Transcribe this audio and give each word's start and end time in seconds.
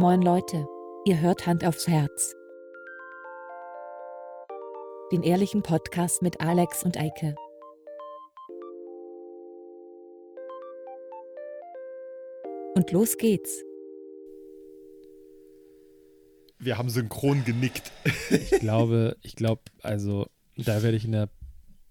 Moin 0.00 0.22
Leute, 0.22 0.64
ihr 1.06 1.20
hört 1.20 1.44
Hand 1.44 1.64
aufs 1.64 1.88
Herz. 1.88 2.36
Den 5.10 5.24
ehrlichen 5.24 5.64
Podcast 5.64 6.22
mit 6.22 6.40
Alex 6.40 6.84
und 6.84 6.96
Eike. 6.96 7.34
Und 12.76 12.92
los 12.92 13.16
geht's. 13.16 13.64
Wir 16.60 16.78
haben 16.78 16.90
synchron 16.90 17.44
genickt. 17.44 17.90
Ich 18.30 18.50
glaube, 18.60 19.16
ich 19.22 19.34
glaube, 19.34 19.62
also 19.82 20.28
da 20.56 20.84
werde 20.84 20.96
ich 20.96 21.06
in 21.06 21.12
der 21.12 21.28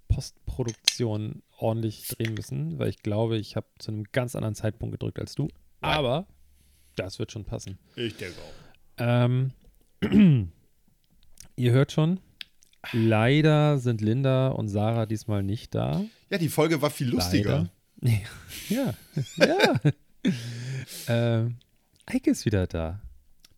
Postproduktion 0.08 1.44
ordentlich 1.58 2.08
drehen 2.08 2.36
müssen, 2.36 2.80
weil 2.80 2.88
ich 2.88 3.04
glaube, 3.04 3.36
ich 3.36 3.58
habe 3.58 3.68
zu 3.80 3.92
einem 3.92 4.05
ganz 4.14 4.34
anderen 4.38 4.55
Zeitpunkt 4.55 4.94
gedrückt 4.94 5.20
als 5.20 5.36
du. 5.36 5.50
Aber 5.82 6.26
das 7.00 7.19
wird 7.19 7.32
schon 7.32 7.46
passen. 7.46 7.78
Ich 7.96 8.15
denke 8.18 8.36
auch. 8.39 8.54
Ähm, 9.00 9.51
ihr 11.55 11.71
hört 11.71 11.92
schon, 11.92 12.19
leider 12.92 13.78
sind 13.79 14.01
Linda 14.01 14.50
und 14.50 14.69
Sarah 14.69 15.05
diesmal 15.05 15.43
nicht 15.43 15.75
da. 15.75 16.04
Ja, 16.29 16.38
die 16.38 16.50
Folge 16.50 16.82
war 16.82 16.89
viel 16.89 17.10
lustiger. 17.10 17.69
Leider. 18.02 18.21
Ja, 18.69 18.93
ja. 19.38 19.79
ähm, 21.07 21.55
Eike 22.05 22.29
ist 22.29 22.46
wieder 22.46 22.68
da. 22.68 23.02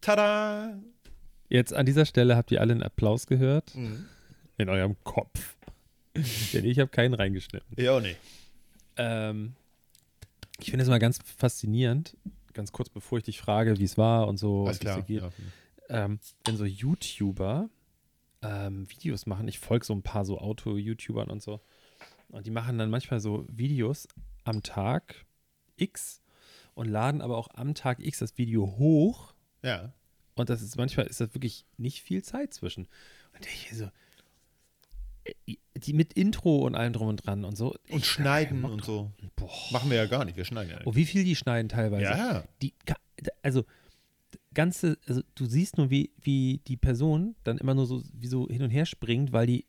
Tada! 0.02 0.80
Jetzt 1.50 1.74
an 1.74 1.86
dieser 1.86 2.06
Stelle 2.06 2.36
habt 2.38 2.52
ihr 2.52 2.62
alle 2.62 2.74
einen 2.74 2.84
Applaus 2.84 3.28
gehört. 3.28 3.76
Mhm. 3.76 4.06
In 4.58 4.70
eurem 4.70 4.96
Kopf. 5.04 5.56
Denn 6.54 6.64
ich 6.64 6.80
habe 6.80 6.90
keinen 6.90 7.16
reingeschnitten. 7.16 7.68
Ja, 7.78 7.94
auch 7.94 8.02
nicht. 8.02 8.18
Ähm, 8.98 9.54
ich 10.60 10.70
finde 10.70 10.84
es 10.84 10.90
mal 10.90 11.00
ganz 11.00 11.20
faszinierend, 11.38 12.16
ganz 12.54 12.72
kurz 12.72 12.90
bevor 12.90 13.18
ich 13.20 13.24
dich 13.26 13.40
frage, 13.40 13.78
wie 13.80 13.84
es 13.84 13.98
war 13.98 14.28
und 14.28 14.38
so, 14.38 14.66
Alles 14.68 14.80
und 14.80 14.86
wie 14.86 14.88
es 14.88 14.94
klar. 14.94 15.30
geht, 15.30 15.90
Ja. 15.90 16.06
ähm, 16.06 16.20
wenn 16.46 16.58
so 16.58 16.66
YouTuber 16.66 17.70
ähm, 18.42 18.90
Videos 18.90 19.26
machen. 19.26 19.48
Ich 19.48 19.60
folge 19.60 19.86
so 19.86 19.94
ein 19.94 20.02
paar 20.04 20.24
so 20.26 20.40
Auto-YouTubern 20.40 21.30
und 21.30 21.42
so. 21.42 21.60
Und 22.30 22.46
die 22.46 22.52
machen 22.52 22.78
dann 22.78 22.90
manchmal 22.90 23.20
so 23.20 23.46
Videos 23.50 24.08
am 24.46 24.64
Tag 24.64 25.26
X 25.76 26.22
und 26.76 26.88
laden 26.88 27.22
aber 27.22 27.38
auch 27.38 27.50
am 27.54 27.74
Tag 27.76 28.00
X 28.00 28.20
das 28.20 28.38
Video 28.38 28.78
hoch. 28.78 29.34
ja. 29.62 29.94
Und 30.36 30.50
das 30.50 30.62
ist 30.62 30.78
manchmal 30.78 31.06
ist 31.08 31.20
das 31.20 31.34
wirklich 31.34 31.66
nicht 31.76 32.02
viel 32.02 32.24
Zeit 32.24 32.54
zwischen. 32.54 32.88
Und 33.36 33.46
ich 33.46 33.76
so, 33.76 33.90
äh, 35.26 35.58
die 35.80 35.94
mit 35.94 36.14
Intro 36.14 36.66
und 36.66 36.76
allem 36.76 36.94
drum 36.94 37.08
und 37.08 37.26
dran 37.26 37.46
und 37.46 37.58
so. 37.58 37.76
Und 37.90 38.00
Ich 38.00 38.06
schneiden 38.06 38.64
und 38.64 38.84
so. 38.84 39.12
Boah. 39.36 39.50
Machen 39.72 39.90
wir 39.90 39.98
ja 39.98 40.06
gar 40.06 40.26
nicht. 40.26 40.38
Wir 40.38 40.46
schneiden 40.46 40.70
ja 40.70 40.78
nicht. 40.78 40.88
Oh, 40.88 40.96
wie 40.96 41.06
viel 41.06 41.24
die 41.24 41.36
schneiden 41.36 41.70
teilweise. 41.70 42.04
Ja. 42.04 42.44
Die, 42.62 42.74
also, 43.42 43.66
ganze, 44.54 44.98
also 45.08 45.22
du 45.36 45.46
siehst 45.46 45.78
nur, 45.78 45.90
wie, 45.90 46.12
wie 46.22 46.62
die 46.68 46.78
Person 46.78 47.36
dann 47.44 47.58
immer 47.58 47.74
nur 47.74 47.86
so, 47.86 48.04
wie 48.14 48.28
so 48.28 48.48
hin 48.48 48.62
und 48.62 48.70
her 48.70 48.86
springt, 48.86 49.32
weil 49.32 49.48
die 49.48 49.66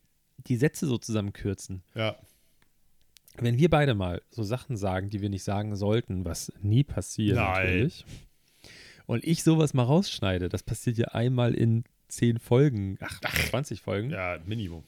die 0.47 0.56
Sätze 0.56 0.86
so 0.86 0.98
zusammenkürzen. 0.98 1.83
Ja. 1.94 2.17
Wenn 3.36 3.58
wir 3.58 3.70
beide 3.70 3.95
mal 3.95 4.22
so 4.30 4.42
Sachen 4.42 4.77
sagen, 4.77 5.11
die 5.11 5.20
wir 5.20 5.28
nicht 5.28 5.45
sagen 5.45 5.77
sollten, 5.77 6.24
was 6.24 6.52
nie 6.61 6.84
passiert 6.84 7.36
Nein. 7.36 7.67
natürlich, 7.67 8.05
und 9.06 9.24
ich 9.24 9.42
sowas 9.42 9.74
mal 9.74 9.84
rausschneide, 9.84 10.48
das 10.48 10.62
passiert 10.62 10.98
ja 10.98 11.08
einmal 11.08 11.55
in 11.55 11.84
zehn 12.08 12.39
Folgen, 12.39 12.97
ach, 13.00 13.20
20 13.50 13.80
Folgen, 13.80 14.11
Ja, 14.11 14.39
Minimum. 14.45 14.84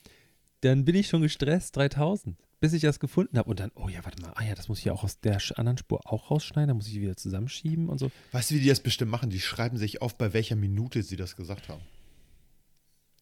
Dann 0.62 0.84
bin 0.84 0.94
ich 0.96 1.06
schon 1.08 1.22
gestresst, 1.22 1.76
3000, 1.76 2.36
bis 2.60 2.72
ich 2.72 2.82
das 2.82 2.98
gefunden 3.00 3.36
habe 3.38 3.48
und 3.50 3.60
dann, 3.60 3.70
oh 3.74 3.88
ja, 3.88 4.04
warte 4.04 4.20
mal, 4.22 4.32
ah 4.36 4.42
ja, 4.44 4.54
das 4.54 4.68
muss 4.68 4.78
ich 4.80 4.84
ja 4.86 4.92
auch 4.92 5.04
aus 5.04 5.20
der 5.20 5.38
anderen 5.56 5.78
Spur 5.78 6.00
auch 6.10 6.30
rausschneiden, 6.30 6.68
dann 6.68 6.76
muss 6.76 6.88
ich 6.88 7.00
wieder 7.00 7.16
zusammenschieben 7.16 7.88
und 7.88 7.98
so. 7.98 8.10
Weißt 8.32 8.50
du, 8.50 8.54
wie 8.56 8.60
die 8.60 8.68
das 8.68 8.80
bestimmt 8.80 9.10
machen? 9.10 9.30
Die 9.30 9.40
schreiben 9.40 9.76
sich 9.76 10.00
auf, 10.02 10.16
bei 10.16 10.32
welcher 10.32 10.56
Minute 10.56 11.02
sie 11.02 11.16
das 11.16 11.36
gesagt 11.36 11.68
haben. 11.68 11.82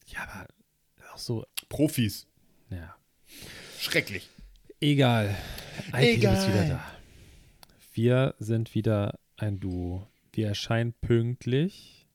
Ja, 0.06 0.22
aber 0.24 0.46
auch 1.14 1.18
so, 1.18 1.44
Profis. 1.68 2.26
ja. 2.70 2.94
Schrecklich. 3.78 4.28
Egal. 4.80 5.36
Eike, 5.92 6.20
du 6.20 6.30
bist 6.30 6.48
Egal. 6.48 6.48
wieder 6.48 6.68
da. 6.74 6.84
Wir 7.94 8.34
sind 8.38 8.74
wieder 8.74 9.18
ein 9.36 9.60
Duo. 9.60 10.06
Wir 10.32 10.48
erscheinen 10.48 10.92
pünktlich. 11.00 12.06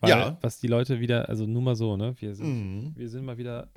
Weil, 0.00 0.10
Ja. 0.10 0.38
Was 0.42 0.60
die 0.60 0.66
Leute 0.68 1.00
wieder, 1.00 1.28
also 1.28 1.46
nur 1.46 1.60
mal 1.62 1.76
so, 1.76 1.96
ne? 1.96 2.14
Wir 2.20 2.34
sind, 2.34 2.46
Mhm. 2.86 2.92
wir 2.96 3.08
sind 3.08 3.24
mal 3.24 3.36
wieder 3.36 3.68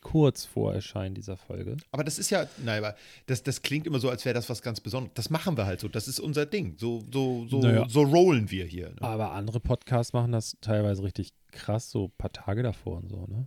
kurz 0.00 0.44
vor 0.44 0.74
Erscheinen 0.74 1.14
dieser 1.14 1.36
Folge. 1.36 1.76
Aber 1.92 2.04
das 2.04 2.18
ist 2.18 2.30
ja, 2.30 2.46
nein, 2.64 2.78
aber 2.84 2.96
das, 3.26 3.42
das 3.42 3.62
klingt 3.62 3.86
immer 3.86 4.00
so, 4.00 4.08
als 4.08 4.24
wäre 4.24 4.34
das 4.34 4.48
was 4.48 4.62
ganz 4.62 4.80
Besonderes. 4.80 5.14
Das 5.14 5.30
machen 5.30 5.56
wir 5.56 5.66
halt 5.66 5.80
so. 5.80 5.88
Das 5.88 6.08
ist 6.08 6.20
unser 6.20 6.46
Ding. 6.46 6.74
So, 6.78 7.04
so, 7.12 7.46
so, 7.48 7.60
Naja. 7.60 7.86
so 7.88 8.02
rollen 8.02 8.50
wir 8.50 8.64
hier. 8.64 8.90
Ne? 8.90 9.02
Aber 9.02 9.32
andere 9.32 9.60
Podcasts 9.60 10.12
machen 10.12 10.32
das 10.32 10.56
teilweise 10.60 11.02
richtig 11.02 11.32
krass, 11.52 11.90
so 11.90 12.06
ein 12.06 12.12
paar 12.18 12.32
Tage 12.32 12.62
davor 12.62 12.98
und 12.98 13.08
so, 13.10 13.26
ne? 13.26 13.46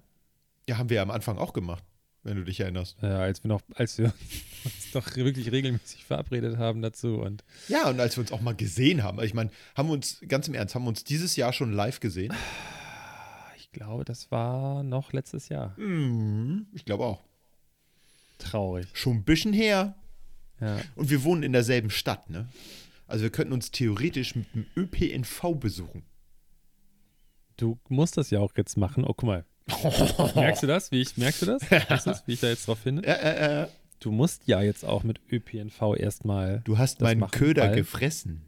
Ja, 0.70 0.78
haben 0.78 0.90
wir 0.90 0.96
ja 0.98 1.02
am 1.02 1.12
Anfang 1.12 1.38
auch 1.38 1.52
gemacht, 1.54 1.84
wenn 2.24 2.38
du 2.38 2.44
dich 2.46 2.60
erinnerst. 2.62 2.96
Ja, 3.02 3.18
als 3.20 3.44
wir 3.44 3.50
noch, 3.50 3.62
als 3.76 3.98
wir 3.98 4.06
uns 4.64 4.92
doch 4.94 5.16
wirklich 5.18 5.52
regelmäßig 5.52 6.06
verabredet 6.06 6.58
haben 6.58 6.82
dazu 6.82 7.18
und 7.18 7.44
Ja, 7.68 7.90
und 7.90 8.00
als 8.00 8.16
wir 8.16 8.22
uns 8.22 8.32
auch 8.32 8.42
mal 8.42 8.56
gesehen 8.56 9.04
haben. 9.04 9.22
Ich 9.24 9.34
meine, 9.34 9.50
haben 9.76 9.90
wir 9.90 9.94
uns, 9.94 10.22
ganz 10.28 10.48
im 10.48 10.54
Ernst, 10.54 10.76
haben 10.76 10.84
wir 10.84 10.90
uns 10.90 11.04
dieses 11.04 11.36
Jahr 11.36 11.52
schon 11.52 11.74
live 11.74 12.00
gesehen? 12.00 12.34
Ich 13.74 13.80
glaube, 13.80 14.06
das 14.06 14.30
war 14.30 14.84
noch 14.84 15.14
letztes 15.14 15.50
Jahr. 15.50 15.74
Mhm, 15.80 16.68
ich 16.74 16.86
glaube 16.86 17.06
auch. 17.06 17.24
Traurig. 18.38 18.86
Schon 18.94 19.18
ein 19.18 19.24
bisschen 19.24 19.52
her. 19.52 19.96
Ja. 20.62 20.78
Und 20.96 21.10
wir 21.10 21.24
wohnen 21.24 21.42
in 21.42 21.54
derselben 21.54 21.90
Stadt, 21.90 22.30
ne? 22.30 22.48
Also 23.08 23.24
wir 23.24 23.32
könnten 23.32 23.52
uns 23.52 23.72
theoretisch 23.72 24.36
mit 24.36 24.46
dem 24.54 24.68
ÖPNV 24.78 25.56
besuchen. 25.60 26.04
Du 27.58 27.80
musst 27.90 28.16
das 28.18 28.30
ja 28.30 28.40
auch 28.40 28.52
jetzt 28.56 28.78
machen. 28.78 29.06
Oh, 29.06 29.14
guck 29.16 29.24
mal. 29.24 29.46
Merkst 30.36 30.62
du 30.62 30.68
das? 30.68 30.92
Wie 30.92 31.02
ich, 31.02 31.18
merkst 31.18 31.42
du 31.42 31.46
das? 31.48 31.70
Merkst 31.72 32.06
du 32.06 32.12
das, 32.12 32.28
wie 32.28 32.34
ich 32.34 32.42
da 32.42 32.48
jetzt 32.50 32.68
drauf 32.68 32.78
finde? 32.80 33.04
Äh, 33.08 33.64
äh, 33.64 33.68
Du 34.00 34.12
musst 34.12 34.44
ja 34.48 34.62
jetzt 34.62 34.84
auch 34.86 35.04
mit 35.04 35.20
ÖPNV 35.32 35.96
erstmal. 35.98 36.62
du 36.66 36.78
hast 36.78 37.02
Das 37.02 37.08
meinen 37.08 37.22
machen, 37.22 37.32
Köder 37.32 37.70
gefressen. 37.70 38.42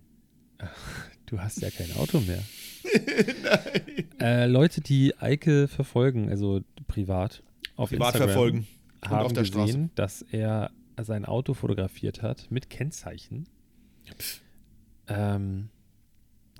Du 1.25 1.39
hast 1.39 1.59
ja 1.61 1.71
kein 1.71 1.91
Auto 1.93 2.19
mehr. 2.19 2.43
Äh, 4.19 4.47
Leute, 4.47 4.81
die 4.81 5.13
Eike 5.19 5.67
verfolgen, 5.67 6.29
also 6.29 6.61
privat, 6.87 7.43
auf 7.75 7.89
Privat 7.89 8.15
Instagram, 8.15 8.29
verfolgen. 8.29 8.67
Haben 9.05 9.25
auf 9.25 9.33
der 9.33 9.43
gesehen, 9.43 9.91
dass 9.95 10.21
er 10.23 10.71
sein 10.99 11.25
Auto 11.25 11.53
fotografiert 11.53 12.21
hat 12.23 12.47
mit 12.49 12.69
Kennzeichen. 12.69 13.47
Ähm, 15.07 15.69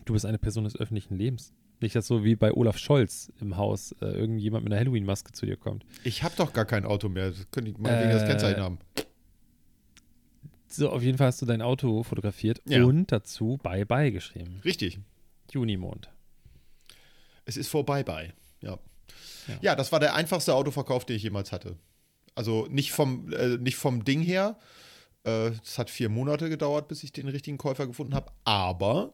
du 0.03 0.13
bist 0.13 0.25
eine 0.25 0.37
Person 0.37 0.65
des 0.65 0.75
öffentlichen 0.79 1.17
Lebens. 1.17 1.53
Nicht, 1.81 1.95
dass 1.95 2.07
so 2.07 2.23
wie 2.23 2.35
bei 2.35 2.53
Olaf 2.53 2.77
Scholz 2.77 3.31
im 3.41 3.57
Haus 3.57 3.93
äh, 4.01 4.05
irgendjemand 4.05 4.63
mit 4.63 4.73
einer 4.73 4.79
Halloween-Maske 4.81 5.31
zu 5.31 5.45
dir 5.45 5.57
kommt. 5.57 5.85
Ich 6.03 6.23
habe 6.23 6.35
doch 6.37 6.53
gar 6.53 6.65
kein 6.65 6.85
Auto 6.85 7.09
mehr. 7.09 7.29
Das 7.31 7.49
könnte 7.51 7.71
ich 7.71 7.77
mal 7.77 7.99
wegen 8.01 8.11
das 8.11 8.23
Äh, 8.23 8.27
Kennzeichen 8.27 8.61
haben. 8.61 8.77
So, 10.67 10.89
auf 10.89 11.01
jeden 11.03 11.17
Fall 11.17 11.27
hast 11.27 11.41
du 11.41 11.45
dein 11.45 11.61
Auto 11.61 12.03
fotografiert 12.03 12.61
Ja. 12.67 12.83
und 12.83 13.11
dazu 13.11 13.57
Bye 13.63 13.85
Bye 13.85 14.11
geschrieben. 14.11 14.59
Richtig. 14.65 14.99
Junimond. 15.51 16.09
Es 17.45 17.57
ist 17.57 17.67
vorbei 17.69 18.03
bei. 18.03 18.33
Ja. 18.61 18.79
Ja. 19.47 19.57
ja. 19.61 19.75
das 19.75 19.91
war 19.91 19.99
der 19.99 20.15
einfachste 20.15 20.53
Autoverkauf, 20.55 21.05
den 21.05 21.15
ich 21.17 21.23
jemals 21.23 21.51
hatte. 21.51 21.77
Also 22.33 22.65
nicht 22.69 22.91
vom, 22.91 23.31
äh, 23.33 23.57
nicht 23.57 23.77
vom 23.77 24.03
Ding 24.03 24.21
her. 24.21 24.57
Äh, 25.23 25.47
Es 25.63 25.77
hat 25.77 25.89
vier 25.89 26.09
Monate 26.09 26.49
gedauert, 26.49 26.87
bis 26.87 27.03
ich 27.03 27.11
den 27.13 27.27
richtigen 27.27 27.57
Käufer 27.57 27.87
gefunden 27.87 28.13
habe. 28.15 28.31
Aber 28.43 29.13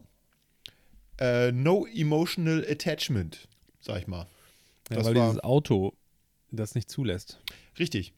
äh, 1.20 1.52
no 1.52 1.86
emotional 1.86 2.66
attachment, 2.68 3.48
sag 3.80 4.02
ich 4.02 4.08
mal. 4.08 4.26
Ja, 4.90 4.96
Das 4.98 5.06
weil 5.06 5.16
war- 5.16 5.28
dieses 5.30 5.44
Auto 5.44 5.94
das 6.52 6.76
nicht 6.76 6.90
zulässt. 6.90 7.40
Richtig. 7.80 8.14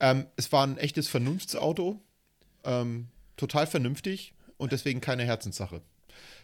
Ähm, 0.00 0.26
es 0.36 0.50
war 0.52 0.66
ein 0.66 0.78
echtes 0.78 1.06
Vernunftsauto. 1.08 2.00
Ähm, 2.64 3.08
total 3.36 3.66
vernünftig 3.66 4.34
und 4.56 4.72
deswegen 4.72 5.00
keine 5.00 5.24
Herzenssache. 5.24 5.82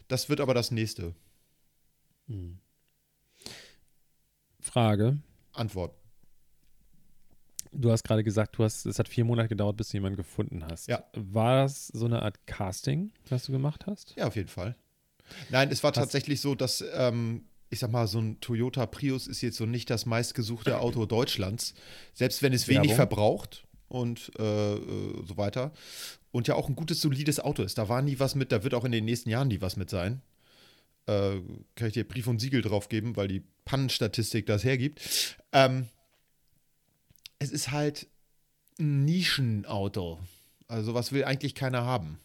Das 0.09 0.29
wird 0.29 0.41
aber 0.41 0.55
das 0.55 0.71
nächste. 0.71 1.15
Frage. 4.67 5.19
Antwort. 5.53 5.95
Du 7.73 7.91
hast 7.91 8.05
gerade 8.05 8.25
gesagt, 8.25 8.59
du 8.59 8.65
hast, 8.65 8.87
es 8.87 8.99
hat 8.99 9.09
vier 9.09 9.25
Monate 9.25 9.49
gedauert, 9.49 9.77
bis 9.77 9.91
du 9.91 9.97
jemanden 9.99 10.17
gefunden 10.17 10.65
hast. 10.65 10.89
Ja. 10.89 11.05
War 11.15 11.63
das 11.63 11.89
so 11.89 12.07
eine 12.07 12.23
Art 12.23 12.47
Casting, 12.47 13.13
was 13.29 13.45
du 13.45 13.53
gemacht 13.53 13.87
hast? 13.87 14.15
Ja, 14.17 14.27
auf 14.27 14.37
jeden 14.37 14.49
Fall. 14.49 14.77
Nein, 15.51 15.71
es 15.71 15.83
war 15.83 15.93
tatsächlich 15.93 16.41
so, 16.41 16.55
dass, 16.55 16.85
ähm, 16.95 17.47
ich 17.69 17.81
sag 17.81 17.91
mal, 17.91 18.07
so 18.07 18.19
ein 18.19 18.41
Toyota 18.41 18.87
Prius 18.87 19.27
ist 19.27 19.43
jetzt 19.43 19.57
so 19.57 19.67
nicht 19.67 19.91
das 19.91 20.07
meistgesuchte 20.07 20.79
Auto 20.81 21.05
Deutschlands. 21.05 21.75
Selbst 22.15 22.43
wenn 22.43 22.53
es 22.53 22.69
wenig 22.69 22.91
Werbung. 22.91 22.97
verbraucht 22.97 23.67
und 23.89 24.31
äh, 24.39 24.75
äh, 24.75 25.27
so 25.27 25.37
weiter. 25.37 25.73
Und 26.31 26.49
ja 26.49 26.55
auch 26.55 26.69
ein 26.69 26.77
gutes, 26.77 27.01
solides 27.01 27.41
Auto 27.41 27.63
ist. 27.63 27.79
Da 27.79 27.89
war 27.89 28.03
nie 28.03 28.19
was 28.19 28.35
mit, 28.35 28.53
da 28.53 28.63
wird 28.63 28.75
auch 28.75 28.85
in 28.85 28.93
den 28.93 29.05
nächsten 29.05 29.31
Jahren 29.31 29.49
nie 29.49 29.61
was 29.61 29.77
mit 29.77 29.91
sein. 29.91 30.23
Äh, 31.07 31.41
kann 31.77 31.89
ich 31.89 31.95
dir 31.95 32.07
Brief 32.07 32.27
und 32.27 32.41
Siegel 32.41 32.63
drauf 32.63 32.89
geben, 32.89 33.17
weil 33.17 33.29
die 33.29 33.43
Pannenstatistik 33.65 34.47
das 34.47 34.65
hergibt. 34.65 35.37
Ähm, 35.53 35.89
es 37.39 37.51
ist 37.51 37.71
halt 37.71 38.09
ein 38.79 39.05
Nischenauto. 39.05 40.19
Also 40.69 40.95
was 40.95 41.13
will 41.13 41.25
eigentlich 41.25 41.55
keiner 41.55 41.85
haben. 41.85 42.19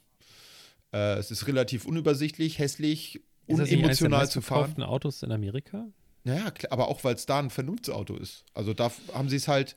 Äh, 0.93 1.17
es 1.17 1.31
ist 1.31 1.47
relativ 1.47 1.85
unübersichtlich, 1.85 2.59
hässlich 2.59 3.21
Ist 3.47 3.59
unemotional 3.59 4.29
zu 4.29 4.41
fahren. 4.41 4.61
meistverkauften 4.61 4.83
Autos 4.83 5.23
in 5.23 5.31
Amerika? 5.31 5.87
Naja, 6.23 6.51
aber 6.69 6.87
auch 6.87 7.03
weil 7.03 7.15
es 7.15 7.25
da 7.25 7.39
ein 7.39 7.49
Vernunftsauto 7.49 8.15
ist. 8.15 8.45
Also 8.53 8.73
da 8.73 8.91
haben 9.13 9.29
sie 9.29 9.37
es 9.37 9.47
halt, 9.47 9.75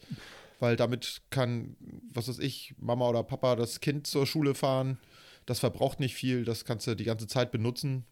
weil 0.60 0.76
damit 0.76 1.22
kann, 1.30 1.76
was 2.12 2.28
weiß 2.28 2.38
ich, 2.38 2.74
Mama 2.78 3.08
oder 3.08 3.22
Papa 3.22 3.56
das 3.56 3.80
Kind 3.80 4.06
zur 4.06 4.26
Schule 4.26 4.54
fahren. 4.54 4.98
Das 5.46 5.60
verbraucht 5.60 6.00
nicht 6.00 6.14
viel, 6.14 6.44
das 6.44 6.64
kannst 6.64 6.86
du 6.86 6.94
die 6.94 7.04
ganze 7.04 7.26
Zeit 7.26 7.50
benutzen. 7.50 8.04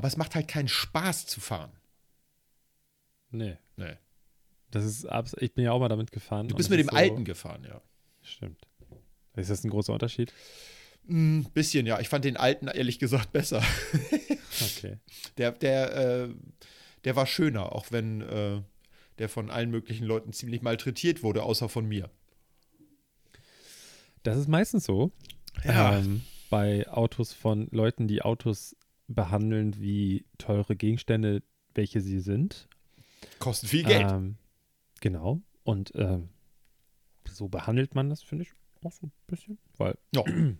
Aber 0.00 0.08
es 0.08 0.16
macht 0.16 0.34
halt 0.34 0.48
keinen 0.48 0.66
Spaß 0.66 1.26
zu 1.26 1.42
fahren. 1.42 1.72
Nee. 3.30 3.58
Nee. 3.76 3.98
Das 4.70 4.82
ist 4.82 5.04
abs 5.04 5.36
ich 5.38 5.52
bin 5.52 5.62
ja 5.62 5.72
auch 5.72 5.78
mal 5.78 5.90
damit 5.90 6.10
gefahren. 6.10 6.48
Du 6.48 6.56
bist 6.56 6.70
mit 6.70 6.78
dem 6.78 6.88
so, 6.88 6.96
alten 6.96 7.26
gefahren, 7.26 7.66
ja. 7.68 7.82
Stimmt. 8.22 8.66
Ist 9.36 9.50
das 9.50 9.62
ein 9.62 9.68
großer 9.68 9.92
Unterschied? 9.92 10.32
Ein 11.06 11.44
bisschen, 11.52 11.84
ja. 11.84 12.00
Ich 12.00 12.08
fand 12.08 12.24
den 12.24 12.38
alten 12.38 12.68
ehrlich 12.68 12.98
gesagt 12.98 13.30
besser. 13.34 13.62
Okay. 14.62 14.96
Der, 15.36 15.52
der, 15.52 15.94
äh, 15.94 16.28
der 17.04 17.14
war 17.14 17.26
schöner, 17.26 17.72
auch 17.72 17.92
wenn 17.92 18.22
äh, 18.22 18.62
der 19.18 19.28
von 19.28 19.50
allen 19.50 19.70
möglichen 19.70 20.06
Leuten 20.06 20.32
ziemlich 20.32 20.62
malträtiert 20.62 21.22
wurde, 21.22 21.42
außer 21.42 21.68
von 21.68 21.86
mir. 21.86 22.08
Das 24.22 24.38
ist 24.38 24.48
meistens 24.48 24.84
so. 24.84 25.12
Ja. 25.62 25.98
Ähm, 25.98 26.22
bei 26.48 26.88
Autos 26.88 27.34
von 27.34 27.68
Leuten, 27.70 28.08
die 28.08 28.22
Autos 28.22 28.76
behandeln 29.14 29.80
wie 29.80 30.24
teure 30.38 30.76
Gegenstände, 30.76 31.42
welche 31.74 32.00
sie 32.00 32.20
sind. 32.20 32.68
Kostet 33.38 33.68
viel 33.70 33.84
Geld. 33.84 34.10
Ähm, 34.10 34.36
genau. 35.00 35.40
Und 35.64 35.92
ähm, 35.94 36.28
so 37.28 37.48
behandelt 37.48 37.94
man 37.94 38.08
das, 38.08 38.22
finde 38.22 38.44
ich, 38.44 38.52
auch 38.84 38.92
so 38.92 39.06
ein 39.06 39.12
bisschen. 39.26 39.58
Weil, 39.76 39.96
Ja. 40.14 40.24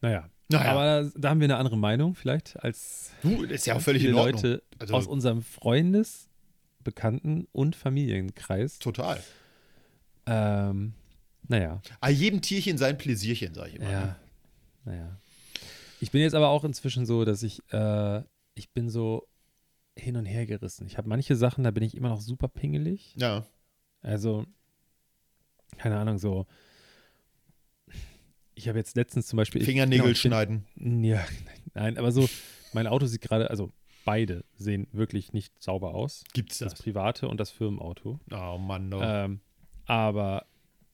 naja. 0.00 0.28
Naja. 0.50 0.70
Aber 0.72 0.84
da, 1.04 1.10
da 1.16 1.30
haben 1.30 1.40
wir 1.40 1.46
eine 1.46 1.56
andere 1.56 1.78
Meinung 1.78 2.14
vielleicht 2.14 2.62
als 2.62 3.10
Du, 3.22 3.42
ist 3.44 3.66
ja 3.66 3.74
auch 3.76 3.80
völlig 3.80 4.02
viele 4.02 4.12
in 4.12 4.18
Ordnung. 4.18 4.42
Leute 4.42 4.62
Also- 4.78 4.94
aus 4.94 5.06
unserem 5.06 5.42
Freundes-, 5.42 6.28
Bekannten- 6.84 7.46
und 7.52 7.74
Familienkreis. 7.76 8.78
Total. 8.80 9.22
Ähm, 10.26 10.92
naja. 11.48 11.80
Ah, 12.00 12.08
jedem 12.10 12.42
Tierchen 12.42 12.76
sein 12.76 12.98
Pläsierchen, 12.98 13.54
sag 13.54 13.68
ich 13.68 13.76
immer. 13.76 13.84
ne? 13.86 13.92
Ja. 13.92 14.16
Naja. 14.84 15.16
Ich 16.02 16.10
bin 16.10 16.20
jetzt 16.20 16.34
aber 16.34 16.48
auch 16.48 16.64
inzwischen 16.64 17.06
so, 17.06 17.24
dass 17.24 17.42
ich, 17.44 17.62
äh, 17.72 18.22
ich 18.54 18.70
bin 18.72 18.90
so 18.90 19.28
hin 19.96 20.16
und 20.16 20.26
her 20.26 20.46
gerissen. 20.46 20.84
Ich 20.86 20.98
habe 20.98 21.08
manche 21.08 21.36
Sachen, 21.36 21.62
da 21.62 21.70
bin 21.70 21.84
ich 21.84 21.96
immer 21.96 22.08
noch 22.08 22.20
super 22.20 22.48
pingelig. 22.48 23.14
Ja. 23.16 23.46
Also, 24.00 24.44
keine 25.78 25.96
Ahnung, 25.98 26.18
so. 26.18 26.46
Ich 28.54 28.68
habe 28.68 28.78
jetzt 28.78 28.96
letztens 28.96 29.26
zum 29.28 29.36
Beispiel. 29.36 29.60
ich- 29.62 29.66
Fingernägel 29.68 30.02
genau, 30.02 30.12
ich 30.12 30.22
bin- 30.22 30.30
schneiden. 30.32 31.04
Ja, 31.04 31.24
nein, 31.74 31.96
aber 31.98 32.10
so, 32.12 32.28
mein 32.72 32.86
Auto 32.86 33.06
sieht 33.06 33.20
gerade, 33.22 33.48
also 33.50 33.70
beide 34.04 34.44
sehen 34.56 34.88
wirklich 34.92 35.32
nicht 35.32 35.62
sauber 35.62 35.94
aus. 35.94 36.24
Gibt's 36.32 36.58
Das 36.58 36.72
das? 36.74 36.82
private 36.82 37.28
und 37.28 37.38
das 37.38 37.50
Firmenauto. 37.50 38.18
Oh 38.32 38.58
Mann, 38.58 38.88
no. 38.88 39.00
Ähm, 39.00 39.40
aber 39.86 40.46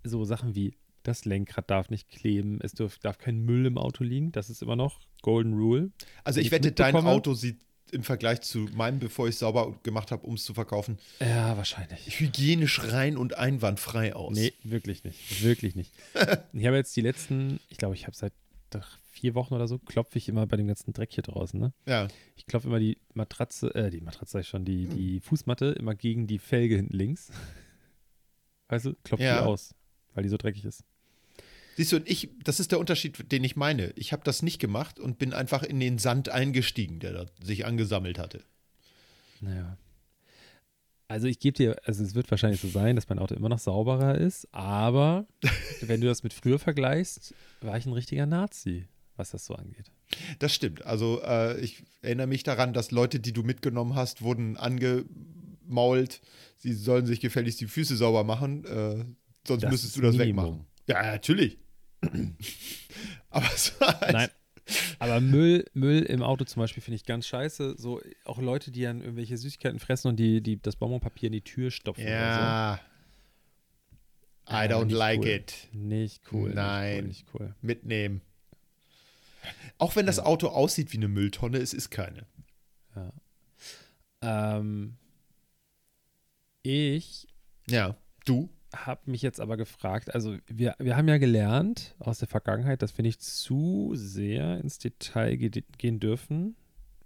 so 0.05 0.25
Sachen 0.25 0.55
wie 0.55 0.75
das 1.09 1.25
Lenkrad 1.25 1.69
darf 1.71 1.91
nicht 1.91 2.09
kleben, 2.09 2.61
es 2.63 2.73
dürf, 2.73 2.99
darf 2.99 3.19
kein 3.19 3.41
Müll 3.45 3.67
im 3.67 3.79
Auto 3.79 4.05
liegen, 4.05 4.31
das 4.33 4.51
ist 4.51 4.63
immer 4.63 4.77
noch 4.77 5.01
Golden 5.23 5.55
Rule. 5.55 5.91
also 6.25 6.41
ich 6.41 6.51
wette, 6.53 6.71
dein 6.73 6.95
Auto 6.95 7.35
sieht 7.35 7.59
im 7.91 8.03
Vergleich 8.05 8.43
zu 8.43 8.69
meinem, 8.75 8.99
bevor 8.99 9.27
ich 9.29 9.35
es 9.35 9.39
sauber 9.41 9.75
gemacht 9.83 10.11
habe, 10.13 10.27
um 10.27 10.35
es 10.35 10.45
zu 10.45 10.53
verkaufen, 10.55 10.99
Ja, 11.21 11.57
wahrscheinlich. 11.57 12.21
hygienisch 12.21 12.81
rein 12.93 13.17
und 13.17 13.39
einwandfrei 13.39 14.15
aus. 14.15 14.37
Nee, 14.37 14.53
wirklich 14.63 15.05
nicht. 15.05 15.43
Wirklich 15.43 15.75
nicht. 15.75 15.93
ich 16.53 16.67
habe 16.67 16.77
jetzt 16.77 16.95
die 16.97 17.01
letzten, 17.01 17.59
ich 17.71 17.79
glaube, 17.79 17.95
ich 17.95 18.07
habe 18.07 18.15
seit 18.15 18.33
vier 19.11 19.35
Wochen 19.35 19.55
oder 19.55 19.67
so, 19.67 19.79
klopfe 19.79 20.19
ich 20.19 20.29
immer 20.29 20.47
bei 20.47 20.59
dem 20.59 20.67
ganzen 20.67 20.93
Dreck 20.93 21.13
hier 21.15 21.23
draußen. 21.23 21.59
Ne? 21.59 21.73
Ja. 21.87 22.09
Ich 22.37 22.45
klopfe 22.47 22.69
immer 22.69 22.79
die 22.79 22.99
Matratze, 23.15 23.75
äh, 23.75 23.91
die 23.91 24.03
Matratze 24.03 24.33
sag 24.33 24.41
ich 24.43 24.49
schon, 24.49 24.67
die, 24.67 24.87
die 24.87 25.21
Fußmatte 25.21 25.67
immer 25.71 25.95
gegen 25.95 26.27
die 26.27 26.39
Felge 26.39 26.77
hinten 26.77 26.95
links. 26.95 27.33
Weißt 28.69 28.85
du, 28.85 28.95
klopfe 29.03 29.25
Ja. 29.25 29.41
die 29.41 29.47
aus, 29.47 29.75
weil 30.13 30.23
die 30.25 30.29
so 30.29 30.37
dreckig 30.37 30.67
ist. 30.67 30.85
Siehst 31.79 31.93
du, 31.93 31.97
und 31.99 32.11
ich, 32.11 32.29
das 32.43 32.59
ist 32.59 32.73
der 32.73 32.81
Unterschied, 32.81 33.31
den 33.31 33.45
ich 33.45 33.55
meine. 33.55 33.93
Ich 33.95 34.13
habe 34.13 34.25
das 34.25 34.43
nicht 34.43 34.59
gemacht 34.59 34.99
und 34.99 35.17
bin 35.17 35.33
einfach 35.33 35.63
in 35.63 35.79
den 35.79 35.99
Sand 35.99 36.29
eingestiegen, 36.29 36.99
der 36.99 37.13
da 37.13 37.27
sich 37.41 37.67
angesammelt 37.67 38.19
hatte. 38.19 38.43
Naja. 39.41 39.79
Also 41.07 41.29
ich 41.29 41.39
gebe 41.39 41.57
dir, 41.57 41.77
also 41.85 42.03
es 42.03 42.17
wird 42.17 42.29
wahrscheinlich 42.33 42.61
so 42.61 42.67
sein, 42.67 42.97
dass 42.97 43.09
mein 43.09 43.21
Auto 43.21 43.37
immer 43.37 43.49
noch 43.49 43.61
sauberer 43.61 44.17
ist, 44.19 44.53
aber 44.53 45.29
wenn 45.81 46.01
du 46.01 46.09
das 46.09 46.25
mit 46.25 46.33
früher 46.33 46.59
vergleichst, 46.59 47.33
war 47.61 47.79
ich 47.79 47.87
ein 47.87 47.93
richtiger 47.93 48.27
Nazi, 48.27 48.89
was 49.15 49.31
das 49.31 49.47
so 49.47 49.55
angeht. 49.55 49.93
Das 50.41 50.53
stimmt. 50.53 50.85
Also 50.85 51.23
äh, 51.23 51.61
ich 51.61 51.85
erinnere 52.03 52.27
mich 52.27 52.43
daran, 52.43 52.73
dass 52.73 52.91
Leute, 52.91 53.21
die 53.21 53.33
du 53.33 53.45
mitgenommen 53.45 53.95
hast, 53.95 54.21
wurden 54.23 54.57
angemault. 54.57 56.23
Sie 56.57 56.73
sollen 56.73 57.07
sich 57.07 57.21
gefälligst 57.21 57.61
die 57.61 57.69
Füße 57.69 57.97
sauber 57.97 58.25
machen, 58.25 58.65
äh, 58.65 59.05
sonst 59.47 59.63
Das 59.63 59.71
müsstest 59.71 59.97
du 59.97 60.01
das 60.01 60.17
Minimum. 60.17 60.45
wegmachen. 60.45 60.67
Ja, 60.89 61.03
natürlich. 61.13 61.59
Aber 63.31 63.47
es 63.55 63.79
war 63.81 64.01
halt, 64.01 64.13
Nein. 64.13 64.31
Aber 64.99 65.21
Müll, 65.21 65.65
Müll 65.73 66.03
im 66.03 66.23
Auto 66.23 66.45
zum 66.45 66.61
Beispiel 66.61 66.83
finde 66.83 66.97
ich 66.97 67.05
ganz 67.05 67.27
scheiße. 67.27 67.77
So 67.79 68.03
auch 68.25 68.39
Leute, 68.39 68.71
die 68.71 68.83
dann 68.83 69.01
irgendwelche 69.01 69.37
Süßigkeiten 69.39 69.79
fressen 69.79 70.09
und 70.09 70.17
die, 70.17 70.43
die 70.43 70.61
das 70.61 70.77
Bonbonpapier 70.77 71.29
in 71.29 71.33
die 71.33 71.41
Tür 71.43 71.71
stopfen 71.71 72.07
Ja. 72.07 72.79
I 74.47 74.53
Ja, 74.53 74.61
don't 74.65 74.93
like 74.93 75.21
cool. 75.21 75.29
it. 75.29 75.69
so. 75.73 75.79
Nicht 75.79 76.23
cool. 76.33 76.53
Nein. 76.55 77.07
Nicht 77.09 77.27
cool. 77.35 77.47
Nicht 77.47 77.63
Mitnehmen. 77.63 78.21
Auch 79.79 79.97
wenn 79.97 80.05
das 80.07 80.19
Auto 80.19 80.49
aussieht 80.49 80.93
wie 80.93 80.97
eine 80.99 81.09
Mülltonne, 81.09 81.59
es 81.59 81.73
ist 81.73 81.89
keine. 81.91 82.27
cool. 82.95 83.11
Ja. 84.23 84.57
Ähm, 84.59 84.97
ich 86.63 87.27
Ja. 87.69 87.97
Du? 88.27 88.51
Habe 88.75 89.11
mich 89.11 89.23
jetzt 89.23 89.41
aber 89.41 89.57
gefragt, 89.57 90.15
also 90.15 90.37
wir, 90.47 90.75
wir 90.79 90.97
haben 90.97 91.09
ja 91.09 91.19
gelernt 91.19 91.95
aus 91.99 92.19
der 92.19 92.29
Vergangenheit, 92.29 92.83
dass 92.83 92.97
wir 92.99 93.03
nicht 93.03 93.23
zu 93.23 93.93
sehr 93.95 94.59
ins 94.61 94.79
Detail 94.79 95.37
ge 95.37 95.63
gehen 95.79 96.01
dürfen 96.01 96.57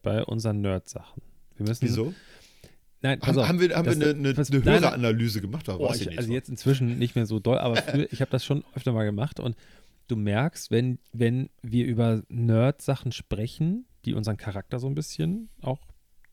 bei 0.02 0.24
unseren 0.24 0.60
Nerd-Sachen. 0.60 1.22
Wir 1.56 1.66
müssen. 1.68 1.82
Wieso? 1.84 2.14
Nein, 3.02 3.20
Haben, 3.22 3.38
auf. 3.38 3.48
haben 3.48 3.60
wir, 3.60 3.74
haben 3.76 3.84
wir 3.86 3.94
Das- 3.94 3.96
eine, 3.96 4.10
eine, 4.10 4.28
eine 4.30 4.34
nein, 4.50 4.62
nein. 4.64 4.80
Höreranalyse 4.82 5.40
gemacht? 5.40 5.68
Oder 5.68 5.80
Oh, 5.80 5.92
ich 5.94 6.08
also 6.16 6.28
so? 6.28 6.32
jetzt 6.32 6.48
inzwischen 6.48 6.98
nicht 6.98 7.14
mehr 7.16 7.26
so 7.26 7.38
doll, 7.40 7.58
aber 7.58 7.76
früher, 7.82 8.06
ich 8.12 8.20
habe 8.20 8.30
das 8.30 8.44
schon 8.44 8.64
öfter 8.74 8.92
mal 8.92 9.04
gemacht 9.04 9.38
und 9.40 9.56
du 10.08 10.16
merkst, 10.16 10.70
wenn, 10.70 10.98
wenn 11.12 11.48
wir 11.62 11.86
über 11.86 12.22
Nerd-Sachen 12.28 13.12
sprechen, 13.12 13.86
die 14.04 14.14
unseren 14.14 14.36
Charakter 14.36 14.78
so 14.80 14.86
ein 14.88 14.94
bisschen 14.94 15.48
auch 15.60 15.80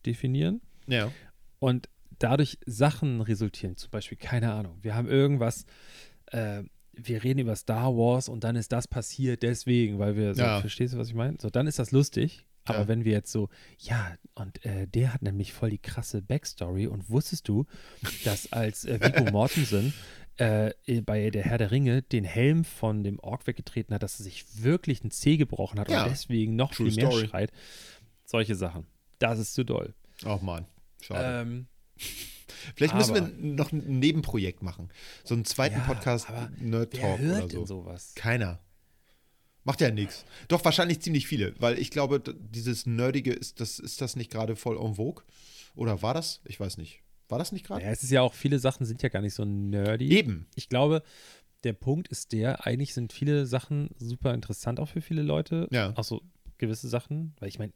definieren 0.06 0.60
Ja. 0.86 1.10
und 1.58 1.88
dadurch 2.20 2.58
Sachen 2.66 3.20
resultieren, 3.20 3.76
zum 3.76 3.90
Beispiel, 3.90 4.16
keine 4.18 4.52
Ahnung, 4.52 4.78
wir 4.82 4.94
haben 4.94 5.08
irgendwas, 5.08 5.64
äh, 6.26 6.62
wir 6.92 7.22
reden 7.24 7.40
über 7.40 7.56
Star 7.56 7.96
Wars 7.96 8.28
und 8.28 8.44
dann 8.44 8.56
ist 8.56 8.72
das 8.72 8.86
passiert 8.86 9.42
deswegen, 9.42 9.98
weil 9.98 10.16
wir, 10.16 10.34
so, 10.34 10.42
Ja. 10.42 10.60
verstehst 10.60 10.94
du, 10.94 10.98
was 10.98 11.08
ich 11.08 11.14
meine? 11.14 11.36
So, 11.40 11.50
dann 11.50 11.66
ist 11.66 11.78
das 11.78 11.90
lustig. 11.92 12.44
Aber 12.66 12.80
Ja. 12.80 12.88
wenn 12.88 13.04
wir 13.06 13.12
jetzt 13.12 13.32
so, 13.32 13.48
ja, 13.78 14.14
und 14.34 14.64
äh, 14.66 14.86
der 14.86 15.14
hat 15.14 15.22
nämlich 15.22 15.54
voll 15.54 15.70
die 15.70 15.78
krasse 15.78 16.20
Backstory 16.20 16.86
und 16.86 17.08
wusstest 17.08 17.48
du, 17.48 17.64
dass 18.22 18.52
als 18.52 18.84
äh, 18.84 19.00
Viggo 19.00 19.24
Mortensen 19.32 19.94
äh, 20.36 20.72
bei 21.06 21.30
der 21.30 21.42
Herr 21.44 21.56
der 21.56 21.70
Ringe 21.70 22.02
den 22.02 22.22
Helm 22.24 22.64
von 22.64 23.02
dem 23.02 23.18
Ork 23.18 23.46
weggetreten 23.46 23.94
hat, 23.94 24.02
dass 24.02 24.20
er 24.20 24.24
sich 24.24 24.44
wirklich 24.62 25.02
ein 25.02 25.10
Zeh 25.10 25.38
gebrochen 25.38 25.80
hat 25.80 25.88
Ja. 25.90 26.04
und 26.04 26.10
deswegen 26.10 26.54
noch 26.54 26.74
True 26.74 26.90
viel 26.90 26.96
mehr 27.02 27.10
story. 27.10 27.28
schreit. 27.28 27.52
Solche 28.26 28.54
Sachen. 28.54 28.86
Das 29.18 29.38
ist 29.38 29.54
zu 29.54 29.64
doll. 29.64 29.94
Ach 30.26 30.42
man. 30.42 30.66
Schade. 31.00 31.40
Ähm, 31.48 31.66
Vielleicht 32.76 32.94
müssen 32.94 33.14
wir 33.14 33.22
aber- 33.22 33.32
noch 33.36 33.72
ein 33.72 33.98
Nebenprojekt 33.98 34.62
machen. 34.62 34.88
So 35.24 35.34
einen 35.34 35.44
zweiten 35.44 35.78
Ja, 35.78 35.84
Podcast 35.84 36.28
aber 36.28 36.50
Nerd 36.60 36.94
Talk 36.94 37.20
oder 37.20 37.48
so. 37.48 37.64
sowas? 37.66 38.12
Keiner. 38.14 38.60
Macht 39.64 39.80
ja 39.80 39.90
nichts. 39.90 40.24
Doch 40.48 40.64
wahrscheinlich 40.64 41.00
ziemlich 41.00 41.26
viele, 41.26 41.54
weil 41.60 41.78
ich 41.78 41.90
glaube, 41.90 42.20
dieses 42.38 42.86
Nerdige 42.86 43.32
ist 43.32 43.60
das 43.60 43.78
ist 43.78 44.00
das 44.00 44.16
nicht 44.16 44.30
gerade 44.30 44.56
voll 44.56 44.78
en 44.78 44.94
vogue 44.94 45.22
oder 45.74 46.02
war 46.02 46.14
das? 46.14 46.40
Ich 46.46 46.58
weiß 46.58 46.78
nicht. 46.78 47.00
War 47.28 47.38
das 47.38 47.52
nicht 47.52 47.66
gerade? 47.66 47.84
Ja, 47.84 47.90
es 47.90 48.02
ist 48.02 48.10
ja 48.10 48.22
auch, 48.22 48.34
viele 48.34 48.58
Sachen 48.58 48.86
sind 48.86 49.02
ja 49.02 49.08
gar 49.08 49.20
nicht 49.22 49.34
so 49.34 49.44
nerdy. 49.44 50.08
Eben. 50.10 50.46
Ich 50.54 50.68
glaube, 50.68 51.02
der 51.62 51.74
Punkt 51.74 52.08
ist 52.08 52.32
der, 52.32 52.66
eigentlich 52.66 52.94
sind 52.94 53.12
viele 53.12 53.46
Sachen 53.46 53.90
super 53.98 54.32
interessant 54.34 54.80
auch 54.80 54.88
für 54.88 55.00
viele 55.02 55.22
Leute. 55.22 55.68
Ja. 55.70 55.92
Auch 55.96 56.04
so 56.04 56.22
gewisse 56.58 56.88
Sachen, 56.88 57.34
weil 57.38 57.48
ich 57.50 57.58
meine, 57.58 57.72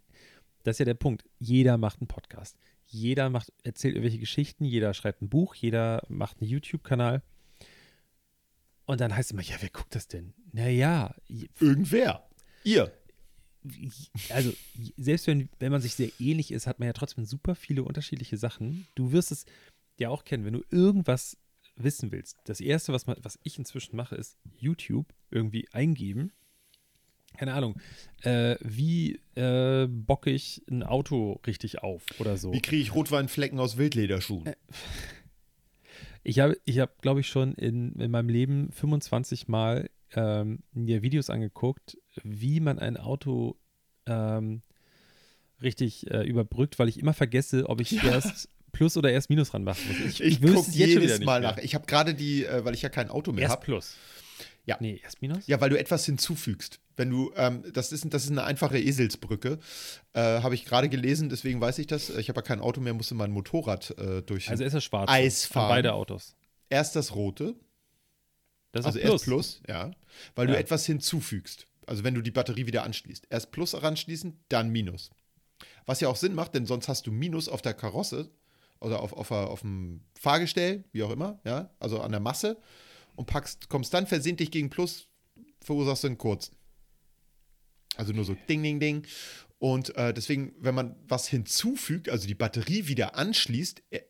das 0.64 0.74
ist 0.76 0.78
ja 0.80 0.84
der 0.86 0.94
Punkt. 0.94 1.24
Jeder 1.38 1.76
macht 1.76 2.00
einen 2.00 2.08
Podcast. 2.08 2.56
Jeder 2.86 3.30
macht, 3.30 3.52
erzählt 3.62 3.94
irgendwelche 3.94 4.18
Geschichten, 4.18 4.64
jeder 4.64 4.94
schreibt 4.94 5.22
ein 5.22 5.28
Buch, 5.28 5.54
jeder 5.54 6.02
macht 6.08 6.40
einen 6.40 6.50
YouTube-Kanal. 6.50 7.22
Und 8.86 9.00
dann 9.00 9.14
heißt 9.16 9.30
es 9.30 9.32
immer, 9.32 9.42
ja, 9.42 9.56
wer 9.60 9.70
guckt 9.70 9.94
das 9.94 10.08
denn? 10.08 10.34
Naja, 10.52 11.14
Irgendwer. 11.60 12.28
Ihr. 12.64 12.92
also 14.28 14.52
selbst 14.96 15.26
wenn, 15.26 15.48
wenn 15.58 15.72
man 15.72 15.80
sich 15.80 15.94
sehr 15.94 16.10
ähnlich 16.18 16.52
ist, 16.52 16.66
hat 16.66 16.78
man 16.78 16.86
ja 16.86 16.92
trotzdem 16.92 17.24
super 17.24 17.54
viele 17.54 17.82
unterschiedliche 17.82 18.36
Sachen. 18.36 18.86
Du 18.94 19.12
wirst 19.12 19.32
es 19.32 19.46
ja 19.98 20.10
auch 20.10 20.24
kennen, 20.24 20.44
wenn 20.44 20.52
du 20.52 20.64
irgendwas 20.70 21.38
wissen 21.76 22.12
willst. 22.12 22.36
Das 22.44 22.60
erste, 22.60 22.92
was, 22.92 23.06
man, 23.06 23.16
was 23.22 23.38
ich 23.42 23.58
inzwischen 23.58 23.96
mache, 23.96 24.16
ist 24.16 24.38
YouTube 24.58 25.12
irgendwie 25.30 25.68
eingeben. 25.72 26.32
Keine 27.36 27.54
Ahnung, 27.54 27.76
äh, 28.22 28.56
wie 28.60 29.20
äh, 29.34 29.86
bocke 29.88 30.30
ich 30.30 30.62
ein 30.70 30.82
Auto 30.82 31.40
richtig 31.46 31.82
auf 31.82 32.02
oder 32.18 32.36
so. 32.36 32.52
Wie 32.52 32.62
kriege 32.62 32.82
ich 32.82 32.94
Rotweinflecken 32.94 33.58
aus 33.58 33.76
Wildlederschuhen? 33.76 34.46
Äh, 34.46 34.54
Ich 36.26 36.38
habe, 36.38 36.56
ich 36.64 36.78
hab, 36.78 37.02
glaube 37.02 37.20
ich, 37.20 37.28
schon 37.28 37.52
in, 37.54 37.92
in 38.00 38.10
meinem 38.10 38.30
Leben 38.30 38.72
25 38.72 39.46
Mal 39.46 39.90
ähm, 40.14 40.60
mir 40.72 41.02
Videos 41.02 41.28
angeguckt, 41.28 41.98
wie 42.22 42.60
man 42.60 42.78
ein 42.78 42.96
Auto 42.96 43.56
ähm, 44.06 44.62
richtig 45.62 46.10
äh, 46.10 46.26
überbrückt, 46.26 46.78
weil 46.78 46.88
ich 46.88 46.98
immer 46.98 47.12
vergesse, 47.12 47.68
ob 47.68 47.80
ich 47.80 47.90
Ja. 47.90 48.04
erst 48.04 48.48
Plus 48.72 48.96
oder 48.96 49.12
erst 49.12 49.28
Minus 49.30 49.52
ranmachen 49.54 49.86
muss. 49.86 50.00
Ich, 50.00 50.20
ich 50.22 50.42
wüsste 50.42 50.54
gucke 50.56 50.70
jedes 50.72 51.20
Mal 51.20 51.42
nach. 51.42 51.58
Ich 51.58 51.74
habe 51.74 51.86
gerade 51.86 52.14
die, 52.14 52.44
äh, 52.44 52.64
weil 52.64 52.74
ich 52.74 52.82
ja 52.82 52.88
kein 52.88 53.08
Auto 53.10 53.30
mehr 53.32 53.42
Erst 53.42 53.56
habe. 53.56 53.64
Plus. 53.66 53.96
Ja. 54.64 54.78
Nee, 54.80 55.00
erst 55.02 55.20
Minus? 55.22 55.46
Ja, 55.46 55.60
weil 55.60 55.70
du 55.70 55.78
etwas 55.78 56.06
hinzufügst. 56.06 56.80
Wenn 56.96 57.10
du, 57.10 57.32
ähm, 57.36 57.64
das, 57.72 57.90
ist, 57.92 58.04
das 58.12 58.24
ist 58.24 58.30
eine 58.30 58.44
einfache 58.44 58.78
Eselsbrücke, 58.78 59.58
äh, 60.12 60.20
habe 60.20 60.54
ich 60.54 60.64
gerade 60.64 60.88
gelesen, 60.88 61.28
deswegen 61.28 61.60
weiß 61.60 61.78
ich 61.78 61.86
das. 61.86 62.10
Ich 62.10 62.28
habe 62.28 62.38
ja 62.38 62.42
kein 62.42 62.60
Auto 62.60 62.80
mehr, 62.80 62.94
musste 62.94 63.14
mein 63.14 63.30
Motorrad 63.32 63.90
äh, 63.98 64.22
durch. 64.22 64.48
Also 64.50 64.62
ist 64.64 64.74
er 64.74 64.80
schwarz. 64.80 65.10
Eis 65.10 65.44
An 65.46 65.52
fahren. 65.52 65.68
Beide 65.70 65.92
Autos. 65.94 66.36
erst 66.70 66.94
das 66.96 67.14
rote, 67.14 67.54
Das 68.72 68.80
ist 68.82 68.86
also 68.86 68.98
Plus. 69.00 69.12
erst 69.12 69.24
Plus, 69.24 69.62
ja, 69.68 69.90
weil 70.34 70.46
du 70.46 70.52
Ja. 70.52 70.58
etwas 70.58 70.86
hinzufügst. 70.86 71.66
Also 71.86 72.02
wenn 72.04 72.14
du 72.14 72.22
die 72.22 72.30
Batterie 72.30 72.66
wieder 72.66 72.82
anschließt. 72.84 73.26
Erst 73.28 73.50
Plus 73.50 73.74
ranschließen, 73.80 74.38
dann 74.48 74.70
Minus. 74.70 75.10
Was 75.86 76.00
ja 76.00 76.08
auch 76.08 76.16
Sinn 76.16 76.34
macht, 76.34 76.54
denn 76.54 76.64
sonst 76.66 76.88
hast 76.88 77.06
du 77.06 77.12
Minus 77.12 77.48
auf 77.48 77.60
der 77.60 77.74
Karosse 77.74 78.30
oder 78.80 79.00
auf, 79.00 79.12
auf, 79.12 79.30
auf 79.30 79.60
dem 79.60 80.00
Fahrgestell, 80.18 80.84
wie 80.92 81.02
auch 81.02 81.10
immer, 81.10 81.40
ja, 81.44 81.70
also 81.80 82.00
an 82.00 82.10
der 82.10 82.20
Masse 82.20 82.56
und 83.16 83.26
packst, 83.26 83.68
kommst 83.68 83.92
dann 83.94 84.06
versehentlich 84.06 84.50
gegen 84.50 84.70
Plus, 84.70 85.08
verursachst 85.60 86.04
du 86.04 86.08
einen 86.08 86.18
kurzen. 86.18 86.54
Also 87.96 88.12
nur 88.12 88.24
so 88.24 88.34
Ding, 88.48 88.62
Ding, 88.62 88.80
Ding. 88.80 89.06
Und 89.58 89.96
äh, 89.96 90.12
deswegen, 90.12 90.54
wenn 90.58 90.74
man 90.74 90.96
was 91.08 91.28
hinzufügt, 91.28 92.08
also 92.08 92.26
die 92.26 92.34
Batterie 92.34 92.86
wieder 92.88 93.16
anschließt, 93.16 93.82
äh, 93.90 94.00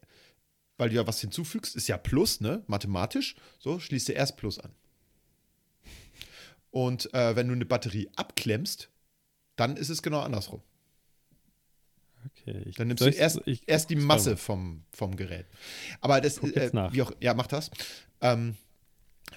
weil 0.76 0.88
du 0.88 0.96
ja 0.96 1.06
was 1.06 1.20
hinzufügst, 1.20 1.76
ist 1.76 1.86
ja 1.88 1.96
Plus, 1.96 2.40
ne? 2.40 2.64
Mathematisch. 2.66 3.36
So, 3.58 3.78
schließt 3.78 4.08
du 4.08 4.12
erst 4.12 4.36
Plus 4.36 4.58
an. 4.58 4.72
Und 6.70 7.12
äh, 7.14 7.36
wenn 7.36 7.46
du 7.46 7.54
eine 7.54 7.66
Batterie 7.66 8.10
abklemmst, 8.16 8.90
dann 9.54 9.76
ist 9.76 9.90
es 9.90 10.02
genau 10.02 10.20
andersrum. 10.20 10.60
Okay. 12.26 12.62
Ich, 12.66 12.76
Dann 12.76 12.88
nimmst 12.88 13.04
du 13.04 13.10
erst, 13.10 13.40
ich, 13.46 13.62
erst 13.66 13.90
die 13.90 13.96
Masse 13.96 14.36
vom, 14.36 14.82
vom 14.90 15.14
Gerät. 15.14 15.46
Aber 16.00 16.20
das, 16.20 16.38
äh, 16.38 16.70
wie 16.92 17.02
auch, 17.02 17.12
ja, 17.20 17.34
mach 17.34 17.46
das. 17.46 17.70
Ähm, 18.20 18.56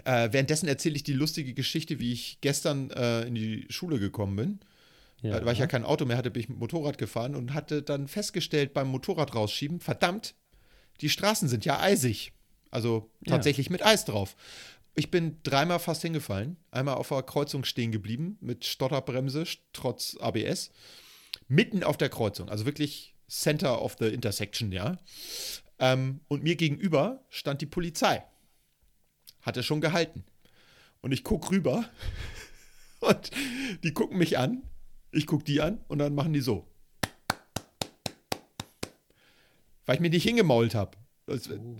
äh, 0.05 0.29
währenddessen 0.31 0.67
erzähle 0.67 0.95
ich 0.95 1.03
die 1.03 1.13
lustige 1.13 1.53
Geschichte, 1.53 1.99
wie 1.99 2.13
ich 2.13 2.39
gestern 2.41 2.91
äh, 2.91 3.23
in 3.23 3.35
die 3.35 3.65
Schule 3.69 3.99
gekommen 3.99 4.35
bin. 4.35 4.59
Ja. 5.21 5.37
Äh, 5.39 5.45
Weil 5.45 5.53
ich 5.53 5.59
ja 5.59 5.67
kein 5.67 5.83
Auto 5.85 6.05
mehr 6.05 6.17
hatte, 6.17 6.29
bin 6.31 6.41
ich 6.43 6.49
mit 6.49 6.59
Motorrad 6.59 6.97
gefahren 6.97 7.35
und 7.35 7.53
hatte 7.53 7.81
dann 7.81 8.07
festgestellt 8.07 8.73
beim 8.73 8.87
Motorrad 8.87 9.33
rausschieben, 9.33 9.79
verdammt, 9.79 10.35
die 11.01 11.09
Straßen 11.09 11.47
sind 11.47 11.65
ja 11.65 11.79
eisig. 11.79 12.33
Also 12.69 13.09
Ja. 13.25 13.31
tatsächlich 13.33 13.69
mit 13.69 13.83
Eis 13.85 14.05
drauf. 14.05 14.35
Ich 14.95 15.09
bin 15.11 15.37
dreimal 15.43 15.79
fast 15.79 16.01
hingefallen. 16.01 16.57
Einmal 16.71 16.95
auf 16.95 17.09
der 17.09 17.23
Kreuzung 17.23 17.63
stehen 17.65 17.91
geblieben 17.91 18.37
mit 18.41 18.65
Stotterbremse 18.65 19.43
st- 19.43 19.59
trotz 19.73 20.17
ABS. 20.19 20.71
Mitten 21.47 21.83
auf 21.83 21.97
der 21.97 22.09
Kreuzung, 22.09 22.49
also 22.49 22.65
wirklich 22.65 23.15
Center 23.29 23.81
of 23.81 23.95
the 23.99 24.07
Intersection, 24.07 24.71
ja. 24.71 24.97
Ähm, 25.79 26.19
und 26.27 26.43
mir 26.43 26.55
gegenüber 26.55 27.23
stand 27.29 27.61
die 27.61 27.65
Polizei. 27.67 28.23
Hatte 29.47 29.63
schon 29.63 29.79
gehalten. 29.79 30.25
Und 30.99 31.13
ich 31.13 31.23
gucke 31.23 31.51
rüber 31.51 31.85
und 32.99 33.31
die 33.81 33.93
gucken 33.93 34.17
mich 34.17 34.37
an. 34.37 34.61
Ich 35.11 35.25
gucke 35.25 35.45
die 35.45 35.61
an 35.61 35.79
und 35.87 35.99
dann 35.99 36.13
machen 36.13 36.33
die 36.33 36.41
so. 36.41 36.67
Weil 39.85 39.95
ich 39.95 40.01
mich 40.01 40.11
nicht 40.11 40.23
hingemault 40.23 40.75
habe. 40.75 40.97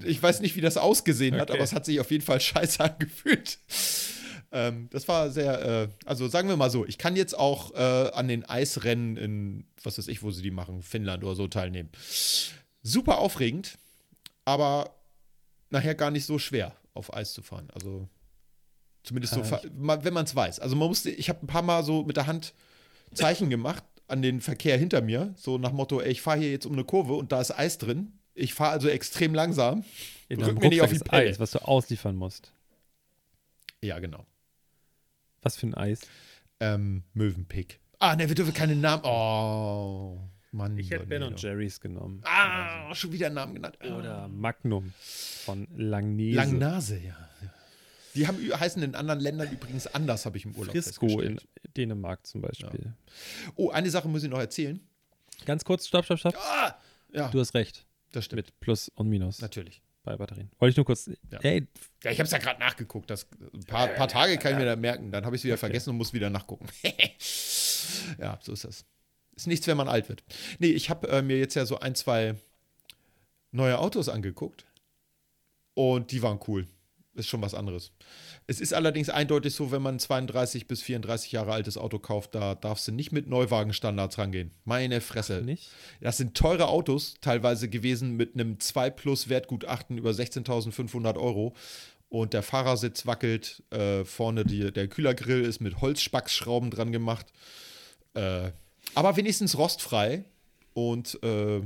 Ich 0.06 0.24
weiß 0.24 0.40
nicht, 0.40 0.56
wie 0.56 0.62
das 0.62 0.78
ausgesehen 0.78 1.36
hat, 1.36 1.50
Okay. 1.50 1.58
aber 1.58 1.64
es 1.66 1.74
hat 1.74 1.84
sich 1.86 2.00
auf 2.00 2.10
jeden 2.10 2.24
Fall 2.24 2.40
scheiße 2.42 2.82
angefühlt. 2.82 3.60
Ähm, 4.54 4.88
das 4.92 5.06
war 5.10 5.30
sehr, 5.30 5.62
äh, 5.84 5.88
also 6.06 6.30
sagen 6.30 6.48
wir 6.48 6.56
mal 6.56 6.70
so, 6.70 6.86
ich 6.86 6.98
kann 6.98 7.18
jetzt 7.18 7.38
auch 7.38 7.74
äh, 7.76 8.12
an 8.14 8.30
den 8.30 8.46
Eisrennen 8.46 9.18
in, 9.18 9.66
was 9.84 9.98
weiß 9.98 10.08
ich, 10.08 10.24
wo 10.24 10.32
sie 10.32 10.42
die 10.42 10.52
machen, 10.52 10.84
Finnland 10.84 11.22
oder 11.26 11.36
so 11.36 11.50
teilnehmen. 11.50 11.90
Super 12.82 13.18
aufregend, 13.18 13.78
aber 14.46 14.96
nachher 15.70 15.96
gar 15.96 16.12
nicht 16.12 16.26
so 16.26 16.40
schwer, 16.40 16.74
auf 16.98 17.14
Eis 17.14 17.34
zu 17.34 17.42
fahren. 17.42 17.70
Also 17.74 18.08
zumindest 19.04 19.34
so, 19.34 19.42
Äh, 19.42 19.70
mal- 19.78 20.04
wenn 20.04 20.14
man 20.14 20.26
es 20.26 20.36
weiß. 20.36 20.60
Also 20.60 20.76
man 20.76 20.88
musste, 20.88 21.10
ich 21.10 21.30
habe 21.30 21.40
ein 21.44 21.48
paar 21.48 21.62
Mal 21.62 21.84
so 21.84 22.04
mit 22.04 22.18
der 22.18 22.28
Hand 22.28 22.54
Zeichen 23.14 23.50
gemacht 23.50 23.84
an 24.08 24.22
den 24.22 24.42
Verkehr 24.42 24.78
hinter 24.78 25.02
mir, 25.02 25.34
so 25.38 25.58
nach 25.58 25.72
Motto, 25.72 26.02
ey, 26.02 26.12
ich 26.12 26.22
fahre 26.22 26.40
hier 26.40 26.52
jetzt 26.52 26.66
um 26.66 26.74
eine 26.74 26.84
Kurve 26.84 27.14
und 27.14 27.32
da 27.32 27.40
ist 27.42 27.52
Eis 27.58 27.78
drin. 27.78 28.14
Ich 28.34 28.54
fahre 28.54 28.72
also 28.72 28.88
extrem 28.90 29.34
langsam. 29.34 29.84
In 30.30 30.42
Rück 30.44 30.60
mir 30.60 30.70
nicht 30.70 30.82
auf 30.82 30.92
die 30.92 31.00
Pelle. 31.00 31.30
Eis, 31.30 31.40
was 31.40 31.52
du 31.52 31.60
ausliefern 31.60 32.16
musst. 32.16 32.52
Ja, 33.82 34.00
genau. 34.00 34.26
Was 35.42 35.58
für 35.58 35.68
ein 35.68 35.74
Eis? 35.74 36.02
Ähm, 36.60 37.04
Möwenpick. 37.14 37.80
Ah, 38.00 38.16
ne, 38.16 38.28
wir 38.28 38.36
dürfen 38.36 38.54
keine 38.54 38.76
Namen. 38.76 39.04
Oh, 39.06 40.20
Mann. 40.52 40.78
Ich 40.78 40.90
hätte 40.92 41.06
Ben 41.06 41.24
und 41.24 41.42
Jerry's 41.42 41.80
genommen. 41.80 42.22
Ah, 42.24 42.94
schon 42.96 43.12
wieder 43.12 43.28
einen 43.28 43.36
Namen 43.36 43.56
genannt. 43.56 43.78
Oder 43.82 44.28
Magnum 44.28 44.94
von 45.00 45.68
Langnese. 45.76 46.36
Langnase, 46.38 47.00
ja. 47.00 47.16
Die 48.16 48.26
haben, 48.28 48.38
heißen 48.38 48.82
in 48.82 48.96
anderen 48.96 49.20
Ländern 49.20 49.52
übrigens 49.52 49.86
anders, 49.88 50.26
habe 50.26 50.38
ich 50.38 50.46
im 50.46 50.56
Urlaub 50.56 50.72
Frisco 50.74 51.22
in. 51.22 51.40
Dänemark 51.76 52.26
zum 52.26 52.42
Beispiel. 52.42 52.94
Oh, 53.56 53.70
eine 53.70 53.90
Sache 53.92 54.08
muss 54.08 54.24
ich 54.24 54.30
noch 54.30 54.40
erzählen. 54.40 54.80
Ganz 55.46 55.64
kurz, 55.64 55.86
stopp, 55.88 56.06
stopp, 56.06 56.18
stopp. 56.20 56.36
Ah, 56.38 56.76
ja, 57.14 57.28
Du 57.30 57.40
hast 57.40 57.54
recht. 57.54 57.86
das 58.14 58.26
stimmt. 58.26 58.38
Mit 58.48 58.60
Plus 58.60 58.90
und 58.96 59.08
Minus 59.10 59.40
Natürlich. 59.42 59.84
bei 60.04 60.16
Batterien. 60.18 60.50
Wollte 60.58 60.72
ich 60.72 60.78
nur 60.78 60.86
kurz. 60.86 61.08
Ja. 61.30 61.40
Ey, 61.42 61.68
Ja, 62.04 62.10
ich 62.10 62.18
habe 62.18 62.26
es 62.26 62.32
ja 62.32 62.40
gerade 62.40 62.60
nachgeguckt. 62.60 63.08
Das, 63.12 63.28
ein 63.54 63.64
paar, 63.66 63.88
paar 63.90 64.08
Tage 64.08 64.38
kann 64.40 64.54
ich 64.54 64.58
mir 64.58 64.66
da 64.66 64.76
merken. 64.76 65.12
Dann 65.12 65.24
habe 65.26 65.36
ich 65.36 65.42
es 65.42 65.46
wieder 65.46 65.58
vergessen 65.58 65.92
und 65.92 65.98
muss 65.98 66.12
wieder 66.14 66.32
nachgucken. 66.32 66.66
ja, 68.20 68.40
so 68.42 68.54
ist 68.54 68.64
das. 68.64 68.84
Ist 69.38 69.48
nichts, 69.48 69.68
wenn 69.68 69.78
man 69.78 69.88
alt 69.88 70.10
wird. 70.10 70.24
Nee, 70.58 70.72
ich 70.72 70.90
habe 70.90 71.08
äh, 71.10 71.22
mir 71.22 71.38
jetzt 71.38 71.54
ja 71.54 71.66
so 71.66 71.80
ein, 71.80 71.94
zwei 71.94 72.36
neue 73.52 73.78
Autos 73.78 74.10
angeguckt. 74.10 74.66
Und 75.76 76.12
die 76.12 76.24
waren 76.24 76.40
cool. 76.48 76.66
Ist 77.14 77.28
schon 77.28 77.42
was 77.42 77.54
anderes. 77.54 77.92
Es 78.48 78.60
ist 78.60 78.74
allerdings 78.74 79.10
eindeutig 79.10 79.54
so, 79.54 79.72
wenn 79.72 79.84
man 79.84 79.96
ein 79.96 80.00
32 80.00 80.68
bis 80.68 80.82
34 80.82 81.32
Jahre 81.32 81.52
altes 81.52 81.78
Auto 81.78 82.00
kauft, 82.00 82.34
da 82.34 82.56
darfst 82.56 82.88
du 82.88 82.92
nicht 82.92 83.12
mit 83.12 83.28
Neuwagenstandards 83.28 84.18
rangehen. 84.18 84.52
Meine 84.66 85.02
Fresse. 85.02 85.44
nicht? 85.44 85.70
Das 86.02 86.18
sind 86.18 86.36
teure 86.36 86.68
Autos 86.68 87.16
teilweise 87.22 87.70
gewesen 87.70 88.18
mit 88.18 88.34
einem 88.34 88.60
2 88.60 88.90
Plus 88.90 89.30
Wertgutachten 89.30 90.00
über 90.00 90.12
16.500 90.12 91.16
Euro. 91.18 91.54
Und 92.10 92.34
der 92.34 92.42
Fahrersitz 92.42 93.06
wackelt, 93.06 93.62
äh, 93.70 94.04
vorne 94.04 94.46
die, 94.46 94.72
der 94.72 94.88
Kühlergrill 94.88 95.44
ist 95.44 95.60
mit 95.60 95.82
Holzspacksschrauben 95.82 96.72
dran 96.72 96.92
gemacht. 96.92 97.28
Äh, 98.16 98.52
aber 98.96 99.16
wenigstens 99.16 99.58
rostfrei 99.58 100.26
und 100.74 101.22
äh, 101.24 101.62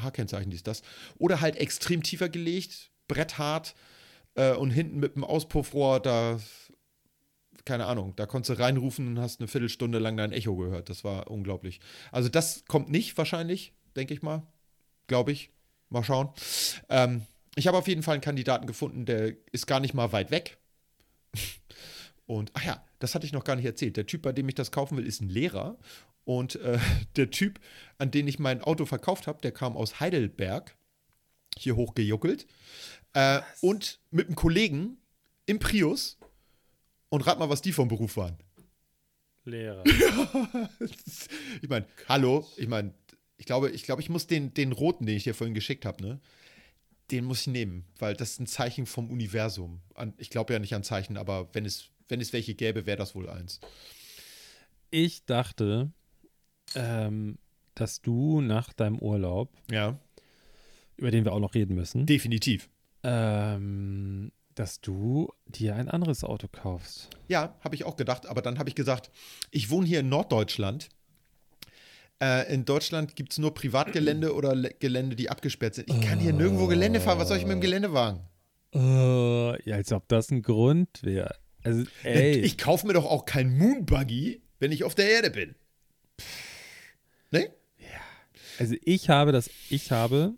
H-Kennzeichen 0.00 0.50
dies, 0.50 0.62
das. 0.62 0.82
Oder 1.18 1.40
halt 1.40 1.56
extrem 1.56 2.02
tiefer 2.02 2.28
gelegt, 2.28 2.90
bretthart 3.08 3.74
äh, 4.34 4.52
und 4.52 4.70
hinten 4.70 4.98
mit 4.98 5.16
dem 5.16 5.24
Auspuffrohr, 5.24 6.00
da, 6.00 6.40
keine 7.64 7.86
Ahnung, 7.86 8.14
da 8.16 8.26
konntest 8.26 8.58
du 8.58 8.62
reinrufen 8.62 9.06
und 9.08 9.18
hast 9.18 9.40
eine 9.40 9.48
Viertelstunde 9.48 9.98
lang 9.98 10.16
dein 10.16 10.32
Echo 10.32 10.56
gehört. 10.56 10.88
Das 10.88 11.04
war 11.04 11.30
unglaublich. 11.30 11.80
Also 12.10 12.28
das 12.28 12.64
kommt 12.66 12.90
nicht 12.90 13.16
wahrscheinlich, 13.18 13.72
denke 13.96 14.14
ich 14.14 14.22
mal. 14.22 14.42
Glaube 15.06 15.32
ich. 15.32 15.50
Mal 15.90 16.04
schauen. 16.04 16.30
Ähm, 16.88 17.26
ich 17.54 17.66
habe 17.66 17.76
auf 17.76 17.86
jeden 17.86 18.02
Fall 18.02 18.14
einen 18.14 18.22
Kandidaten 18.22 18.66
gefunden, 18.66 19.04
der 19.04 19.34
ist 19.52 19.66
gar 19.66 19.78
nicht 19.78 19.92
mal 19.92 20.10
weit 20.12 20.30
weg. 20.30 20.56
Und, 22.26 22.50
ach 22.54 22.64
ja, 22.64 22.84
das 22.98 23.14
hatte 23.14 23.26
ich 23.26 23.32
noch 23.32 23.44
gar 23.44 23.56
nicht 23.56 23.64
erzählt. 23.64 23.96
Der 23.96 24.06
Typ, 24.06 24.22
bei 24.22 24.32
dem 24.32 24.48
ich 24.48 24.54
das 24.54 24.70
kaufen 24.70 24.96
will, 24.96 25.06
ist 25.06 25.20
ein 25.20 25.28
Lehrer. 25.28 25.78
Und 26.24 26.56
äh, 26.56 26.78
der 27.16 27.30
Typ, 27.30 27.60
an 27.98 28.10
den 28.10 28.28
ich 28.28 28.38
mein 28.38 28.62
Auto 28.62 28.86
verkauft 28.86 29.26
habe, 29.26 29.40
der 29.40 29.52
kam 29.52 29.76
aus 29.76 30.00
Heidelberg, 30.00 30.76
hier 31.56 31.76
hochgejuckelt. 31.76 32.46
Äh, 33.14 33.40
und 33.60 34.00
mit 34.10 34.26
einem 34.26 34.36
Kollegen 34.36 34.98
im 35.46 35.58
Prius. 35.58 36.18
Und 37.08 37.26
rat 37.26 37.38
mal, 37.38 37.50
was 37.50 37.60
die 37.60 37.72
vom 37.72 37.88
Beruf 37.88 38.16
waren. 38.16 38.38
Lehrer. 39.44 39.84
ich 41.60 41.68
meine, 41.68 41.86
hallo, 42.08 42.46
ich 42.56 42.68
meine, 42.68 42.94
ich 43.36 43.46
glaube, 43.46 43.70
ich 43.70 43.82
glaube, 43.82 44.00
ich 44.00 44.08
muss 44.08 44.26
den, 44.26 44.54
den 44.54 44.72
roten, 44.72 45.04
den 45.04 45.16
ich 45.16 45.24
dir 45.24 45.34
vorhin 45.34 45.54
geschickt 45.54 45.84
habe, 45.84 46.02
ne? 46.02 46.20
Den 47.10 47.24
muss 47.24 47.40
ich 47.42 47.46
nehmen, 47.48 47.84
weil 47.98 48.14
das 48.14 48.30
ist 48.30 48.40
ein 48.40 48.46
Zeichen 48.46 48.86
vom 48.86 49.10
Universum. 49.10 49.82
An, 49.94 50.14
ich 50.16 50.30
glaube 50.30 50.52
ja 50.52 50.58
nicht 50.58 50.74
an 50.74 50.84
Zeichen, 50.84 51.16
aber 51.16 51.52
wenn 51.52 51.66
es, 51.66 51.90
wenn 52.12 52.20
es 52.20 52.32
welche 52.32 52.54
gäbe, 52.54 52.86
wäre 52.86 52.98
das 52.98 53.14
wohl 53.16 53.28
eins. 53.28 53.58
Ich 54.90 55.24
dachte, 55.24 55.90
ähm, 56.74 57.38
dass 57.74 58.02
du 58.02 58.40
nach 58.42 58.72
deinem 58.72 58.98
Urlaub, 58.98 59.48
Ja, 59.70 59.98
über 60.96 61.10
den 61.10 61.24
wir 61.24 61.32
auch 61.32 61.40
noch 61.40 61.54
reden 61.54 61.74
müssen, 61.74 62.06
definitiv. 62.06 62.68
ähm, 63.02 64.30
dass 64.54 64.82
du 64.82 65.32
dir 65.46 65.74
ein 65.74 65.88
anderes 65.88 66.22
Auto 66.24 66.46
kaufst. 66.46 67.08
Ja, 67.28 67.56
habe 67.64 67.74
ich 67.74 67.84
auch 67.84 67.96
gedacht, 67.96 68.26
aber 68.26 68.42
dann 68.42 68.58
habe 68.58 68.68
ich 68.68 68.74
gesagt, 68.74 69.10
ich 69.50 69.70
wohne 69.70 69.86
hier 69.86 70.00
in 70.00 70.10
Norddeutschland. 70.10 70.90
Äh, 72.22 72.52
in 72.52 72.66
Deutschland 72.66 73.16
gibt 73.16 73.32
es 73.32 73.38
nur 73.38 73.54
Privatgelände 73.54 74.34
oder 74.34 74.54
Le 74.54 74.74
Gelände, 74.78 75.16
die 75.16 75.30
abgesperrt 75.30 75.74
sind. 75.76 75.88
Ich 75.88 76.00
kann 76.02 76.20
hier 76.20 76.34
nirgendwo 76.34 76.66
Gelände 76.66 77.00
fahren. 77.00 77.18
Was 77.18 77.28
soll 77.28 77.38
ich 77.38 77.44
mit 77.44 77.52
dem 77.52 77.60
Geländewagen? 77.62 78.20
Uh, 78.74 79.54
ja, 79.64 79.76
als 79.76 79.90
ob 79.92 80.06
das 80.08 80.30
ein 80.30 80.42
Grund 80.42 81.02
wäre. 81.02 81.34
Also, 81.64 81.84
ey. 82.02 82.40
Ich 82.40 82.58
kaufe 82.58 82.86
mir 82.86 82.92
doch 82.92 83.06
auch 83.06 83.24
kein 83.24 83.56
Moonbuggy, 83.56 84.42
wenn 84.58 84.72
ich 84.72 84.84
auf 84.84 84.94
der 84.94 85.10
Erde 85.10 85.30
bin. 85.30 85.54
Ne? 87.30 87.50
Also 88.58 88.76
ich 88.84 89.08
habe 89.08 89.32
das, 89.32 89.50
ich 89.70 89.90
habe 89.90 90.34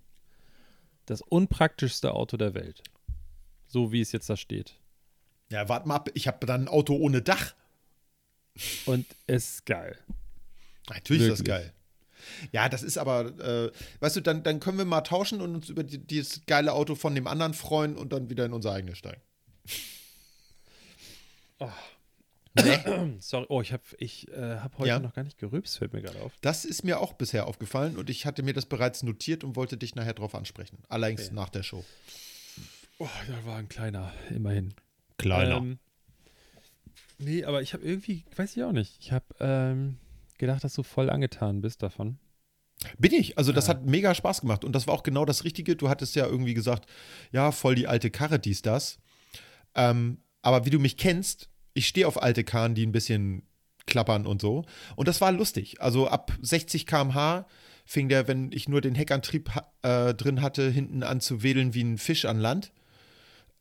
das 1.07 1.21
unpraktischste 1.21 2.15
Auto 2.15 2.37
der 2.37 2.55
Welt. 2.55 2.83
So 3.67 3.93
wie 3.93 4.01
es 4.01 4.13
jetzt 4.13 4.31
da 4.31 4.37
steht. 4.37 4.75
Ja, 5.51 5.69
warte 5.69 5.89
mal 5.89 5.97
ab. 5.97 6.11
Ich 6.15 6.27
habe 6.27 6.47
dann 6.47 6.63
ein 6.63 6.69
Auto 6.69 6.95
ohne 6.95 7.23
Dach. 7.23 7.55
Und 8.87 9.07
es 9.27 9.57
ist 9.57 9.67
geil. 9.67 9.99
Natürlich 10.89 11.25
ist 11.25 11.31
das 11.31 11.39
Wirklich. 11.41 11.67
geil. 11.67 11.73
Ja, 12.53 12.69
das 12.69 12.83
ist 12.83 12.97
aber, 12.97 13.27
äh, 13.39 13.73
weißt 14.01 14.17
du, 14.17 14.21
dann, 14.21 14.43
dann 14.43 14.61
können 14.61 14.79
wir 14.79 14.85
mal 14.85 15.03
tauschen 15.03 15.41
und 15.41 15.55
uns 15.55 15.69
über 15.69 15.83
die, 15.83 15.99
dieses 15.99 16.47
geile 16.47 16.73
Auto 16.73 16.95
von 16.95 17.15
dem 17.15 17.27
anderen 17.27 17.53
freuen 17.53 17.97
und 17.97 18.13
dann 18.13 18.31
wieder 18.31 18.47
in 18.47 18.53
unser 18.53 18.73
eigenes 18.73 18.99
steigen. 18.99 19.21
Sorry, 23.19 23.47
oh, 23.49 23.61
ich 23.63 23.73
habe 23.73 23.83
ich, 23.99 24.29
äh, 24.31 24.59
hab 24.59 24.79
heute 24.79 24.89
Ja. 24.89 24.99
noch 25.01 25.13
gar 25.13 25.25
nicht 25.25 25.39
gerübst, 25.39 25.79
fällt 25.79 25.93
mir 25.93 26.03
gerade 26.03 26.21
auf. 26.21 26.33
Das 26.41 26.65
ist 26.65 26.85
mir 26.85 27.01
auch 27.01 27.13
bisher 27.15 27.47
aufgefallen 27.49 27.97
und 27.97 28.11
ich 28.11 28.27
hatte 28.27 28.43
mir 28.43 28.53
das 28.55 28.67
bereits 28.67 29.03
notiert 29.03 29.43
und 29.43 29.57
wollte 29.57 29.77
dich 29.77 29.95
nachher 29.97 30.15
drauf 30.15 30.35
ansprechen. 30.35 30.79
Allerdings 30.89 31.27
Okay. 31.27 31.35
nach 31.35 31.49
der 31.49 31.63
Show. 31.65 31.85
Oh, 32.99 33.09
da 33.27 33.45
war 33.45 33.57
ein 33.57 33.69
kleiner, 33.69 34.13
immerhin. 34.31 34.73
Kleiner. 35.19 35.57
Ähm, 35.57 35.79
nee, 37.19 37.45
aber 37.45 37.61
ich 37.61 37.73
habe 37.75 37.85
irgendwie, 37.85 38.25
weiß 38.37 38.57
ich 38.57 38.63
auch 38.63 38.73
nicht, 38.73 38.97
ich 39.01 39.11
habe 39.11 39.25
ähm, 39.41 39.99
gedacht, 40.39 40.63
dass 40.63 40.75
du 40.75 40.85
voll 40.85 41.11
angetan 41.11 41.61
bist 41.61 41.83
davon. 41.83 42.19
Bin 42.99 43.13
ich. 43.13 43.37
Also 43.39 43.51
das 43.53 43.67
Ja. 43.67 43.71
hat 43.75 43.87
mega 43.87 44.15
Spaß 44.15 44.43
gemacht 44.43 44.65
und 44.65 44.73
das 44.75 44.87
war 44.87 44.95
auch 44.95 45.03
genau 45.03 45.25
das 45.25 45.43
Richtige. 45.45 45.75
Du 45.75 45.89
hattest 45.89 46.15
ja 46.15 46.27
irgendwie 46.27 46.55
gesagt, 46.55 46.89
ja, 47.33 47.51
voll 47.51 47.75
die 47.75 47.89
alte 47.89 48.11
Karre, 48.11 48.39
dies, 48.39 48.63
das. 48.63 48.99
Ähm, 49.75 50.19
aber 50.45 50.65
wie 50.67 50.71
du 50.71 50.79
mich 50.79 50.97
kennst, 50.97 51.49
ich 51.75 51.87
stehe 51.89 52.07
auf 52.07 52.23
alte 52.23 52.45
Karren, 52.45 52.75
die 52.75 52.87
ein 52.87 52.93
bisschen 52.93 53.43
klappern 53.87 54.27
und 54.27 54.41
so. 54.41 54.65
Und 54.97 55.09
das 55.09 55.21
war 55.21 55.33
lustig. 55.33 55.81
Also 55.81 56.09
ab 56.09 56.33
60 56.43 56.87
km/h 56.87 57.47
fing 57.85 58.09
der, 58.09 58.29
wenn 58.29 58.51
ich 58.53 58.69
nur 58.69 58.81
den 58.81 58.95
Heckantrieb 58.95 59.51
äh, 59.83 60.15
drin 60.15 60.41
hatte, 60.41 60.71
hinten 60.71 61.03
an 61.03 61.21
zu 61.21 61.43
wedeln 61.43 61.75
wie 61.75 61.83
ein 61.83 61.99
Fisch 61.99 62.25
an 62.25 62.39
Land. 62.39 62.73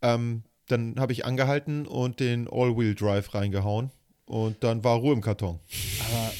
Ähm, 0.01 0.43
dann 0.67 0.99
habe 0.99 1.11
ich 1.11 1.25
angehalten 1.25 1.85
und 1.87 2.19
den 2.19 2.47
All-Wheel-Drive 2.49 3.33
reingehauen. 3.33 3.91
Und 4.25 4.63
dann 4.63 4.83
war 4.83 4.95
Ruhe 4.97 5.13
im 5.13 5.21
Karton. 5.21 5.59
Aber 6.09 6.31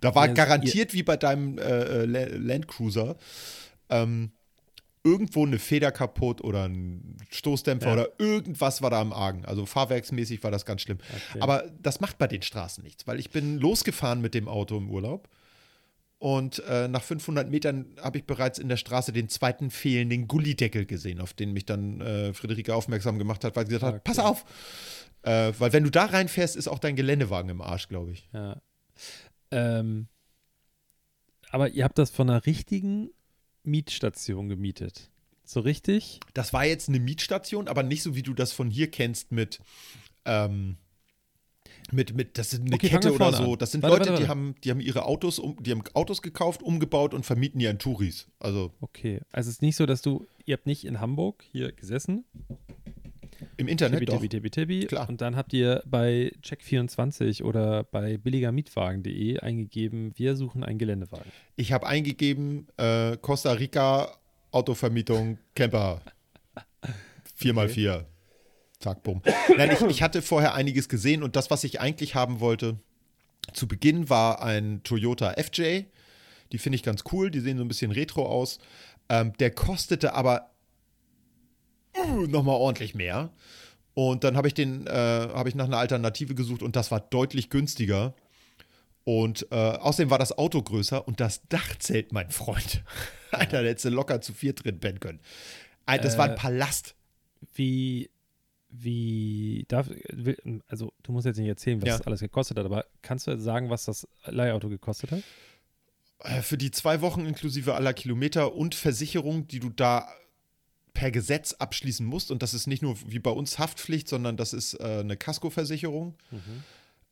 Da 0.00 0.14
war 0.14 0.26
Ja, 0.28 0.32
garantiert 0.32 0.92
wie 0.94 1.02
bei 1.02 1.16
deinem 1.16 1.58
äh, 1.58 1.62
äh, 1.62 2.04
La- 2.06 2.28
Land 2.36 2.68
Cruiser 2.68 3.16
ähm, 3.90 4.32
irgendwo 5.04 5.44
eine 5.44 5.58
Feder 5.58 5.90
kaputt 5.90 6.42
oder 6.42 6.68
ein 6.68 7.16
Stoßdämpfer 7.30 7.88
Ja. 7.88 7.92
oder 7.94 8.08
irgendwas 8.18 8.82
war 8.82 8.90
da 8.90 9.00
am 9.00 9.12
Argen. 9.12 9.44
Also 9.44 9.66
fahrwerksmäßig 9.66 10.42
war 10.44 10.50
das 10.50 10.64
ganz 10.64 10.82
schlimm. 10.82 10.98
Okay. 11.30 11.40
Aber 11.40 11.64
das 11.82 12.00
macht 12.00 12.18
bei 12.18 12.28
den 12.28 12.42
Straßen 12.42 12.84
nichts, 12.84 13.06
weil 13.06 13.18
ich 13.18 13.30
bin 13.30 13.58
losgefahren 13.58 14.20
mit 14.20 14.34
dem 14.34 14.46
Auto 14.48 14.76
im 14.76 14.88
Urlaub 14.90 15.28
und 16.18 16.60
äh, 16.68 16.86
nach 16.86 17.02
500 17.02 17.50
Metern 17.50 17.86
habe 18.00 18.18
ich 18.18 18.24
bereits 18.24 18.60
in 18.60 18.68
der 18.68 18.76
Straße 18.76 19.12
den 19.12 19.28
zweiten 19.28 19.70
fehlenden 19.72 20.28
Gullideckel 20.28 20.86
gesehen, 20.86 21.20
auf 21.20 21.32
den 21.34 21.52
mich 21.52 21.66
dann 21.66 22.00
äh, 22.00 22.32
Friederike 22.32 22.72
aufmerksam 22.74 23.18
gemacht 23.18 23.42
hat, 23.42 23.56
weil 23.56 23.66
sie 23.66 23.72
gesagt 23.72 23.94
hat, 23.94 24.00
Okay. 24.02 24.02
pass 24.04 24.18
auf. 24.20 24.44
Äh, 25.22 25.52
weil 25.58 25.72
wenn 25.72 25.82
du 25.82 25.90
da 25.90 26.04
reinfährst, 26.04 26.54
ist 26.54 26.68
auch 26.68 26.78
dein 26.78 26.94
Geländewagen 26.94 27.50
im 27.50 27.60
Arsch, 27.60 27.88
glaube 27.88 28.12
ich. 28.12 28.28
Ja. 28.32 28.60
Ähm, 29.50 30.06
aber 31.50 31.68
ihr 31.70 31.84
habt 31.84 31.98
das 31.98 32.10
von 32.10 32.30
einer 32.30 32.46
richtigen 32.46 33.10
Mietstation 33.64 34.48
gemietet. 34.48 35.10
So 35.44 35.60
richtig? 35.60 36.20
Das 36.34 36.52
war 36.52 36.64
jetzt 36.64 36.88
eine 36.88 37.00
Mietstation, 37.00 37.68
aber 37.68 37.82
nicht 37.82 38.02
so, 38.02 38.14
wie 38.14 38.22
du 38.22 38.32
das 38.34 38.52
von 38.52 38.70
hier 38.70 38.90
kennst 38.90 39.32
mit, 39.32 39.60
ähm, 40.24 40.76
mit, 41.90 42.14
mit, 42.14 42.38
das 42.38 42.50
sind 42.50 42.66
eine 42.66 42.76
Okay, 42.76 42.88
Kette 42.88 43.12
oder 43.12 43.32
so. 43.32 43.52
an. 43.52 43.58
Das 43.58 43.72
sind 43.72 43.82
Warte, 43.82 43.96
Leute, 43.98 44.10
warte, 44.10 44.22
die 44.22 44.28
warte. 44.28 44.28
haben, 44.28 44.54
die 44.64 44.70
haben 44.70 44.80
ihre 44.80 45.04
Autos, 45.04 45.38
um, 45.38 45.60
die 45.62 45.72
haben 45.72 45.82
Autos 45.94 46.22
gekauft, 46.22 46.62
umgebaut 46.62 47.12
und 47.12 47.26
vermieten 47.26 47.58
die 47.58 47.66
an 47.66 47.78
Touris. 47.78 48.28
Also 48.38 48.72
Okay. 48.80 49.20
Also 49.32 49.50
es 49.50 49.56
ist 49.56 49.62
nicht 49.62 49.76
so, 49.76 49.84
dass 49.84 50.00
du, 50.00 50.26
ihr 50.44 50.54
habt 50.56 50.66
nicht 50.66 50.84
in 50.84 51.00
Hamburg 51.00 51.44
hier 51.50 51.72
gesessen, 51.72 52.24
im 53.56 53.68
Internet 53.68 54.00
Tibi, 54.00 54.06
doch. 54.06 54.16
tibi, 54.16 54.28
tibi, 54.28 54.50
tibi, 54.50 54.86
Klar. 54.86 55.08
und 55.08 55.20
dann 55.20 55.36
habt 55.36 55.52
ihr 55.52 55.82
bei 55.86 56.32
Check24 56.42 57.42
oder 57.42 57.84
bei 57.84 58.16
billigermietwagen.de 58.18 59.38
eingegeben, 59.40 60.12
wir 60.16 60.36
suchen 60.36 60.64
einen 60.64 60.78
Geländewagen. 60.78 61.30
Ich 61.56 61.72
habe 61.72 61.86
eingegeben, 61.86 62.66
äh, 62.76 63.16
Costa 63.18 63.52
Rica 63.52 64.16
Autovermietung 64.50 65.38
Camper 65.54 66.02
4x4. 67.40 68.04
Zack, 68.80 69.02
bumm. 69.02 69.22
Nein, 69.56 69.70
ich, 69.72 69.80
ich 69.82 70.02
hatte 70.02 70.22
vorher 70.22 70.54
einiges 70.54 70.88
gesehen 70.88 71.22
und 71.22 71.36
das, 71.36 71.50
was 71.50 71.64
ich 71.64 71.80
eigentlich 71.80 72.14
haben 72.14 72.40
wollte, 72.40 72.78
zu 73.52 73.66
Beginn 73.68 74.08
war 74.08 74.42
ein 74.42 74.82
Toyota 74.82 75.34
FJ. 75.40 75.82
Die 76.52 76.58
finde 76.58 76.76
ich 76.76 76.82
ganz 76.82 77.04
cool, 77.12 77.30
die 77.30 77.40
sehen 77.40 77.58
so 77.58 77.64
ein 77.64 77.68
bisschen 77.68 77.92
retro 77.92 78.26
aus. 78.26 78.58
Ähm, 79.08 79.32
der 79.38 79.50
kostete 79.50 80.14
aber 80.14 80.50
uh, 81.96 82.26
nochmal 82.26 82.56
ordentlich 82.56 82.94
mehr. 82.94 83.30
Und 83.94 84.24
dann 84.24 84.36
habe 84.36 84.48
ich 84.48 84.54
den, 84.54 84.86
äh, 84.86 84.90
habe 84.90 85.48
ich 85.48 85.54
nach 85.54 85.66
einer 85.66 85.76
Alternative 85.78 86.34
gesucht 86.34 86.62
und 86.62 86.76
das 86.76 86.90
war 86.90 87.00
deutlich 87.00 87.50
günstiger. 87.50 88.14
Und 89.04 89.46
äh, 89.50 89.54
außerdem 89.56 90.10
war 90.10 90.18
das 90.18 90.36
Auto 90.38 90.62
größer 90.62 91.06
und 91.06 91.20
das 91.20 91.42
Dachzelt, 91.48 92.12
mein 92.12 92.30
Freund. 92.30 92.82
Alter, 93.32 93.62
da 93.62 93.68
hättest 93.68 93.86
du 93.86 93.90
locker 93.90 94.20
zu 94.20 94.32
viert 94.32 94.64
drin 94.64 94.78
pennen 94.80 95.00
können. 95.00 95.20
Alter, 95.86 96.04
das 96.04 96.16
war 96.18 96.26
ein 96.26 96.32
Äh, 96.32 96.36
Palast. 96.36 96.94
Wie, 97.54 98.08
wie, 98.70 99.64
darf, 99.68 99.90
also 100.68 100.92
du 101.02 101.12
musst 101.12 101.26
jetzt 101.26 101.38
nicht 101.38 101.48
erzählen, 101.48 101.82
was 101.82 101.88
Ja. 101.88 101.98
das 101.98 102.06
alles 102.06 102.20
gekostet 102.20 102.56
hat, 102.58 102.64
aber 102.64 102.86
kannst 103.02 103.26
du 103.26 103.36
sagen, 103.38 103.68
was 103.68 103.84
das 103.86 104.06
Leihauto 104.26 104.68
gekostet 104.68 105.10
hat? 105.10 105.22
Äh, 106.20 106.40
Für 106.42 106.56
die 106.56 106.70
zwei 106.70 107.00
Wochen 107.00 107.26
inklusive 107.26 107.74
aller 107.74 107.92
Kilometer 107.92 108.54
und 108.54 108.74
Versicherung, 108.76 109.48
die 109.48 109.58
du 109.58 109.68
da 109.70 110.08
per 110.94 111.10
Gesetz 111.10 111.54
abschließen 111.54 112.06
musst. 112.06 112.30
Und 112.30 112.42
das 112.42 112.54
ist 112.54 112.66
nicht 112.66 112.82
nur 112.82 112.96
wie 113.06 113.18
bei 113.18 113.30
uns 113.30 113.58
Haftpflicht, 113.58 114.08
sondern 114.08 114.36
das 114.36 114.52
ist 114.52 114.74
äh, 114.74 115.00
eine 115.00 115.16
Kaskoversicherung. 115.16 116.14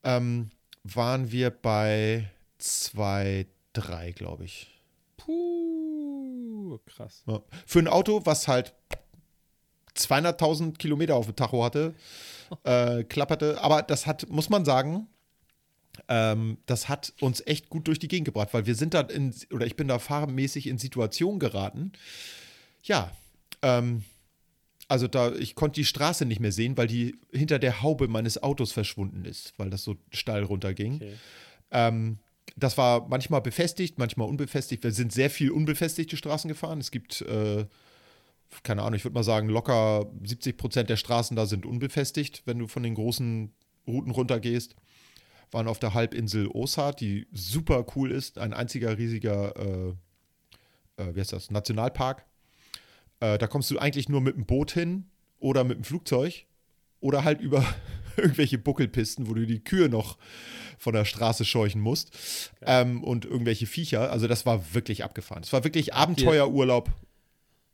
Ähm, 0.03 0.51
waren 0.83 1.31
wir 1.31 1.51
bei 1.51 2.31
2,3, 2.61 4.13
glaube 4.13 4.45
ich. 4.45 4.69
Puh, 5.17 6.79
krass. 6.87 7.23
Ja. 7.27 7.43
Für 7.67 7.79
ein 7.79 7.89
Auto, 7.89 8.23
was 8.25 8.49
halt 8.49 8.75
200.000 9.97 10.77
Kilometer 10.79 11.17
auf 11.17 11.27
dem 11.27 11.37
Tacho 11.37 11.65
hatte, 11.65 11.95
äh, 12.65 13.05
klapperte. 13.05 13.61
Aber 13.61 13.83
das 13.83 14.07
hat, 14.07 14.29
muss 14.31 14.49
man 14.49 14.65
sagen, 14.65 15.09
ähm, 16.09 16.59
das 16.67 16.89
hat 16.89 17.13
uns 17.21 17.43
echt 17.47 17.69
gut 17.69 17.87
durch 17.87 17.99
die 17.99 18.09
Gegend 18.09 18.27
gebracht, 18.27 18.51
weil 18.53 18.67
wir 18.67 18.75
sind 18.75 18.95
da 18.95 19.01
in, 19.01 19.35
oder 19.53 19.67
ich 19.67 19.77
bin 19.77 19.89
da 19.89 19.99
fahrmäßig 19.99 20.67
in 20.67 20.79
Situationen 20.79 21.39
geraten. 21.39 21.93
Ja, 22.83 23.13
ähm, 23.63 24.05
also 24.91 25.07
da, 25.07 25.33
ich 25.33 25.55
konnte 25.55 25.81
die 25.81 25.85
Straße 25.85 26.27
nicht 26.27 26.41
mehr 26.41 26.51
sehen, 26.51 26.77
weil 26.77 26.89
die 26.89 27.17
hinter 27.33 27.61
der 27.61 27.81
Haube 27.81 28.09
meines 28.09 28.43
Autos 28.43 28.73
verschwunden 28.73 29.25
ist, 29.25 29.53
weil 29.57 29.71
das 29.71 29.85
so 29.85 29.97
steil 30.11 30.43
runterging. 30.43 30.97
Okay. 30.97 31.15
Ähm, 31.71 32.19
das 32.57 32.77
war 32.77 33.07
manchmal 33.09 33.41
befestigt, 33.41 33.99
manchmal 33.99 34.29
unbefestigt. 34.29 34.83
Wir 34.83 34.91
sind 34.91 35.13
sehr 35.13 35.31
viel 35.31 35.53
unbefestigte 35.53 36.17
Straßen 36.17 36.49
gefahren. 36.49 36.81
Es 36.81 36.91
gibt, 36.91 37.23
äh, 37.23 37.67
keine 38.65 38.83
Ahnung, 38.83 38.95
ich 38.95 39.05
würde 39.05 39.15
mal 39.15 39.23
sagen, 39.23 39.49
locker 39.49 40.11
70 40.25 40.57
Prozent 40.57 40.91
der 40.91 40.97
Straßen 40.97 41.37
da 41.37 41.47
sind 41.47 41.67
unbefestigt, 41.67 42.43
wenn 42.47 42.59
du 42.59 42.67
von 42.67 42.83
den 42.83 42.97
großen 42.97 43.53
Routen 43.87 44.11
runtergehst. 44.11 44.75
Waren 45.53 45.69
auf 45.69 45.79
der 45.79 45.95
Halbinsel 45.95 46.49
Osa, 46.49 46.93
die 46.93 47.29
super 47.33 47.87
cool 47.95 48.11
ist. 48.11 48.39
Ein 48.39 48.53
einziger 48.53 48.99
riesiger, 48.99 49.55
äh, 49.57 51.03
äh, 51.03 51.15
wie 51.15 51.21
heißt 51.21 51.33
das, 51.33 51.51
Nationalpark. 51.51 52.25
Äh, 53.21 53.39
da 53.39 53.47
kommst 53.47 53.71
du 53.71 53.79
eigentlich 53.79 54.09
nur 54.09 54.21
mit 54.21 54.37
dem 54.37 54.47
Boot 54.47 54.73
hin 54.73 55.05
oder 55.39 55.65
mit 55.65 55.79
dem 55.79 55.85
Flugzeug 55.85 56.47
oder 57.01 57.25
halt 57.25 57.41
über 57.41 57.65
irgendwelche 58.17 58.59
Buckelpisten, 58.59 59.29
wo 59.29 59.35
du 59.35 59.47
die 59.47 59.63
Kühe 59.63 59.89
noch 59.89 60.19
von 60.79 60.95
der 60.95 61.05
Straße 61.05 61.45
scheuchen 61.45 61.81
musst 61.81 62.51
ähm, 62.63 63.05
und 63.05 63.25
irgendwelche 63.25 63.67
Viecher. 63.67 64.11
Also 64.11 64.27
das 64.27 64.47
war 64.47 64.75
wirklich 64.75 65.05
abgefahren. 65.05 65.43
Es 65.43 65.53
war 65.53 65.65
wirklich 65.65 65.95
Abenteuerurlaub 65.95 66.89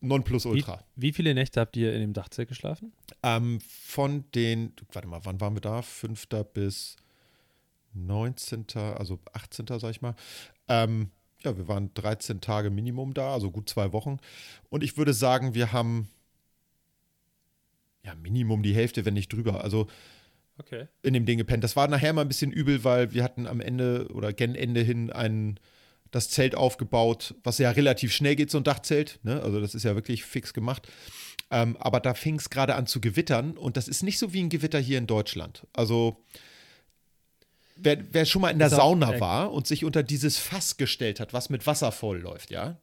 Wie, 0.01 0.09
Nonplusultra. 0.09 0.85
wie 0.97 1.13
viele 1.13 1.35
Nächte 1.35 1.61
habt 1.61 1.77
ihr 1.77 1.95
in 1.95 2.01
dem 2.01 2.13
Dachzelt 2.13 2.49
geschlafen? 2.49 2.93
Ähm, 3.23 3.61
von 3.61 4.25
den, 4.35 4.73
warte 4.93 5.09
mal, 5.09 5.21
wann 5.25 5.41
waren 5.41 5.55
wir 5.55 5.61
da? 5.61 5.83
5. 5.83 6.27
bis 6.53 6.97
19., 7.95 8.67
also 8.75 9.21
18. 9.33 9.67
sag 9.79 9.91
ich 9.91 10.03
mal. 10.03 10.15
Ähm, 10.69 11.11
ja, 11.47 11.57
wir 11.57 11.69
waren 11.69 11.93
13 11.95 12.41
Tage 12.41 12.71
Minimum 12.71 13.15
da, 13.15 13.33
also 13.33 13.51
gut 13.51 13.69
zwei 13.69 13.93
Wochen. 13.93 14.19
Und 14.69 14.85
ich 14.85 14.97
würde 14.97 15.15
sagen, 15.15 15.55
wir 15.55 15.73
haben 15.73 16.09
ja, 18.05 18.15
Minimum 18.15 18.63
die 18.63 18.75
Hälfte, 18.75 19.05
wenn 19.05 19.15
nicht 19.15 19.33
drüber. 19.33 19.65
Also 19.65 19.87
Okay. 20.59 20.87
in 21.03 21.13
dem 21.13 21.27
Ding 21.27 21.37
gepennt. 21.37 21.63
Das 21.65 21.77
war 21.77 21.87
nachher 21.87 22.15
mal 22.15 22.23
ein 22.23 22.29
bisschen 22.29 22.51
übel, 22.51 22.83
weil 22.83 23.13
wir 23.13 23.23
hatten 23.23 23.47
am 23.47 23.61
Ende 23.61 24.09
oder 24.15 24.33
gen 24.33 24.55
Ende 24.55 24.81
hin 24.81 25.13
ein, 25.13 25.61
das 26.11 26.31
Zelt 26.31 26.55
aufgebaut, 26.55 27.35
was 27.45 27.59
ja 27.59 27.71
relativ 27.73 28.11
schnell 28.13 28.37
geht, 28.37 28.51
so 28.51 28.57
ein 28.57 28.65
Dachzelt. 28.65 29.21
Ne? 29.23 29.43
Also 29.43 29.61
das 29.61 29.75
ist 29.75 29.83
ja 29.83 29.95
wirklich 29.95 30.25
fix 30.25 30.55
gemacht. 30.55 30.89
Ähm, 31.51 31.77
aber 31.79 32.01
da 32.01 32.15
fing 32.15 32.37
es 32.37 32.49
gerade 32.49 32.75
an 32.75 32.87
zu 32.87 33.03
gewittern 33.03 33.59
und 33.59 33.77
das 33.77 33.87
ist 33.87 34.03
nicht 34.03 34.19
so 34.19 34.33
wie 34.33 34.43
ein 34.43 34.49
Gewitter 34.49 34.79
hier 34.79 34.97
in 34.97 35.07
Deutschland. 35.07 35.67
Also 35.75 36.25
wer, 37.77 37.99
wer 38.13 38.25
schon 38.25 38.43
mal 38.43 38.51
in 38.51 38.59
der 38.59 38.71
Sauna 38.71 39.21
war 39.21 39.53
und 39.53 39.67
sich 39.67 39.85
unter 39.85 40.03
dieses 40.03 40.39
Fass 40.39 40.77
gestellt 40.77 41.21
hat, 41.21 41.33
was 41.33 41.51
mit 41.51 41.67
Wasser 41.67 41.93
voll 41.93 42.19
läuft, 42.19 42.51
ja. 42.51 42.79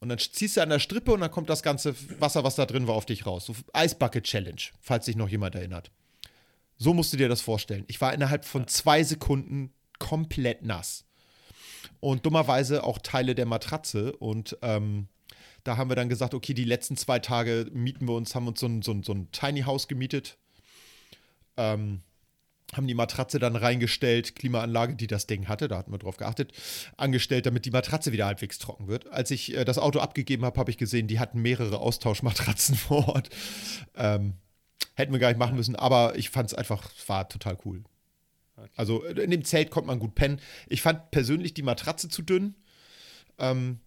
Und 0.00 0.10
dann 0.10 0.18
ziehst 0.18 0.56
du 0.56 0.60
an 0.60 0.68
der 0.68 0.80
Strippe 0.80 1.12
und 1.12 1.20
dann 1.20 1.30
kommt 1.30 1.48
das 1.48 1.62
ganze 1.62 1.94
Wasser, 2.20 2.44
was 2.44 2.56
da 2.56 2.66
drin 2.66 2.86
war, 2.86 2.94
auf 2.94 3.06
dich 3.06 3.24
raus. 3.24 3.46
So 3.46 3.54
Eisbucket 3.72 4.24
Challenge, 4.24 4.60
falls 4.80 5.06
sich 5.06 5.16
noch 5.16 5.28
jemand 5.28 5.54
erinnert. 5.54 5.90
So 6.76 6.92
musst 6.92 7.12
du 7.12 7.16
dir 7.16 7.28
das 7.28 7.40
vorstellen. 7.40 7.84
Ich 7.88 8.00
war 8.00 8.12
innerhalb 8.12 8.44
von 8.44 8.66
zwei 8.68 9.02
Sekunden 9.02 9.72
komplett 9.98 10.62
nass. 10.62 11.06
Und 12.00 12.26
dummerweise 12.26 12.84
auch 12.84 12.98
Teile 12.98 13.34
der 13.34 13.46
Matratze. 13.46 14.14
Und 14.16 14.58
ähm, 14.60 15.08
da 15.62 15.78
haben 15.78 15.90
wir 15.90 15.96
dann 15.96 16.10
gesagt, 16.10 16.34
okay, 16.34 16.52
die 16.52 16.64
letzten 16.64 16.96
zwei 16.96 17.18
Tage 17.18 17.70
mieten 17.72 18.06
wir 18.06 18.14
uns, 18.14 18.34
haben 18.34 18.46
uns 18.46 18.60
so 18.60 18.66
ein, 18.66 18.82
so 18.82 18.92
ein, 18.92 19.02
so 19.02 19.12
ein 19.12 19.30
Tiny 19.32 19.62
House 19.62 19.88
gemietet. 19.88 20.36
Ähm, 21.56 22.02
haben 22.76 22.86
die 22.86 22.94
Matratze 22.94 23.38
dann 23.38 23.56
reingestellt, 23.56 24.36
Klimaanlage, 24.36 24.96
die 24.96 25.06
das 25.06 25.26
Ding 25.26 25.48
hatte, 25.48 25.68
da 25.68 25.78
hatten 25.78 25.92
wir 25.92 25.98
drauf 25.98 26.16
geachtet, 26.16 26.52
angestellt, 26.96 27.46
damit 27.46 27.64
die 27.64 27.70
Matratze 27.70 28.12
wieder 28.12 28.26
halbwegs 28.26 28.58
trocken 28.58 28.88
wird. 28.88 29.08
Als 29.08 29.30
ich 29.30 29.56
äh, 29.56 29.64
das 29.64 29.78
Auto 29.78 30.00
abgegeben 30.00 30.44
habe, 30.44 30.58
habe 30.58 30.70
ich 30.70 30.78
gesehen, 30.78 31.06
die 31.06 31.20
hatten 31.20 31.42
mehrere 31.42 31.78
Austauschmatratzen 31.78 32.74
vor 32.76 33.08
Ort. 33.08 33.30
Ähm, 33.96 34.34
hätten 34.94 35.12
wir 35.12 35.20
gar 35.20 35.28
nicht 35.28 35.38
machen 35.38 35.56
müssen, 35.56 35.76
aber 35.76 36.16
ich 36.16 36.30
fand 36.30 36.50
es 36.50 36.54
einfach, 36.54 36.90
war 37.06 37.28
total 37.28 37.58
cool. 37.64 37.84
Okay. 38.56 38.68
Also 38.76 39.04
äh, 39.04 39.20
in 39.20 39.30
dem 39.30 39.44
Zelt 39.44 39.70
konnte 39.70 39.88
man 39.88 39.98
gut 39.98 40.14
pennen. 40.14 40.40
Ich 40.66 40.82
fand 40.82 41.10
persönlich 41.10 41.54
die 41.54 41.62
Matratze 41.62 42.08
zu 42.08 42.22
dünn. 42.22 42.54
Ähm, 43.38 43.80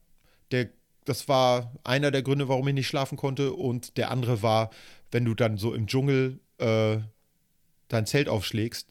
der, 0.52 0.70
das 1.06 1.28
war 1.28 1.74
einer 1.84 2.12
der 2.12 2.22
Gründe, 2.22 2.48
warum 2.48 2.68
ich 2.68 2.74
nicht 2.74 2.88
schlafen 2.88 3.18
konnte. 3.18 3.54
Und 3.54 3.98
der 3.98 4.12
andere 4.12 4.42
war, 4.42 4.70
wenn 5.12 5.26
du 5.26 5.34
dann 5.34 5.58
so 5.58 5.74
im 5.74 5.88
Dschungel 5.88 6.40
äh, 6.58 6.98
dein 7.88 8.06
Zelt 8.06 8.30
aufschlägst, 8.30 8.88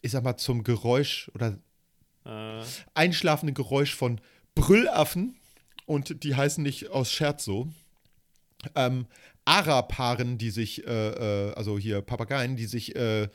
ich 0.00 0.10
sag 0.12 0.24
mal 0.24 0.36
zum 0.36 0.64
Geräusch 0.64 1.30
oder 1.34 1.58
Äh, 2.24 2.62
einschlafenden 2.94 3.54
Geräusch 3.54 3.96
von 3.96 4.20
Brüllaffen 4.54 5.34
und 5.86 6.22
die 6.22 6.36
heißen 6.36 6.62
nicht 6.62 6.90
aus 6.90 7.10
Scherz 7.10 7.44
so. 7.44 7.68
Ähm, 8.76 9.06
Ara-Paaren, 9.44 10.38
die 10.38 10.50
sich, 10.50 10.86
äh, 10.86 11.48
äh, 11.48 11.52
also 11.54 11.80
hier 11.80 12.00
Papageien, 12.00 12.54
die 12.54 12.66
sich 12.66 12.94
äh, 12.94 13.28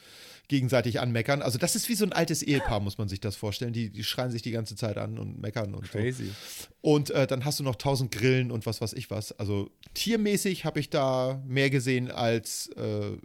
gegenseitig 0.48 1.02
anmeckern. 1.02 1.42
Also 1.42 1.58
das 1.58 1.76
ist 1.76 1.90
wie 1.90 1.96
so 1.96 2.06
ein 2.06 2.14
altes 2.14 2.42
Ehepaar, 2.42 2.80
muss 2.80 2.98
man 2.98 3.10
sich 3.10 3.20
das 3.20 3.36
vorstellen. 3.36 3.74
Die, 3.74 3.90
die 3.90 4.06
schreien 4.06 4.32
sich 4.32 4.42
die 4.42 4.52
ganze 4.52 4.78
Zeit 4.78 4.98
an 4.98 5.20
und 5.20 5.42
meckern 5.42 5.76
und 5.76 5.86
so. 5.88 6.00
crazy. 6.00 6.32
Und 6.80 7.10
äh, 7.10 7.28
dann 7.28 7.44
hast 7.44 7.60
du 7.60 7.64
noch 7.66 7.76
tausend 7.76 8.14
Grillen 8.14 8.52
und 8.52 8.66
was 8.66 8.80
weiß 8.80 8.94
ich 8.94 9.12
was. 9.12 9.34
Also 9.38 9.70
tiermäßig 9.96 10.64
habe 10.64 10.80
ich 10.80 10.90
da 10.90 11.42
mehr 11.46 11.70
gesehen 11.70 12.10
als 12.10 12.68
äh, 12.78 13.18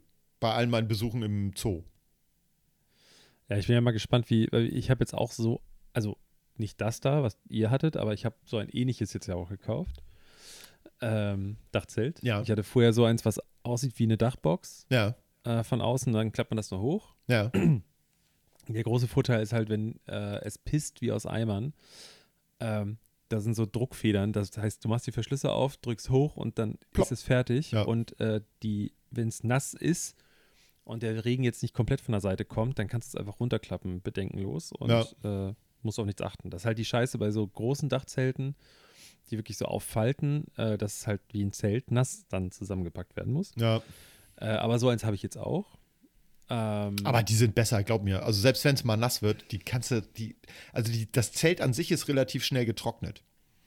bei 0.42 0.52
allen 0.52 0.70
meinen 0.70 0.88
Besuchen 0.88 1.22
im 1.22 1.52
Zoo. 1.56 1.84
Ja, 3.48 3.56
ich 3.56 3.68
bin 3.68 3.74
ja 3.74 3.80
mal 3.80 3.92
gespannt, 3.92 4.28
wie, 4.28 4.48
weil 4.50 4.66
ich 4.74 4.90
habe 4.90 5.00
jetzt 5.02 5.14
auch 5.14 5.30
so, 5.30 5.60
also 5.92 6.18
nicht 6.56 6.80
das 6.80 7.00
da, 7.00 7.22
was 7.22 7.38
ihr 7.48 7.70
hattet, 7.70 7.96
aber 7.96 8.12
ich 8.12 8.24
habe 8.24 8.34
so 8.44 8.56
ein 8.58 8.68
ähnliches 8.68 9.12
jetzt 9.12 9.26
ja 9.28 9.36
auch 9.36 9.48
gekauft. 9.48 10.02
Ähm, 11.00 11.56
Dachzelt. 11.70 12.22
Ja. 12.22 12.42
Ich 12.42 12.50
hatte 12.50 12.64
vorher 12.64 12.92
so 12.92 13.04
eins, 13.04 13.24
was 13.24 13.40
aussieht 13.62 13.98
wie 13.98 14.04
eine 14.04 14.16
Dachbox 14.16 14.86
Ja, 14.90 15.14
äh, 15.44 15.62
von 15.62 15.80
außen, 15.80 16.12
dann 16.12 16.32
klappt 16.32 16.50
man 16.50 16.56
das 16.56 16.70
nur 16.70 16.80
hoch. 16.80 17.14
ja, 17.28 17.50
Der 18.68 18.82
große 18.84 19.08
Vorteil 19.08 19.42
ist 19.42 19.52
halt, 19.52 19.68
wenn 19.68 19.98
äh, 20.06 20.40
es 20.44 20.56
pisst 20.58 21.00
wie 21.00 21.10
aus 21.10 21.26
Eimern, 21.26 21.72
ähm, 22.60 22.98
da 23.28 23.40
sind 23.40 23.54
so 23.54 23.66
Druckfedern. 23.66 24.32
Das 24.32 24.56
heißt, 24.56 24.84
du 24.84 24.88
machst 24.88 25.06
die 25.06 25.12
Verschlüsse 25.12 25.50
auf, 25.52 25.76
drückst 25.78 26.10
hoch 26.10 26.36
und 26.36 26.58
dann 26.58 26.78
Plopp. 26.92 27.06
ist 27.06 27.12
es 27.12 27.22
fertig. 27.22 27.72
Ja. 27.72 27.82
Und 27.82 28.18
äh, 28.20 28.40
die, 28.62 28.92
wenn 29.10 29.28
es 29.28 29.42
nass 29.42 29.74
ist 29.74 30.16
und 30.92 31.02
der 31.02 31.24
Regen 31.24 31.42
jetzt 31.42 31.62
nicht 31.62 31.74
komplett 31.74 32.00
von 32.00 32.12
der 32.12 32.20
Seite 32.20 32.44
kommt, 32.44 32.78
dann 32.78 32.88
kannst 32.88 33.12
du 33.12 33.16
es 33.16 33.20
einfach 33.20 33.40
runterklappen, 33.40 34.02
bedenkenlos 34.02 34.72
und 34.72 34.90
äh, 35.24 35.54
musst 35.82 35.98
auf 35.98 36.06
nichts 36.06 36.22
achten. 36.22 36.50
Das 36.50 36.62
ist 36.62 36.66
halt 36.66 36.78
die 36.78 36.84
Scheiße 36.84 37.18
bei 37.18 37.30
so 37.30 37.46
großen 37.46 37.88
Dachzelten, 37.88 38.54
die 39.30 39.38
wirklich 39.38 39.58
so 39.58 39.64
auffalten, 39.64 40.46
äh, 40.56 40.78
dass 40.78 41.00
es 41.00 41.06
halt 41.06 41.20
wie 41.32 41.42
ein 41.42 41.52
Zelt 41.52 41.90
nass 41.90 42.26
dann 42.28 42.50
zusammengepackt 42.50 43.16
werden 43.16 43.32
muss. 43.32 43.52
ja. 43.56 43.82
Äh, 44.36 44.46
aber 44.46 44.78
so 44.78 44.88
eins 44.88 45.04
habe 45.04 45.14
ich 45.14 45.22
jetzt 45.22 45.36
auch. 45.36 45.76
Ähm, 46.48 46.96
Aber 47.04 47.22
die 47.22 47.34
sind 47.34 47.54
besser, 47.54 47.84
glaub 47.84 48.02
mir. 48.02 48.24
Also 48.24 48.40
selbst 48.40 48.64
wenn 48.64 48.74
es 48.74 48.82
mal 48.82 48.96
nass 48.96 49.22
wird, 49.22 49.52
die 49.52 49.58
kannst 49.58 49.90
du, 49.90 50.00
die, 50.00 50.36
also 50.72 50.90
die, 50.90 51.10
das 51.12 51.32
Zelt 51.32 51.60
an 51.60 51.72
sich 51.72 51.90
ist 51.92 52.08
relativ 52.08 52.44
schnell 52.44 52.64
getrocknet. 52.64 53.22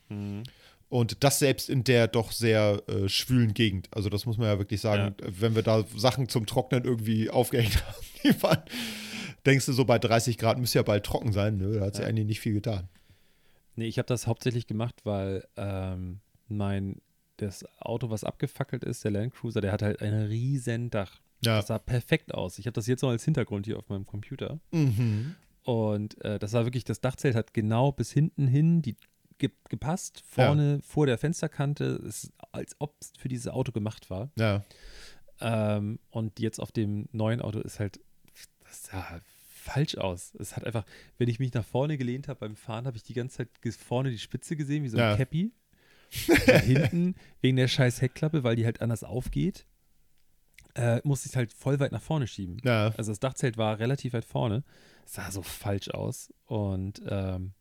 Mhm. 0.09 0.43
Und 0.89 1.23
das 1.23 1.39
selbst 1.39 1.69
in 1.69 1.83
der 1.83 2.07
doch 2.07 2.31
sehr 2.31 2.81
äh, 2.87 3.09
schwülen 3.09 3.53
Gegend. 3.53 3.89
Also 3.91 4.09
das 4.09 4.25
muss 4.25 4.37
man 4.37 4.47
ja 4.47 4.59
wirklich 4.59 4.81
sagen, 4.81 5.15
wenn 5.23 5.55
wir 5.55 5.63
da 5.63 5.83
Sachen 5.95 6.29
zum 6.29 6.45
Trocknen 6.45 6.83
irgendwie 6.85 7.29
aufgehängt 7.29 7.83
haben, 7.87 8.05
die 8.23 8.43
waren, 8.43 8.61
denkst 9.45 9.65
du 9.65 9.73
so 9.73 9.83
bei 9.85 9.97
30 9.99 10.37
Grad 10.37 10.57
müsste 10.59 10.79
ja 10.79 10.83
bald 10.83 11.03
trocken 11.05 11.31
sein. 11.33 11.57
Ne? 11.57 11.73
Da 11.79 11.85
hat 11.85 11.95
sich 11.95 12.03
Ja. 12.03 12.09
eigentlich 12.09 12.27
nicht 12.27 12.39
viel 12.39 12.53
getan. 12.53 12.87
Nee, 13.75 13.87
ich 13.87 13.97
habe 13.97 14.05
das 14.07 14.27
hauptsächlich 14.27 14.67
gemacht, 14.67 14.95
weil 15.03 15.45
ähm, 15.57 16.19
mein 16.47 17.01
das 17.37 17.65
Auto, 17.79 18.09
was 18.09 18.23
abgefackelt 18.23 18.83
ist, 18.85 19.03
der 19.03 19.11
Land 19.11 19.33
Cruiser, 19.33 19.59
der 19.59 19.73
hat 19.73 19.81
halt 19.81 20.01
ein 20.01 20.13
riesen 20.13 20.89
Dach. 20.89 21.19
Ja. 21.43 21.57
Das 21.57 21.67
sah 21.67 21.79
perfekt 21.79 22.33
aus. 22.33 22.57
Ich 22.59 22.65
habe 22.67 22.73
das 22.75 22.87
jetzt 22.87 23.01
noch 23.01 23.09
als 23.09 23.25
Hintergrund 23.25 23.65
hier 23.65 23.77
auf 23.77 23.89
meinem 23.89 24.05
Computer. 24.05 24.59
Mhm. 24.71 25.35
Und 25.63 26.23
äh, 26.23 26.39
das 26.39 26.53
war 26.53 26.63
wirklich, 26.65 26.85
das 26.85 27.01
Dachzelt 27.01 27.35
hat 27.35 27.53
genau 27.53 27.91
bis 27.91 28.11
hinten 28.11 28.47
hin 28.47 28.81
die 28.81 28.95
ge 29.37 29.51
gepasst, 29.69 30.23
vorne 30.25 30.79
vor 30.81 31.05
der 31.05 31.17
Fensterkante. 31.17 31.83
Ist, 32.03 32.31
als 32.51 32.75
ob 32.79 32.95
es 33.01 33.11
für 33.17 33.27
dieses 33.27 33.47
Auto 33.47 33.71
gemacht 33.71 34.09
war. 34.09 34.31
Ja. 34.37 34.63
Ähm, 35.41 35.99
und 36.11 36.39
jetzt 36.39 36.59
auf 36.59 36.71
dem 36.71 37.07
neuen 37.11 37.41
Auto 37.41 37.59
ist 37.59 37.79
halt, 37.79 37.99
das 38.63 38.83
sah 38.85 39.19
falsch 39.65 39.97
aus. 39.97 40.33
Es 40.39 40.55
hat 40.55 40.63
einfach, 40.65 40.85
wenn 41.17 41.27
ich 41.27 41.39
mich 41.39 41.53
nach 41.53 41.65
vorne 41.65 41.97
gelehnt 41.97 42.27
habe 42.27 42.39
beim 42.39 42.55
Fahren, 42.55 42.85
habe 42.85 42.97
ich 42.97 43.03
die 43.03 43.13
ganze 43.13 43.37
Zeit 43.37 43.49
vorne 43.75 44.11
die 44.11 44.19
Spitze 44.19 44.55
gesehen, 44.55 44.83
wie 44.83 44.89
so 44.89 44.97
ein 44.97 45.03
Ja. 45.03 45.17
Cappy. 45.17 45.51
Hinten, 46.63 47.15
wegen 47.41 47.57
der 47.57 47.67
scheiß 47.67 48.01
Heckklappe, 48.01 48.43
weil 48.43 48.55
die 48.55 48.63
halt 48.63 48.79
anders 48.81 49.03
aufgeht, 49.03 49.65
äh, 50.75 51.01
musste 51.03 51.25
ich 51.27 51.31
es 51.33 51.35
halt 51.35 51.51
voll 51.51 51.79
weit 51.79 51.91
nach 51.91 52.01
vorne 52.01 52.27
schieben. 52.27 52.57
Ja. 52.63 52.89
Also 52.95 53.11
das 53.11 53.19
Dachzelt 53.19 53.57
war 53.57 53.79
relativ 53.79 54.13
weit 54.13 54.23
vorne. 54.23 54.63
Sah 55.05 55.31
so 55.31 55.41
falsch 55.41 55.89
aus. 55.89 56.31
Und 56.45 57.01
ähm, 57.07 57.53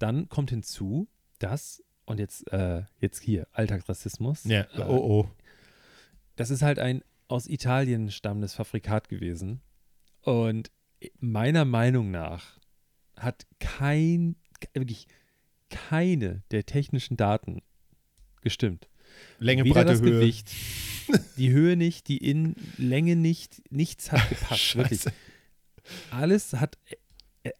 dann 0.00 0.28
kommt 0.28 0.50
hinzu, 0.50 1.08
dass, 1.38 1.82
und 2.06 2.18
jetzt, 2.18 2.52
äh, 2.52 2.82
jetzt 3.00 3.22
hier, 3.22 3.46
Alltagsrassismus. 3.52 4.44
ja. 4.44 4.62
Äh, 4.62 4.82
Oh, 4.88 5.22
oh. 5.22 5.30
das 6.36 6.50
ist 6.50 6.62
halt 6.62 6.78
ein 6.78 7.02
aus 7.28 7.46
Italien 7.46 8.10
stammendes 8.10 8.54
Fabrikat 8.54 9.08
gewesen. 9.08 9.60
Und 10.22 10.70
meiner 11.20 11.64
Meinung 11.64 12.10
nach 12.10 12.58
hat 13.16 13.46
kein, 13.60 14.36
wirklich 14.74 15.06
keine 15.70 16.42
der 16.50 16.66
technischen 16.66 17.16
Daten 17.16 17.62
gestimmt. 18.42 18.88
Länge, 19.38 19.64
Weder 19.64 19.74
Breite, 19.74 19.92
das 19.92 20.00
Höhe. 20.00 20.20
Gewicht, 20.20 20.50
die 21.36 21.50
Höhe 21.50 21.76
nicht, 21.76 22.08
die 22.08 22.18
Innenlänge 22.18 23.16
nicht, 23.16 23.62
nichts 23.70 24.10
hat 24.12 24.28
gepasst. 24.28 24.76
wirklich. 24.76 25.04
Alles 26.10 26.52
hat, 26.54 26.78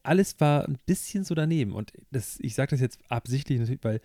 alles 0.02 0.38
war 0.40 0.66
ein 0.68 0.78
bisschen 0.86 1.24
so 1.24 1.34
daneben. 1.34 1.72
Und 1.72 1.92
das, 2.10 2.38
ich 2.40 2.54
sage 2.54 2.70
das 2.70 2.80
jetzt 2.80 2.98
absichtlich 3.10 3.58
natürlich, 3.58 3.82
weil 3.84 4.00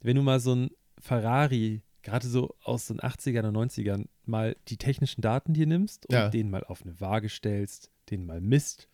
wenn 0.00 0.16
du 0.16 0.22
mal 0.22 0.40
so 0.40 0.54
ein 0.54 0.70
Ferrari, 0.98 1.82
gerade 2.02 2.26
so 2.28 2.54
aus 2.62 2.86
den 2.86 3.00
80ern 3.00 3.48
und 3.48 3.56
90ern, 3.70 4.06
mal 4.24 4.56
die 4.68 4.76
technischen 4.76 5.22
Daten 5.22 5.54
dir 5.54 5.66
nimmst 5.66 6.06
und 6.06 6.14
Ja. 6.14 6.28
den 6.28 6.50
mal 6.50 6.64
auf 6.64 6.82
eine 6.82 7.00
Waage 7.00 7.28
stellst, 7.28 7.90
den 8.10 8.24
mal 8.26 8.40
misst, 8.40 8.88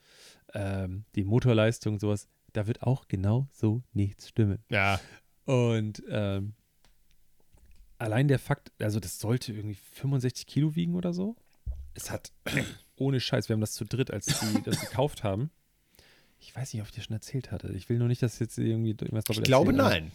ähm, 0.54 1.04
die 1.14 1.24
Motorleistung, 1.24 1.98
sowas, 1.98 2.28
da 2.52 2.66
wird 2.66 2.82
auch 2.82 3.08
genau 3.08 3.48
so 3.52 3.82
nichts 3.92 4.28
stimmen. 4.28 4.64
Ja. 4.70 5.00
Und 5.44 6.02
ähm, 6.08 6.54
allein 7.98 8.28
der 8.28 8.38
Fakt, 8.38 8.72
also 8.80 9.00
das 9.00 9.18
sollte 9.18 9.52
irgendwie 9.52 9.74
65 9.92 10.46
Kilo 10.46 10.74
wiegen 10.74 10.94
oder 10.94 11.12
so. 11.12 11.36
Es 11.94 12.10
hat, 12.10 12.32
ohne 12.96 13.20
Scheiß, 13.20 13.48
wir 13.48 13.54
haben 13.54 13.60
das 13.60 13.72
zu 13.72 13.84
dritt, 13.84 14.10
als 14.10 14.26
die 14.40 14.62
das 14.62 14.80
gekauft 14.80 15.24
haben. 15.24 15.50
Ich 16.44 16.56
weiß 16.56 16.72
nicht, 16.74 16.82
ob 16.82 16.88
ich 16.88 16.94
dir 16.94 17.02
schon 17.02 17.14
erzählt 17.14 17.52
hatte. 17.52 17.72
Ich 17.72 17.88
will 17.88 17.98
nur 17.98 18.08
nicht, 18.08 18.20
dass 18.20 18.38
jetzt 18.40 18.58
irgendwie 18.58 18.90
Ich 18.90 18.96
doppelt 18.96 19.44
glaube, 19.44 19.70
erzähle, 19.70 19.84
aber- 19.84 19.94
nein. 19.94 20.12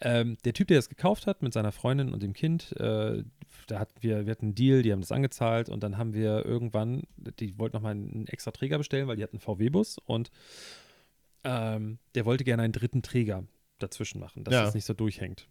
ähm, 0.00 0.38
der 0.44 0.54
Typ, 0.54 0.68
der 0.68 0.78
das 0.78 0.88
gekauft 0.88 1.26
hat 1.26 1.42
mit 1.42 1.52
seiner 1.52 1.70
Freundin 1.70 2.12
und 2.14 2.22
dem 2.22 2.32
Kind, 2.32 2.72
äh, 2.80 3.22
da 3.66 3.78
hatten 3.78 3.94
wir, 4.02 4.24
wir 4.26 4.30
hatten 4.30 4.46
einen 4.46 4.54
Deal, 4.54 4.82
die 4.82 4.90
haben 4.92 5.00
das 5.02 5.12
angezahlt 5.12 5.68
und 5.68 5.82
dann 5.82 5.98
haben 5.98 6.14
wir 6.14 6.44
irgendwann, 6.46 7.02
die 7.40 7.58
wollten 7.58 7.76
nochmal 7.76 7.92
einen 7.92 8.26
extra 8.26 8.52
Träger 8.52 8.78
bestellen, 8.78 9.06
weil 9.06 9.16
die 9.16 9.22
hatten 9.22 9.36
einen 9.36 9.40
VW-Bus 9.40 9.98
und 10.06 10.30
ähm, 11.44 11.98
der 12.14 12.24
wollte 12.24 12.44
gerne 12.44 12.62
einen 12.62 12.72
dritten 12.72 13.02
Träger 13.02 13.44
dazwischen 13.78 14.18
machen, 14.18 14.44
dass 14.44 14.54
Ja. 14.54 14.64
das 14.64 14.74
nicht 14.74 14.84
so 14.86 14.94
durchhängt. 14.94 15.46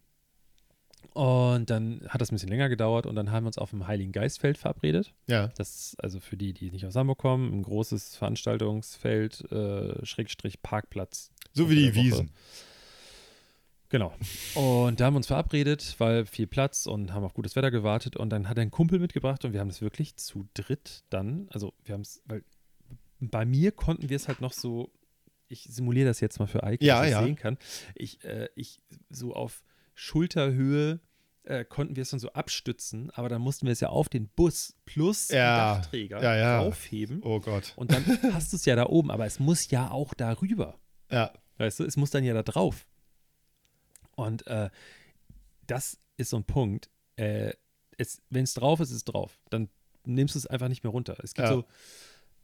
Und 1.14 1.70
dann 1.70 2.02
hat 2.10 2.22
das 2.22 2.32
ein 2.32 2.36
bisschen 2.36 2.50
länger 2.50 2.70
gedauert 2.70 3.06
und 3.06 3.16
dann 3.16 3.32
haben 3.32 3.44
wir 3.44 3.48
uns 3.48 3.58
auf 3.58 3.70
dem 3.70 3.88
Heiligen 3.88 4.12
Geistfeld 4.12 4.58
verabredet. 4.58 5.14
Ja. 5.28 5.48
Das 5.58 5.76
ist 5.76 6.04
also 6.04 6.20
für 6.20 6.38
die, 6.38 6.54
die 6.54 6.72
nicht 6.72 6.86
aus 6.86 6.96
Hamburg 6.96 7.18
kommen, 7.18 7.54
ein 7.54 7.64
großes 7.64 8.16
Veranstaltungsfeld, 8.16 9.52
äh, 9.52 10.06
Schrägstrich 10.06 10.62
Parkplatz. 10.62 11.32
So 11.54 11.70
wie 11.70 11.76
die. 11.76 11.96
Wiesen. 11.96 12.32
Genau. 13.90 14.14
Und 14.56 15.00
da 15.00 15.06
haben 15.06 15.14
wir 15.14 15.18
uns 15.18 15.28
verabredet, 15.28 15.96
weil 16.00 16.26
viel 16.26 16.48
Platz 16.48 16.86
und 16.86 17.14
haben 17.14 17.24
auf 17.24 17.34
gutes 17.34 17.56
Wetter 17.56 17.72
gewartet. 17.72 18.18
Und 18.18 18.30
dann 18.30 18.50
hat 18.50 18.58
er 18.58 18.64
einen 18.64 18.72
Kumpel 18.72 19.00
mitgebracht 19.00 19.46
und 19.46 19.54
wir 19.54 19.60
haben 19.60 19.70
es 19.70 19.82
wirklich 19.82 20.16
zu 20.18 20.48
dritt 20.54 21.04
dann, 21.10 21.48
also 21.52 21.74
wir 21.84 21.94
haben 21.94 22.02
es, 22.02 22.22
weil 22.26 22.44
bei 23.20 23.46
mir 23.46 23.72
konnten 23.72 24.10
wir 24.10 24.16
es 24.16 24.28
halt 24.28 24.42
noch 24.42 24.54
so, 24.54 24.92
ich 25.48 25.64
simuliere 25.64 26.08
das 26.08 26.20
jetzt 26.20 26.40
mal 26.40 26.48
für 26.48 26.64
Eike, 26.64 26.84
Ja, 26.84 26.98
dass 27.00 27.06
ich 27.06 27.12
ja. 27.12 27.24
sehen 27.24 27.36
kann. 27.36 27.58
Ich, 27.94 28.24
äh, 28.24 28.50
ich 28.56 28.80
so 29.10 29.34
auf 29.34 29.64
Schulterhöhe 29.96 31.00
äh, 31.44 31.64
konnten 31.66 31.96
wir 31.96 32.04
es 32.04 32.10
dann 32.10 32.20
so 32.20 32.32
abstützen, 32.34 33.10
aber 33.12 33.30
dann 33.30 33.42
mussten 33.42 33.66
wir 33.66 33.72
es 33.74 33.80
ja 33.80 33.90
auf 33.90 34.10
den 34.10 34.28
Bus 34.30 34.76
plus 34.86 35.30
Ja, 35.30 35.76
den 35.76 35.82
Dachträger 35.82 36.22
ja, 36.24 36.36
ja. 36.36 36.60
aufheben. 36.60 37.22
Oh 37.24 37.40
Gott. 37.40 37.74
Und 37.76 37.92
dann 37.92 38.04
hast 38.34 38.52
du 38.54 38.58
es 38.58 38.66
ja 38.66 38.76
da 38.76 38.86
oben, 38.88 39.12
aber 39.12 39.26
es 39.26 39.40
muss 39.40 39.70
ja 39.72 39.90
auch 39.92 40.14
darüber. 40.14 40.80
Ja. 41.12 41.32
Weißt 41.58 41.80
du, 41.80 41.84
es 41.86 41.98
muss 41.98 42.10
dann 42.12 42.24
ja 42.24 42.34
da 42.34 42.44
drauf. 42.44 42.88
Und 44.16 44.46
äh, 44.48 44.70
das 45.68 46.00
ist 46.18 46.30
so 46.30 46.38
ein 46.38 46.44
Punkt. 46.46 46.90
Äh, 47.16 47.54
Wenn 48.30 48.44
es 48.44 48.54
drauf 48.54 48.80
ist, 48.80 48.90
ist 48.90 48.96
es 48.98 49.04
drauf. 49.06 49.40
Dann 49.50 49.70
nimmst 50.06 50.36
du 50.36 50.40
es 50.40 50.48
einfach 50.48 50.68
nicht 50.68 50.84
mehr 50.84 50.92
runter. 50.92 51.16
Es 51.24 51.34
gibt 51.34 51.48
Ja. 51.48 51.54
so, 51.54 51.66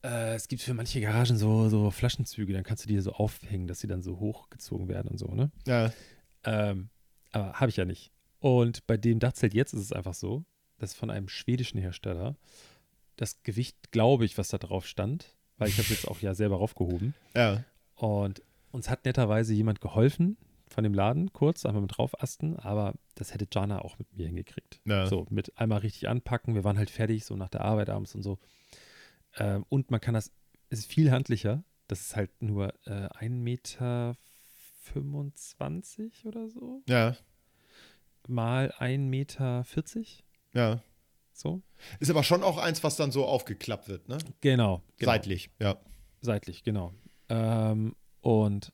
äh, 0.03 0.35
es 0.35 0.47
gibt 0.47 0.61
für 0.61 0.73
manche 0.73 1.01
Garagen 1.01 1.37
so, 1.37 1.69
so 1.69 1.91
Flaschenzüge, 1.91 2.53
dann 2.53 2.63
kannst 2.63 2.83
du 2.83 2.87
die 2.87 2.99
so 2.99 3.13
aufhängen, 3.13 3.67
dass 3.67 3.79
sie 3.79 3.87
dann 3.87 4.01
so 4.03 4.19
hochgezogen 4.19 4.87
werden 4.87 5.07
und 5.09 5.17
so, 5.17 5.27
ne? 5.33 5.51
Ja. 5.67 5.91
Ähm, 6.43 6.89
aber 7.31 7.53
habe 7.53 7.69
ich 7.69 7.77
ja 7.77 7.85
nicht. 7.85 8.11
Und 8.39 8.85
bei 8.87 8.97
dem 8.97 9.19
Dachzelt 9.19 9.53
jetzt 9.53 9.73
ist 9.73 9.81
es 9.81 9.93
einfach 9.93 10.13
so, 10.13 10.43
das 10.79 10.91
ist 10.91 10.97
von 10.97 11.11
einem 11.11 11.29
schwedischen 11.29 11.79
Hersteller. 11.79 12.35
Das 13.15 13.43
Gewicht, 13.43 13.91
glaube 13.91 14.25
ich, 14.25 14.37
was 14.37 14.49
da 14.49 14.57
drauf 14.57 14.87
stand, 14.87 15.35
weil 15.57 15.69
ich 15.69 15.77
habe 15.77 15.89
jetzt 15.89 16.07
auch 16.07 16.19
ja 16.19 16.33
selber 16.33 16.57
raufgehoben. 16.57 17.13
Ja. 17.35 17.63
Und 17.95 18.41
uns 18.71 18.89
hat 18.89 19.05
netterweise 19.05 19.53
jemand 19.53 19.79
geholfen 19.79 20.37
von 20.71 20.83
dem 20.83 20.93
Laden, 20.93 21.31
kurz, 21.33 21.65
einmal 21.65 21.83
mit 21.83 21.95
draufasten, 21.95 22.57
aber 22.57 22.95
das 23.15 23.33
hätte 23.33 23.45
Jana 23.51 23.79
auch 23.79 23.99
mit 23.99 24.11
mir 24.17 24.25
hingekriegt. 24.25 24.81
Ja. 24.85 25.05
So, 25.05 25.27
mit 25.29 25.55
einmal 25.59 25.79
richtig 25.79 26.07
anpacken. 26.07 26.55
Wir 26.55 26.63
waren 26.63 26.77
halt 26.77 26.89
fertig, 26.89 27.25
so 27.25 27.35
nach 27.35 27.49
der 27.49 27.61
Arbeit 27.61 27.89
abends 27.89 28.15
und 28.15 28.23
so. 28.23 28.39
Ähm, 29.37 29.65
und 29.69 29.91
man 29.91 30.01
kann 30.01 30.15
das, 30.15 30.31
es 30.69 30.79
ist 30.79 30.91
viel 30.91 31.11
handlicher. 31.11 31.63
Das 31.87 32.01
ist 32.01 32.15
halt 32.15 32.41
nur 32.41 32.73
äh, 32.85 33.07
1,25 33.07 33.29
Meter 33.29 34.17
oder 36.25 36.49
so. 36.49 36.81
Ja. 36.87 37.15
Mal 38.27 38.73
1,40 38.79 38.97
Meter. 38.99 39.65
Ja. 40.53 40.83
So. 41.33 41.61
Ist 41.99 42.11
aber 42.11 42.23
schon 42.23 42.43
auch 42.43 42.57
eins, 42.57 42.83
was 42.83 42.95
dann 42.95 43.11
so 43.11 43.25
aufgeklappt 43.25 43.87
wird, 43.87 44.07
ne? 44.09 44.17
Genau. 44.41 44.83
genau. 44.97 45.11
Seitlich, 45.11 45.49
ja. 45.59 45.77
Seitlich, 46.21 46.63
genau. 46.63 46.93
Ähm, 47.29 47.95
und 48.21 48.71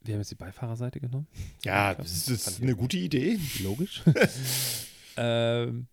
wir 0.00 0.14
haben 0.14 0.20
jetzt 0.20 0.30
die 0.30 0.36
Beifahrerseite 0.36 0.98
genommen. 0.98 1.28
Ja, 1.64 1.94
Fand 1.94 2.00
das 2.00 2.28
ist 2.28 2.62
eine 2.62 2.74
gute 2.74 2.96
Idee. 2.96 3.38
Logisch. 3.62 4.02
ähm, 5.16 5.86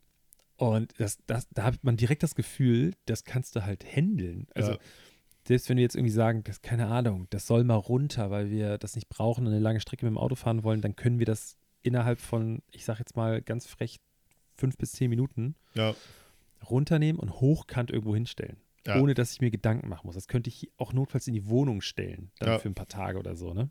und 0.55 0.93
das, 0.97 1.19
das, 1.27 1.47
da 1.51 1.63
hat 1.63 1.83
man 1.83 1.97
direkt 1.97 2.23
das 2.23 2.33
Gefühl, 2.33 2.93
das 3.05 3.23
kannst 3.25 3.55
du 3.55 3.63
halt 3.65 3.85
handeln. 3.85 4.47
Also, 4.55 4.71
Ja. 4.71 4.77
Selbst 5.47 5.69
wenn 5.69 5.77
wir 5.77 5.83
jetzt 5.83 5.95
irgendwie 5.95 6.11
sagen, 6.13 6.43
das, 6.43 6.61
keine 6.61 6.87
Ahnung, 6.87 7.27
das 7.29 7.47
soll 7.47 7.63
mal 7.63 7.75
runter, 7.75 8.29
weil 8.31 8.49
wir 8.49 8.77
das 8.77 8.95
nicht 8.95 9.07
brauchen 9.09 9.45
und 9.47 9.53
eine 9.53 9.61
lange 9.61 9.79
Strecke 9.79 10.05
mit 10.05 10.11
dem 10.11 10.17
Auto 10.17 10.35
fahren 10.35 10.63
wollen, 10.63 10.81
dann 10.81 10.95
können 10.95 11.19
wir 11.19 11.25
das 11.25 11.57
innerhalb 11.83 12.19
von, 12.19 12.61
ich 12.71 12.83
sag 12.85 12.99
jetzt 12.99 13.15
mal 13.15 13.41
ganz 13.41 13.65
frech, 13.67 13.99
fünf 14.55 14.77
bis 14.77 14.91
zehn 14.91 15.09
Minuten 15.09 15.55
Ja. 15.73 15.95
runternehmen 16.69 17.19
und 17.19 17.39
hochkant 17.39 17.91
irgendwo 17.91 18.13
hinstellen. 18.13 18.57
Ja. 18.85 18.99
Ohne 19.01 19.13
dass 19.13 19.31
ich 19.31 19.41
mir 19.41 19.51
Gedanken 19.51 19.89
machen 19.89 20.05
muss. 20.07 20.15
Das 20.15 20.27
könnte 20.27 20.49
ich 20.49 20.71
auch 20.77 20.93
notfalls 20.93 21.27
in 21.27 21.33
die 21.33 21.47
Wohnung 21.47 21.81
stellen, 21.81 22.31
dann 22.39 22.49
Ja. 22.49 22.59
für 22.59 22.69
ein 22.69 22.75
paar 22.75 22.87
Tage 22.87 23.19
oder 23.19 23.35
so, 23.35 23.53
ne? 23.53 23.69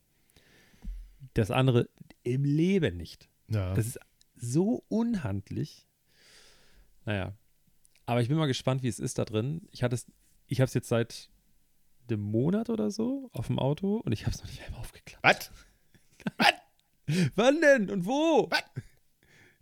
Das 1.35 1.51
andere 1.51 1.89
im 2.23 2.45
Leben 2.45 2.97
nicht. 2.97 3.29
Das 3.49 3.87
ist 3.87 3.99
so 4.35 4.85
unhandlich. 4.89 5.87
Naja. 7.05 7.35
Aber 8.07 8.21
ich 8.21 8.29
bin 8.29 8.37
mal 8.37 8.47
gespannt, 8.47 8.83
wie 8.83 8.89
es 8.89 8.99
ist 8.99 9.19
da 9.19 9.25
drin. 9.25 9.69
Ich 9.73 9.83
hatte 9.83 9.95
es, 9.95 10.07
ich 10.47 10.61
habe 10.61 10.67
es 10.67 10.75
jetzt 10.75 10.89
seit 10.89 11.31
einem 12.11 12.23
Monat 12.23 12.71
oder 12.71 12.91
so 12.91 13.29
auf 13.33 13.47
dem 13.49 13.59
Auto 13.59 13.97
und 14.05 14.13
ich 14.13 14.23
habe 14.27 14.35
es 14.35 14.43
noch 14.43 14.49
nicht 14.51 14.63
einmal 14.65 14.81
aufgeklappt. 14.81 15.51
Was? 16.39 16.55
Wann 17.37 17.61
denn 17.61 17.91
und 17.91 18.05
wo? 18.07 18.49
Was? 18.51 18.63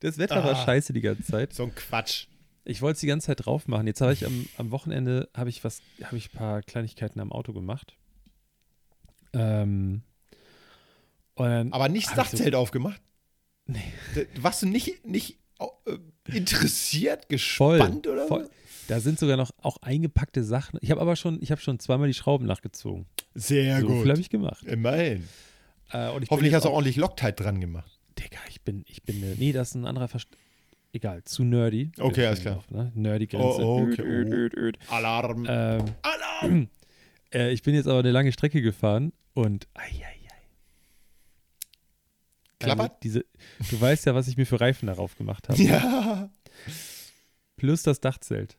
Das 0.00 0.18
Wetter 0.18 0.42
war 0.44 0.52
Ah. 0.52 0.64
scheiße 0.64 0.92
die 0.92 1.00
ganze 1.02 1.24
Zeit. 1.24 1.52
So 1.52 1.64
ein 1.64 1.74
Quatsch. 1.74 2.26
Ich 2.64 2.80
wollte 2.80 2.94
es 2.94 3.00
die 3.00 3.06
ganze 3.06 3.26
Zeit 3.26 3.44
drauf 3.44 3.68
machen. 3.68 3.86
Jetzt 3.86 4.00
habe 4.00 4.12
ich 4.14 4.24
am, 4.24 4.46
am 4.56 4.70
Wochenende 4.70 5.28
habe 5.34 5.50
ich 5.50 5.62
was, 5.64 5.82
habe 6.02 6.16
ich 6.16 6.32
ein 6.32 6.36
paar 6.38 6.62
Kleinigkeiten 6.62 7.20
am 7.20 7.30
Auto 7.32 7.52
gemacht. 7.52 7.96
Ähm, 9.34 10.02
Aber 11.36 11.88
nicht 11.88 12.06
das 12.06 12.12
ich 12.12 12.16
so- 12.30 12.36
Dachzelt 12.36 12.54
aufgemacht. 12.54 13.00
Nee. 13.66 13.92
Warst 14.40 14.62
du 14.62 14.66
nicht, 14.66 15.04
nicht 15.06 15.38
äh, 15.58 15.98
interessiert, 16.26 17.22
Voll, 17.24 17.78
gespannt 17.78 18.06
oder 18.06 18.26
voll. 18.26 18.44
so? 18.44 18.50
Da 18.88 19.00
sind 19.00 19.18
sogar 19.18 19.36
noch 19.36 19.50
auch 19.62 19.78
eingepackte 19.82 20.44
Sachen. 20.44 20.78
Ich 20.82 20.90
habe 20.90 21.00
aber 21.00 21.16
schon, 21.16 21.40
ich 21.42 21.50
habe 21.50 21.60
schon 21.60 21.78
zweimal 21.78 22.08
die 22.08 22.14
Schrauben 22.14 22.46
nachgezogen. 22.46 23.06
Sehr 23.34 23.80
so 23.80 23.88
viel 23.88 23.96
gut. 23.96 24.08
habe 24.08 24.20
ich 24.20 24.28
gemacht. 24.28 24.64
Immerhin. 24.64 25.26
Äh, 25.90 26.10
Hoffentlich 26.30 26.54
hast 26.54 26.64
du 26.64 26.68
auch, 26.68 26.74
ordentlich 26.74 26.96
Loctite 26.96 27.32
dran 27.32 27.60
gemacht. 27.60 27.98
Digga, 28.18 28.38
ich 28.48 28.62
bin, 28.62 28.84
ich 28.86 29.02
bin, 29.02 29.22
äh, 29.22 29.34
nee, 29.38 29.52
das 29.52 29.70
ist 29.70 29.74
ein 29.74 29.86
anderer 29.86 30.08
Verst 30.08 30.28
Egal, 30.94 31.24
zu 31.24 31.42
nerdy. 31.42 31.90
Okay, 31.98 32.24
alles 32.24 32.40
klar. 32.40 32.58
Auf, 32.58 32.70
ne? 32.70 32.92
Nerdy 32.94 33.26
Grenze. 33.26 33.66
Oh, 33.66 33.82
okay, 33.82 34.00
Öd, 34.00 34.28
oh. 34.28 34.32
öd, 34.32 34.54
öd. 34.54 34.78
Alarm. 34.88 35.44
Ähm, 35.48 35.84
Alarm. 36.02 36.68
äh, 37.34 37.52
ich 37.52 37.64
bin 37.64 37.74
jetzt 37.74 37.88
aber 37.88 37.98
eine 37.98 38.12
lange 38.12 38.30
Strecke 38.30 38.62
gefahren 38.62 39.12
und 39.32 39.66
ei, 39.74 39.88
ei, 39.88 40.04
ei. 40.04 40.24
Klappert? 42.60 42.90
Also 42.90 42.98
diese, 43.02 43.24
du 43.70 43.80
weißt 43.80 44.06
ja, 44.06 44.14
was 44.14 44.28
ich 44.28 44.36
mir 44.36 44.46
für 44.46 44.60
Reifen 44.60 44.86
darauf 44.86 45.16
gemacht 45.16 45.48
habe. 45.48 45.60
Ja. 45.62 46.30
Plus 47.56 47.82
das 47.82 48.00
Dachzelt, 48.00 48.56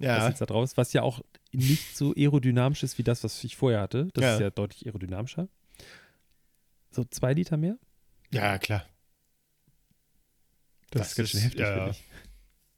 was 0.00 0.06
Ja. 0.22 0.28
jetzt 0.28 0.40
da 0.40 0.46
drauf 0.46 0.64
ist, 0.64 0.76
was 0.76 0.92
ja 0.92 1.02
auch 1.02 1.20
nicht 1.52 1.96
so 1.96 2.12
aerodynamisch 2.16 2.82
ist 2.82 2.98
wie 2.98 3.02
das, 3.02 3.22
was 3.24 3.42
ich 3.44 3.56
vorher 3.56 3.80
hatte. 3.80 4.08
Das 4.14 4.22
Ja. 4.24 4.34
ist 4.34 4.40
ja 4.40 4.50
deutlich 4.50 4.86
aerodynamischer. 4.86 5.48
So 6.90 7.04
zwei 7.04 7.32
Liter 7.34 7.56
mehr? 7.56 7.76
Ja, 8.32 8.58
klar. 8.58 8.84
Das, 10.90 11.02
Das 11.02 11.08
ist 11.10 11.16
ganz 11.16 11.28
schön 11.30 11.40
heftig, 11.40 11.60
ja. 11.60 11.74
finde 11.74 11.90
ich. 11.90 12.04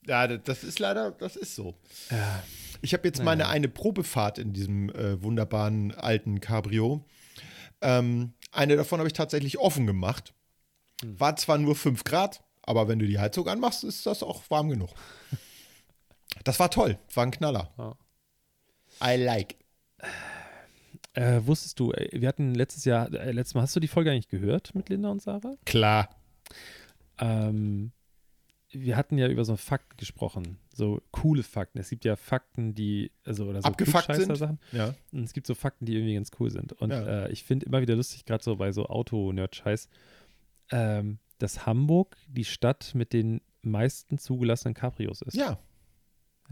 Ja, 0.08 0.26
das- 0.26 0.40
das 0.44 0.64
ist 0.64 0.78
leider, 0.78 1.12
das 1.12 1.36
ist 1.36 1.54
so. 1.54 1.74
Ja. 2.10 2.42
Ich 2.82 2.92
habe 2.92 3.06
jetzt 3.06 3.18
Naja. 3.18 3.24
meine 3.26 3.48
eine 3.48 3.68
Probefahrt 3.68 4.38
in 4.38 4.52
diesem 4.52 4.90
äh, 4.90 5.22
wunderbaren 5.22 5.92
alten 5.94 6.40
Cabrio. 6.40 7.04
Ähm, 7.80 8.34
eine 8.50 8.76
davon 8.76 8.98
habe 8.98 9.06
ich 9.08 9.12
tatsächlich 9.14 9.58
offen 9.58 9.86
gemacht. 9.86 10.34
Hm. 11.02 11.18
War 11.20 11.36
zwar 11.36 11.58
nur 11.58 11.74
5 11.76 12.04
Grad, 12.04 12.42
aber 12.62 12.88
wenn 12.88 12.98
du 12.98 13.06
die 13.06 13.18
Heizung 13.18 13.46
anmachst, 13.48 13.84
ist 13.84 14.04
das 14.06 14.22
auch 14.22 14.42
warm 14.50 14.68
genug. 14.68 14.90
Das 16.44 16.58
war 16.60 16.70
toll, 16.70 16.98
war 17.14 17.24
ein 17.24 17.30
Knaller. 17.30 17.70
Ja. 17.78 17.96
I 19.04 19.16
like. 19.16 19.56
Äh, 21.14 21.40
wusstest 21.44 21.78
du, 21.78 21.92
äh, 21.92 22.08
wir 22.20 22.28
hatten 22.28 22.54
letztes 22.54 22.84
Jahr, 22.84 23.12
äh, 23.12 23.32
letztes 23.32 23.54
Mal, 23.54 23.62
hast 23.62 23.76
du 23.76 23.80
die 23.80 23.88
Folge 23.88 24.10
eigentlich 24.10 24.28
gehört 24.28 24.74
mit 24.74 24.88
Linda 24.88 25.10
und 25.10 25.20
Sarah? 25.20 25.54
Klar. 25.66 26.08
Ähm, 27.18 27.92
wir 28.70 28.96
hatten 28.96 29.18
ja 29.18 29.28
über 29.28 29.44
so 29.44 29.56
Fakten 29.56 29.98
gesprochen, 29.98 30.58
so 30.72 31.02
coole 31.10 31.42
Fakten. 31.42 31.78
Es 31.78 31.90
gibt 31.90 32.06
ja 32.06 32.16
Fakten, 32.16 32.74
die, 32.74 33.12
also 33.24 33.44
oder 33.44 33.60
so 33.60 33.68
Abgefuckt 33.68 34.06
sind. 34.06 34.14
Klugscheißer-Sachen. 34.14 34.58
Ja. 34.72 34.94
Und 35.12 35.24
es 35.24 35.34
gibt 35.34 35.46
so 35.46 35.54
Fakten, 35.54 35.84
die 35.84 35.94
irgendwie 35.94 36.14
ganz 36.14 36.30
cool 36.40 36.50
sind. 36.50 36.72
Und 36.72 36.90
Ja. 36.90 37.24
äh, 37.26 37.32
ich 37.32 37.44
finde 37.44 37.66
immer 37.66 37.82
wieder 37.82 37.94
lustig, 37.94 38.24
gerade 38.24 38.42
so 38.42 38.56
bei 38.56 38.72
so 38.72 38.86
Auto-Nerd-Scheiß, 38.86 39.88
ähm, 40.70 41.18
dass 41.38 41.66
Hamburg 41.66 42.16
die 42.28 42.46
Stadt 42.46 42.94
mit 42.94 43.12
den 43.12 43.42
meisten 43.60 44.16
zugelassenen 44.16 44.72
Cabrios 44.74 45.20
ist. 45.20 45.34
Ja. 45.36 45.58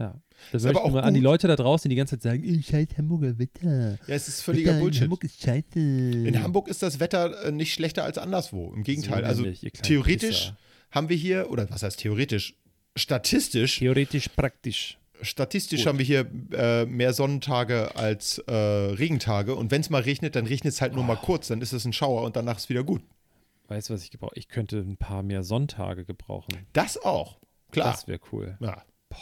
Ja. 0.01 0.21
Das 0.51 0.63
Ist 0.63 0.69
aber 0.69 0.83
auch 0.83 0.89
nur 0.91 1.03
an 1.03 1.13
die 1.13 1.19
gut. 1.19 1.25
Leute 1.25 1.47
da 1.47 1.55
draußen, 1.55 1.87
die 1.87 1.95
die 1.95 1.99
ganze 1.99 2.17
Zeit 2.17 2.23
sagen, 2.33 2.43
"Ey, 2.43 2.63
scheiß 2.63 2.87
Hamburger 2.97 3.37
Wetter. 3.37 3.91
Ja, 4.07 4.15
es 4.15 4.27
ist 4.27 4.41
völliger 4.41 4.69
Wetter 4.71 4.77
in 4.79 4.83
Bullshit. 4.83 5.01
Hamburg 5.03 5.23
ist 5.23 5.41
scheiße. 5.43 5.79
In 5.79 6.41
Hamburg 6.43 6.67
ist 6.67 6.81
das 6.81 6.99
Wetter 6.99 7.45
äh, 7.45 7.51
nicht 7.51 7.73
schlechter 7.73 8.03
als 8.03 8.17
anderswo. 8.17 8.73
Im 8.73 8.83
Gegenteil. 8.83 9.21
So 9.35 9.43
also 9.43 9.69
theoretisch 9.83 10.39
Pisser. 10.45 10.57
haben 10.91 11.09
wir 11.09 11.15
hier, 11.17 11.49
oder 11.51 11.69
was 11.69 11.83
heißt 11.83 11.99
theoretisch? 11.99 12.55
Statistisch, 12.95 13.77
Theoretisch 13.79 14.27
praktisch. 14.29 14.97
statistisch 15.21 15.81
Gut. 15.81 15.87
haben 15.87 15.97
wir 15.99 16.05
hier 16.05 16.25
äh, 16.53 16.85
mehr 16.85 17.13
Sonnentage 17.13 17.95
als 17.95 18.39
äh, 18.39 18.53
Regentage. 18.53 19.55
Und 19.55 19.71
wenn 19.71 19.81
es 19.81 19.89
mal 19.89 20.01
regnet, 20.01 20.35
dann 20.35 20.45
regnet 20.47 20.73
es 20.73 20.81
halt 20.81 20.93
nur 20.93 21.03
mal 21.03 21.17
Oh. 21.21 21.25
kurz, 21.25 21.47
dann 21.47 21.61
ist 21.61 21.71
es 21.71 21.85
ein 21.85 21.93
Schauer 21.93 22.23
und 22.23 22.35
danach 22.35 22.57
ist 22.57 22.67
wieder 22.69 22.83
gut. 22.83 23.01
Weißt 23.67 23.89
du, 23.89 23.93
was 23.93 24.03
ich 24.03 24.11
gebrauche? 24.11 24.33
Ich 24.35 24.49
könnte 24.49 24.79
ein 24.79 24.97
paar 24.97 25.23
mehr 25.23 25.43
Sonntage 25.43 26.03
gebrauchen. 26.03 26.51
Das 26.73 26.97
auch. 26.97 27.37
Klar. 27.71 27.91
Das 27.91 28.07
wäre 28.07 28.19
cool. 28.33 28.57
ja. 28.59 28.83
Boah. 29.09 29.17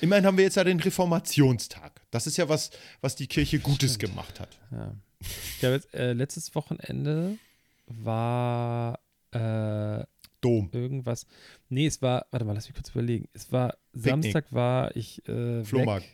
Immerhin 0.00 0.26
haben 0.26 0.36
wir 0.36 0.44
jetzt 0.44 0.56
ja 0.56 0.64
den 0.64 0.80
Reformationstag. 0.80 2.02
Das 2.10 2.26
ist 2.26 2.36
ja 2.36 2.48
was, 2.48 2.70
was 3.00 3.16
die 3.16 3.26
Kirche 3.26 3.58
Gutes 3.58 3.94
Stimmt. 3.94 4.12
gemacht 4.12 4.40
hat. 4.40 4.58
Ja. 4.70 4.94
Ich 5.20 5.62
jetzt, 5.62 5.94
äh, 5.94 6.12
letztes 6.12 6.54
Wochenende 6.54 7.38
war, 7.86 8.98
äh, 9.32 10.04
Dom. 10.40 10.70
irgendwas. 10.72 11.26
Nee, 11.68 11.86
es 11.86 12.02
war, 12.02 12.26
warte 12.30 12.44
mal, 12.44 12.52
lass 12.52 12.66
mich 12.68 12.74
kurz 12.74 12.90
überlegen. 12.90 13.28
Es 13.32 13.50
war, 13.52 13.76
Picknick. 13.92 14.10
Samstag 14.10 14.52
war 14.52 14.94
ich 14.94 15.26
äh, 15.28 15.64
Flohmarkt. 15.64 16.04
weg. 16.06 16.12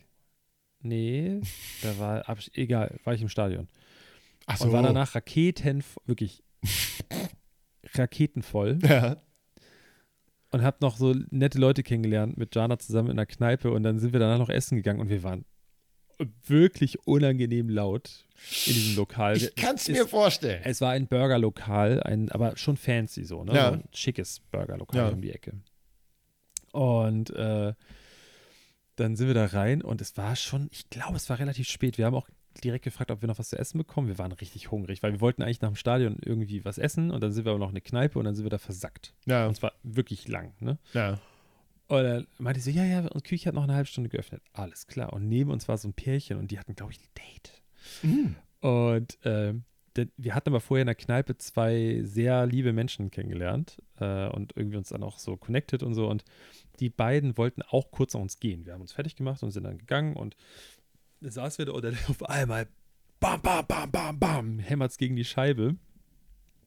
Nee, 0.85 1.41
da 1.83 1.99
war, 1.99 2.25
egal, 2.55 2.99
war 3.05 3.15
ich 3.15 3.23
im 3.23 3.29
Stadion. 3.29 3.69
Ach 4.47 4.61
Und 4.61 4.73
war 4.73 4.83
danach 4.83 5.15
Raketen, 5.15 5.85
wirklich 6.07 6.43
raketenvoll. 7.95 8.79
Ja. 8.83 9.17
Und 10.53 10.63
hab 10.63 10.81
noch 10.81 10.97
so 10.97 11.15
nette 11.31 11.59
Leute 11.59 11.83
kennengelernt 11.83 12.37
mit 12.37 12.55
Jana 12.55 12.79
zusammen 12.79 13.11
in 13.11 13.17
der 13.17 13.27
Kneipe 13.27 13.71
und 13.71 13.83
dann 13.83 13.99
sind 13.99 14.13
wir 14.13 14.21
danach 14.21 14.39
noch 14.39 14.49
essen 14.51 14.77
gegangen 14.77 15.01
und 15.01 15.09
wir 15.09 15.23
waren 15.23 15.45
wirklich 16.47 17.05
unangenehm 17.07 17.69
laut 17.69 18.25
in 18.67 18.75
diesem 18.75 18.97
Lokal. 18.97 19.37
Ich 19.37 19.55
kann 19.57 19.75
es 19.77 19.89
Es- 19.89 19.97
mir 19.97 20.07
vorstellen. 20.07 20.61
Es 20.65 20.81
war 20.81 20.91
ein 20.93 21.09
Burgerlokal, 21.09 22.03
ein, 22.03 22.31
aber 22.31 22.57
schon 22.57 22.77
fancy 22.77 23.25
so, 23.25 23.43
ne? 23.45 23.55
Ja. 23.55 23.69
So 23.71 23.75
ein 23.75 23.85
schickes 23.93 24.41
Burgerlokal 24.53 24.99
Ja. 25.01 25.09
um 25.09 25.21
die 25.21 25.33
Ecke. 25.33 25.55
Und 26.73 27.31
äh, 27.31 27.75
dann 28.97 29.17
sind 29.17 29.27
wir 29.27 29.35
da 29.35 29.47
rein 29.47 29.83
und 29.83 30.01
es 30.01 30.17
war 30.17 30.37
schon, 30.37 30.69
ich 30.71 30.89
glaube, 30.91 31.17
es 31.17 31.29
war 31.29 31.39
relativ 31.39 31.69
spät. 31.69 31.99
Wir 31.99 32.07
haben 32.07 32.15
auch 32.15 32.29
direkt 32.61 32.85
gefragt, 32.85 33.11
ob 33.11 33.23
wir 33.23 33.29
noch 33.29 33.39
was 33.39 33.51
zu 33.51 33.59
essen 33.59 33.79
bekommen. 33.79 34.09
Wir 34.09 34.19
waren 34.19 34.33
richtig 34.33 34.71
hungrig, 34.71 35.03
weil 35.03 35.13
wir 35.13 35.21
wollten 35.21 35.43
eigentlich 35.43 35.61
nach 35.61 35.71
dem 35.71 35.77
Stadion 35.77 36.19
irgendwie 36.21 36.65
was 36.65 36.79
essen 36.79 37.11
und 37.11 37.23
dann 37.23 37.33
sind 37.33 37.45
wir 37.45 37.51
aber 37.51 37.59
noch 37.59 37.69
in 37.69 37.75
eine 37.75 37.81
Kneipe 37.81 38.19
und 38.19 38.25
dann 38.25 38.35
sind 38.35 38.45
wir 38.45 38.51
da 38.51 38.59
versackt. 38.59 39.15
Ja. 39.27 39.47
Und 39.47 39.55
zwar 39.55 39.73
wirklich 39.83 40.29
lang, 40.29 40.53
ne? 40.61 40.79
ja. 40.93 41.19
Und 41.89 42.05
dann 42.05 42.27
meinte 42.39 42.59
ich 42.59 42.65
so, 42.65 42.71
ja, 42.71 42.85
ja, 42.85 43.01
unsere 43.01 43.21
Küche 43.21 43.49
hat 43.49 43.55
noch 43.55 43.65
eine 43.65 43.75
halbe 43.75 43.87
Stunde 43.87 44.09
geöffnet. 44.09 44.43
Alles 44.55 44.87
klar. 44.87 45.13
Und 45.13 45.29
neben 45.29 45.51
uns 45.51 45.69
war 45.69 45.77
so 45.77 45.89
ein 45.89 45.93
Pärchen 45.93 46.39
und 46.39 46.51
die 46.51 46.59
hatten, 46.59 46.75
glaube 46.75 46.93
ich, 46.93 47.01
ein 47.01 47.09
Date. 47.15 47.63
Mhm. 48.03 48.37
Und 48.61 49.19
ähm, 49.25 49.65
wir 50.17 50.35
hatten 50.35 50.49
aber 50.49 50.61
vorher 50.61 50.83
in 50.83 50.87
der 50.87 50.95
Kneipe 50.95 51.37
zwei 51.37 52.01
sehr 52.03 52.47
liebe 52.47 52.73
Menschen 52.73 53.11
kennengelernt 53.11 53.83
äh, 54.01 54.27
und 54.29 54.57
irgendwie 54.57 54.79
uns 54.79 54.89
dann 54.89 55.03
auch 55.03 55.19
so 55.19 55.37
connected 55.37 55.83
und 55.83 55.95
so. 55.95 56.09
Und 56.09 56.25
die 56.81 56.89
beiden 56.89 57.37
wollten 57.37 57.63
auch 57.63 57.91
kurz 57.91 58.15
nach 58.15 58.21
uns 58.23 58.41
gehen. 58.41 58.65
Wir 58.65 58.73
haben 58.73 58.81
uns 58.81 58.93
fertig 58.93 59.17
gemacht 59.17 59.43
und 59.43 59.51
sind 59.51 59.65
dann 59.65 59.77
gegangen 59.77 60.17
und 60.17 60.37
da 61.31 61.73
und 61.73 61.85
dann 61.85 61.97
auf 62.09 62.23
einmal 62.29 62.67
bam, 63.21 63.41
bam, 63.41 63.65
bam, 63.67 63.91
bam, 63.91 64.19
bam, 64.19 64.59
hämmert 64.59 64.91
es 64.93 64.99
gegen 64.99 65.17
die 65.17 65.25
Scheibe 65.25 65.77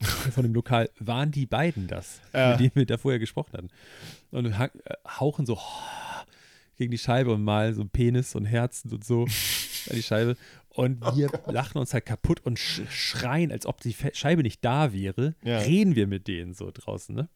von 0.00 0.42
dem 0.42 0.54
Lokal. 0.54 0.90
Waren 0.98 1.30
die 1.30 1.46
beiden 1.46 1.86
das, 1.86 2.20
Ja. 2.32 2.50
mit 2.52 2.60
denen 2.60 2.72
wir 2.74 2.86
da 2.86 2.98
vorher 2.98 3.18
gesprochen 3.18 3.52
hatten? 3.52 3.68
Und 4.30 4.46
äh, 4.46 4.68
hauchen 5.08 5.46
so 5.46 5.58
gegen 6.76 6.90
die 6.90 6.98
Scheibe 6.98 7.32
und 7.32 7.42
malen 7.42 7.74
so 7.74 7.84
Penis 7.84 8.34
und 8.34 8.44
Herzen 8.44 8.92
und 8.92 9.04
so 9.04 9.22
an 9.90 9.96
die 9.96 10.02
Scheibe. 10.02 10.36
Und 10.76 11.00
wir 11.16 11.30
lachen 11.46 11.78
uns 11.78 11.94
halt 11.94 12.04
kaputt 12.04 12.40
und 12.44 12.58
sch 12.58 12.82
schreien, 12.90 13.50
als 13.50 13.64
ob 13.64 13.80
die 13.80 13.94
Fe 13.94 14.10
Scheibe 14.12 14.42
nicht 14.42 14.62
da 14.64 14.92
wäre. 14.92 15.34
Ja. 15.42 15.58
Reden 15.58 15.96
wir 15.96 16.06
mit 16.06 16.28
denen 16.28 16.52
so 16.52 16.70
draußen, 16.72 17.14
ne? 17.14 17.30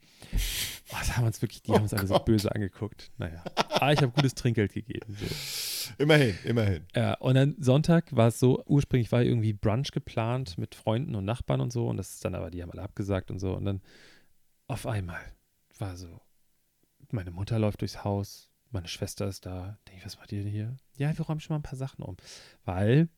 Oh, 0.92 0.96
das 0.98 1.16
haben 1.16 1.26
uns 1.26 1.40
wirklich, 1.40 1.62
die 1.62 1.72
haben 1.72 1.83
uns 1.83 1.94
alle 1.94 2.07
so 2.07 2.18
böse 2.18 2.55
angeguckt. 2.55 3.11
Naja. 3.16 3.42
Aber 3.70 3.92
ich 3.92 4.03
habe 4.03 4.12
gutes 4.12 4.35
Trinkgeld 4.35 4.74
gegeben. 4.74 5.16
So. 5.18 5.94
Immerhin, 5.98 6.37
immerhin. 6.44 6.85
Ja, 6.94 7.14
und 7.14 7.35
dann 7.35 7.57
Sonntag 7.59 8.14
war 8.14 8.29
es 8.29 8.38
so, 8.38 8.62
ursprünglich 8.66 9.11
war 9.11 9.22
irgendwie 9.22 9.55
Brunch 9.55 9.90
geplant 9.92 10.59
mit 10.59 10.74
Freunden 10.74 11.14
und 11.14 11.24
Nachbarn 11.24 11.62
und 11.62 11.72
so. 11.72 11.88
Und 11.88 11.96
das 11.96 12.11
ist 12.14 12.24
dann 12.24 12.35
aber, 12.35 12.50
die 12.50 12.62
haben 12.62 12.70
alle 12.70 12.83
abgesagt 12.83 13.31
und 13.31 13.38
so. 13.38 13.55
Und 13.55 13.64
dann 13.64 13.81
auf 14.66 14.87
einmal 14.87 15.20
war 15.79 15.96
so, 15.96 16.20
meine 17.11 17.31
Mutter 17.31 17.59
läuft 17.59 17.81
durchs 17.81 18.05
Haus, 18.05 18.50
meine 18.70 18.88
Schwester 18.88 19.26
ist 19.26 19.46
da. 19.46 19.79
Denke 19.88 20.00
ich, 20.00 20.07
was 20.07 20.18
macht 20.18 20.31
ihr 20.33 20.42
denn 20.42 20.53
hier? 20.53 20.76
Ja, 20.96 21.16
wir 21.16 21.24
räumen 21.24 21.40
schon 21.40 21.55
mal 21.55 21.59
ein 21.59 21.64
paar 21.64 21.79
Sachen 21.79 22.03
um. 22.03 22.16
Weil 22.64 23.09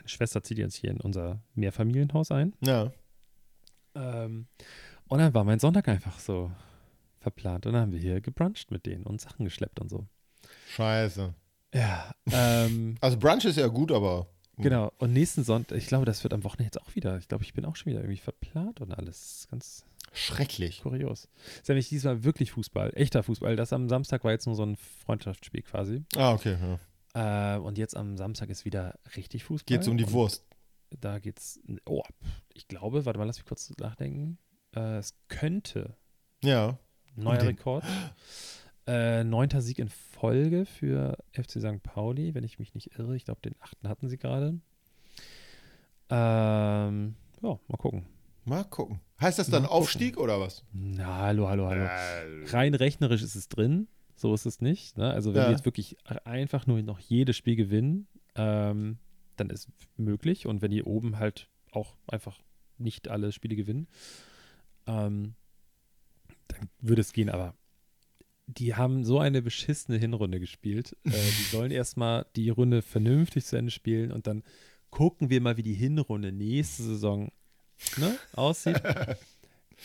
meine 0.00 0.08
Schwester 0.08 0.42
zieht 0.42 0.58
jetzt 0.58 0.76
hier 0.76 0.90
in 0.90 1.00
unser 1.00 1.42
Mehrfamilienhaus 1.54 2.30
ein. 2.30 2.54
Ja. 2.64 2.90
Ähm, 3.94 4.46
und 5.08 5.18
dann 5.18 5.34
war 5.34 5.44
mein 5.44 5.58
Sonntag 5.58 5.88
einfach 5.88 6.18
so 6.18 6.50
verplant. 7.18 7.66
Und 7.66 7.74
dann 7.74 7.82
haben 7.82 7.92
wir 7.92 8.00
hier 8.00 8.20
gebruncht 8.20 8.70
mit 8.70 8.86
denen 8.86 9.04
und 9.04 9.20
Sachen 9.20 9.44
geschleppt 9.44 9.80
und 9.80 9.88
so. 9.88 10.06
Scheiße. 10.70 11.34
Ja, 11.74 12.14
ähm, 12.32 12.96
Also 13.00 13.18
Brunch 13.18 13.44
ist 13.44 13.56
ja 13.56 13.66
gut, 13.68 13.92
aber. 13.92 14.26
Genau, 14.56 14.92
und 14.98 15.12
nächsten 15.14 15.42
Sonntag, 15.42 15.78
ich 15.78 15.86
glaube, 15.86 16.04
das 16.04 16.22
wird 16.22 16.34
am 16.34 16.44
Wochenende 16.44 16.64
jetzt 16.64 16.82
auch 16.82 16.94
wieder. 16.94 17.16
Ich 17.16 17.28
glaube, 17.28 17.44
ich 17.44 17.54
bin 17.54 17.64
auch 17.64 17.76
schon 17.76 17.92
wieder 17.92 18.00
irgendwie 18.00 18.20
verplant 18.20 18.82
und 18.82 18.92
alles. 18.92 19.48
Ganz 19.50 19.86
Schrecklich. 20.12 20.82
kurios. 20.82 21.28
Ist 21.56 21.68
nämlich 21.68 21.88
diesmal 21.88 22.24
wirklich 22.24 22.52
Fußball, 22.52 22.92
echter 22.94 23.22
Fußball. 23.22 23.56
Das 23.56 23.72
am 23.72 23.88
Samstag 23.88 24.22
war 24.22 24.32
jetzt 24.32 24.46
nur 24.46 24.56
so 24.56 24.64
ein 24.64 24.76
Freundschaftsspiel 24.76 25.62
quasi. 25.62 26.02
Ah, 26.16 26.32
okay. 26.32 26.58
Ja. 26.60 26.78
Äh, 27.14 27.56
und 27.56 27.78
jetzt 27.78 27.96
am 27.96 28.16
Samstag 28.16 28.50
ist 28.50 28.64
wieder 28.64 28.98
richtig 29.16 29.44
Fußball. 29.44 29.76
Geht's 29.76 29.88
um 29.88 29.96
die 29.96 30.10
Wurst. 30.12 30.44
Da 31.00 31.18
geht's, 31.18 31.60
oh, 31.86 32.02
ich 32.54 32.66
glaube, 32.68 33.04
warte 33.06 33.18
mal, 33.18 33.24
lass 33.24 33.36
mich 33.38 33.46
kurz 33.46 33.72
nachdenken. 33.78 34.38
Äh, 34.74 34.98
es 34.98 35.14
könnte 35.28 35.96
Ja. 36.42 36.78
neuer 37.16 37.42
Rekord. 37.42 37.84
Äh, 38.86 39.22
neunter 39.24 39.60
Sieg 39.62 39.78
in 39.78 39.88
Folge 39.88 40.66
für 40.66 41.16
FC 41.32 41.60
St. 41.60 41.82
Pauli, 41.82 42.34
wenn 42.34 42.42
ich 42.44 42.58
mich 42.58 42.74
nicht 42.74 42.98
irre. 42.98 43.14
Ich 43.14 43.24
glaube, 43.24 43.40
den 43.40 43.54
achten 43.60 43.88
hatten 43.88 44.08
sie 44.08 44.16
gerade. 44.18 44.58
Ähm, 46.08 47.14
ja, 47.42 47.58
mal 47.68 47.76
gucken. 47.78 48.06
Mal 48.44 48.64
gucken. 48.64 49.00
Heißt 49.20 49.38
das 49.38 49.48
dann. 49.50 49.66
Aufstieg 49.66 50.16
oder 50.18 50.40
was? 50.40 50.64
Na, 50.72 51.18
hallo, 51.18 51.48
hallo, 51.48 51.66
hallo. 51.68 51.84
Äh, 51.84 52.46
Rein 52.46 52.74
rechnerisch 52.74 53.22
ist 53.22 53.34
es 53.36 53.48
drin. 53.48 53.86
So 54.20 54.34
ist 54.34 54.44
es 54.44 54.60
nicht. 54.60 54.98
Ne? 54.98 55.10
Also, 55.10 55.32
wenn 55.32 55.40
Ja. 55.40 55.46
wir 55.48 55.52
jetzt 55.52 55.64
wirklich 55.64 55.96
einfach 56.26 56.66
nur 56.66 56.82
noch 56.82 56.98
jedes 57.00 57.38
Spiel 57.38 57.56
gewinnen, 57.56 58.06
ähm, 58.34 58.98
dann 59.36 59.48
ist 59.48 59.68
möglich. 59.96 60.46
Und 60.46 60.60
wenn 60.60 60.70
die 60.70 60.82
oben 60.82 61.18
halt 61.18 61.48
auch 61.72 61.96
einfach 62.06 62.38
nicht 62.76 63.08
alle 63.08 63.32
Spiele 63.32 63.56
gewinnen, 63.56 63.88
ähm, 64.86 65.34
dann 66.48 66.68
würde 66.80 67.00
es 67.00 67.14
gehen. 67.14 67.30
Aber 67.30 67.54
die 68.46 68.74
haben 68.74 69.04
so 69.04 69.18
eine 69.20 69.40
beschissene 69.40 69.96
Hinrunde 69.96 70.38
gespielt. 70.38 70.94
Äh, 71.04 71.10
die 71.12 71.12
sollen 71.50 71.70
erstmal 71.70 72.26
die 72.36 72.50
Runde 72.50 72.82
vernünftig 72.82 73.46
zu 73.46 73.56
Ende 73.56 73.70
spielen 73.70 74.12
und 74.12 74.26
dann 74.26 74.42
gucken 74.90 75.30
wir 75.30 75.40
mal, 75.40 75.56
wie 75.56 75.62
die 75.62 75.72
Hinrunde 75.72 76.30
nächste 76.30 76.82
Saison 76.82 77.32
ne, 77.96 78.18
aussieht. 78.34 78.82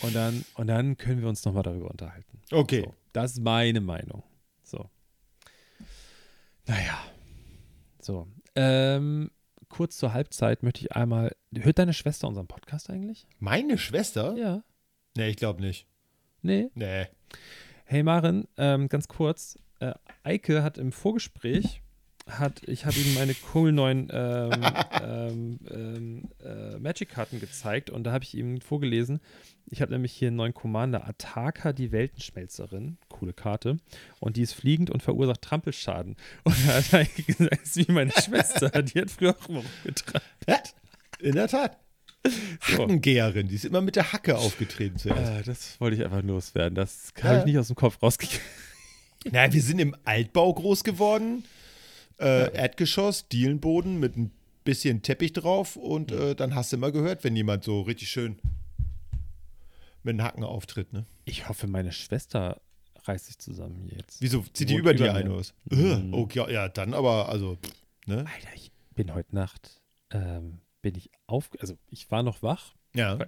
Und 0.01 0.15
dann, 0.15 0.45
und 0.55 0.67
dann 0.67 0.97
können 0.97 1.21
wir 1.21 1.29
uns 1.29 1.45
nochmal 1.45 1.63
darüber 1.63 1.89
unterhalten. 1.89 2.41
Okay. 2.51 2.83
So, 2.85 2.93
das 3.13 3.31
ist 3.33 3.39
meine 3.41 3.81
Meinung. 3.81 4.23
So. 4.63 4.89
Naja. 6.67 6.99
So. 8.01 8.27
Ähm, 8.55 9.31
kurz 9.69 9.97
zur 9.97 10.13
Halbzeit 10.13 10.63
möchte 10.63 10.81
ich 10.81 10.91
einmal. 10.91 11.35
Hört 11.53 11.79
deine 11.79 11.93
Schwester 11.93 12.27
unseren 12.27 12.47
Podcast 12.47 12.89
eigentlich? 12.89 13.25
Meine 13.39 13.77
Schwester? 13.77 14.35
Ja. 14.37 14.63
Nee, 15.15 15.29
ich 15.29 15.37
glaube 15.37 15.61
nicht. 15.61 15.87
Nee. 16.41 16.69
Nee. 16.75 17.07
Hey 17.85 18.03
Maren, 18.03 18.47
ähm, 18.57 18.89
ganz 18.89 19.07
kurz. 19.07 19.57
Äh, 19.79 19.93
Eike 20.23 20.63
hat 20.63 20.77
im 20.77 20.91
Vorgespräch, 20.91 21.81
hat, 22.27 22.63
ich 22.67 22.85
habe 22.85 22.95
ihm 22.97 23.13
meine 23.13 23.33
coolen 23.35 23.75
neuen 23.75 24.09
ähm, 24.11 24.51
ähm, 25.03 25.59
ähm, 25.71 26.23
äh, 26.43 26.77
Magic-Karten 26.79 27.39
gezeigt 27.39 27.89
und 27.89 28.03
da 28.03 28.11
habe 28.11 28.23
ich 28.23 28.35
ihm 28.35 28.61
vorgelesen. 28.61 29.19
Ich 29.67 29.81
habe 29.81 29.91
nämlich 29.91 30.11
hier 30.13 30.27
einen 30.29 30.37
neuen 30.37 30.53
Commander, 30.53 31.07
Ataka, 31.07 31.73
die 31.73 31.91
Weltenschmelzerin. 31.91 32.97
Coole 33.09 33.33
Karte. 33.33 33.77
Und 34.19 34.37
die 34.37 34.41
ist 34.41 34.53
fliegend 34.53 34.89
und 34.89 35.01
verursacht 35.03 35.41
Trampelschaden. 35.41 36.15
Und 36.43 36.55
da 36.67 36.73
hat 36.75 36.93
Eike 36.93 37.23
gesagt, 37.23 37.61
ist 37.63 37.75
wie 37.77 37.91
meine 37.91 38.11
Schwester, 38.11 38.69
die 38.83 39.01
hat 39.01 39.09
früher 39.11 39.35
auch. 39.35 39.63
Ja, 40.47 40.59
in 41.19 41.33
der 41.33 41.47
Tat. 41.47 41.77
So. 42.61 42.83
Hackengeherin, 42.83 43.47
die 43.47 43.55
ist 43.55 43.65
immer 43.65 43.81
mit 43.81 43.95
der 43.95 44.11
Hacke 44.11 44.37
aufgetreten 44.37 44.97
zuerst. 44.97 45.31
Äh, 45.31 45.43
das 45.43 45.79
wollte 45.79 45.95
ich 45.97 46.03
einfach 46.03 46.23
loswerden. 46.23 46.73
Das 46.75 47.13
habe 47.21 47.33
Ja. 47.35 47.39
ich 47.41 47.45
nicht 47.45 47.57
aus 47.59 47.67
dem 47.67 47.75
Kopf 47.75 48.01
rausgekriegt. 48.01 48.41
Na, 49.31 49.51
wir 49.51 49.61
sind 49.61 49.79
im 49.79 49.95
Altbau 50.05 50.53
groß 50.53 50.83
geworden. 50.83 51.43
Äh, 52.19 52.53
Erdgeschoss, 52.55 53.27
Dielenboden 53.27 53.99
mit 53.99 54.15
ein 54.17 54.31
bisschen 54.63 55.01
Teppich 55.01 55.33
drauf 55.33 55.75
und 55.75 56.11
äh, 56.11 56.35
dann 56.35 56.55
hast 56.55 56.71
du 56.71 56.77
immer 56.77 56.91
gehört, 56.91 57.23
wenn 57.23 57.35
jemand 57.35 57.63
so 57.63 57.81
richtig 57.81 58.09
schön 58.09 58.37
mit 60.03 60.13
den 60.13 60.23
Hacken 60.23 60.43
auftritt, 60.43 60.93
ne? 60.93 61.05
Ich 61.25 61.49
hoffe, 61.49 61.67
meine 61.67 61.91
Schwester 61.91 62.61
reißt 63.03 63.25
sich 63.25 63.37
zusammen 63.39 63.87
jetzt. 63.89 64.21
Wieso 64.21 64.43
zieht 64.53 64.69
die 64.69 64.75
über 64.75 64.93
dir 64.93 65.13
ein 65.13 65.27
oder 65.27 65.39
was? 65.39 65.53
Mhm. 65.65 66.13
Äh, 66.13 66.17
okay, 66.17 66.51
ja, 66.53 66.69
dann 66.69 66.93
aber, 66.93 67.29
also, 67.29 67.57
pff, 67.57 67.73
ne? 68.07 68.17
Alter, 68.19 68.49
ich 68.55 68.71
bin 68.95 69.13
heute 69.13 69.35
Nacht, 69.35 69.81
ähm, 70.11 70.59
bin 70.81 70.95
ich 70.95 71.09
auf, 71.27 71.49
also 71.59 71.77
ich 71.89 72.09
war 72.11 72.23
noch 72.23 72.41
wach, 72.43 72.75
Ja. 72.95 73.19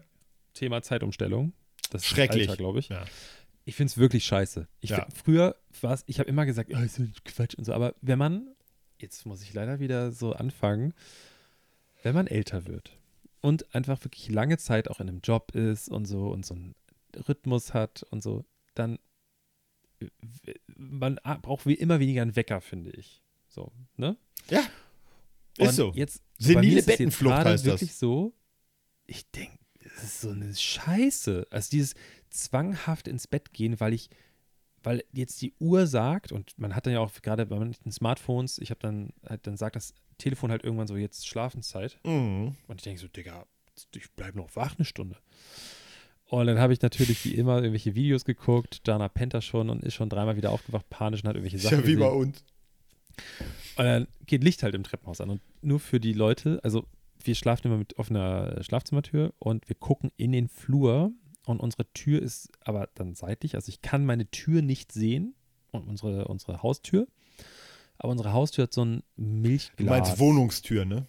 Thema 0.54 0.82
Zeitumstellung. 0.82 1.54
Das 1.92 2.02
ist 2.02 2.08
Schrecklich. 2.08 2.52
glaube 2.58 2.80
ich. 2.80 2.90
Ja. 2.90 3.06
Ich 3.66 3.76
finde 3.76 3.92
es 3.92 3.98
wirklich 3.98 4.26
scheiße. 4.26 4.68
Ich 4.80 4.90
Ja. 4.92 5.02
find, 5.04 5.18
früher 5.18 5.56
war 5.82 5.94
es, 5.94 6.04
ich 6.08 6.20
habe 6.20 6.30
immer 6.30 6.46
gesagt, 6.46 6.72
oh, 6.74 6.80
ist 6.80 6.96
so 6.96 7.04
Quatsch 7.26 7.56
und 7.56 7.64
so, 7.66 7.74
aber 7.74 7.94
wenn 8.02 8.18
man, 8.18 8.48
jetzt 9.00 9.26
muss 9.26 9.42
ich 9.42 9.54
leider 9.54 9.80
wieder 9.80 10.12
so 10.12 10.34
anfangen, 10.34 10.94
wenn 12.04 12.16
man 12.16 12.28
älter 12.28 12.66
wird 12.68 12.98
und 13.42 13.74
einfach 13.76 14.04
wirklich 14.04 14.30
lange 14.30 14.58
Zeit 14.58 14.90
auch 14.90 15.00
in 15.00 15.10
einem 15.10 15.22
Job 15.22 15.56
ist 15.56 15.90
und 15.90 16.06
so 16.06 16.30
und 16.30 16.46
so 16.46 16.56
einen 16.56 16.76
Rhythmus 17.28 17.74
hat 17.74 18.04
und 18.10 18.22
so, 18.22 18.46
dann 18.76 19.00
man 20.68 21.20
braucht 21.42 21.66
wie 21.66 21.74
immer 21.74 22.00
weniger 22.00 22.22
einen 22.22 22.36
Wecker, 22.36 22.62
finde 22.62 22.92
ich. 22.92 23.24
So, 23.48 23.72
ne? 23.96 24.18
Ja. 24.50 24.64
Und 25.58 25.70
Ist 25.70 25.76
so. 25.76 25.92
Jetzt, 25.96 26.22
Senile 26.38 26.80
ist 26.80 26.86
Bettenflucht 26.86 27.34
gerade 27.34 27.50
heißt 27.50 27.66
das. 27.66 27.74
wirklich 27.74 27.96
so, 27.96 28.34
ich 29.08 29.30
denke, 29.32 29.58
das 29.84 30.04
ist 30.04 30.22
so 30.22 30.30
eine 30.30 30.54
Scheiße. 30.54 31.48
Also 31.50 31.70
dieses 31.72 31.96
zwanghaft 32.30 33.08
ins 33.08 33.26
Bett 33.28 33.54
gehen, 33.54 33.80
weil 33.80 33.94
ich, 33.94 34.10
weil 34.88 35.04
jetzt 35.12 35.42
die 35.42 35.54
Uhr 35.60 35.86
sagt, 35.86 36.32
und 36.32 36.58
man 36.58 36.74
hat 36.74 36.86
dann 36.86 36.94
ja 36.94 37.02
auch 37.02 37.12
gerade 37.22 37.46
bei 37.46 37.60
manchen 37.60 37.92
Smartphones, 37.92 38.58
ich 38.58 38.70
habe 38.70 38.80
dann, 38.80 39.12
halt, 39.28 39.46
dann 39.46 39.58
sagt 39.58 39.76
das 39.76 39.94
Telefon 40.18 40.50
halt 40.50 40.64
irgendwann 40.64 40.88
so, 40.88 40.96
jetzt 40.96 41.28
Schlafenszeit. 41.28 42.00
Mhm. 42.06 42.56
Und 42.68 42.76
ich 42.78 42.84
denke 42.84 43.02
so, 43.02 43.10
Digga, 43.10 43.46
ich 43.94 44.10
bleibe 44.12 44.38
noch 44.38 44.56
wach 44.56 44.78
eine 44.78 44.86
Stunde. 44.86 45.18
Und 46.28 46.48
dann 46.48 46.58
habe 46.60 46.72
ich 46.72 46.82
natürlich 46.82 47.26
wie 47.26 47.36
immer 47.36 47.58
irgendwelche 47.58 47.96
Videos 47.96 48.24
geguckt. 48.24 48.88
Dana 48.88 49.10
pennt 49.10 49.34
da 49.34 49.42
schon 49.42 49.70
und 49.70 49.84
ist 49.84 49.94
schon 49.94 50.08
dreimal 50.08 50.38
wieder 50.38 50.52
aufgewacht, 50.52 50.90
panisch 50.90 51.22
und 51.22 51.28
hat 51.28 51.36
irgendwelche 51.36 51.60
Sachen 51.60 51.80
ja 51.80 51.86
wie 51.86 51.96
gesehen. 51.96 52.00
bei 52.00 52.10
uns. 52.10 52.46
Und 53.76 53.84
dann 53.84 54.08
geht 54.26 54.42
Licht 54.42 54.64
halt 54.64 54.74
im 54.74 54.84
Treppenhaus 54.84 55.20
an. 55.20 55.32
Und 55.32 55.42
nur 55.62 55.82
für 55.82 56.00
die 56.00 56.14
Leute, 56.14 56.62
also 56.64 56.86
wir 57.22 57.36
schlafen 57.36 57.68
immer 57.68 57.78
mit 57.78 58.00
offener 58.00 58.64
Schlafzimmertür 58.64 59.34
und 59.38 59.68
wir 59.68 59.76
gucken 59.76 60.14
in 60.16 60.32
den 60.32 60.48
Flur 60.48 61.12
und 61.48 61.60
unsere 61.60 61.92
Tür 61.94 62.22
ist 62.22 62.50
aber 62.62 62.90
dann 62.96 63.16
seitlich. 63.16 63.56
Also 63.56 63.70
ich 63.70 63.82
kann 63.82 64.06
meine 64.06 64.30
Tür 64.30 64.62
nicht 64.62 64.92
sehen 64.92 65.34
und 65.72 65.88
unsere, 65.88 66.28
unsere 66.28 66.62
Haustür. 66.62 67.08
Aber 67.98 68.12
unsere 68.12 68.34
Haustür 68.34 68.64
hat 68.64 68.74
so 68.74 68.86
ein 68.86 69.04
Du 69.16 69.24
Milchglas. 69.24 69.90
meinst 69.90 70.20
Wohnungstür, 70.20 70.86
ne? 70.86 71.08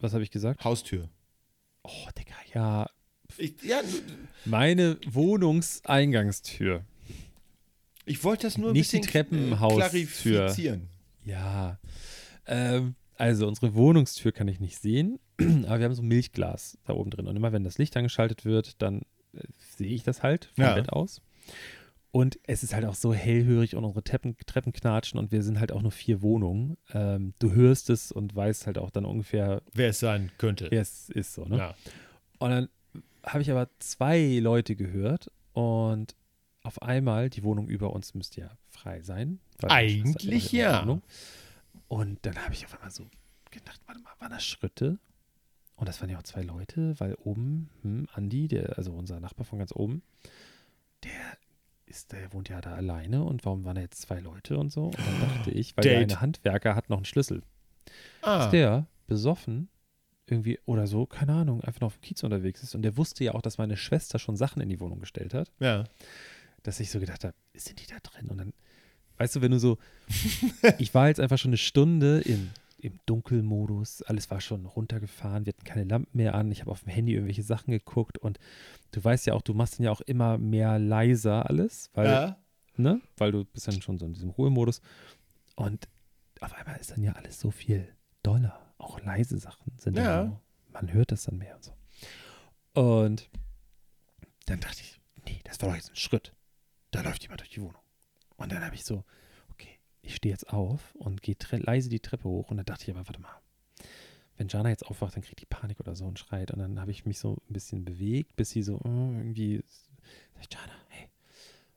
Was 0.00 0.12
habe 0.12 0.22
ich 0.22 0.30
gesagt? 0.30 0.64
Haustür. 0.64 1.08
Oh, 1.82 2.08
Digga, 2.18 2.34
ja. 2.54 2.90
Ich, 3.36 3.62
ja, 3.62 3.80
Meine 4.44 4.98
Wohnungseingangstür. 5.08 6.84
ich 8.06 8.22
wollte 8.24 8.46
das 8.46 8.58
nur 8.58 8.70
ein 8.70 8.72
Nicht 8.72 8.92
die 8.92 8.98
bisschen 8.98 9.10
Treppenhaustür. 9.12 9.78
klarifizieren. 9.80 10.88
Ja. 11.24 11.78
Ähm, 12.46 12.94
also 13.16 13.46
unsere 13.46 13.74
Wohnungstür 13.74 14.32
kann 14.32 14.48
ich 14.48 14.60
nicht 14.60 14.78
sehen, 14.80 15.18
aber 15.38 15.78
wir 15.78 15.84
haben 15.86 15.94
so 15.94 16.02
Milchglas 16.02 16.78
da 16.84 16.94
oben 16.94 17.10
drin. 17.10 17.26
Und 17.26 17.36
immer 17.36 17.52
wenn 17.52 17.64
das 17.64 17.78
Licht 17.78 17.96
angeschaltet 17.96 18.44
wird, 18.44 18.80
dann 18.82 19.00
äh, 19.00 19.04
sehe 19.76 19.88
ich 19.88 20.02
das 20.02 20.22
halt 20.22 20.46
vom 20.54 20.64
Ja. 20.64 20.74
Bett 20.74 20.90
aus. 20.92 21.20
Und 22.10 22.38
es 22.44 22.62
ist 22.62 22.74
halt 22.74 22.86
auch 22.86 22.94
so 22.94 23.12
hellhörig 23.12 23.76
und 23.76 23.84
unsere 23.84 24.02
Treppen, 24.02 24.36
Treppen 24.46 24.72
knatschen 24.72 25.18
und 25.18 25.30
wir 25.30 25.42
sind 25.42 25.60
halt 25.60 25.72
auch 25.72 25.82
nur 25.82 25.92
vier 25.92 26.22
Wohnungen. 26.22 26.78
Ähm, 26.94 27.34
du 27.38 27.52
hörst 27.52 27.90
es 27.90 28.10
und 28.10 28.34
weißt 28.34 28.66
halt 28.66 28.78
auch 28.78 28.90
dann 28.90 29.04
ungefähr, 29.04 29.62
Wer 29.74 29.90
es 29.90 30.00
sein 30.00 30.32
könnte. 30.38 30.68
wer 30.70 30.80
es 30.80 31.10
ist 31.10 31.34
so, 31.34 31.44
ne? 31.44 31.58
Ja. 31.58 31.74
Und 32.38 32.50
dann 32.50 32.68
habe 33.24 33.42
ich 33.42 33.50
aber 33.50 33.68
zwei 33.78 34.38
Leute 34.40 34.74
gehört 34.74 35.30
und 35.52 36.16
auf 36.62 36.80
einmal, 36.82 37.28
die 37.30 37.42
Wohnung 37.44 37.68
über 37.68 37.92
uns 37.92 38.14
müsste 38.14 38.40
ja 38.40 38.50
frei 38.68 39.02
sein. 39.02 39.38
Eigentlich 39.62 40.50
ja. 40.52 40.82
Wohnung. 40.82 41.02
Und 41.88 42.18
dann 42.26 42.36
habe 42.42 42.54
ich 42.54 42.64
auf 42.64 42.74
einmal 42.74 42.90
so 42.90 43.06
gedacht, 43.50 43.80
warte 43.86 44.00
mal, 44.00 44.12
waren 44.18 44.30
das 44.32 44.44
Schritte? 44.44 44.98
Und 45.78 45.88
das 45.88 46.00
waren 46.00 46.10
ja 46.10 46.18
auch 46.18 46.24
zwei 46.24 46.42
Leute, 46.42 46.98
weil 46.98 47.14
oben, 47.14 47.70
hm, 47.82 48.08
Andi, 48.12 48.48
der, 48.48 48.76
also 48.76 48.92
unser 48.92 49.20
Nachbar 49.20 49.46
von 49.46 49.58
ganz 49.58 49.72
oben, 49.72 50.02
der 51.04 51.38
ist, 51.86 52.12
der 52.12 52.32
wohnt 52.32 52.48
ja 52.48 52.60
da 52.60 52.74
alleine 52.74 53.24
und 53.24 53.44
warum 53.44 53.64
waren 53.64 53.76
da 53.76 53.80
jetzt 53.80 54.02
zwei 54.02 54.20
Leute 54.20 54.58
und 54.58 54.70
so? 54.70 54.86
Und 54.86 54.98
dann 54.98 55.20
dachte 55.20 55.50
ich, 55.52 55.76
weil 55.76 55.84
der 55.84 55.98
eine 56.00 56.20
Handwerker 56.20 56.74
hat 56.74 56.90
noch 56.90 56.98
einen 56.98 57.06
Schlüssel 57.06 57.42
Ah, 58.22 58.38
dass 58.38 58.50
der 58.50 58.86
besoffen 59.06 59.68
irgendwie 60.26 60.58
oder 60.66 60.86
so, 60.86 61.06
keine 61.06 61.32
Ahnung, 61.32 61.62
einfach 61.64 61.80
noch 61.80 61.86
auf 61.86 61.98
dem 61.98 62.02
Kiez 62.02 62.22
unterwegs 62.22 62.62
ist. 62.62 62.74
Und 62.74 62.82
der 62.82 62.96
wusste 62.96 63.24
ja 63.24 63.34
auch, 63.34 63.40
dass 63.40 63.56
meine 63.56 63.76
Schwester 63.76 64.18
schon 64.18 64.36
Sachen 64.36 64.60
in 64.60 64.68
die 64.68 64.80
Wohnung 64.80 65.00
gestellt 65.00 65.32
hat, 65.32 65.50
ja. 65.58 65.84
dass 66.62 66.80
ich 66.80 66.90
so 66.90 67.00
gedacht 67.00 67.24
habe, 67.24 67.34
sind 67.54 67.80
die 67.80 67.86
da 67.86 67.96
drin? 68.02 68.28
Und 68.28 68.38
dann, 68.38 68.52
weißt 69.16 69.36
du, 69.36 69.40
wenn 69.40 69.52
du 69.52 69.58
so, 69.58 69.78
ich 70.78 70.92
war 70.92 71.08
jetzt 71.08 71.20
einfach 71.20 71.38
schon 71.38 71.50
eine 71.50 71.56
Stunde 71.56 72.20
im, 72.20 72.50
im 72.80 72.98
Dunkelmodus, 73.06 74.02
alles 74.02 74.30
war 74.30 74.40
schon 74.40 74.64
runtergefahren, 74.66 75.46
wir 75.46 75.52
hatten 75.52 75.64
keine 75.64 75.84
Lampen 75.84 76.16
mehr 76.16 76.34
an, 76.34 76.50
ich 76.52 76.60
habe 76.60 76.70
auf 76.70 76.80
dem 76.84 76.90
Handy 76.90 77.14
irgendwelche 77.14 77.42
Sachen 77.42 77.72
geguckt 77.72 78.18
und 78.18 78.38
du 78.92 79.02
weißt 79.02 79.26
ja 79.26 79.34
auch, 79.34 79.42
du 79.42 79.52
machst 79.54 79.78
dann 79.78 79.84
ja 79.84 79.90
auch 79.90 80.00
immer 80.02 80.38
mehr 80.38 80.78
leiser 80.78 81.48
alles, 81.48 81.90
weil 81.94 82.06
ja. 82.06 82.36
ne? 82.76 83.00
Weil 83.16 83.32
du 83.32 83.44
bist 83.44 83.66
dann 83.66 83.82
schon 83.82 83.98
so 83.98 84.06
in 84.06 84.12
diesem 84.12 84.30
Ruhemodus. 84.30 84.80
Und 85.56 85.88
auf 86.40 86.54
einmal 86.54 86.78
ist 86.78 86.92
dann 86.92 87.02
ja 87.02 87.12
alles 87.12 87.40
so 87.40 87.50
viel 87.50 87.88
doller. 88.22 88.72
Auch 88.78 89.00
leise 89.00 89.38
Sachen 89.38 89.72
sind 89.76 89.96
dann 89.96 90.04
Ja. 90.04 90.24
so, 90.26 90.40
man 90.72 90.92
hört 90.92 91.10
das 91.10 91.24
dann 91.24 91.38
mehr 91.38 91.56
und 91.56 91.64
so. 91.64 91.72
Und 92.80 93.28
dann 94.46 94.60
dachte 94.60 94.80
ich, 94.82 95.00
nee, 95.26 95.40
das 95.44 95.60
war 95.60 95.70
doch 95.70 95.76
jetzt 95.76 95.90
ein 95.90 95.96
Schritt. 95.96 96.32
Da 96.92 97.02
läuft 97.02 97.22
jemand 97.22 97.40
durch 97.40 97.50
die 97.50 97.60
Wohnung. 97.60 97.82
Und 98.36 98.52
dann 98.52 98.64
habe 98.64 98.76
ich 98.76 98.84
so, 98.84 99.04
ich 100.08 100.16
stehe 100.16 100.32
jetzt 100.32 100.48
auf 100.50 100.94
und 100.94 101.22
gehe 101.22 101.36
leise 101.50 101.90
die 101.90 102.00
Treppe 102.00 102.28
hoch. 102.28 102.50
Und 102.50 102.56
dann 102.56 102.66
dachte 102.66 102.84
ich 102.84 102.90
aber, 102.90 103.06
warte 103.06 103.20
mal, 103.20 103.34
wenn 104.38 104.48
Jana 104.48 104.70
jetzt 104.70 104.86
aufwacht, 104.86 105.14
dann 105.14 105.22
kriegt 105.22 105.40
die 105.40 105.46
Panik 105.46 105.80
oder 105.80 105.94
so 105.94 106.06
und 106.06 106.18
schreit. 106.18 106.50
Und 106.50 106.60
dann 106.60 106.80
habe 106.80 106.90
ich 106.90 107.04
mich 107.04 107.18
so 107.18 107.36
ein 107.48 107.52
bisschen 107.52 107.84
bewegt, 107.84 108.34
bis 108.34 108.50
sie 108.50 108.62
so 108.62 108.76
äh, 108.84 108.88
irgendwie, 108.88 109.62
sag 110.34 110.42
ich, 110.42 110.54
Jana, 110.54 110.72
hey. 110.88 111.08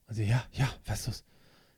Und 0.07 0.15
sie, 0.15 0.23
ja, 0.23 0.45
ja, 0.53 0.73
was 0.86 1.01
ist 1.01 1.07
los? 1.07 1.23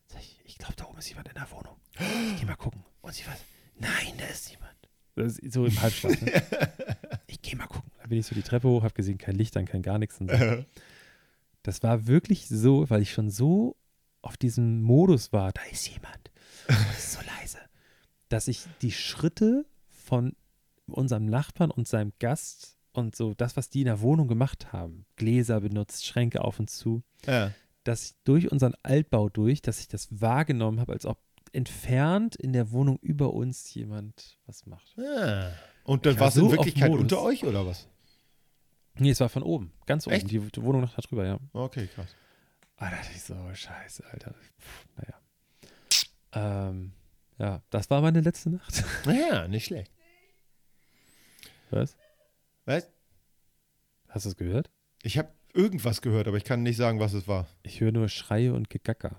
Sag 0.07 0.21
ich, 0.21 0.39
ich 0.45 0.57
glaube, 0.59 0.75
da 0.75 0.85
oben 0.85 0.99
ist 0.99 1.09
jemand 1.09 1.27
in 1.27 1.33
der 1.33 1.49
Wohnung. 1.49 1.75
Ich 1.95 2.39
geh 2.39 2.45
mal 2.45 2.55
gucken. 2.55 2.83
Und 3.01 3.13
sie 3.15 3.25
was, 3.25 3.43
nein, 3.79 4.13
da 4.17 4.25
ist 4.25 4.51
jemand. 4.51 4.75
Das 5.15 5.39
ist 5.39 5.53
so 5.53 5.65
im 5.65 5.81
Halbschlaf. 5.81 6.21
Ne? 6.21 6.43
ich 7.27 7.41
gehe 7.41 7.55
mal 7.55 7.67
gucken. 7.67 7.91
Dann 7.97 8.09
bin 8.09 8.19
ich 8.19 8.27
so 8.27 8.35
die 8.35 8.43
Treppe 8.43 8.67
hoch, 8.67 8.83
habe 8.83 8.93
gesehen, 8.93 9.17
kein 9.17 9.35
Licht, 9.35 9.55
dann 9.55 9.65
kein 9.65 9.81
gar 9.81 9.97
nichts. 9.97 10.19
Und 10.21 10.29
so. 10.29 10.65
Das 11.63 11.81
war 11.81 12.05
wirklich 12.05 12.47
so, 12.47 12.89
weil 12.91 13.01
ich 13.01 13.11
schon 13.11 13.31
so 13.31 13.75
auf 14.21 14.37
diesem 14.37 14.83
Modus 14.83 15.33
war, 15.33 15.51
da 15.51 15.61
ist 15.71 15.87
jemand. 15.87 16.32
So 16.97 17.19
leise, 17.39 17.59
dass 18.29 18.47
ich 18.47 18.65
die 18.81 18.91
Schritte 18.91 19.65
von 19.89 20.35
unserem 20.87 21.25
Nachbarn 21.25 21.71
und 21.71 21.87
seinem 21.87 22.13
Gast 22.19 22.77
und 22.91 23.15
so 23.15 23.33
das, 23.33 23.57
was 23.57 23.69
die 23.69 23.81
in 23.81 23.85
der 23.85 24.01
Wohnung 24.01 24.27
gemacht 24.27 24.71
haben, 24.71 25.05
Gläser 25.15 25.61
benutzt, 25.61 26.05
Schränke 26.05 26.41
auf 26.41 26.59
und 26.59 26.69
zu, 26.69 27.03
ja. 27.25 27.51
dass 27.83 28.05
ich 28.05 28.13
durch 28.23 28.51
unseren 28.51 28.75
Altbau 28.83 29.29
durch, 29.29 29.61
dass 29.61 29.79
ich 29.79 29.87
das 29.87 30.21
wahrgenommen 30.21 30.79
habe, 30.79 30.93
als 30.93 31.05
ob 31.05 31.19
entfernt 31.51 32.35
in 32.35 32.53
der 32.53 32.71
Wohnung 32.71 32.97
über 33.01 33.33
uns 33.33 33.73
jemand 33.73 34.37
was 34.45 34.65
macht. 34.65 34.97
Ah. 34.97 35.51
Und 35.83 36.05
dann 36.05 36.19
war 36.19 36.29
es 36.29 36.35
in 36.35 36.41
so 36.41 36.45
auf 36.47 36.53
Wirklichkeit 36.53 36.91
unter 36.91 37.21
euch 37.21 37.43
oder 37.43 37.65
was? 37.65 37.87
Nee, 38.95 39.09
es 39.09 39.19
war 39.19 39.29
von 39.29 39.43
oben, 39.43 39.73
ganz 39.85 40.05
oben, 40.07 40.15
Echt? 40.15 40.31
die, 40.31 40.41
Wohnung 40.57 40.81
noch 40.81 40.95
da 40.95 41.01
drüber, 41.01 41.25
ja. 41.25 41.39
Okay, 41.51 41.87
krass. 41.87 42.15
Ah, 42.77 42.89
da 42.89 42.97
dachte 42.97 43.11
ich 43.15 43.23
so, 43.23 43.35
scheiße, 43.53 44.03
Alter. 44.11 44.31
Puh, 44.31 45.01
naja. 45.01 45.22
Ähm, 46.33 46.93
ja, 47.37 47.61
das 47.69 47.89
war 47.89 48.01
meine 48.01 48.21
letzte 48.21 48.49
Nacht. 48.49 48.83
Naja, 49.05 49.47
nicht 49.47 49.65
schlecht. 49.65 49.91
Was? 51.71 51.95
Was? 52.65 52.89
Hast 54.09 54.25
du 54.25 54.29
es 54.29 54.37
gehört? 54.37 54.69
Ich 55.01 55.17
habe 55.17 55.29
irgendwas 55.53 56.01
gehört, 56.01 56.27
aber 56.27 56.37
ich 56.37 56.43
kann 56.43 56.63
nicht 56.63 56.77
sagen, 56.77 56.99
was 56.99 57.13
es 57.13 57.27
war. 57.27 57.47
Ich 57.63 57.81
höre 57.81 57.91
nur 57.91 58.09
Schreie 58.09 58.53
und 58.53 58.69
Gegacker. 58.69 59.15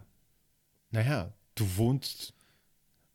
Naja, 0.91 1.33
du 1.57 1.77
wohnst 1.77 2.33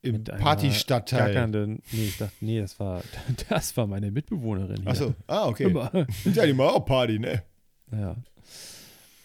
im 0.02 0.24
Partystadtteil. 0.24 1.34
Gackernden, 1.34 1.82
nee, 1.92 2.06
ich 2.08 2.18
dachte, 2.18 2.36
nee, 2.42 2.60
das 2.60 2.80
war, 2.80 3.04
das 3.50 3.76
war 3.76 3.88
meine 3.88 4.12
Mitbewohnerin. 4.12 4.88
Achso, 4.88 5.14
ah, 5.28 5.48
okay. 5.48 5.66
Immer. 5.66 5.92
Ja, 6.34 6.46
die 6.46 6.54
machen 6.54 6.76
auch 6.76 6.86
Party, 6.86 7.20
ne? 7.20 7.44
Ja. 7.92 8.16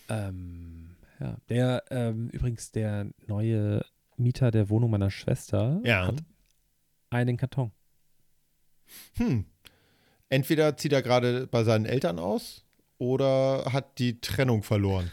Ähm, 0.08 0.96
ja. 1.20 1.36
Der, 1.48 1.84
ähm, 1.90 2.28
übrigens, 2.30 2.70
der 2.72 3.06
neue 3.26 3.84
Mieter 4.16 4.50
der 4.50 4.68
Wohnung 4.70 4.90
meiner 4.90 5.10
Schwester 5.10 5.80
Ja. 5.84 6.06
hat 6.08 6.22
einen 7.10 7.36
Karton. 7.36 7.72
Hm. 9.16 9.44
Entweder 10.28 10.76
zieht 10.76 10.92
er 10.92 11.02
gerade 11.02 11.46
bei 11.46 11.64
seinen 11.64 11.84
Eltern 11.86 12.18
aus 12.18 12.64
oder 12.98 13.72
hat 13.72 13.98
die 13.98 14.20
Trennung 14.20 14.62
verloren. 14.62 15.10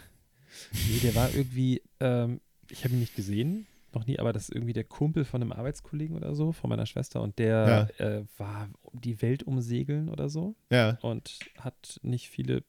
Nee, 0.72 0.98
der 1.02 1.14
war 1.14 1.32
irgendwie, 1.34 1.82
ähm, 2.00 2.40
ich 2.70 2.84
habe 2.84 2.94
ihn 2.94 3.00
nicht 3.00 3.14
gesehen, 3.16 3.66
noch 3.94 4.06
nie, 4.06 4.18
aber 4.18 4.32
das 4.32 4.48
ist 4.48 4.54
irgendwie 4.54 4.72
der 4.72 4.84
Kumpel 4.84 5.24
von 5.24 5.42
einem 5.42 5.52
Arbeitskollegen 5.52 6.16
oder 6.16 6.34
so, 6.34 6.52
von 6.52 6.70
meiner 6.70 6.86
Schwester 6.86 7.20
und 7.20 7.38
der 7.38 7.88
äh, 7.98 8.24
war 8.38 8.68
um 8.82 9.00
die 9.00 9.20
Welt 9.22 9.42
umsegeln 9.42 10.08
oder 10.08 10.28
so 10.28 10.54
Ja, 10.70 10.98
und 11.02 11.38
hat 11.58 11.98
nicht 12.02 12.28
viele 12.30 12.64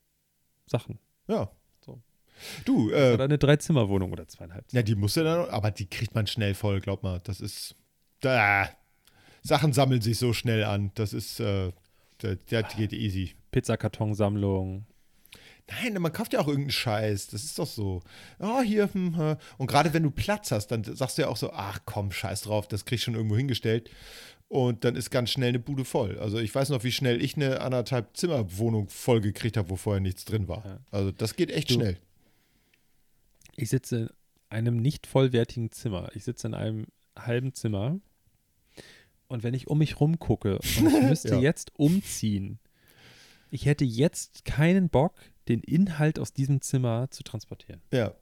Sachen. 0.67 0.99
ja. 1.27 1.49
Du, 2.65 2.89
äh, 2.91 3.13
Oder 3.13 3.25
eine 3.25 3.37
Dreizimmerwohnung 3.37 4.11
oder 4.11 4.27
zweieinhalb. 4.27 4.65
ja, 4.71 4.81
die 4.81 4.95
musste 4.95 5.23
dann, 5.23 5.49
aber 5.49 5.71
die 5.71 5.85
kriegt 5.87 6.13
man 6.15 6.27
schnell 6.27 6.53
voll, 6.53 6.79
glaub 6.81 7.03
mal. 7.03 7.19
Das 7.23 7.39
ist, 7.41 7.75
da, 8.21 8.69
Sachen 9.41 9.73
sammeln 9.73 10.01
sich 10.01 10.17
so 10.17 10.33
schnell 10.33 10.63
an. 10.63 10.91
Das 10.95 11.13
ist, 11.13 11.39
äh, 11.39 11.71
der, 12.21 12.35
der 12.35 12.63
geht 12.63 12.93
easy. 12.93 13.33
Pizzakartonsammlung. 13.51 14.85
Nein, 15.69 16.01
man 16.01 16.11
kauft 16.11 16.33
ja 16.33 16.39
auch 16.39 16.47
irgendeinen 16.47 16.71
Scheiß. 16.71 17.27
Das 17.27 17.43
ist 17.43 17.57
doch 17.57 17.67
so. 17.67 18.01
Oh, 18.39 18.61
hier, 18.61 18.89
hm, 18.93 19.17
hm. 19.17 19.37
Und 19.57 19.67
gerade 19.67 19.93
wenn 19.93 20.03
du 20.03 20.11
Platz 20.11 20.51
hast, 20.51 20.67
dann 20.67 20.83
sagst 20.83 21.17
du 21.17 21.21
ja 21.21 21.27
auch 21.29 21.37
so, 21.37 21.51
ach 21.53 21.79
komm, 21.85 22.11
scheiß 22.11 22.41
drauf, 22.41 22.67
das 22.67 22.83
krieg 22.85 22.97
ich 22.97 23.03
schon 23.03 23.15
irgendwo 23.15 23.37
hingestellt. 23.37 23.89
Und 24.49 24.83
dann 24.83 24.95
ist 24.95 25.09
ganz 25.09 25.31
schnell 25.31 25.49
eine 25.49 25.59
Bude 25.59 25.85
voll. 25.85 26.19
Also 26.19 26.37
ich 26.37 26.53
weiß 26.53 26.69
noch, 26.69 26.83
wie 26.83 26.91
schnell 26.91 27.23
ich 27.23 27.35
eine 27.37 27.61
anderthalb 27.61 28.15
Zimmerwohnung 28.17 28.89
voll 28.89 29.21
gekriegt 29.21 29.55
habe, 29.57 29.69
wo 29.69 29.77
vorher 29.77 30.01
nichts 30.01 30.25
drin 30.25 30.47
war. 30.47 30.63
Ja. 30.65 30.79
Also 30.91 31.11
das 31.11 31.35
geht 31.35 31.49
echt 31.49 31.69
Du- 31.71 31.75
schnell. 31.75 31.97
Ich 33.55 33.69
sitze 33.69 33.97
in 33.97 34.09
einem 34.49 34.77
nicht 34.77 35.07
vollwertigen 35.07 35.71
Zimmer. 35.71 36.09
Ich 36.15 36.23
sitze 36.23 36.47
in 36.47 36.53
einem 36.53 36.87
halben 37.17 37.53
Zimmer. 37.53 37.99
Und 39.27 39.43
wenn 39.43 39.53
ich 39.53 39.67
um 39.67 39.79
mich 39.79 39.99
rum 39.99 40.19
gucke 40.19 40.55
und 40.59 40.65
ich 40.65 40.81
müsste 41.09 41.35
Ja. 41.35 41.39
jetzt 41.39 41.71
umziehen, 41.77 42.59
Ich 43.49 43.65
hätte 43.67 43.85
jetzt 43.85 44.45
keinen 44.45 44.89
Bock, 44.89 45.13
den 45.47 45.59
Inhalt 45.59 46.17
aus 46.17 46.33
diesem 46.33 46.61
Zimmer 46.61 47.09
zu 47.11 47.21
transportieren. 47.23 47.81
Ja. 47.91 48.13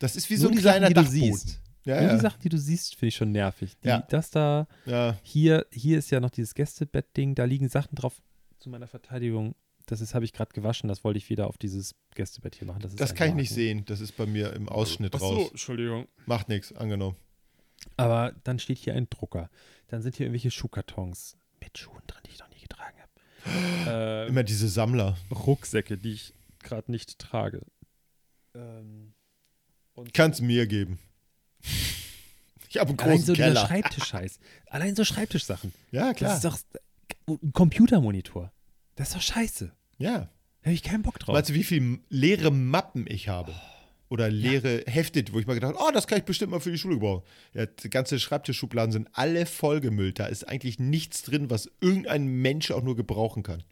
Das 0.00 0.16
ist 0.16 0.28
wie 0.28 0.34
Nur 0.34 0.42
so 0.42 0.48
ein 0.48 0.54
die 0.56 0.60
kleiner 0.60 0.88
Sachen, 0.88 0.88
die 0.88 0.94
du 0.94 1.02
Dachboden. 1.02 1.36
siehst. 1.36 1.60
Ja, 1.84 2.00
Nur 2.00 2.08
ja. 2.10 2.14
die 2.16 2.20
Sachen, 2.20 2.40
die 2.42 2.48
du 2.48 2.58
siehst, 2.58 2.94
finde 2.96 3.08
ich 3.08 3.14
schon 3.16 3.30
nervig. 3.32 3.76
Die, 3.84 3.88
Ja. 3.88 4.00
Das 4.10 4.30
da, 4.30 4.66
ja. 4.84 5.16
hier, 5.22 5.66
hier 5.70 5.98
ist 5.98 6.10
ja 6.10 6.18
noch 6.18 6.30
dieses 6.30 6.54
Gästebett-Ding, 6.54 7.36
da 7.36 7.44
liegen 7.44 7.68
Sachen 7.68 7.94
drauf 7.94 8.20
zu 8.58 8.68
meiner 8.70 8.88
Verteidigung. 8.88 9.54
Das 9.86 10.00
ist, 10.00 10.14
habe 10.14 10.24
ich 10.24 10.32
gerade 10.32 10.52
gewaschen, 10.52 10.88
das 10.88 11.04
wollte 11.04 11.18
ich 11.18 11.30
wieder 11.30 11.46
auf 11.46 11.58
dieses 11.58 11.94
Gästebett 12.14 12.56
hier 12.56 12.66
machen. 12.66 12.80
Das, 12.80 12.90
ist 12.92 13.00
Das 13.00 13.14
kann 13.14 13.28
ich 13.28 13.34
nicht 13.34 13.50
sehen. 13.50 13.84
Das 13.86 14.00
ist 14.00 14.16
bei 14.16 14.26
mir 14.26 14.52
im 14.52 14.68
Ausschnitt 14.68 15.14
Ach 15.14 15.20
so, 15.20 15.26
raus. 15.26 15.50
Entschuldigung. 15.50 16.08
Macht 16.26 16.48
nichts, 16.48 16.72
angenommen. 16.72 17.16
Aber 17.96 18.34
dann 18.42 18.58
steht 18.58 18.78
hier 18.78 18.94
ein 18.94 19.08
Drucker. 19.08 19.48
Dann 19.88 20.02
sind 20.02 20.16
hier 20.16 20.26
irgendwelche 20.26 20.50
Schuhkartons 20.50 21.36
mit 21.60 21.78
Schuhen 21.78 22.02
drin, 22.08 22.20
die 22.26 22.30
ich 22.30 22.40
noch 22.40 22.50
nie 22.50 22.60
getragen 22.60 22.96
habe. 23.00 24.24
ähm, 24.24 24.28
Immer 24.30 24.42
diese 24.42 24.68
Sammler. 24.68 25.16
Rucksäcke, 25.30 25.96
die 25.96 26.12
ich 26.12 26.34
gerade 26.62 26.90
nicht 26.90 27.18
trage. 27.20 27.62
Ähm, 28.54 29.14
Kannst 30.12 30.42
mir 30.42 30.66
geben. 30.66 30.98
Ich 32.68 32.80
habe 32.80 32.90
einen 32.90 32.98
allein 32.98 33.12
großen 33.12 33.26
so 33.26 33.32
dieser 33.32 33.46
Keller. 33.46 33.66
Schreibtischscheiß. 33.68 34.38
allein 34.66 34.96
so 34.96 35.04
Schreibtischsachen. 35.04 35.72
Ja, 35.92 36.12
klar. 36.12 36.30
Das 36.30 36.44
ist 36.44 36.44
doch 36.44 37.38
ein 37.42 37.52
Computermonitor. 37.52 38.52
Das 38.96 39.08
ist 39.08 39.14
doch 39.16 39.22
scheiße. 39.22 39.72
ja. 39.98 40.28
Da 40.62 40.70
habe 40.70 40.74
ich 40.74 40.82
keinen 40.82 41.02
Bock 41.04 41.20
drauf. 41.20 41.32
Meinst 41.32 41.50
du, 41.50 41.54
wie 41.54 41.62
viele 41.62 42.00
leere 42.08 42.50
Mappen 42.50 43.06
ich 43.08 43.28
habe? 43.28 43.54
Oder 44.08 44.28
leere 44.30 44.82
Hefte, 44.88 45.24
wo 45.30 45.38
ich 45.38 45.46
mal 45.46 45.54
gedacht 45.54 45.74
habe, 45.76 45.84
oh, 45.88 45.92
das 45.92 46.08
kann 46.08 46.18
ich 46.18 46.24
bestimmt 46.24 46.50
mal 46.50 46.58
für 46.58 46.72
die 46.72 46.78
Schule 46.78 46.94
gebrauchen. 46.96 47.22
Ja, 47.54 47.66
die 47.66 47.88
ganze 47.88 48.18
Schreibtischschubladen 48.18 48.90
sind 48.90 49.08
alle 49.12 49.46
vollgemüllt. 49.46 50.18
Da 50.18 50.26
ist 50.26 50.48
eigentlich 50.48 50.80
nichts 50.80 51.22
drin, 51.22 51.50
was 51.50 51.70
irgendein 51.80 52.26
Mensch 52.26 52.72
auch 52.72 52.82
nur 52.82 52.96
gebrauchen 52.96 53.44
kann. 53.44 53.62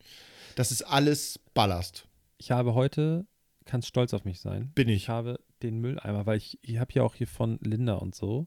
Das 0.55 0.71
ist 0.71 0.83
alles 0.83 1.41
Ballast. 1.53 2.07
ich 2.39 2.53
habe 2.53 2.75
heute, 2.75 3.27
kannst 3.65 3.89
stolz 3.89 4.15
auf 4.15 4.25
mich 4.25 4.39
sein. 4.39 4.71
Bin 4.77 4.89
Ich 4.89 4.95
ich. 5.05 5.09
habe 5.09 5.41
den 5.65 5.81
Mülleimer, 5.81 6.27
weil 6.27 6.37
ich, 6.39 6.61
ich 6.63 6.79
habe 6.79 6.93
ja 6.93 7.03
auch 7.03 7.17
hier 7.17 7.27
von 7.27 7.59
Linda 7.61 7.95
und 7.95 8.15
so 8.15 8.47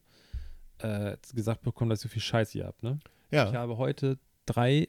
äh, 0.77 1.17
gesagt 1.33 1.63
bekommen, 1.63 1.89
dass 1.89 1.99
ich 1.99 2.03
so 2.03 2.09
viel 2.09 2.21
Scheiß 2.21 2.51
hier 2.51 2.65
habe. 2.67 2.77
Ne? 2.81 2.99
Ich 3.29 3.35
Ja. 3.35 3.51
habe 3.51 3.77
heute 3.77 4.19
drei 4.45 4.87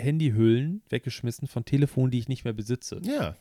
Handyhüllen 0.00 0.82
weggeschmissen 0.88 1.48
von 1.48 1.64
Telefonen, 1.64 2.10
die 2.10 2.18
ich 2.18 2.28
nicht 2.28 2.44
mehr 2.44 2.52
besitze. 2.52 3.00
Ja. 3.04 3.36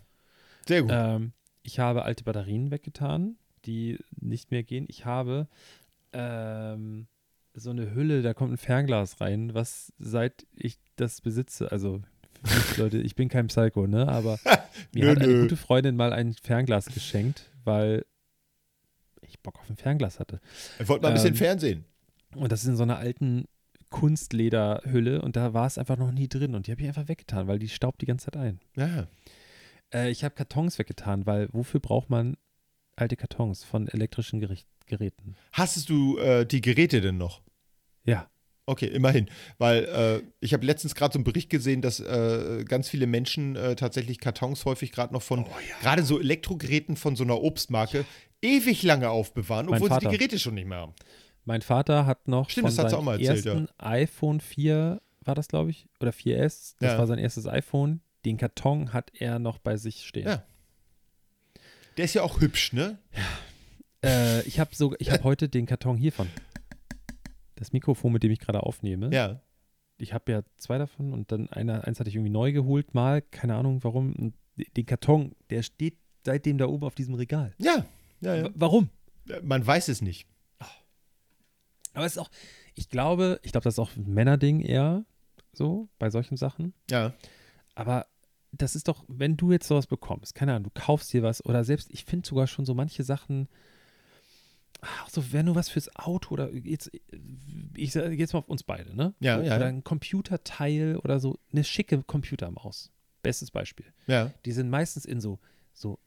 Sehr 0.68 0.82
gut. 0.84 0.92
Ähm, 0.94 1.32
ich 1.64 1.80
habe 1.80 2.04
alte 2.04 2.24
Batterien 2.24 2.72
weggetan, 2.72 3.38
die 3.66 3.98
nicht 4.20 4.52
mehr 4.52 4.64
gehen. 4.64 4.86
Ich 4.88 5.06
habe 5.06 5.48
ähm, 6.14 7.08
so 7.54 7.72
eine 7.72 7.94
Hülle, 7.94 8.22
da 8.22 8.34
kommt 8.34 8.54
ein 8.54 8.58
Fernglas 8.58 9.20
rein, 9.22 9.54
was 9.54 9.94
seit 10.00 10.46
ich 10.56 10.78
das 10.96 11.22
besitze, 11.22 11.72
also 11.72 12.02
Leute, 12.78 13.00
ich 13.00 13.16
bin 13.16 13.30
kein 13.30 13.48
Psycho, 13.48 13.88
ne? 13.88 14.08
Aber 14.08 14.40
mir 14.94 15.06
Nö, 15.06 15.10
hat 15.12 15.18
eine 15.18 15.28
nö. 15.28 15.42
gute 15.42 15.58
Freundin 15.58 15.96
mal 15.96 16.14
ein 16.14 16.34
Fernglas 16.34 16.86
geschenkt, 16.86 17.52
weil 17.64 18.06
ich 19.22 19.40
Bock 19.42 19.60
auf 19.60 19.70
ein 19.70 19.76
Fernglas 19.76 20.20
hatte. 20.20 20.40
Ich 20.80 20.88
wollte 20.88 21.04
mal 21.04 21.10
ein 21.10 21.16
bisschen 21.16 21.30
ähm, 21.30 21.36
Fernsehen. 21.36 21.86
Und 22.36 22.52
das 22.52 22.62
ist 22.64 22.70
in 22.70 22.76
so 22.78 22.84
einer 22.84 22.98
alten 22.98 23.46
Kunstlederhülle 23.90 25.22
und 25.22 25.36
da 25.36 25.54
war 25.54 25.66
es 25.66 25.78
einfach 25.78 25.98
noch 25.98 26.12
nie 26.12 26.28
drin 26.28 26.56
und 26.56 26.68
die 26.68 26.72
habe 26.72 26.82
ich 26.82 26.88
einfach 26.88 27.08
weggetan, 27.08 27.48
weil 27.48 27.60
die 27.60 27.70
staubt 27.70 28.02
die 28.02 28.06
ganze 28.06 28.26
Zeit 28.26 28.38
ein. 28.38 28.60
Ja. 28.76 29.08
Äh, 29.94 30.10
ich 30.12 30.24
habe 30.24 30.36
Kartons 30.36 30.78
weggetan, 30.80 31.26
weil 31.26 31.50
wofür 31.52 31.80
braucht 31.80 32.10
man 32.10 32.38
alte 32.96 33.16
Kartons 33.16 33.64
von 33.64 33.88
elektrischen 33.88 34.40
Gericht 34.40 34.68
Geräten? 34.86 35.36
Hast 35.54 35.90
du 35.90 36.18
äh, 36.18 36.46
die 36.46 36.62
Geräte 36.62 37.00
denn 37.00 37.18
noch? 37.18 37.42
Ja. 38.04 38.30
Okay, 38.66 38.86
immerhin. 38.86 39.30
Weil 39.58 39.86
äh, 39.86 40.22
ich 40.42 40.54
habe 40.54 40.64
letztens 40.64 40.94
gerade 40.94 41.14
so 41.14 41.18
einen 41.18 41.24
Bericht 41.24 41.50
gesehen, 41.50 41.82
dass 41.82 42.00
äh, 42.00 42.64
ganz 42.68 42.88
viele 42.88 43.08
Menschen 43.08 43.56
äh, 43.56 43.76
tatsächlich 43.76 44.20
Kartons 44.20 44.66
häufig 44.66 44.92
gerade 44.92 45.12
noch 45.12 45.22
Oh 45.22 45.26
von, 45.26 45.46
gerade 45.82 46.04
so 46.04 46.20
Elektrogeräten 46.20 46.96
von 46.96 47.16
so 47.16 47.24
einer 47.24 47.42
Obstmarke, 47.42 48.06
ewig 48.44 48.84
lange 48.84 49.10
aufbewahren, 49.10 49.68
Mein 49.68 49.82
obwohl 49.82 50.00
sie 50.00 50.08
die 50.08 50.18
Geräte 50.18 50.38
schon 50.38 50.54
nicht 50.54 50.68
mehr 50.68 50.80
haben. 50.80 50.94
Mein 51.50 51.64
Vater 51.64 52.06
hat 52.06 52.28
noch 52.28 52.48
Stimmt, 52.52 52.68
von 52.68 52.90
seinem 52.90 53.08
erzählt, 53.08 53.44
ja. 53.44 53.54
ersten 53.54 53.68
iPhone 53.80 54.40
4, 54.40 55.02
war 55.22 55.34
das 55.34 55.48
glaube 55.48 55.72
ich, 55.72 55.88
oder 56.00 56.12
4S, 56.12 56.76
das 56.80 56.92
Ja. 56.92 56.98
war 57.00 57.08
sein 57.08 57.18
erstes 57.18 57.48
iPhone. 57.48 58.02
Den 58.24 58.38
Karton 58.38 58.94
hat 58.94 59.10
er 59.16 59.40
noch 59.40 59.58
bei 59.58 59.76
sich 59.76 60.06
stehen. 60.06 60.28
Ja. 60.28 60.44
Der 61.98 62.06
ist 62.06 62.14
ja 62.14 62.22
auch 62.22 62.40
hübsch, 62.40 62.72
ne? 62.74 63.00
Äh, 64.06 64.44
ich 64.44 64.60
habe 64.60 64.76
so, 64.76 64.94
ich 65.00 65.10
habe 65.10 65.24
heute 65.24 65.50
den 65.50 65.66
Karton 65.66 65.98
hiervon. 65.98 66.30
Das 67.56 67.74
Mikrofon, 67.74 68.14
mit 68.14 68.22
dem 68.22 68.32
ich 68.32 68.38
gerade 68.40 68.62
aufnehme. 68.62 69.10
Ja. 69.12 69.42
Ich 69.98 70.14
habe 70.14 70.32
ja 70.32 70.42
zwei 70.58 70.78
davon 70.78 71.14
und 71.14 71.32
dann 71.32 71.50
einer, 71.50 71.88
eins 71.88 72.00
hatte 72.00 72.10
ich 72.12 72.16
irgendwie 72.16 72.30
neu 72.32 72.52
geholt, 72.52 72.94
mal, 72.94 73.24
keine 73.24 73.56
Ahnung 73.56 73.84
warum. 73.84 74.14
Und 74.14 74.36
den 74.78 74.86
Karton, 74.86 75.36
der 75.50 75.64
steht 75.64 75.98
seitdem 76.24 76.60
da 76.60 76.68
oben 76.68 76.86
auf 76.86 76.94
diesem 76.94 77.16
Regal. 77.16 77.56
Ja. 77.58 77.86
ja, 78.22 78.36
ja. 78.36 78.50
Warum? 78.54 78.90
Man 79.42 79.66
weiß 79.66 79.88
es 79.88 80.04
nicht. 80.04 80.28
Aber 82.00 82.06
es 82.06 82.14
ist 82.14 82.18
auch, 82.18 82.32
ich 82.76 82.90
glaube, 82.90 83.40
ich 83.44 83.52
glaube, 83.52 83.66
das 83.66 83.76
ist 83.76 83.80
auch 83.80 83.96
ein 83.96 84.14
Männerding 84.14 84.62
eher 84.62 85.04
so 85.54 85.90
bei 86.00 86.10
solchen 86.10 86.38
Sachen. 86.38 86.74
Ja. 86.90 87.14
Aber 87.76 88.08
das 88.52 88.76
ist 88.76 88.88
doch, 88.88 89.04
wenn 89.08 89.38
du 89.38 89.52
jetzt 89.52 89.68
sowas 89.68 89.86
bekommst, 89.86 90.34
keine 90.34 90.54
Ahnung, 90.54 90.72
du 90.74 90.82
kaufst 90.82 91.12
dir 91.14 91.24
was 91.24 91.46
oder 91.46 91.64
selbst, 91.64 91.90
ich 91.92 92.06
finde 92.06 92.28
sogar 92.28 92.48
schon 92.48 92.66
so 92.66 92.74
manche 92.74 93.04
Sachen, 93.04 93.48
auch 95.04 95.10
so, 95.10 95.34
wenn 95.34 95.46
du 95.46 95.56
was 95.56 95.68
fürs 95.68 95.94
Auto 95.98 96.34
oder 96.34 96.54
jetzt, 96.54 96.90
ich 97.76 97.92
sage 97.92 98.16
jetzt 98.16 98.34
mal 98.34 98.40
auf 98.40 98.48
uns 98.48 98.64
beide, 98.64 98.96
ne? 98.96 99.14
Ja, 99.20 99.38
oder 99.40 99.60
ja. 99.60 99.66
ein 99.66 99.84
Computerteil 99.84 100.96
oder 100.98 101.20
so, 101.20 101.38
eine 101.52 101.64
schicke 101.66 102.02
Computermaus. 102.04 102.92
Bestes 103.22 103.52
Beispiel. 103.52 103.88
Ja. 104.08 104.32
Die 104.46 104.54
sind 104.54 104.70
meistens 104.70 105.04
in 105.04 105.20
so, 105.20 105.40
so, 105.74 106.00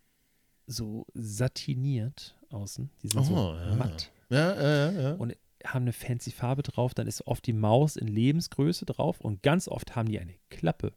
so 0.67 1.07
satiniert 1.13 2.35
außen. 2.51 2.89
Die 3.03 3.09
sind 3.09 3.27
so 3.27 3.35
Oh, 3.37 3.55
ja. 3.55 3.75
matt 3.75 4.11
Ja, 4.31 4.55
ja, 4.55 4.91
ja, 4.91 5.01
ja. 5.03 5.15
und 5.17 5.37
haben 5.65 5.83
eine 5.83 5.93
fancy 5.93 6.31
Farbe 6.31 6.63
drauf, 6.63 6.95
dann 6.95 7.07
ist 7.07 7.27
oft 7.27 7.47
die 7.47 7.53
Maus 7.53 7.97
in 7.97 8.09
Lebensgröße 8.09 8.85
drauf 8.87 9.21
und 9.21 9.43
ganz 9.43 9.69
oft 9.69 9.97
haben 9.97 10.09
die 10.09 10.19
eine 10.19 10.35
Klappe. 10.51 10.93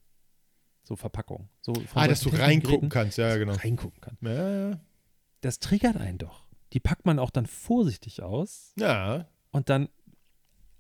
So 0.84 0.95
Verpackung. 0.95 1.49
So 1.61 1.74
von 1.74 1.86
Ah, 2.01 2.07
dass 2.07 2.22
du 2.22 2.30
reingucken 2.30 2.89
kannst, 2.89 3.18
ja, 3.18 3.36
genau. 3.38 3.53
Reingucken 3.53 4.01
kann. 4.01 4.18
Ja, 4.22 4.70
ja. 4.70 4.80
Das 5.41 5.59
triggert 5.59 5.97
einen 5.97 6.18
doch. 6.18 6.45
Die 6.74 6.80
packt 6.80 7.05
man 7.05 7.20
auch 7.20 7.32
dann 7.32 7.45
vorsichtig 7.45 8.22
aus 8.22 8.74
ja. 8.78 9.28
und 9.51 9.70
dann, 9.70 9.89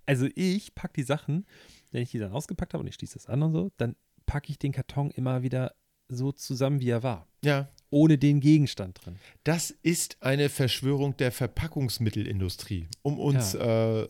also 0.05 0.27
ich 0.35 0.75
packe 0.75 0.93
die 0.93 1.03
Sachen, 1.03 1.45
wenn 1.91 2.03
ich 2.03 2.11
die 2.11 2.19
dann 2.19 2.31
ausgepackt 2.31 2.73
habe 2.73 2.81
und 2.81 2.87
ich 2.87 2.95
schließe 2.95 3.13
das 3.13 3.27
an 3.27 3.41
und 3.43 3.53
so, 3.53 3.71
dann 3.77 3.95
packe 4.25 4.49
ich 4.49 4.59
den 4.59 4.71
Karton 4.71 5.11
immer 5.11 5.41
wieder 5.43 5.73
so 6.07 6.31
zusammen, 6.31 6.79
wie 6.79 6.89
er 6.89 7.03
war. 7.03 7.27
Ja. 7.43 7.69
Ohne 7.89 8.17
den 8.17 8.39
Gegenstand 8.39 9.03
drin. 9.03 9.17
Das 9.43 9.71
ist 9.71 10.17
eine 10.21 10.49
Verschwörung 10.49 11.15
der 11.17 11.31
Verpackungsmittelindustrie, 11.31 12.87
um 13.03 13.19
uns 13.19 13.53
äh, 13.53 14.07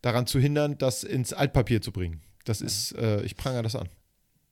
daran 0.00 0.26
zu 0.26 0.40
hindern, 0.40 0.78
das 0.78 1.04
ins 1.04 1.32
Altpapier 1.32 1.80
zu 1.80 1.92
bringen. 1.92 2.22
Das 2.44 2.60
ist, 2.60 2.92
äh, 2.92 3.22
ich 3.22 3.36
prangere 3.36 3.62
das 3.62 3.76
an. 3.76 3.88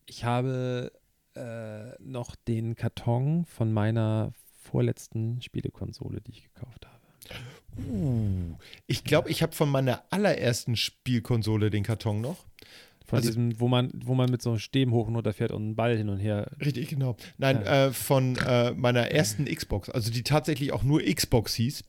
Ich 0.07 0.25
habe 0.25 0.93
äh, 1.35 2.01
noch 2.03 2.37
den 2.37 2.77
Karton 2.77 3.45
von 3.47 3.73
meiner 3.73 4.33
vorletzten 4.63 5.43
Spielekonsole, 5.43 6.21
die 6.21 6.33
ich 6.33 6.43
gekauft 6.43 6.87
habe. 6.87 7.01
Uh, 7.89 8.57
ich 8.87 9.05
glaube, 9.05 9.31
ich 9.31 9.43
habe 9.43 9.53
von 9.53 9.69
meiner 9.69 10.05
allerersten 10.11 10.77
Spielkonsole 10.77 11.71
den 11.71 11.85
Karton 11.85 12.21
noch. 12.21 12.45
Von 13.11 13.17
Also- 13.19 13.29
diesem, 13.29 13.59
wo 13.61 13.67
man, 13.69 13.91
wo 14.05 14.15
man 14.15 14.31
mit 14.31 14.41
so 14.41 14.57
Stäben 14.57 14.93
hoch 14.93 15.09
und 15.09 15.17
runter 15.17 15.33
fährt 15.33 15.51
und 15.51 15.63
einen 15.63 15.77
Ball 15.77 15.97
hin 15.97 16.09
und 16.09 16.19
her. 16.19 16.51
Richtig, 16.65 16.89
genau. 16.89 17.17
Nein, 17.39 17.57
Ja. 17.65 17.87
äh, 17.87 17.93
von 17.93 18.37
äh, 18.37 18.71
meiner 18.73 19.11
ersten 19.11 19.47
Xbox, 19.47 19.91
also 19.91 20.11
die 20.13 20.23
tatsächlich 20.23 20.73
auch 20.73 20.85
nur 20.85 21.03
Xbox 21.03 21.55
hieß. 21.55 21.83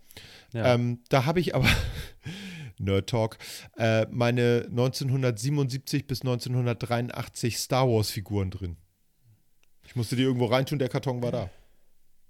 Ja. 0.53 0.73
Ähm, 0.73 0.99
da 1.09 1.25
habe 1.25 1.39
ich 1.39 1.53
aber, 1.55 1.67
Nerd 2.79 3.07
Talk, 3.09 3.37
äh, 3.77 4.07
meine 4.09 4.65
1977 4.69 6.07
bis 6.07 6.21
1983 6.21 7.57
Star 7.57 7.87
Wars 7.87 8.09
Figuren 8.09 8.49
drin. 8.49 8.77
Ich 9.85 9.95
musste 9.95 10.15
die 10.15 10.23
irgendwo 10.23 10.45
reintun, 10.45 10.79
der 10.79 10.89
Karton 10.89 11.21
war 11.21 11.31
da. 11.31 11.49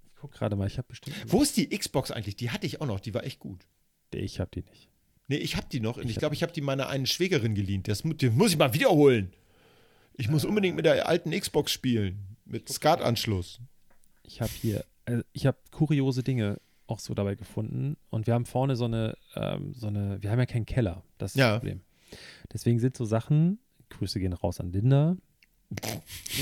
ich 0.04 0.10
guck 0.20 0.32
gerade 0.32 0.54
mal, 0.56 0.66
ich 0.66 0.76
habe 0.78 0.88
bestimmt. 0.88 1.16
Wo 1.26 1.42
ist 1.42 1.56
die 1.56 1.68
Xbox 1.70 2.10
eigentlich? 2.10 2.36
Die 2.36 2.50
hatte 2.50 2.66
ich 2.66 2.80
auch 2.82 2.86
noch, 2.86 3.00
die 3.00 3.14
war 3.14 3.24
echt 3.24 3.38
gut. 3.40 3.66
Ich 4.12 4.38
habe 4.38 4.50
die 4.54 4.62
nicht. 4.68 4.88
Nee, 5.32 5.38
ich 5.38 5.56
habe 5.56 5.66
die 5.72 5.80
noch 5.80 5.96
und 5.96 6.10
Ich 6.10 6.16
glaube, 6.16 6.34
ich 6.34 6.42
habe 6.42 6.52
die 6.52 6.60
meiner 6.60 6.88
einen 6.88 7.06
Schwägerin 7.06 7.54
geliehen. 7.54 7.82
Das, 7.84 8.02
den 8.02 8.36
muss 8.36 8.52
ich 8.52 8.58
mal 8.58 8.74
wiederholen. 8.74 9.32
Ich 10.14 10.28
muss 10.28 10.44
unbedingt 10.44 10.76
mit 10.76 10.84
der 10.84 11.08
alten 11.08 11.30
Xbox 11.30 11.72
spielen. 11.72 12.36
Mit 12.44 12.68
SCART-Anschluss. 12.68 13.60
Ich 14.24 14.42
habe 14.42 14.52
hier, 14.60 14.84
also 15.06 15.22
ich 15.32 15.46
habe 15.46 15.56
kuriose 15.70 16.22
Dinge 16.22 16.60
auch 16.86 16.98
so 16.98 17.14
dabei 17.14 17.34
gefunden. 17.34 17.96
Und 18.10 18.26
wir 18.26 18.34
haben 18.34 18.44
vorne 18.44 18.76
so 18.76 18.84
eine, 18.84 19.16
ähm, 19.34 19.72
so 19.74 19.86
eine, 19.86 20.22
wir 20.22 20.30
haben 20.30 20.38
ja 20.38 20.44
keinen 20.44 20.66
Keller. 20.66 21.02
Das 21.16 21.30
ist 21.32 21.36
Ja. 21.38 21.52
das 21.52 21.60
Problem. 21.60 21.80
Deswegen 22.52 22.78
sind 22.78 22.94
so 22.94 23.06
Sachen, 23.06 23.58
Grüße 23.88 24.20
gehen 24.20 24.34
raus 24.34 24.60
an 24.60 24.70
Linda. 24.70 25.16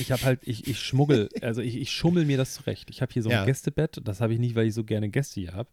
Ich 0.01 0.11
habe 0.11 0.23
halt, 0.25 0.41
ich, 0.43 0.67
ich 0.67 0.81
schmuggel, 0.81 1.29
also 1.43 1.61
ich, 1.63 1.77
ich 1.77 1.93
schummel 1.93 2.25
mir 2.25 2.39
das 2.39 2.55
zurecht. 2.55 2.91
Ich 2.91 3.03
habe 3.03 3.13
hier 3.13 3.23
so 3.23 3.29
ein 3.29 3.35
Ja. 3.37 3.45
Gästebett. 3.45 4.01
Das 4.03 4.21
habe 4.21 4.33
ich 4.35 4.41
nicht, 4.41 4.57
weil 4.57 4.67
ich 4.67 4.75
so 4.75 4.83
gerne 4.83 5.09
Gäste 5.11 5.39
hier 5.41 5.53
habe. 5.53 5.71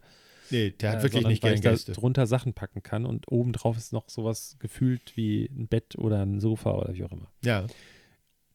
Nee, 0.51 0.71
der 0.71 0.91
hat 0.91 0.99
äh, 0.99 1.03
wirklich 1.03 1.27
nicht 1.27 1.43
weil 1.43 1.51
gern 1.51 1.55
ich 1.57 1.61
da 1.63 1.71
Gäste. 1.71 1.91
drunter 1.93 2.27
Sachen 2.27 2.53
packen 2.53 2.83
kann 2.83 3.05
und 3.05 3.31
obendrauf 3.31 3.77
ist 3.77 3.93
noch 3.93 4.09
sowas 4.09 4.55
gefühlt 4.59 5.15
wie 5.17 5.45
ein 5.45 5.67
Bett 5.67 5.97
oder 5.97 6.21
ein 6.25 6.39
Sofa 6.39 6.71
oder 6.75 6.93
wie 6.93 7.03
auch 7.03 7.11
immer. 7.11 7.31
Ja. 7.43 7.67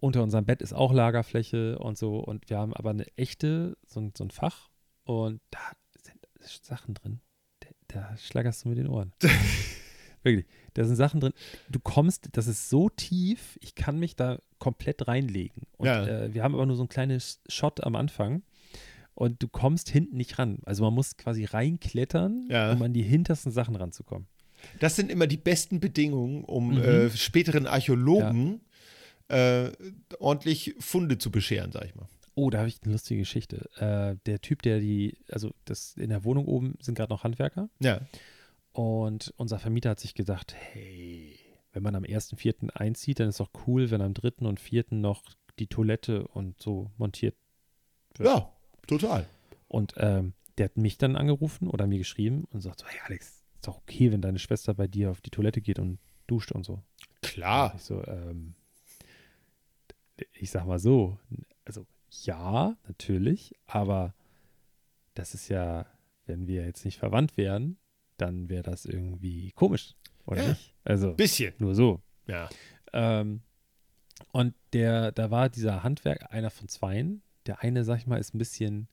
unter 0.01 0.23
unserem 0.23 0.45
Bett 0.45 0.63
ist 0.63 0.73
auch 0.73 0.93
Lagerfläche 0.93 1.79
und 1.79 1.97
so. 1.97 2.17
Und 2.19 2.51
wir 2.51 2.59
haben 2.59 2.75
aber 2.75 2.91
eine 2.91 3.07
echte, 3.17 3.77
so, 3.87 4.01
ein- 4.01 4.13
so 4.17 4.25
ein 4.25 4.31
Fach. 4.31 4.69
Und 5.05 5.41
da 5.51 5.61
sind 6.03 6.19
Sachen 6.65 6.95
drin. 6.95 7.21
Da, 7.61 7.69
da 7.89 8.17
schlagerst 8.17 8.65
du 8.65 8.69
mit 8.71 8.79
den 8.79 8.89
Ohren. 8.89 9.13
Wirklich. 10.25 10.47
Da 10.75 10.85
sind 10.85 10.97
Sachen 10.97 11.21
drin. 11.21 11.33
Du 11.69 11.79
kommst, 11.81 12.29
das 12.33 12.47
ist 12.47 12.69
so 12.71 12.89
tief, 12.89 13.59
ich 13.61 13.75
kann 13.75 13.99
mich 13.99 14.15
da 14.17 14.39
komplett 14.59 15.07
reinlegen. 15.09 15.63
Und 15.77 15.87
Ja. 15.87 16.07
äh, 16.07 16.35
wir 16.35 16.43
haben 16.45 16.55
aber 16.55 16.67
nur 16.67 16.77
so 16.77 16.85
ein 16.85 16.89
kleines 16.89 17.41
Shot 17.49 17.83
am 17.83 17.97
Anfang. 17.97 18.43
Und 19.15 19.43
du 19.43 19.49
kommst 19.49 19.91
hinten 19.91 20.17
nicht 20.17 20.39
ran. 20.39 20.59
Also 20.65 20.85
man 20.85 20.95
muss 20.95 21.17
quasi 21.17 21.45
reinklettern, 21.45 22.49
Ja. 22.51 22.73
um 22.73 22.83
an 22.83 22.93
die 22.95 23.03
hintersten 23.03 23.53
Sachen 23.53 23.77
ranzukommen. 23.77 24.27
Das 24.81 24.97
sind 24.97 25.11
immer 25.11 25.27
die 25.27 25.37
besten 25.37 25.81
Bedingungen, 25.81 26.45
um 26.45 26.71
Mhm. 26.75 26.83
äh, 26.83 27.11
späteren 27.11 27.67
Archäologen 27.67 28.61
äh, 29.29 29.71
ordentlich 30.19 30.75
Funde 30.79 31.17
zu 31.19 31.31
bescheren, 31.31 31.73
sag 31.73 31.85
ich 31.87 31.95
mal. 31.95 32.07
Oh, 32.35 32.49
da 32.51 32.59
habe 32.59 32.69
ich 32.69 32.81
eine 32.83 32.93
lustige 32.93 33.21
Geschichte. 33.21 33.69
Äh, 33.77 34.17
der 34.27 34.41
Typ, 34.41 34.63
der 34.63 34.79
die, 34.81 35.17
also 35.31 35.53
das 35.65 35.95
in 35.97 36.09
der 36.11 36.25
Wohnung 36.25 36.47
oben 36.47 36.75
sind 36.81 36.95
gerade 36.97 37.13
noch 37.13 37.25
Handwerker 37.25 37.69
Ja. 37.81 38.01
und 38.73 39.33
unser 39.37 39.59
Vermieter 39.59 39.91
hat 39.91 40.01
sich 40.01 40.15
gedacht, 40.15 40.55
hey, 40.73 41.39
wenn 41.73 41.83
man 41.83 41.95
am 41.95 42.05
1.4. 42.05 42.71
einzieht, 42.75 43.21
dann 43.21 43.29
ist 43.29 43.41
doch 43.41 43.51
cool, 43.67 43.91
wenn 43.91 44.01
am 44.03 44.15
3. 44.15 44.47
und 44.47 44.61
4. 44.61 44.85
noch 44.91 45.23
die 45.59 45.67
Toilette 45.67 46.27
und 46.29 46.61
so 46.61 46.91
montiert 46.99 47.35
wird. 48.17 48.29
Ja, 48.29 48.53
total. 48.87 49.27
Und 49.69 49.95
ähm, 49.97 50.35
der 50.59 50.67
hat 50.67 50.77
mich 50.77 50.99
dann 50.99 51.17
angerufen 51.17 51.69
oder 51.69 51.87
mir 51.87 51.99
geschrieben 51.99 52.45
und 52.51 52.61
sagt 52.61 52.81
so, 52.81 52.87
hey 52.87 53.01
Alex, 53.07 53.43
ist 53.55 53.67
doch 53.67 53.79
okay, 53.79 54.13
wenn 54.13 54.21
deine 54.23 54.39
Schwester 54.39 54.75
bei 54.75 54.87
dir 54.87 55.11
auf 55.11 55.21
die 55.21 55.31
Toilette 55.31 55.61
geht 55.61 55.79
und 55.79 55.99
duscht 56.27 56.53
und 56.53 56.65
so. 56.65 56.83
Klar. 57.23 57.73
Ich 57.77 57.83
so, 57.83 58.05
ähm, 58.07 58.55
ich 60.35 60.51
sag 60.51 60.67
mal 60.67 60.79
so, 60.79 61.19
also 61.65 61.87
ja, 62.11 62.77
natürlich, 62.87 63.55
aber 63.67 64.15
das 65.15 65.35
ist 65.35 65.49
ja, 65.49 65.87
wenn 66.27 66.47
wir 66.47 66.65
jetzt 66.65 66.85
nicht 66.85 66.99
verwandt 66.99 67.37
wären, 67.37 67.79
dann 68.19 68.49
wäre 68.49 68.63
das 68.63 68.85
irgendwie 68.85 69.53
komisch, 69.53 69.95
oder 70.27 70.43
Ja. 70.43 70.49
nicht? 70.51 70.75
Also 70.85 71.15
Bisschen. 71.15 71.55
nur 71.59 71.75
so. 71.75 72.03
Ja. 72.27 72.49
Ähm, 72.93 73.41
und 74.33 74.55
der, 74.73 75.13
da 75.13 75.31
war 75.31 75.49
dieser 75.49 75.83
Handwerk, 75.83 76.33
einer 76.33 76.51
von 76.51 76.69
zweien. 76.69 77.23
Der 77.47 77.63
eine, 77.63 77.85
sag 77.85 77.99
ich 77.99 78.07
mal, 78.07 78.19
ist 78.19 78.35
ein 78.35 78.39
bisschen 78.39 78.89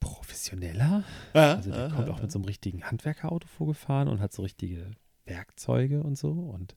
professioneller. 0.00 1.04
Ja, 1.34 1.54
Also 1.54 1.70
der 1.70 1.88
ja, 1.88 1.94
kommt 1.94 2.08
ja, 2.08 2.14
auch 2.14 2.22
mit 2.22 2.30
so 2.30 2.38
einem 2.38 2.46
richtigen 2.46 2.84
Handwerkerauto 2.84 3.48
vorgefahren 3.48 4.08
und 4.08 4.20
hat 4.20 4.32
so 4.32 4.42
richtige 4.42 4.90
Werkzeuge 5.24 6.02
und 6.02 6.16
so 6.18 6.30
und 6.30 6.76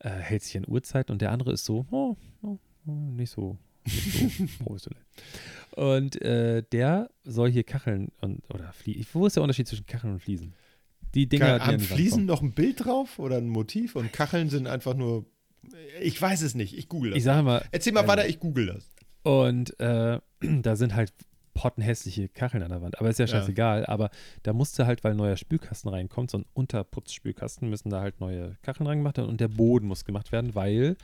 äh, 0.00 0.10
hält 0.10 0.42
sich 0.42 0.56
an 0.56 0.66
Uhrzeit 0.66 1.10
und 1.10 1.22
der 1.22 1.32
andere 1.32 1.52
ist 1.52 1.64
so, 1.64 1.86
oh, 1.90 2.16
oh, 2.42 2.58
oh, 2.86 2.90
nicht 2.90 3.30
so, 3.30 3.56
nicht 3.84 4.38
so 4.38 4.46
professionell. 4.64 5.04
Und 5.72 6.20
äh, 6.22 6.62
der 6.72 7.10
soll 7.22 7.50
hier 7.50 7.64
Kacheln 7.64 8.08
und 8.20 8.42
oder 8.52 8.72
Fliesen. 8.72 9.06
Wo 9.12 9.26
ist 9.26 9.36
der 9.36 9.42
Unterschied 9.42 9.68
zwischen 9.68 9.86
Kacheln 9.86 10.14
und 10.14 10.20
Fliesen? 10.20 10.54
Die 11.14 11.28
Dinger, 11.28 11.58
Kann, 11.58 11.68
die 11.68 11.74
haben 11.74 11.80
Fliesen 11.80 12.26
noch 12.26 12.42
ein 12.42 12.52
Bild 12.52 12.84
drauf 12.84 13.18
oder 13.18 13.36
ein 13.36 13.48
Motiv 13.48 13.96
und 13.96 14.12
Kacheln 14.12 14.48
sind 14.48 14.66
einfach 14.66 14.94
nur. 14.94 15.24
Ich 16.00 16.20
weiß 16.20 16.42
es 16.42 16.54
nicht. 16.54 16.76
Ich 16.76 16.88
google 16.88 17.10
das. 17.10 17.18
Ich 17.18 17.24
sage 17.24 17.42
mal, 17.42 17.64
Erzähl 17.70 17.92
mal 17.92 18.02
ähm, 18.02 18.08
weiter, 18.08 18.28
ich 18.28 18.38
google 18.40 18.66
das. 18.66 18.88
Und 19.22 19.78
äh, 19.80 20.18
da 20.62 20.76
sind 20.76 20.94
halt 20.94 21.12
pottenhässliche 21.54 22.28
Kacheln 22.28 22.62
an 22.62 22.70
der 22.70 22.80
Wand. 22.80 22.98
Aber 22.98 23.10
ist 23.10 23.18
ja 23.18 23.26
Ja. 23.26 23.32
scheißegal. 23.32 23.84
Aber 23.86 24.10
da 24.42 24.52
musste 24.52 24.86
halt, 24.86 25.04
weil 25.04 25.12
ein 25.12 25.16
neuer 25.18 25.36
Spülkasten 25.36 25.90
reinkommt, 25.90 26.30
so 26.30 26.38
ein 26.38 26.46
Unterputzspülkasten, 26.54 27.68
müssen 27.68 27.90
da 27.90 28.00
halt 28.00 28.20
neue 28.20 28.56
Kacheln 28.62 28.86
reingemacht 28.86 29.18
werden 29.18 29.28
und 29.28 29.40
der 29.40 29.48
Boden 29.48 29.86
muss 29.86 30.04
gemacht 30.04 30.32
werden, 30.32 30.54
weil 30.54 30.96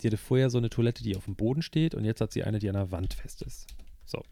die 0.00 0.08
hatte 0.08 0.16
vorher 0.16 0.50
so 0.50 0.58
eine 0.58 0.70
Toilette, 0.70 1.04
die 1.04 1.16
auf 1.16 1.26
dem 1.26 1.36
Boden 1.36 1.62
steht 1.62 1.94
und 1.94 2.04
jetzt 2.04 2.20
hat 2.20 2.32
sie 2.32 2.42
eine, 2.42 2.58
die 2.58 2.68
an 2.68 2.74
der 2.74 2.90
Wand 2.90 3.14
fest 3.14 3.42
ist. 3.42 3.66
So. 4.04 4.22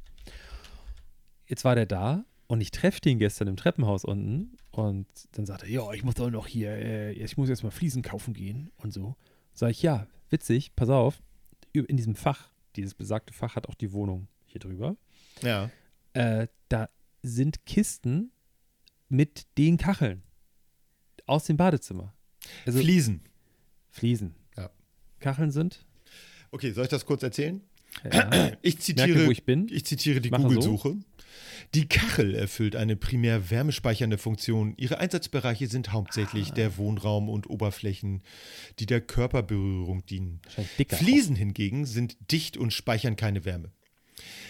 Jetzt 1.46 1.64
war 1.64 1.74
der 1.76 1.86
da 1.86 2.24
und 2.48 2.60
ich 2.60 2.70
treffe 2.72 3.00
den 3.00 3.18
gestern 3.18 3.46
im 3.48 3.56
Treppenhaus 3.56 4.04
unten 4.04 4.56
und 4.72 5.06
dann 5.32 5.46
sagt 5.46 5.62
er, 5.62 5.68
ja, 5.68 5.92
ich 5.92 6.02
muss 6.02 6.14
doch 6.14 6.30
noch 6.30 6.46
hier, 6.48 6.70
äh, 6.72 7.12
ich 7.12 7.36
muss 7.36 7.48
jetzt 7.48 7.62
mal 7.62 7.70
Fliesen 7.70 8.02
kaufen 8.02 8.34
gehen 8.34 8.70
und 8.78 8.92
so. 8.92 9.14
Sag 9.52 9.70
ich, 9.70 9.82
ja, 9.82 10.06
witzig, 10.30 10.74
pass 10.76 10.88
auf, 10.88 11.22
in 11.72 11.96
diesem 11.96 12.14
Fach, 12.14 12.50
dieses 12.76 12.94
besagte 12.94 13.32
Fach 13.32 13.56
hat 13.56 13.68
auch 13.68 13.74
die 13.74 13.92
Wohnung 13.92 14.28
hier 14.46 14.60
drüber. 14.60 14.96
Ja. 15.42 15.70
Äh, 16.12 16.48
da 16.68 16.88
sind 17.22 17.64
Kisten 17.66 18.32
mit 19.08 19.46
den 19.58 19.76
Kacheln 19.76 20.22
aus 21.26 21.44
dem 21.44 21.56
Badezimmer. 21.56 22.14
Also 22.66 22.80
Fliesen. 22.80 23.22
Fliesen. 23.90 24.34
Ja. 24.56 24.70
Kacheln 25.18 25.50
sind. 25.50 25.84
Okay, 26.50 26.72
soll 26.72 26.84
ich 26.84 26.90
das 26.90 27.04
kurz 27.06 27.22
erzählen? 27.22 27.60
Ja. 28.04 28.52
Ich 28.62 28.74
Merke, 28.74 28.78
zitiere, 28.78 29.26
wo 29.26 29.30
ich 29.30 29.44
bin. 29.44 29.68
ich 29.70 29.84
zitiere 29.84 30.20
die 30.20 30.30
Mache 30.30 30.60
so. 30.60 30.96
Die 31.74 31.86
Kachel 31.88 32.34
erfüllt 32.34 32.74
eine 32.76 32.96
primär 32.96 33.50
wärmespeichernde 33.50 34.18
Funktion. 34.18 34.74
Ihre 34.76 34.98
Einsatzbereiche 34.98 35.66
sind 35.68 35.92
hauptsächlich 35.92 36.50
Ah. 36.50 36.54
der 36.54 36.76
Wohnraum 36.76 37.28
und 37.28 37.48
Oberflächen, 37.48 38.22
die 38.78 38.86
der 38.86 39.00
Körperberührung 39.00 40.04
dienen. 40.06 40.40
Fliesen 40.88 41.36
hingegen 41.36 41.86
sind 41.86 42.16
dicht 42.32 42.56
und 42.56 42.72
speichern 42.72 43.16
keine 43.16 43.44
Wärme. 43.44 43.70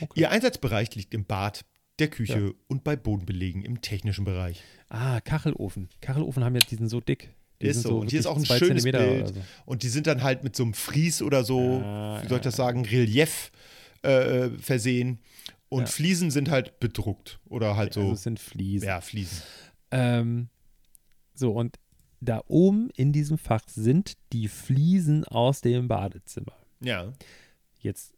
Okay. 0.01 0.21
Ihr 0.21 0.31
Einsatzbereich 0.31 0.95
liegt 0.95 1.13
im 1.15 1.25
Bad, 1.25 1.65
der 1.99 2.09
Küche 2.09 2.41
Ja. 2.41 2.51
und 2.69 2.83
bei 2.85 2.97
Bodenbelegen 2.97 3.63
im 3.63 3.83
technischen 3.83 4.25
Bereich. 4.25 4.63
Ah, 4.89 5.21
Kachelofen. 5.21 5.89
Kachelofen 6.01 6.43
haben 6.43 6.55
jetzt, 6.55 6.71
die 6.71 6.77
sind 6.77 6.89
so 6.89 7.01
dick. 7.01 7.31
Die 7.61 7.67
Ist 7.67 7.83
sind 7.83 7.91
so. 7.91 7.99
Und 7.99 8.11
hier 8.11 8.21
ist 8.21 8.27
auch 8.27 8.39
ein 8.39 8.47
schönes 8.47 8.83
Zentimeter 8.83 9.07
Bild. 9.07 9.29
so. 9.35 9.35
Und 9.67 9.83
die 9.83 9.91
sind 9.91 10.07
dann 10.07 10.23
halt 10.23 10.43
mit 10.43 10.57
so 10.57 10.63
einem 10.63 10.73
Fries 10.73 11.21
oder 11.21 11.45
so, 11.45 11.81
Ja, 11.85 12.23
wie 12.23 12.29
soll 12.29 12.39
ich 12.39 12.43
das 12.45 12.57
sagen, 12.57 12.87
Relief 12.87 13.53
äh, 14.03 14.49
versehen. 14.59 15.19
Und 15.71 15.83
Ja. 15.83 15.87
Fliesen 15.87 16.31
sind 16.31 16.51
halt 16.51 16.79
bedruckt 16.81 17.41
oder 17.47 17.77
halt 17.77 17.97
Also 17.97 18.09
so. 18.09 18.13
es 18.13 18.23
sind 18.25 18.39
Fliesen. 18.39 18.87
ja, 18.87 19.01
Fliesen. 19.01 19.43
Ähm, 19.91 20.49
so, 21.35 21.53
und 21.53 21.77
da 22.21 22.43
oben 22.49 22.91
in 22.91 23.13
diesem 23.13 23.39
Fach 23.39 23.63
sind 23.67 24.15
die 24.35 24.49
Fliesen 24.49 25.25
aus 25.25 25.63
dem 25.63 25.89
Badezimmer. 25.89 26.53
Ja. 26.81 27.13
Jetzt 27.79 28.13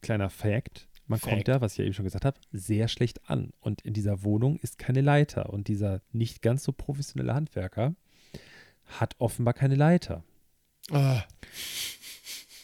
kleiner 0.00 0.28
Fact. 0.30 0.88
Man 1.06 1.20
Fact. 1.20 1.30
kommt 1.32 1.48
da, 1.48 1.60
was 1.60 1.72
ich 1.72 1.78
ja 1.78 1.84
eben 1.84 1.94
schon 1.94 2.04
gesagt 2.06 2.24
habe, 2.24 2.40
sehr 2.50 2.88
schlecht 2.88 3.28
an. 3.30 3.52
Und 3.60 3.82
in 3.82 3.92
dieser 3.92 4.24
Wohnung 4.24 4.56
ist 4.58 4.78
keine 4.78 5.02
Leiter. 5.02 5.50
Und 5.52 5.68
dieser 5.68 6.00
nicht 6.10 6.42
ganz 6.42 6.64
so 6.64 6.72
professionelle 6.72 7.34
Handwerker 7.34 7.94
hat 8.86 9.14
offenbar 9.18 9.54
keine 9.54 9.76
Leiter. 9.76 10.24
Ah, 10.90 11.22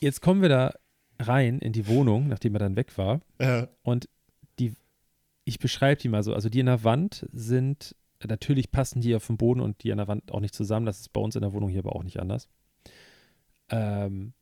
Jetzt 0.01 0.22
kommen 0.22 0.41
wir 0.43 0.49
da 0.49 0.74
rein 1.18 1.59
in 1.59 1.72
die 1.74 1.86
Wohnung, 1.86 2.28
nachdem 2.28 2.55
er 2.55 2.59
dann 2.61 2.76
weg 2.76 2.97
war. 2.97 3.20
äh, 3.38 3.66
Und 3.82 4.09
ich 5.45 5.59
beschreibe 5.59 6.01
die 6.01 6.09
mal 6.09 6.22
so. 6.22 6.34
Also 6.34 6.49
die 6.49 6.61
in 6.61 6.66
der 6.66 6.84
Wand 6.84 7.26
sind, 7.32 7.97
natürlich 8.26 8.70
passen 8.70 9.01
die 9.01 9.14
auf 9.14 9.26
dem 9.26 9.36
Boden 9.36 9.61
und 9.61 9.82
die 9.82 9.93
an 9.93 9.99
der 9.99 10.09
Wand 10.09 10.32
auch 10.32 10.41
nicht 10.41 10.55
zusammen. 10.55 10.86
Das 10.86 11.01
ist 11.01 11.12
bei 11.12 11.20
uns 11.20 11.34
in 11.34 11.43
der 11.43 11.53
Wohnung 11.53 11.68
hier 11.68 11.80
aber 11.80 11.97
auch 11.97 12.05
nicht 12.05 12.20
anders. 12.20 12.49
Ähm, 13.70 14.32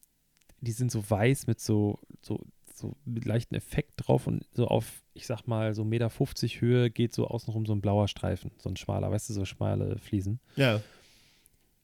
die 0.60 0.72
sind 0.72 0.90
so 0.90 1.08
weiß 1.08 1.46
mit 1.46 1.60
so, 1.60 1.98
so, 2.22 2.40
so 2.74 2.96
mit 3.04 3.24
leichten 3.24 3.54
Effekt 3.54 3.92
drauf 3.96 4.26
und 4.26 4.46
so 4.52 4.66
auf, 4.66 5.02
ich 5.14 5.26
sag 5.26 5.46
mal, 5.46 5.74
so 5.74 5.82
1,50 5.82 5.86
Meter 5.86 6.60
Höhe 6.60 6.90
geht 6.90 7.14
so 7.14 7.28
außenrum 7.28 7.66
so 7.66 7.72
ein 7.74 7.80
blauer 7.80 8.08
Streifen, 8.08 8.50
so 8.58 8.68
ein 8.68 8.76
schmaler, 8.76 9.10
weißt 9.10 9.28
du, 9.28 9.34
so 9.34 9.44
schmale 9.44 9.98
Fliesen. 9.98 10.40
ja. 10.56 10.80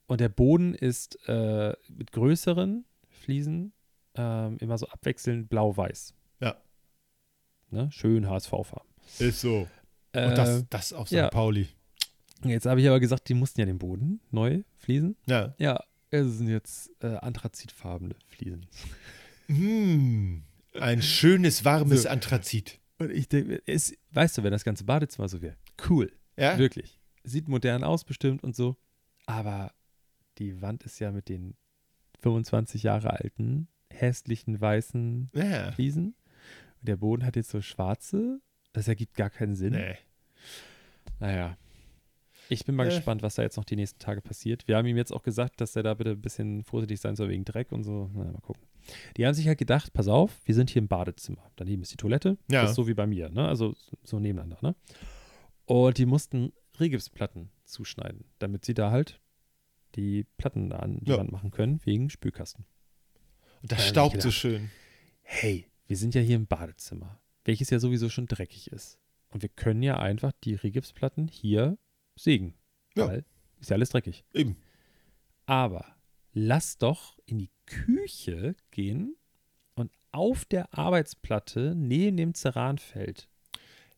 Und 0.07 0.21
der 0.21 0.29
Boden 0.29 0.75
ist 0.75 1.17
äh, 1.27 1.73
mit 1.87 2.11
größeren 2.11 2.85
Fliesen 3.09 3.73
ähm, 4.13 4.57
immer 4.59 4.77
so 4.77 4.87
abwechselnd 4.87 5.49
blau-weiß. 5.49 6.13
Ja. 6.41 6.57
Ne? 7.71 7.89
Schön 7.91 8.29
HSV-Farben. 8.29 8.87
Ist 9.19 9.41
so. 9.41 9.61
Und 9.61 9.67
Äh, 10.21 10.35
das, 10.35 10.63
das 10.69 10.93
auf 10.93 11.07
St. 11.07 11.13
ja. 11.15 11.29
Pauli. 11.29 11.67
Jetzt 12.43 12.65
habe 12.65 12.79
ich 12.81 12.87
aber 12.87 12.99
gesagt, 12.99 13.27
die 13.29 13.33
mussten 13.33 13.59
ja 13.59 13.65
den 13.65 13.77
Boden 13.79 14.19
neu 14.31 14.63
fließen. 14.77 15.15
Ja. 15.25 15.55
Ja, 15.57 15.83
es 16.11 16.37
sind 16.37 16.47
jetzt 16.47 16.91
äh, 17.01 17.15
anthrazitfarbene 17.17 18.15
Fliesen. 18.27 18.65
Hm, 19.47 20.43
ein 20.79 21.01
schönes, 21.01 21.65
warmes 21.65 22.03
So. 22.03 22.09
Anthrazit. 22.09 22.79
Und 22.97 23.11
ich 23.11 23.27
denke, 23.29 23.61
es, 23.65 23.93
weißt 24.11 24.37
du, 24.37 24.43
wenn 24.43 24.51
das 24.51 24.63
ganze 24.63 24.83
Badezimmer 24.85 25.27
so 25.27 25.41
wäre, 25.41 25.55
cool, 25.89 26.11
Ja? 26.37 26.57
wirklich. 26.57 26.99
Sieht 27.23 27.47
modern 27.47 27.83
aus 27.83 28.03
bestimmt 28.03 28.43
und 28.43 28.55
so, 28.55 28.77
aber 29.25 29.73
die 30.37 30.61
Wand 30.61 30.83
ist 30.83 30.99
ja 30.99 31.11
mit 31.11 31.27
den 31.29 31.55
25 32.21 32.83
Jahre 32.83 33.11
alten, 33.11 33.67
hässlichen, 33.91 34.59
weißen 34.61 35.31
Ja. 35.33 35.71
Fliesen. 35.71 36.15
Und 36.79 36.87
der 36.87 36.97
Boden 36.97 37.25
hat 37.25 37.35
jetzt 37.35 37.49
so 37.49 37.61
schwarze, 37.61 38.39
das 38.75 38.87
ergibt 38.87 39.15
gar 39.15 39.29
keinen 39.29 39.55
Sinn. 39.55 39.73
Nee. 39.73 39.95
Naja. 41.19 41.57
Ich 42.49 42.63
bin 42.65 42.75
mal 42.75 42.85
Äh. 42.85 42.89
gespannt, 42.89 43.23
was 43.23 43.35
da 43.35 43.41
jetzt 43.41 43.57
noch 43.57 43.63
die 43.65 43.75
nächsten 43.75 43.97
Tage 43.99 44.21
passiert. 44.21 44.67
Wir 44.67 44.77
haben 44.77 44.85
ihm 44.85 44.97
jetzt 44.97 45.11
auch 45.11 45.23
gesagt, 45.23 45.61
dass 45.61 45.75
er 45.75 45.81
da 45.83 45.93
bitte 45.95 46.11
ein 46.11 46.21
bisschen 46.21 46.63
vorsichtig 46.63 46.99
sein 46.99 47.15
soll 47.15 47.29
wegen 47.29 47.43
Dreck 47.45 47.71
und 47.71 47.83
so. 47.83 48.11
Na, 48.13 48.25
mal 48.25 48.41
gucken. 48.41 48.61
Die 49.17 49.25
haben 49.25 49.33
sich 49.33 49.47
halt 49.47 49.57
gedacht, 49.57 49.93
pass 49.93 50.07
auf, 50.07 50.31
wir 50.45 50.53
sind 50.53 50.69
hier 50.69 50.81
im 50.81 50.87
Badezimmer. 50.87 51.49
Daneben 51.55 51.81
ist 51.81 51.91
die 51.91 51.97
Toilette. 51.97 52.37
Ja. 52.51 52.61
Das 52.61 52.71
ist 52.71 52.75
so 52.75 52.87
wie 52.87 52.93
bei 52.93 53.07
mir, 53.07 53.29
ne? 53.29 53.47
Also 53.47 53.75
so 54.03 54.19
nebeneinander, 54.19 54.59
ne? 54.61 54.75
Und 55.65 55.97
die 55.97 56.05
mussten 56.05 56.53
Rigipsplatten 56.79 57.49
zuschneiden, 57.63 58.25
damit 58.37 58.63
sie 58.63 58.75
da 58.75 58.91
halt 58.91 59.19
die 59.95 60.25
Platten 60.37 60.69
da 60.69 60.77
an 60.79 60.99
die 61.01 61.09
Ja. 61.11 61.17
Wand 61.17 61.31
machen 61.31 61.49
können, 61.49 61.79
wegen 61.83 62.11
Spülkasten. 62.11 62.65
Und 63.63 63.71
das 63.71 63.79
Da 63.79 63.85
staubt 63.87 64.21
so 64.21 64.27
gedacht, 64.27 64.33
schön. 64.39 64.69
Hey, 65.23 65.65
wir 65.87 65.97
sind 65.97 66.13
ja 66.13 66.21
hier 66.21 66.35
im 66.35 66.45
Badezimmer, 66.45 67.19
welches 67.45 67.69
ja 67.69 67.79
sowieso 67.79 68.09
schon 68.09 68.27
dreckig 68.27 68.71
ist. 68.71 68.99
Und 69.29 69.41
wir 69.41 69.49
können 69.49 69.83
ja 69.83 69.99
einfach 69.99 70.31
die 70.43 70.55
Rigipsplatten 70.55 71.27
hier 71.27 71.77
sägen. 72.15 72.55
Ja. 72.95 73.07
Weil 73.07 73.25
ist 73.59 73.69
ja 73.69 73.75
alles 73.75 73.89
dreckig. 73.89 74.23
Eben. 74.33 74.57
Aber 75.45 75.95
lass 76.33 76.77
doch 76.77 77.17
in 77.25 77.37
die 77.37 77.51
Küche 77.65 78.55
gehen 78.71 79.15
und 79.75 79.91
auf 80.11 80.45
der 80.45 80.73
Arbeitsplatte 80.73 81.73
neben 81.75 82.17
dem 82.17 82.33
Ceranfeld. 82.33 83.29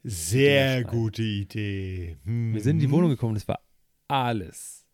Sehr 0.04 0.84
gute 0.84 1.24
Idee. 1.24 2.18
Hm. 2.24 2.54
Wir 2.54 2.62
sind 2.62 2.78
in 2.78 2.80
die 2.82 2.92
Wohnung 2.92 3.10
gekommen 3.10 3.36
es 3.36 3.48
war 3.48 3.60
alles, 4.08 4.86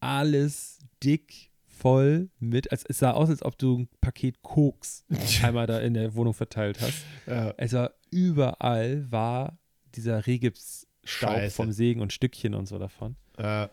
alles 0.00 0.80
dick 1.02 1.45
voll 1.78 2.30
mit, 2.38 2.70
als 2.72 2.84
es 2.88 2.98
sah 2.98 3.12
aus, 3.12 3.28
als 3.30 3.42
ob 3.42 3.58
du 3.58 3.78
ein 3.80 3.88
Paket 4.00 4.42
Koks 4.42 5.04
einmal 5.42 5.66
da 5.66 5.78
in 5.80 5.94
der 5.94 6.14
Wohnung 6.14 6.34
verteilt 6.34 6.80
hast. 6.80 7.04
Ja. 7.26 7.52
Es 7.56 7.72
war 7.72 7.92
überall 8.10 9.10
war 9.10 9.58
dieser 9.94 10.26
Regipsstaub 10.26 10.86
Scheiße. 11.04 11.54
vom 11.54 11.72
Sägen 11.72 12.00
und 12.00 12.12
Stückchen 12.12 12.54
und 12.54 12.66
so 12.66 12.78
davon. 12.78 13.16
Äh, 13.36 13.68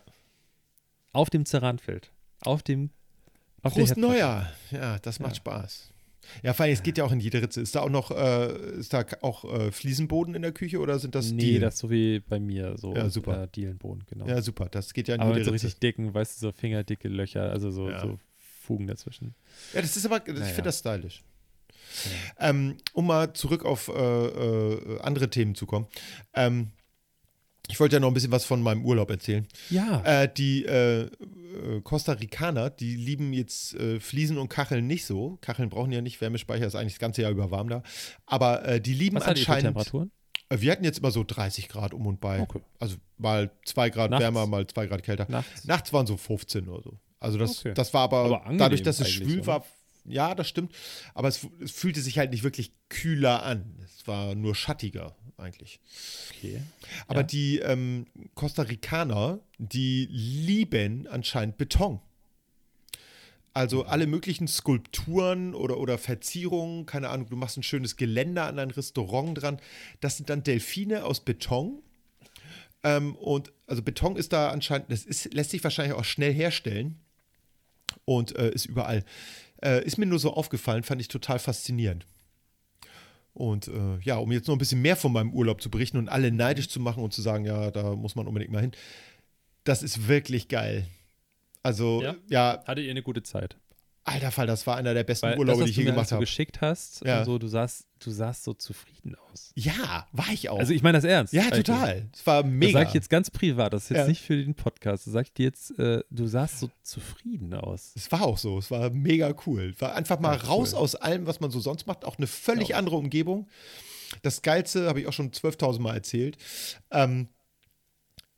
Auf 1.12 1.30
dem 1.30 1.46
Ceranfeld. 1.46 2.10
Auf 2.42 2.62
dem 2.62 2.90
auf 3.62 3.72
Prost. 3.74 3.96
Neujahr. 3.96 4.50
Ja, 4.70 4.98
das 4.98 5.20
macht 5.20 5.32
Ja. 5.32 5.36
Spaß. 5.36 5.93
Ja, 6.42 6.52
vor 6.52 6.64
allem, 6.64 6.72
es 6.74 6.82
geht 6.82 6.98
ja 6.98 7.04
auch 7.04 7.12
in 7.12 7.20
jede 7.20 7.40
Ritze. 7.42 7.60
Ist 7.60 7.74
da 7.74 7.80
auch 7.80 7.88
noch, 7.90 8.10
äh, 8.10 8.78
ist 8.78 8.92
da 8.92 9.04
auch 9.22 9.44
äh, 9.44 9.70
Fliesenboden 9.72 10.34
in 10.34 10.42
der 10.42 10.52
Küche 10.52 10.78
oder 10.80 10.98
sind 10.98 11.14
das 11.14 11.30
nee, 11.32 11.40
Dielen? 11.40 11.62
das 11.62 11.74
ist 11.74 11.80
so 11.80 11.90
wie 11.90 12.20
bei 12.20 12.38
mir, 12.40 12.76
so 12.78 12.94
Ja, 12.94 13.08
super. 13.10 13.44
Äh, 13.44 13.48
Dielenboden, 13.48 14.04
genau. 14.08 14.26
Ja, 14.26 14.40
super. 14.42 14.68
Das 14.70 14.92
geht 14.94 15.08
ja 15.08 15.14
in 15.14 15.20
Aber 15.20 15.30
mit 15.30 15.38
jede 15.38 15.46
so 15.46 15.50
Ritze. 15.52 15.66
richtig 15.66 15.80
dicken, 15.80 16.14
weißt 16.14 16.36
du, 16.42 16.46
so 16.48 16.52
fingerdicke 16.52 17.08
Löcher, 17.08 17.50
also 17.50 17.70
so, 17.70 17.90
Ja. 17.90 18.00
so 18.00 18.18
Fugen 18.62 18.86
dazwischen. 18.86 19.34
Ja, 19.74 19.82
das 19.82 19.96
ist 19.96 20.06
aber, 20.06 20.26
ich 20.26 20.32
Naja. 20.34 20.44
finde 20.46 20.62
das 20.68 20.78
stylisch. 20.78 21.22
Ähm, 22.40 22.76
um 22.92 23.06
mal 23.06 23.32
zurück 23.34 23.64
auf 23.64 23.88
äh, 23.88 23.92
äh, 23.92 25.00
andere 25.00 25.30
Themen 25.30 25.54
zu 25.54 25.66
kommen. 25.66 25.86
Ähm, 26.34 26.70
ich 27.68 27.80
wollte 27.80 27.96
ja 27.96 28.00
noch 28.00 28.08
ein 28.08 28.14
bisschen 28.14 28.32
was 28.32 28.44
von 28.44 28.62
meinem 28.62 28.84
Urlaub 28.84 29.10
erzählen. 29.10 29.46
Ja, 29.70 30.02
Äh, 30.04 30.28
die 30.34 30.64
äh, 30.64 31.02
äh, 31.04 31.08
Costa 31.82 32.12
Ricaner, 32.12 32.70
die 32.70 32.94
lieben 32.96 33.32
jetzt 33.32 33.74
äh, 33.74 34.00
Fliesen 34.00 34.36
und 34.38 34.48
Kacheln 34.48 34.86
nicht 34.86 35.06
so. 35.06 35.38
Kacheln 35.40 35.70
brauchen 35.70 35.90
ja 35.92 36.00
nicht, 36.02 36.20
Wärmespeicher 36.20 36.66
ist 36.66 36.74
eigentlich 36.74 36.94
das 36.94 37.00
ganze 37.00 37.22
Jahr 37.22 37.30
über 37.30 37.50
warm 37.50 37.68
da. 37.68 37.82
Aber 38.26 38.64
äh, 38.66 38.80
die 38.80 38.92
lieben 38.94 39.16
was 39.16 39.24
anscheinend. 39.24 39.64
Temperaturen? 39.64 40.10
Äh, 40.50 40.60
Wir 40.60 40.72
hatten 40.72 40.84
jetzt 40.84 40.98
immer 40.98 41.10
so 41.10 41.24
30 41.26 41.68
Grad 41.68 41.94
um 41.94 42.06
und 42.06 42.20
bei. 42.20 42.40
Okay. 42.40 42.60
Also 42.80 42.96
mal 43.16 43.50
2 43.64 43.90
Grad 43.90 44.10
Nachts? 44.10 44.22
wärmer, 44.22 44.46
mal 44.46 44.66
2 44.66 44.86
Grad 44.86 45.02
kälter. 45.02 45.26
Nachts? 45.30 45.64
Nachts 45.64 45.92
waren 45.92 46.06
so 46.06 46.16
15 46.18 46.68
oder 46.68 46.82
so. 46.82 46.98
Also 47.20 47.38
das, 47.38 47.60
Okay. 47.60 47.72
das 47.74 47.94
war 47.94 48.02
aber, 48.02 48.42
Aber 48.44 48.56
dadurch, 48.58 48.82
dass 48.82 49.00
es 49.00 49.08
schwül 49.10 49.38
oder? 49.38 49.46
war, 49.46 49.64
ja, 50.04 50.34
das 50.34 50.48
stimmt. 50.48 50.74
Aber 51.14 51.28
es, 51.28 51.46
es 51.60 51.70
fühlte 51.72 52.00
sich 52.00 52.18
halt 52.18 52.30
nicht 52.30 52.42
wirklich 52.44 52.72
kühler 52.88 53.42
an. 53.42 53.74
Es 53.84 54.06
war 54.06 54.34
nur 54.34 54.54
schattiger 54.54 55.14
eigentlich. 55.36 55.80
Okay. 56.36 56.62
Aber 57.06 57.20
Ja. 57.20 57.26
die 57.26 57.58
ähm, 57.58 58.06
Costa 58.34 58.62
Ricaner, 58.62 59.40
die 59.58 60.06
lieben 60.10 61.06
anscheinend 61.06 61.58
Beton. 61.58 62.00
Also 63.56 63.84
alle 63.84 64.08
möglichen 64.08 64.48
Skulpturen 64.48 65.54
oder, 65.54 65.78
oder 65.78 65.96
Verzierungen, 65.96 66.86
keine 66.86 67.08
Ahnung, 67.10 67.28
du 67.28 67.36
machst 67.36 67.56
ein 67.56 67.62
schönes 67.62 67.96
Geländer 67.96 68.46
an 68.46 68.58
ein 68.58 68.70
Restaurant 68.72 69.40
dran. 69.40 69.60
Das 70.00 70.16
sind 70.16 70.28
dann 70.28 70.42
Delfine 70.42 71.04
aus 71.04 71.20
Beton. 71.20 71.80
Ähm, 72.82 73.14
und 73.14 73.52
also 73.68 73.80
Beton 73.82 74.16
ist 74.16 74.32
da 74.32 74.50
anscheinend, 74.50 74.90
das 74.90 75.04
ist, 75.04 75.32
lässt 75.32 75.50
sich 75.50 75.62
wahrscheinlich 75.62 75.96
auch 75.96 76.04
schnell 76.04 76.34
herstellen 76.34 76.98
und 78.04 78.36
äh, 78.36 78.50
ist 78.50 78.66
überall. 78.66 79.04
Äh, 79.64 79.84
ist 79.84 79.98
mir 79.98 80.06
nur 80.06 80.18
so 80.18 80.34
aufgefallen, 80.34 80.82
fand 80.82 81.00
ich 81.00 81.08
total 81.08 81.38
faszinierend. 81.38 82.06
Und 83.32 83.66
äh, 83.66 83.98
ja, 84.02 84.16
um 84.16 84.30
jetzt 84.30 84.46
noch 84.46 84.54
ein 84.54 84.58
bisschen 84.58 84.82
mehr 84.82 84.96
von 84.96 85.12
meinem 85.12 85.32
Urlaub 85.32 85.60
zu 85.60 85.70
berichten 85.70 85.96
und 85.98 86.08
alle 86.08 86.30
neidisch 86.30 86.68
zu 86.68 86.78
machen 86.78 87.02
und 87.02 87.12
zu 87.12 87.20
sagen, 87.22 87.44
ja, 87.44 87.70
da 87.70 87.96
muss 87.96 88.14
man 88.14 88.28
unbedingt 88.28 88.52
mal 88.52 88.60
hin. 88.60 88.72
Das 89.64 89.82
ist 89.82 90.06
wirklich 90.06 90.48
geil. 90.48 90.86
Also, 91.62 92.02
Ja? 92.02 92.14
ja, 92.28 92.62
Hattet 92.66 92.84
ihr 92.84 92.90
eine 92.90 93.02
gute 93.02 93.22
Zeit? 93.22 93.56
Alter 94.04 94.30
Fall, 94.30 94.46
das 94.46 94.66
war 94.66 94.76
einer 94.76 94.92
der 94.94 95.02
besten 95.04 95.26
Weil 95.26 95.38
Urlaube, 95.38 95.60
das, 95.60 95.66
die 95.66 95.70
ich 95.72 95.76
je 95.78 95.84
gemacht 95.84 96.12
habe. 96.12 96.20
geschickt 96.20 96.60
hast, 96.60 97.02
Ja. 97.04 97.20
und 97.20 97.24
so, 97.24 97.38
du 97.38 97.48
sahst, 97.48 97.86
du 98.00 98.10
sahst 98.10 98.44
so 98.44 98.52
zufrieden 98.52 99.14
aus. 99.32 99.50
Ja, 99.54 100.06
war 100.12 100.28
ich 100.32 100.50
auch. 100.50 100.58
Also 100.58 100.72
ich 100.74 100.82
meine 100.82 100.98
das 100.98 101.04
ernst. 101.04 101.32
ja, 101.32 101.48
total. 101.50 102.08
Es 102.12 102.26
war 102.26 102.42
Das 102.42 102.52
mega. 102.52 102.72
sage 102.78 102.88
ich 102.88 102.94
jetzt 102.94 103.08
ganz 103.10 103.30
privat, 103.30 103.72
das 103.72 103.84
ist 103.84 103.88
jetzt 103.90 103.98
Ja. 103.98 104.06
nicht 104.08 104.20
für 104.22 104.36
den 104.36 104.54
Podcast. 104.54 105.06
Das 105.06 105.12
sage 105.14 105.24
ich 105.28 105.32
dir 105.32 105.44
jetzt, 105.46 105.78
äh, 105.78 106.02
du 106.10 106.26
sahst 106.26 106.60
so 106.60 106.70
zufrieden 106.82 107.54
aus. 107.54 107.92
Es 107.96 108.12
war 108.12 108.22
auch 108.22 108.36
so. 108.38 108.58
Es 108.58 108.70
war 108.70 108.90
mega 108.90 109.34
cool. 109.46 109.72
Es 109.74 109.80
war 109.80 109.94
einfach 109.94 110.20
mal 110.20 110.38
cool. 110.42 110.48
raus 110.48 110.74
aus 110.74 110.94
allem, 110.94 111.26
was 111.26 111.40
man 111.40 111.50
so 111.50 111.60
sonst 111.60 111.86
macht. 111.86 112.04
Auch 112.04 112.18
eine 112.18 112.26
völlig 112.26 112.68
Ja. 112.68 112.76
andere 112.76 112.96
Umgebung. 112.96 113.48
Das 114.22 114.42
Geilste 114.42 114.86
habe 114.86 115.00
ich 115.00 115.06
auch 115.06 115.12
schon 115.14 115.32
12.000 115.32 115.82
Mal 115.82 115.94
erzählt. 115.94 116.36
Ähm, 116.90 117.28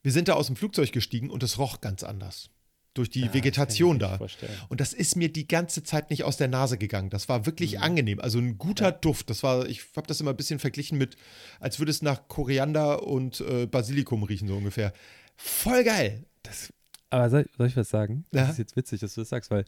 wir 0.03 0.13
sind 0.13 0.29
da 0.29 0.35
aus 0.35 0.47
dem 0.47 0.55
Flugzeug 0.55 0.93
gestiegen 0.93 1.29
und 1.29 1.43
es 1.43 1.59
roch 1.59 1.81
ganz 1.81 2.05
anders. 2.05 2.51
Durch 2.97 3.11
die 3.11 3.21
Ja, 3.21 3.27
das 3.27 3.35
Vegetation 3.35 3.99
da. 3.99 4.19
vorstellen. 4.19 4.53
Und 4.69 4.81
das 4.81 4.93
ist 4.93 5.17
mir 5.17 5.31
die 5.33 5.47
ganze 5.47 5.83
Zeit 5.83 6.11
nicht 6.11 6.25
aus 6.25 6.37
der 6.37 6.49
Nase 6.49 6.79
gegangen. 6.79 7.11
Das 7.11 7.29
war 7.29 7.47
wirklich 7.47 7.75
Mhm. 7.77 7.83
angenehm. 7.83 8.21
Also 8.21 8.39
ein 8.39 8.59
guter 8.59 8.91
Duft. 8.91 9.31
Das 9.31 9.43
war, 9.43 9.67
ich 9.69 9.83
habe 9.97 10.07
das 10.07 10.21
immer 10.21 10.31
ein 10.31 10.37
bisschen 10.37 10.59
verglichen 10.59 10.99
mit, 10.99 11.17
als 11.61 11.79
würde 11.79 11.91
es 11.91 12.03
nach 12.03 12.27
Koriander 12.29 13.03
und 13.07 13.41
äh, 13.43 13.67
Basilikum 13.67 14.23
riechen, 14.23 14.49
so 14.49 14.57
ungefähr. 14.57 14.93
Voll 15.37 15.85
geil. 15.85 16.25
Das, 16.43 16.73
aber 17.11 17.31
soll, 17.31 17.47
soll 17.57 17.67
ich 17.67 17.77
was 17.77 17.89
sagen? 17.91 18.25
Ja. 18.33 18.43
Das 18.43 18.53
ist 18.53 18.59
jetzt 18.59 18.77
witzig, 18.77 19.01
dass 19.01 19.15
du 19.15 19.21
das 19.21 19.29
sagst, 19.29 19.51
weil 19.51 19.65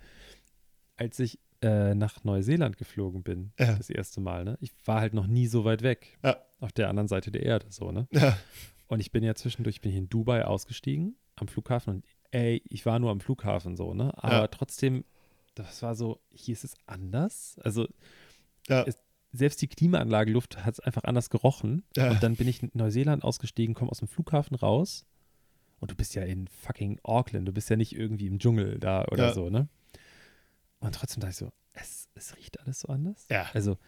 als 0.96 1.18
ich 1.20 1.38
äh, 1.60 1.94
nach 1.94 2.24
Neuseeland 2.24 2.76
geflogen 2.76 3.22
bin, 3.22 3.52
Ja. 3.58 3.74
das 3.76 3.90
erste 3.90 4.20
Mal, 4.20 4.44
ne? 4.44 4.56
Ich 4.60 4.72
war 4.84 5.00
halt 5.00 5.12
noch 5.14 5.26
nie 5.26 5.46
so 5.48 5.64
weit 5.64 5.82
weg. 5.82 6.16
Ja. 6.24 6.36
Auf 6.60 6.72
der 6.72 6.88
anderen 6.88 7.08
Seite 7.08 7.30
der 7.30 7.42
Erde, 7.42 7.66
so, 7.70 7.90
ne? 7.92 8.06
Ja. 8.12 8.38
Und 8.86 9.00
ich 9.00 9.10
bin 9.12 9.22
ja 9.22 9.34
zwischendurch, 9.34 9.76
ich 9.76 9.80
bin 9.82 9.90
hier 9.92 10.00
in 10.00 10.08
Dubai 10.08 10.44
ausgestiegen 10.44 11.16
am 11.36 11.46
Flughafen 11.46 11.96
und 11.96 12.04
ey, 12.30 12.62
ich 12.68 12.84
war 12.86 12.98
nur 12.98 13.10
am 13.10 13.20
Flughafen 13.20 13.76
so, 13.76 13.94
ne? 13.94 14.12
Aber 14.16 14.34
Ja. 14.42 14.46
trotzdem, 14.48 15.04
das 15.54 15.82
war 15.82 15.94
so, 15.94 16.20
hier 16.30 16.52
ist 16.52 16.64
es 16.64 16.74
anders. 16.86 17.58
Also 17.62 17.88
Ja. 18.68 18.84
es, 18.86 18.98
selbst 19.32 19.60
die 19.62 19.68
Klimaanlage 19.68 20.32
Luft 20.32 20.64
hat 20.64 20.74
es 20.74 20.80
einfach 20.80 21.04
anders 21.04 21.30
gerochen. 21.30 21.84
Ja. 21.96 22.10
Und 22.10 22.22
dann 22.22 22.36
bin 22.36 22.48
ich 22.48 22.62
in 22.62 22.70
Neuseeland 22.74 23.24
ausgestiegen, 23.24 23.74
komme 23.74 23.90
aus 23.90 23.98
dem 23.98 24.08
Flughafen 24.08 24.56
raus 24.56 25.04
und 25.80 25.90
du 25.90 25.94
bist 25.96 26.14
ja 26.14 26.22
in 26.22 26.48
fucking 26.48 26.98
Auckland, 27.02 27.46
du 27.46 27.52
bist 27.52 27.70
ja 27.70 27.76
nicht 27.76 27.94
irgendwie 27.94 28.26
im 28.26 28.38
Dschungel 28.38 28.78
da 28.78 29.04
oder 29.06 29.32
so, 29.32 29.50
ne? 29.50 29.68
Und 30.80 30.94
trotzdem 30.94 31.20
dachte 31.20 31.30
ich 31.32 31.36
so, 31.36 31.52
es, 31.72 32.08
es 32.14 32.36
riecht 32.36 32.60
alles 32.60 32.80
so 32.80 32.88
anders. 32.88 33.26
Ja. 33.30 33.46
Also 33.52 33.78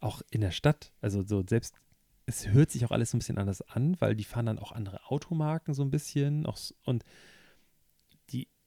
auch 0.00 0.22
in 0.30 0.40
der 0.40 0.50
Stadt, 0.50 0.92
also 1.00 1.22
so 1.22 1.44
selbst, 1.48 1.76
es 2.26 2.48
hört 2.48 2.70
sich 2.70 2.84
auch 2.84 2.90
alles 2.90 3.10
so 3.10 3.16
ein 3.16 3.20
bisschen 3.20 3.38
anders 3.38 3.62
an, 3.62 4.00
weil 4.00 4.14
die 4.16 4.24
fahren 4.24 4.46
dann 4.46 4.58
auch 4.58 4.72
andere 4.72 5.04
Automarken 5.10 5.74
so 5.74 5.82
ein 5.82 5.90
bisschen 5.90 6.46
auch, 6.46 6.58
und 6.84 7.04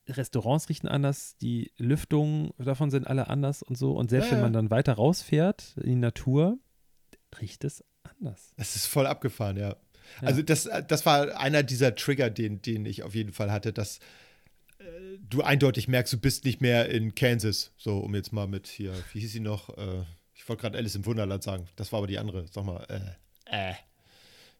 Restaurants 0.07 0.69
riechen 0.69 0.87
anders, 0.87 1.37
die 1.37 1.71
Lüftungen 1.77 2.51
davon 2.57 2.89
sind 2.89 3.07
alle 3.07 3.27
anders 3.27 3.63
und 3.63 3.77
so. 3.77 3.93
Und 3.93 4.09
selbst 4.09 4.27
Ja, 4.27 4.35
wenn 4.35 4.41
man 4.41 4.53
dann 4.53 4.71
weiter 4.71 4.93
rausfährt 4.93 5.75
in 5.77 5.89
die 5.89 5.95
Natur, 5.95 6.57
riecht 7.41 7.63
es 7.63 7.83
anders. 8.03 8.53
Es 8.57 8.75
ist 8.75 8.85
voll 8.85 9.07
abgefahren, 9.07 9.57
ja. 9.57 9.75
Ja. 10.21 10.27
Also 10.27 10.41
das, 10.41 10.69
das 10.87 11.05
war 11.05 11.37
einer 11.37 11.63
dieser 11.63 11.95
Trigger, 11.95 12.29
den, 12.29 12.61
den 12.61 12.85
ich 12.85 13.03
auf 13.03 13.13
jeden 13.13 13.33
Fall 13.33 13.51
hatte, 13.51 13.73
dass 13.73 13.99
äh, 14.79 14.83
du 15.19 15.43
eindeutig 15.43 15.87
merkst, 15.87 16.13
du 16.13 16.17
bist 16.17 16.45
nicht 16.45 16.61
mehr 16.61 16.89
in 16.89 17.13
Kansas. 17.13 17.73
So, 17.77 17.99
um 17.99 18.15
jetzt 18.15 18.31
mal 18.31 18.47
mit 18.47 18.67
hier, 18.67 18.93
wie 19.11 19.19
hieß 19.19 19.33
sie 19.33 19.41
noch? 19.41 19.77
Äh, 19.77 20.03
ich 20.33 20.47
wollte 20.47 20.61
gerade 20.61 20.77
Alice 20.77 20.95
im 20.95 21.05
Wunderland 21.05 21.43
sagen. 21.43 21.67
Das 21.75 21.91
war 21.91 21.97
aber 21.97 22.07
die 22.07 22.19
andere. 22.19 22.45
Sag 22.49 22.63
mal, 22.63 22.85
äh, 22.89 23.71
äh, 23.71 23.75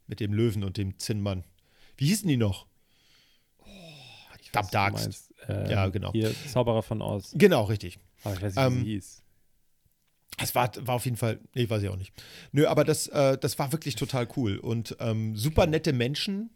mit 0.07 0.19
dem 0.19 0.33
Löwen 0.33 0.63
und 0.63 0.77
dem 0.77 0.97
Zinnmann. 0.99 1.43
Wie 1.95 2.07
hießen 2.07 2.27
die 2.27 2.37
noch? 2.37 2.67
Ich 4.41 4.51
Dam 4.51 4.95
Darkst. 5.37 5.49
meinst. 5.49 5.69
Ähm, 5.69 5.71
Ja, 5.71 5.87
genau. 5.89 6.11
Hier, 6.11 6.33
Zauberer 6.47 6.83
von 6.83 7.01
Oz. 7.01 7.33
Genau, 7.35 7.63
richtig. 7.63 7.99
Aber 8.23 8.35
ich 8.35 8.41
weiß 8.41 8.55
nicht, 8.55 8.63
wie 8.63 8.67
Ähm, 8.67 8.83
sie 8.83 8.91
hieß. 8.91 9.23
Es 10.39 10.53
war, 10.53 10.71
war 10.81 10.95
auf 10.95 11.05
jeden 11.05 11.17
Fall, 11.17 11.39
nee, 11.55 11.67
weiß 11.67 11.81
ich 11.81 11.89
auch 11.89 11.95
nicht. 11.97 12.13
Nö, 12.51 12.67
aber 12.67 12.83
das, 12.83 13.07
äh, 13.07 13.37
das 13.37 13.57
war 13.57 13.71
wirklich 13.71 13.95
total 13.95 14.27
cool. 14.37 14.57
Und 14.57 14.95
ähm, 14.99 15.35
super 15.35 15.65
nette 15.65 15.93
Menschen. 15.93 16.51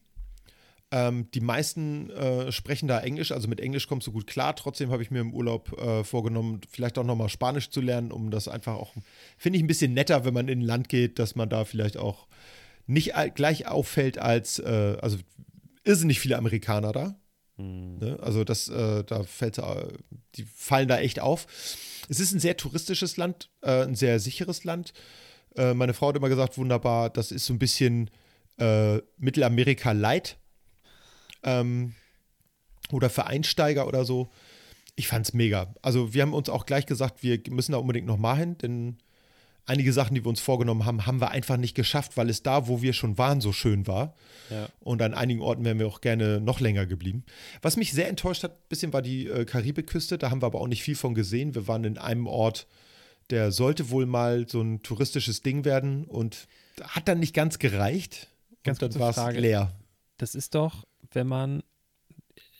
Ähm, 0.91 1.31
die 1.33 1.39
meisten 1.39 2.09
äh, 2.11 2.51
sprechen 2.51 2.87
da 2.87 2.99
Englisch, 2.99 3.31
also 3.31 3.47
mit 3.47 3.61
Englisch 3.61 3.87
kommst 3.87 4.05
du 4.07 4.11
gut 4.11 4.27
klar. 4.27 4.55
Trotzdem 4.55 4.91
habe 4.91 5.01
ich 5.01 5.09
mir 5.09 5.21
im 5.21 5.33
Urlaub 5.33 5.71
äh, 5.79 6.03
vorgenommen, 6.03 6.59
vielleicht 6.69 6.97
auch 6.97 7.05
nochmal 7.05 7.29
Spanisch 7.29 7.69
zu 7.69 7.79
lernen, 7.81 8.11
um 8.11 8.29
das 8.29 8.47
einfach 8.47 8.75
auch, 8.75 8.93
finde 9.37 9.57
ich 9.57 9.63
ein 9.63 9.67
bisschen 9.67 9.93
netter, 9.93 10.25
wenn 10.25 10.33
man 10.33 10.49
in 10.49 10.59
ein 10.59 10.65
Land 10.65 10.89
geht, 10.89 11.17
dass 11.17 11.35
man 11.35 11.49
da 11.49 11.63
vielleicht 11.65 11.95
auch 11.97 12.27
nicht 12.87 13.13
gleich 13.35 13.67
auffällt 13.67 14.17
als, 14.17 14.59
äh, 14.59 14.97
also 15.01 15.17
irrsinnig 15.85 16.19
viele 16.19 16.37
Amerikaner 16.37 16.91
da. 16.91 17.15
Hm. 17.57 17.97
Ne? 17.97 18.19
Also 18.21 18.43
das, 18.43 18.69
äh, 18.69 19.03
da 19.03 19.23
fällt, 19.23 19.57
äh, 19.57 19.87
die 20.35 20.43
fallen 20.43 20.87
da 20.87 20.99
echt 20.99 21.19
auf. 21.19 21.47
Es 22.09 22.19
ist 22.19 22.33
ein 22.33 22.39
sehr 22.39 22.57
touristisches 22.57 23.17
Land, 23.17 23.49
äh, 23.61 23.83
ein 23.83 23.95
sehr 23.95 24.19
sicheres 24.19 24.63
Land. 24.63 24.93
Äh, 25.55 25.73
meine 25.73 25.93
Frau 25.93 26.09
hat 26.09 26.15
immer 26.15 26.29
gesagt, 26.29 26.57
wunderbar, 26.57 27.09
das 27.09 27.31
ist 27.31 27.45
so 27.45 27.53
ein 27.53 27.59
bisschen 27.59 28.09
äh, 28.57 28.99
Mittelamerika 29.17 29.91
light 29.91 30.37
ähm, 31.43 31.95
oder 32.91 33.09
für 33.09 33.25
Einsteiger 33.25 33.87
oder 33.87 34.05
so. 34.05 34.29
Ich 34.95 35.07
fand's 35.07 35.33
mega. 35.33 35.73
Also 35.81 36.13
wir 36.13 36.21
haben 36.21 36.33
uns 36.33 36.49
auch 36.49 36.65
gleich 36.65 36.85
gesagt, 36.85 37.23
wir 37.23 37.39
müssen 37.49 37.71
da 37.71 37.77
unbedingt 37.77 38.07
noch 38.07 38.17
mal 38.17 38.35
hin, 38.35 38.57
denn 38.57 38.97
einige 39.71 39.93
Sachen, 39.93 40.13
die 40.15 40.23
wir 40.23 40.29
uns 40.29 40.41
vorgenommen 40.41 40.85
haben, 40.85 41.05
haben 41.05 41.21
wir 41.21 41.31
einfach 41.31 41.57
nicht 41.57 41.75
geschafft, 41.75 42.17
weil 42.17 42.29
es 42.29 42.43
da, 42.43 42.67
wo 42.67 42.81
wir 42.81 42.93
schon 42.93 43.17
waren, 43.17 43.41
so 43.41 43.53
schön 43.53 43.87
war. 43.87 44.15
Ja. 44.49 44.67
Und 44.81 45.01
an 45.01 45.13
einigen 45.13 45.41
Orten 45.41 45.63
wären 45.65 45.79
wir 45.79 45.87
auch 45.87 46.01
gerne 46.01 46.39
noch 46.41 46.59
länger 46.59 46.85
geblieben. 46.85 47.23
Was 47.61 47.77
mich 47.77 47.93
sehr 47.93 48.09
enttäuscht 48.09 48.43
hat, 48.43 48.51
ein 48.51 48.67
bisschen 48.69 48.93
war 48.93 49.01
die 49.01 49.27
äh, 49.27 49.45
Karibikküste. 49.45 50.17
Da 50.17 50.29
haben 50.29 50.41
wir 50.41 50.47
aber 50.47 50.59
auch 50.61 50.67
nicht 50.67 50.83
viel 50.83 50.95
von 50.95 51.13
gesehen. 51.15 51.55
Wir 51.55 51.67
waren 51.67 51.83
in 51.85 51.97
einem 51.97 52.27
Ort, 52.27 52.67
der 53.29 53.51
sollte 53.51 53.89
wohl 53.89 54.05
mal 54.05 54.47
so 54.47 54.61
ein 54.61 54.83
touristisches 54.83 55.41
Ding 55.41 55.63
werden 55.63 56.03
und 56.05 56.47
hat 56.83 57.07
dann 57.07 57.19
nicht 57.19 57.33
ganz 57.33 57.57
gereicht. 57.59 58.27
Ganz 58.63 58.81
und 58.81 58.93
dann 58.95 58.99
war 59.01 59.29
es 59.29 59.35
leer. 59.37 59.71
Das 60.17 60.35
ist 60.35 60.53
doch, 60.53 60.85
wenn 61.13 61.27
man, 61.27 61.63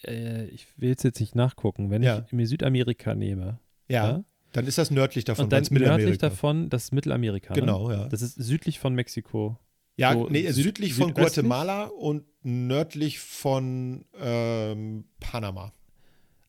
äh, 0.07 0.45
ich 0.45 0.65
will 0.77 0.93
es 0.97 1.03
jetzt 1.03 1.19
nicht 1.19 1.35
nachgucken, 1.35 1.89
wenn 1.89 2.03
Ja. 2.03 2.23
ich 2.25 2.31
mir 2.33 2.47
Südamerika 2.47 3.15
nehme 3.15 3.59
Ja, 3.89 4.07
Ja. 4.11 4.23
Dann 4.51 4.67
ist 4.67 4.77
das 4.77 4.91
nördlich 4.91 5.23
davon, 5.25 5.45
und 5.45 5.53
dann 5.53 5.63
nördlich 5.71 6.17
davon 6.17 6.69
das 6.69 6.85
ist 6.85 6.91
Mittelamerika. 6.93 7.53
Ne? 7.53 7.59
Genau, 7.61 7.91
ja. 7.91 8.07
Das 8.09 8.21
ist 8.21 8.35
südlich 8.35 8.79
von 8.79 8.93
Mexiko. 8.95 9.57
Ja, 9.97 10.13
so 10.13 10.27
nee, 10.29 10.47
süd- 10.49 10.53
südlich 10.63 10.93
von? 10.93 11.13
Guatemala 11.13 11.85
und 11.85 12.23
nördlich 12.43 13.19
von 13.19 14.05
ähm, 14.19 15.05
Panama. 15.19 15.73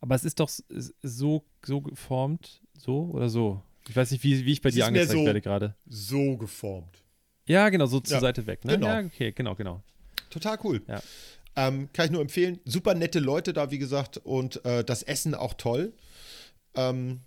Aber 0.01 0.15
es 0.15 0.25
ist 0.25 0.41
doch 0.41 0.49
so, 1.03 1.45
so 1.65 1.81
geformt, 1.81 2.61
so 2.77 3.11
oder 3.13 3.29
so. 3.29 3.63
Ich 3.89 3.97
weiß 3.97 4.11
nicht, 4.13 4.23
wie, 4.25 4.45
wie 4.47 4.53
ich 4.53 4.63
bei 4.63 4.69
Es 4.69 4.75
dir 4.77 4.87
angezeigt 4.87 5.13
so- 5.13 5.25
werde 5.25 5.41
gerade. 5.41 5.75
So 5.87 6.37
geformt. 6.37 7.03
Ja, 7.47 7.69
genau, 7.69 7.87
so 7.87 8.01
zur 8.01 8.17
Ja, 8.17 8.21
Seite 8.21 8.47
weg. 8.47 8.65
Ne? 8.65 8.75
genau. 8.75 8.87
Ja, 8.87 9.01
okay, 9.01 9.33
genau, 9.33 9.55
genau. 9.57 9.83
Total 10.31 10.57
cool. 10.65 10.81
Ja. 10.87 11.03
Ähm, 11.57 11.89
kann 11.93 12.07
ich 12.07 12.13
nur 12.13 12.23
empfehlen. 12.23 12.61
Super 12.65 12.95
nette 12.95 13.19
Leute 13.19 13.53
da, 13.53 13.71
wie 13.71 13.79
gesagt, 13.79 14.19
und 14.19 14.65
äh, 14.65 14.85
das 14.85 15.03
Essen 15.03 15.35
auch 15.35 15.55
toll. 15.55 15.93
Ähm, 16.75 17.21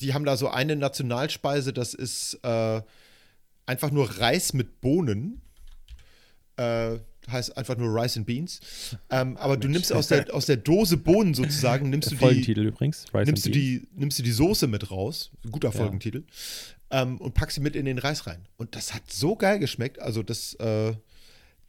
die 0.00 0.14
haben 0.14 0.24
da 0.24 0.36
so 0.36 0.48
eine 0.48 0.76
Nationalspeise, 0.76 1.72
das 1.72 1.94
ist 1.94 2.38
äh, 2.42 2.82
einfach 3.66 3.90
nur 3.90 4.08
Reis 4.20 4.52
mit 4.52 4.80
Bohnen. 4.80 5.40
Äh, 6.56 6.98
heißt 7.30 7.56
einfach 7.56 7.76
nur 7.78 7.88
Rice 7.94 8.18
and 8.18 8.26
Beans. 8.26 8.60
Ähm, 9.10 9.36
aber 9.38 9.56
du 9.56 9.66
nimmst 9.68 9.92
aus 9.92 10.08
der, 10.08 10.32
aus 10.34 10.44
der 10.46 10.58
Dose 10.58 10.96
Bohnen 10.98 11.32
sozusagen, 11.34 11.88
nimmst 11.88 12.10
du 12.10 12.14
die, 12.16 12.20
Folgentitel 12.20 12.66
übrigens. 12.66 13.06
Rice 13.14 13.26
nimmst 13.26 13.46
du 13.46 13.50
Beans. 13.50 13.62
die, 13.62 13.88
nimmst 13.98 14.18
du 14.18 14.22
die 14.22 14.30
Soße 14.32 14.66
mit 14.66 14.90
raus, 14.90 15.30
guter 15.50 15.68
Ja. 15.68 15.72
Folgentitel, 15.72 16.24
ähm, 16.90 17.16
und 17.18 17.32
packst 17.34 17.54
sie 17.54 17.60
mit 17.62 17.76
in 17.76 17.86
den 17.86 17.98
Reis 17.98 18.26
rein. 18.26 18.46
Und 18.58 18.76
das 18.76 18.92
hat 18.94 19.10
so 19.10 19.36
geil 19.36 19.58
geschmeckt. 19.58 20.00
Also 20.00 20.22
das, 20.22 20.52
äh, 20.54 20.92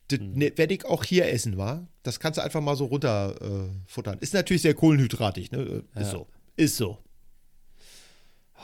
das 0.10 0.20
Hm. 0.20 0.34
ne, 0.34 0.52
werde 0.58 0.74
ich 0.74 0.84
auch 0.86 1.06
hier 1.06 1.32
essen, 1.32 1.56
war. 1.58 1.88
Das 2.04 2.20
kannst 2.20 2.38
du 2.38 2.44
einfach 2.44 2.60
mal 2.62 2.76
so 2.76 2.86
runter 2.86 3.36
äh, 3.42 3.70
futtern. 3.88 4.18
Ist 4.20 4.34
natürlich 4.34 4.62
sehr 4.62 4.74
kohlenhydratig, 4.76 5.52
ne? 5.52 5.60
Äh, 5.60 5.78
Ist 6.02 6.08
Ja. 6.08 6.12
so. 6.12 6.28
Ist 6.58 6.76
so. 6.78 6.98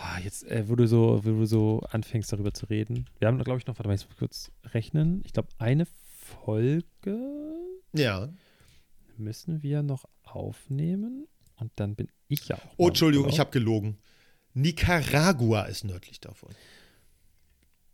Ah, 0.04 0.20
jetzt, 0.24 0.44
äh, 0.50 0.68
wo, 0.68 0.76
du 0.76 0.88
so, 0.88 1.20
wo 1.24 1.30
du 1.30 1.46
so 1.46 1.82
anfängst, 1.92 2.34
darüber 2.34 2.54
zu 2.54 2.66
reden. 2.66 3.06
Wir 3.20 3.28
haben, 3.28 3.38
glaube 3.44 3.60
ich, 3.60 3.68
noch, 3.68 3.78
warte 3.78 3.88
mal, 3.88 3.94
ich 3.94 4.08
muss 4.08 4.18
kurz 4.18 4.52
rechnen. 4.66 5.22
Ich 5.26 5.34
glaube, 5.34 5.50
eine 5.60 5.86
Folge 5.86 7.20
Ja. 7.94 8.30
müssen 9.18 9.62
wir 9.62 9.84
noch 9.84 10.06
aufnehmen. 10.24 11.28
Und 11.58 11.72
dann 11.76 11.96
bin 11.96 12.08
ich 12.28 12.48
ja 12.48 12.56
auch. 12.56 12.74
Oh, 12.78 12.88
Entschuldigung, 12.88 13.28
ich 13.28 13.34
Urlaub. 13.34 13.48
habe 13.48 13.52
gelogen. 13.52 13.98
Nicaragua 14.54 15.64
ist 15.64 15.84
nördlich 15.84 16.20
davon. 16.20 16.50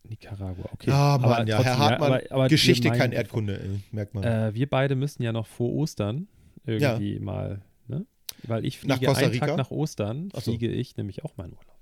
Nicaragua, 0.04 0.70
okay. 0.72 0.90
Ja, 0.90 0.96
Aber 1.16 1.28
Mann, 1.30 1.48
ja, 1.48 1.58
trotzdem, 1.58 1.74
Herr 1.76 1.80
Hartmann, 1.80 2.12
aber- 2.14 2.32
aber 2.32 2.44
wir 2.46 2.50
Geschichte, 2.50 2.90
kein 2.92 3.12
Erdkunde, 3.12 3.60
ey, 3.62 3.82
merkt 3.92 4.14
man. 4.14 4.24
Äh, 4.24 4.54
wir 4.54 4.70
beide 4.70 4.96
müssen 4.96 5.22
ja 5.24 5.34
noch 5.34 5.48
vor 5.48 5.74
Ostern 5.74 6.28
irgendwie 6.66 7.20
mal, 7.20 7.62
ne? 7.88 8.06
Weil 8.44 8.66
ich 8.66 8.82
Nach 8.86 8.96
fliege 8.98 9.08
Costa 9.12 9.24
einen 9.26 9.34
Rica? 9.34 9.48
Tag 9.48 9.58
nach 9.58 9.72
Ostern, 9.72 10.30
Ach 10.34 10.42
so. 10.42 10.52
fliege 10.52 10.70
ich 10.70 10.96
nämlich 10.96 11.26
auch 11.26 11.36
meinen 11.36 11.52
Urlaub. 11.54 11.77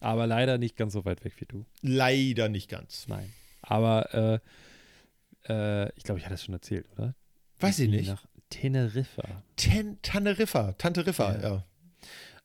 Aber 0.00 0.26
leider 0.26 0.58
nicht 0.58 0.76
ganz 0.76 0.92
so 0.94 1.04
weit 1.04 1.24
weg 1.24 1.34
wie 1.38 1.44
du. 1.44 1.64
Leider 1.82 2.48
nicht 2.48 2.68
ganz. 2.70 3.06
Nein. 3.08 3.32
Aber 3.62 4.40
äh, 5.46 5.52
äh, 5.52 5.92
ich 5.96 6.04
glaube, 6.04 6.18
ich 6.18 6.24
hatte 6.24 6.34
das 6.34 6.44
schon 6.44 6.54
erzählt, 6.54 6.86
oder? 6.96 7.14
Weiß 7.58 7.78
ich 7.78 7.88
fliegen 7.88 7.96
nicht. 7.98 8.08
Nach 8.08 8.24
Teneriffa. 8.48 9.42
Ten, 9.56 10.00
Teneriffa, 10.02 10.72
Tante 10.72 11.06
Riffa, 11.06 11.36
Ja. 11.36 11.42
ja. 11.42 11.64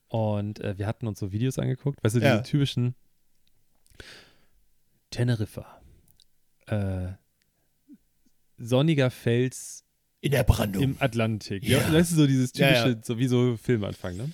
Und 0.08 0.60
äh, 0.60 0.78
wir 0.78 0.86
hatten 0.86 1.06
uns 1.08 1.18
so 1.18 1.32
Videos 1.32 1.58
angeguckt, 1.58 2.02
weißt 2.04 2.16
du, 2.16 2.20
Ja. 2.20 2.36
diese 2.38 2.50
typischen 2.50 2.94
Teneriffa. 5.10 5.80
Äh, 6.66 7.08
sonniger 8.58 9.10
Fels 9.10 9.84
In 10.20 10.30
der 10.32 10.44
Brandung. 10.44 10.82
im 10.82 10.96
Atlantik. 11.00 11.62
Ja. 11.64 11.78
Ja. 11.78 11.90
Das 11.90 12.10
ist 12.10 12.16
so 12.16 12.26
dieses 12.26 12.52
Ja, 12.54 12.68
typische, 12.68 12.96
ja. 12.98 13.02
so 13.02 13.18
wie 13.18 13.26
so 13.28 13.56
Filmanfang, 13.56 14.16
ne? 14.16 14.30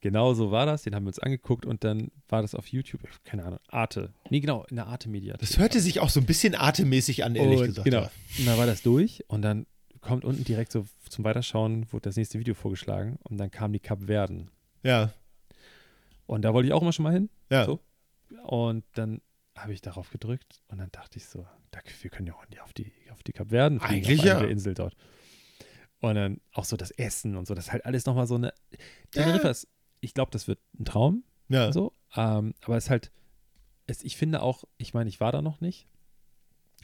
Genau 0.00 0.32
so 0.32 0.50
war 0.50 0.64
das, 0.64 0.82
den 0.82 0.94
haben 0.94 1.04
wir 1.04 1.08
uns 1.08 1.18
angeguckt 1.18 1.66
und 1.66 1.84
dann 1.84 2.10
war 2.28 2.40
das 2.40 2.54
auf 2.54 2.68
YouTube, 2.68 3.02
keine 3.24 3.44
Ahnung, 3.44 3.58
Arte. 3.68 4.14
Nee, 4.30 4.40
genau, 4.40 4.64
in 4.70 4.76
der 4.76 4.86
Arte-Mediathek. 4.86 5.40
Das 5.40 5.58
hörte 5.58 5.78
sich 5.80 6.00
auch 6.00 6.08
so 6.08 6.20
ein 6.20 6.26
bisschen 6.26 6.54
atemmäßig 6.54 7.24
an, 7.24 7.34
ehrlich 7.34 7.60
und, 7.60 7.66
gesagt. 7.66 7.84
Genau. 7.84 8.02
Ja. 8.02 8.10
Und 8.38 8.46
dann 8.46 8.58
war 8.58 8.66
das 8.66 8.82
durch 8.82 9.24
und 9.28 9.42
dann 9.42 9.66
kommt 10.00 10.24
unten 10.24 10.44
direkt 10.44 10.72
so 10.72 10.86
zum 11.08 11.24
Weiterschauen, 11.24 11.92
wurde 11.92 12.04
das 12.04 12.16
nächste 12.16 12.38
Video 12.38 12.54
vorgeschlagen 12.54 13.18
und 13.24 13.36
dann 13.36 13.50
kamen 13.50 13.74
die 13.74 13.80
Kapverden. 13.80 14.50
ja. 14.82 15.12
Und 16.26 16.42
da 16.42 16.54
wollte 16.54 16.68
ich 16.68 16.72
auch 16.72 16.80
immer 16.80 16.92
schon 16.92 17.02
mal 17.02 17.12
hin. 17.12 17.28
Ja. 17.50 17.64
So. 17.64 17.80
Und 18.44 18.84
dann 18.94 19.20
habe 19.56 19.72
ich 19.72 19.82
darauf 19.82 20.10
gedrückt 20.10 20.62
und 20.68 20.78
dann 20.78 20.88
dachte 20.92 21.18
ich 21.18 21.26
so, 21.26 21.44
wir 22.02 22.10
können 22.10 22.28
ja 22.28 22.34
auch 22.34 22.44
auf 22.62 22.72
die, 22.72 22.92
auf 23.10 23.24
die 23.24 23.32
Kapverden 23.32 23.80
fliegen, 23.80 24.06
Eigentlich 24.06 24.20
auf 24.20 24.26
eine 24.26 24.34
ja. 24.34 24.40
der 24.40 24.50
Insel 24.50 24.74
dort. 24.74 24.94
Und 25.98 26.14
dann 26.14 26.40
auch 26.52 26.64
so 26.64 26.76
das 26.76 26.92
Essen 26.92 27.36
und 27.36 27.48
so, 27.48 27.54
das 27.54 27.66
ist 27.66 27.72
halt 27.72 27.84
alles 27.84 28.06
nochmal 28.06 28.28
so 28.28 28.36
eine. 28.36 28.54
Teneriffa 29.10 29.50
ist, 29.50 29.66
ich 30.00 30.14
glaube, 30.14 30.30
das 30.30 30.48
wird 30.48 30.58
ein 30.78 30.84
Traum, 30.84 31.24
Ja. 31.48 31.72
so. 31.72 31.92
Ähm, 32.16 32.54
aber 32.62 32.76
es 32.76 32.84
ist 32.84 32.90
halt, 32.90 33.12
es, 33.86 34.02
ich 34.02 34.16
finde 34.16 34.42
auch, 34.42 34.64
ich 34.78 34.94
meine, 34.94 35.08
ich 35.08 35.20
war 35.20 35.32
da 35.32 35.42
noch 35.42 35.60
nicht, 35.60 35.86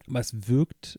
aber 0.08 0.20
es 0.20 0.48
wirkt 0.48 0.98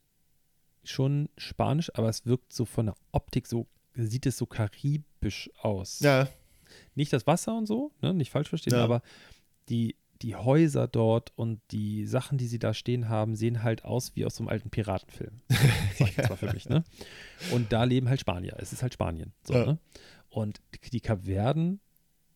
schon 0.83 1.29
spanisch, 1.37 1.91
aber 1.95 2.09
es 2.09 2.25
wirkt 2.25 2.53
so 2.53 2.65
von 2.65 2.87
der 2.87 2.95
Optik 3.11 3.47
so, 3.47 3.67
sieht 3.93 4.25
es 4.25 4.37
so 4.37 4.45
karibisch 4.45 5.49
aus 5.61 5.99
ja. 5.99 6.27
nicht 6.95 7.11
das 7.13 7.27
Wasser 7.27 7.57
und 7.57 7.65
so, 7.65 7.91
ne, 8.01 8.13
nicht 8.13 8.31
falsch 8.31 8.49
verstehen, 8.49 8.73
Ja. 8.73 8.83
aber 8.83 9.01
die, 9.69 9.95
die 10.21 10.35
Häuser 10.35 10.87
dort 10.87 11.31
und 11.35 11.59
die 11.71 12.05
Sachen, 12.05 12.37
die 12.37 12.47
sie 12.47 12.57
da 12.59 12.73
stehen 12.73 13.09
haben, 13.09 13.35
sehen 13.35 13.63
halt 13.63 13.83
aus 13.85 14.15
wie 14.15 14.25
aus 14.25 14.35
so 14.35 14.43
einem 14.43 14.49
alten 14.49 14.69
Piratenfilm. 14.69 15.41
Sag 15.97 16.09
ich 16.09 16.17
jetzt 16.17 16.29
mal 16.29 16.37
für 16.37 16.51
mich, 16.53 16.67
ne? 16.69 16.83
Und 17.51 17.71
da 17.71 17.83
leben 17.83 18.09
halt 18.09 18.19
Spanier. 18.21 18.55
Es 18.57 18.73
ist 18.73 18.81
halt 18.81 18.93
Spanien. 18.93 19.33
So, 19.45 19.53
Ja. 19.53 19.65
ne? 19.65 19.79
Und 20.29 20.61
die 20.91 21.01
Kapverden, 21.01 21.81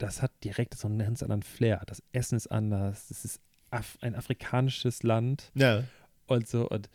das 0.02 0.22
hat 0.22 0.32
direkt 0.44 0.76
so 0.78 0.88
einen 0.88 1.00
ganz 1.00 1.22
anderen 1.24 1.44
Flair. 1.44 1.82
Das 1.88 2.02
Essen 2.12 2.36
ist 2.36 2.48
anders. 2.48 3.10
Es 3.12 3.26
ist 3.26 3.40
Af 3.70 3.98
ein 4.02 4.16
afrikanisches 4.16 5.02
Land 5.04 5.52
Ja. 5.56 5.84
und 6.28 6.48
so. 6.48 6.68
Und 6.68 6.90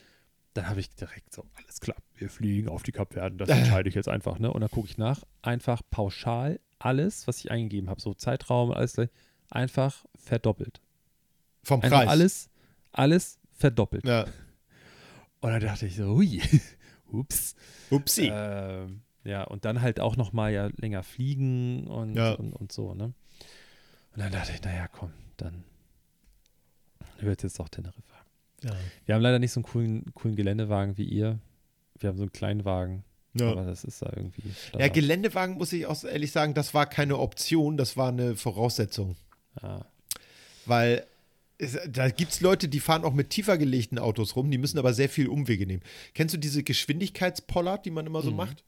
dann 0.54 0.68
habe 0.68 0.80
ich 0.80 0.90
direkt 0.90 1.32
so, 1.34 1.44
alles 1.54 1.80
klar, 1.80 1.96
wir 2.16 2.28
fliegen 2.28 2.68
auf 2.68 2.82
die 2.82 2.92
Kapverden, 2.92 3.38
das 3.38 3.48
entscheide 3.48 3.88
ich 3.88 3.94
jetzt 3.94 4.08
einfach, 4.08 4.38
ne? 4.38 4.52
Und 4.52 4.60
dann 4.62 4.70
gucke 4.70 4.88
ich 4.88 4.98
nach, 4.98 5.22
einfach 5.42 5.82
pauschal 5.90 6.60
alles, 6.78 7.26
was 7.26 7.38
ich 7.38 7.50
eingegeben 7.50 7.88
habe, 7.88 8.00
so 8.00 8.12
Zeitraum, 8.14 8.72
alles 8.72 8.94
gleich, 8.94 9.08
einfach 9.50 10.04
verdoppelt. 10.16 10.80
Vom 11.62 11.80
Einfach 11.82 11.98
Preis. 12.00 12.08
alles, 12.08 12.50
alles 12.92 13.38
verdoppelt. 13.52 14.04
Ja. 14.06 14.24
Und 15.40 15.50
dann 15.50 15.60
dachte 15.60 15.86
ich 15.86 15.96
so, 15.96 16.14
hui, 16.16 16.42
ups. 17.10 17.54
Upsi. 17.90 18.30
Ähm, 18.32 19.02
ja, 19.26 19.42
und 19.44 19.64
dann 19.64 19.80
halt 19.82 20.00
auch 20.00 20.16
noch 20.16 20.32
mal 20.32 20.52
ja 20.52 20.68
länger 20.76 21.02
fliegen 21.02 21.86
und, 21.86 22.14
Ja. 22.14 22.32
und, 22.32 22.52
und 22.52 22.72
so, 22.72 22.94
ne? 22.94 23.04
Und 24.14 24.22
dann 24.22 24.32
dachte 24.32 24.52
ich, 24.54 24.62
naja, 24.62 24.88
komm, 24.88 25.12
dann 25.36 25.64
wird 27.20 27.42
jetzt 27.42 27.58
doch 27.58 27.68
Teneriffa. 27.68 28.00
ja. 28.62 28.74
Wir 29.04 29.14
haben 29.14 29.22
leider 29.22 29.38
nicht 29.38 29.52
so 29.52 29.60
einen 29.60 29.64
coolen, 29.64 30.04
coolen 30.14 30.36
Geländewagen 30.36 30.96
wie 30.96 31.04
ihr. 31.04 31.38
Wir 31.98 32.08
haben 32.10 32.16
so 32.18 32.24
einen 32.24 32.32
kleinen 32.32 32.64
Wagen, 32.64 33.04
Ja. 33.34 33.50
aber 33.50 33.64
das 33.64 33.84
ist 33.84 34.02
da 34.02 34.10
irgendwie. 34.14 34.48
ja, 34.48 34.54
Standard. 34.68 34.94
Geländewagen 34.94 35.56
muss 35.56 35.72
ich 35.72 35.86
auch 35.86 36.02
ehrlich 36.04 36.32
sagen, 36.32 36.54
das 36.54 36.74
war 36.74 36.86
keine 36.86 37.18
Option, 37.18 37.76
das 37.76 37.96
war 37.96 38.08
eine 38.08 38.36
Voraussetzung. 38.36 39.16
ja. 39.62 39.84
Weil 40.66 41.06
es, 41.58 41.78
da 41.88 42.10
gibt 42.10 42.32
es 42.32 42.40
Leute, 42.40 42.68
die 42.68 42.80
fahren 42.80 43.04
auch 43.04 43.14
mit 43.14 43.30
tiefer 43.30 43.56
gelegten 43.56 43.98
Autos 43.98 44.36
rum, 44.36 44.50
die 44.50 44.58
müssen 44.58 44.78
aber 44.78 44.92
sehr 44.92 45.08
viel 45.08 45.28
Umwege 45.28 45.66
nehmen. 45.66 45.82
Kennst 46.12 46.34
du 46.34 46.38
diese 46.38 46.62
Geschwindigkeitspollard, 46.62 47.86
die 47.86 47.90
man 47.90 48.04
immer 48.06 48.20
so 48.20 48.30
Mhm. 48.30 48.36
macht? 48.36 48.64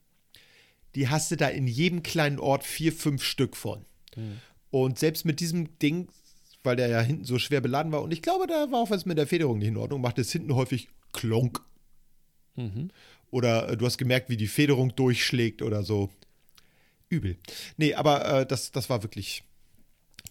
Die 0.95 1.09
hast 1.09 1.31
du 1.31 1.37
da 1.37 1.49
in 1.49 1.67
jedem 1.67 2.03
kleinen 2.03 2.39
Ort 2.39 2.65
vier, 2.65 2.93
fünf 2.93 3.23
Stück 3.23 3.57
von. 3.57 3.85
Mhm. 4.17 4.39
Und 4.71 4.99
selbst 4.99 5.25
mit 5.25 5.41
diesem 5.41 5.79
Ding, 5.79 6.09
weil 6.63 6.77
der 6.77 6.89
ja 6.89 7.01
hinten 7.01 7.25
so 7.25 7.39
schwer 7.39 7.61
beladen 7.61 7.93
war, 7.93 8.03
und 8.03 8.13
ich 8.13 8.23
glaube, 8.23 8.47
da 8.47 8.71
war 8.71 8.81
auch 8.81 8.91
was 8.91 9.07
mit 9.07 9.19
der 9.19 9.27
Federung 9.27 9.59
nicht 9.59 9.69
in 9.69 9.77
Ordnung, 9.77 10.01
macht 10.01 10.19
es 10.19 10.33
hinten 10.33 10.55
häufig 10.55 10.89
klonk. 11.13 11.61
Mhm. 12.57 12.91
Oder 13.31 13.71
äh, 13.71 13.77
du 13.77 13.87
hast 13.87 13.99
gemerkt, 13.99 14.31
wie 14.31 14.37
die 14.37 14.47
Federung 14.47 14.95
durchschlägt 14.95 15.63
oder 15.63 15.83
so. 15.83 16.11
Übel. 17.09 17.37
Nee, 17.77 17.95
aber 17.95 18.41
äh, 18.41 18.47
das, 18.47 18.73
das 18.73 18.91
war 18.91 19.03
wirklich 19.03 19.45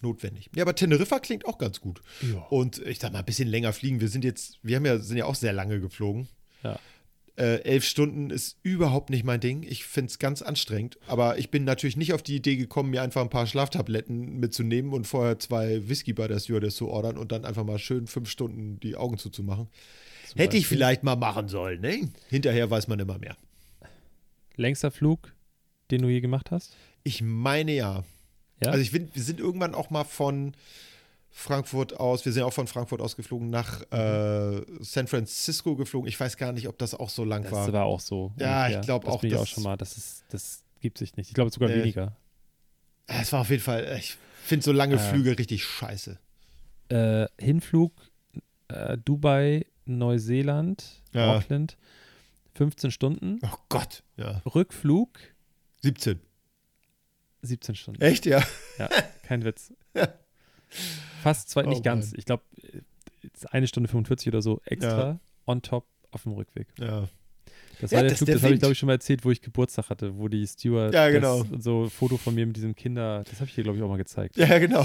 notwendig. 0.02 0.50
Ja, 0.54 0.62
aber 0.62 0.74
Teneriffa 0.74 1.18
klingt 1.18 1.44
auch 1.46 1.58
ganz 1.58 1.80
gut. 1.80 2.00
Ja. 2.20 2.38
Und 2.50 2.78
ich 2.86 2.98
sag 3.00 3.12
mal, 3.12 3.20
ein 3.20 3.24
bisschen 3.24 3.48
länger 3.48 3.72
fliegen. 3.72 4.00
Wir 4.00 4.08
sind 4.08 4.24
jetzt, 4.24 4.58
wir 4.62 4.76
haben 4.76 4.86
ja, 4.86 4.98
sind 4.98 5.16
ja 5.16 5.24
auch 5.24 5.34
sehr 5.34 5.52
lange 5.52 5.80
geflogen. 5.80 6.28
Ja. 6.62 6.78
Äh, 7.38 7.62
elf 7.62 7.84
Stunden 7.84 8.30
ist 8.30 8.58
überhaupt 8.64 9.10
nicht 9.10 9.22
mein 9.22 9.38
Ding. 9.38 9.62
Ich 9.62 9.84
finde 9.84 10.10
es 10.10 10.18
ganz 10.18 10.42
anstrengend. 10.42 10.98
Aber 11.06 11.38
ich 11.38 11.50
bin 11.50 11.62
natürlich 11.62 11.96
nicht 11.96 12.12
auf 12.12 12.22
die 12.22 12.34
Idee 12.34 12.56
gekommen, 12.56 12.90
mir 12.90 13.00
einfach 13.00 13.22
ein 13.22 13.30
paar 13.30 13.46
Schlaftabletten 13.46 14.40
mitzunehmen 14.40 14.92
und 14.92 15.06
vorher 15.06 15.38
zwei 15.38 15.88
Whisky 15.88 16.12
bei 16.12 16.26
der 16.26 16.40
Stewardess 16.40 16.74
zu 16.74 16.88
ordern 16.88 17.16
und 17.16 17.30
dann 17.30 17.44
einfach 17.44 17.64
mal 17.64 17.78
schön 17.78 18.08
fünf 18.08 18.28
Stunden 18.28 18.80
die 18.80 18.96
Augen 18.96 19.18
zuzumachen. 19.18 19.68
Zum 20.26 20.38
Hätte 20.38 20.56
ich 20.56 20.64
Beispiel. 20.64 20.78
vielleicht 20.78 21.04
mal 21.04 21.14
machen 21.14 21.46
sollen, 21.48 21.80
ne? 21.80 22.08
Hinterher 22.28 22.68
weiß 22.70 22.88
man 22.88 22.98
immer 22.98 23.18
mehr. 23.18 23.36
Längster 24.56 24.90
Flug, 24.90 25.32
den 25.92 26.02
du 26.02 26.08
je 26.08 26.20
gemacht 26.20 26.50
hast? 26.50 26.74
Ich 27.04 27.22
meine 27.22 27.72
ja. 27.72 28.04
Ja. 28.62 28.70
Also 28.72 28.82
ich 28.82 28.90
finde, 28.90 29.14
wir 29.14 29.22
sind 29.22 29.38
irgendwann 29.38 29.76
auch 29.76 29.90
mal 29.90 30.02
von 30.02 30.54
Frankfurt 31.38 31.94
aus, 32.00 32.24
wir 32.24 32.32
sind 32.32 32.42
auch 32.42 32.52
von 32.52 32.66
Frankfurt 32.66 33.00
aus 33.00 33.14
geflogen, 33.14 33.48
nach 33.48 33.80
äh, 33.92 34.60
San 34.80 35.06
Francisco 35.06 35.76
geflogen. 35.76 36.08
Ich 36.08 36.18
weiß 36.18 36.36
gar 36.36 36.50
nicht, 36.52 36.66
ob 36.66 36.76
das 36.78 36.94
auch 36.94 37.10
so 37.10 37.22
lang 37.24 37.44
das 37.44 37.52
war. 37.52 37.72
war 37.72 37.84
auch 37.84 38.00
so. 38.00 38.32
Ja, 38.38 38.62
ungefähr. 38.64 38.80
ich 38.80 38.86
glaub 38.86 39.04
das 39.04 39.14
auch, 39.14 39.20
Bin 39.20 39.30
ich 39.30 39.36
auch 39.36 39.40
das- 39.40 39.48
schon 39.50 39.62
mal. 39.62 39.76
Das, 39.76 39.96
ist, 39.96 40.24
das 40.30 40.64
gibt 40.80 40.98
sich 40.98 41.16
nicht. 41.16 41.28
Ich 41.28 41.34
glaube 41.34 41.52
sogar 41.52 41.68
Nee. 41.68 41.76
weniger. 41.76 42.16
Es 43.06 43.32
war 43.32 43.42
auf 43.42 43.50
jeden 43.50 43.62
Fall, 43.62 43.96
ich 44.00 44.16
finde 44.42 44.64
so 44.64 44.72
lange 44.72 44.96
Äh. 44.96 44.98
Flüge 44.98 45.38
richtig 45.38 45.64
scheiße. 45.64 46.18
Äh, 46.88 47.26
Hinflug 47.40 47.92
äh, 48.68 48.98
Dubai, 48.98 49.64
Neuseeland, 49.84 51.02
Ja. 51.12 51.36
Auckland, 51.36 51.76
15 52.56 52.90
Stunden. 52.90 53.38
Oh 53.44 53.56
Gott, 53.68 54.02
ja. 54.16 54.42
Rückflug 54.44 55.18
17. 55.82 56.20
17 57.42 57.76
Stunden. 57.76 58.02
Echt, 58.02 58.26
ja? 58.26 58.42
Ja, 58.78 58.88
kein 59.22 59.44
Witz. 59.44 59.72
Fast 61.22 61.48
zwei, 61.50 61.64
Oh 61.64 61.68
nicht 61.68 61.82
ganz. 61.82 62.10
Mann. 62.10 62.14
Ich 62.18 62.24
glaube, 62.24 62.42
eine 63.50 63.66
Stunde 63.66 63.88
45 63.88 64.28
oder 64.28 64.42
so 64.42 64.60
extra 64.64 65.18
on 65.46 65.62
top 65.62 65.86
auf 66.10 66.22
dem 66.22 66.32
Rückweg. 66.32 66.66
Ja. 66.78 67.08
Das 67.80 67.92
Ja, 67.92 67.98
war 67.98 68.02
der 68.02 68.10
das- 68.10 68.18
Flug, 68.18 68.28
das 68.30 68.42
habe 68.42 68.54
ich, 68.54 68.60
glaube 68.60 68.72
ich, 68.72 68.78
schon 68.78 68.88
mal 68.88 68.94
erzählt, 68.94 69.24
wo 69.24 69.30
ich 69.30 69.40
Geburtstag 69.40 69.88
hatte, 69.88 70.18
wo 70.18 70.26
die 70.28 70.44
Steward 70.46 70.92
Ja, 70.92 71.10
genau. 71.10 71.44
das, 71.44 71.62
so 71.62 71.84
ein 71.84 71.90
Foto 71.90 72.16
von 72.16 72.34
mir 72.34 72.44
mit 72.46 72.56
diesem 72.56 72.74
Kinder, 72.74 73.22
das 73.24 73.34
habe 73.40 73.46
ich 73.48 73.54
dir, 73.54 73.62
glaube 73.62 73.78
ich, 73.78 73.84
auch 73.84 73.88
mal 73.88 73.96
gezeigt. 73.98 74.36
Ja, 74.36 74.58
genau. 74.58 74.84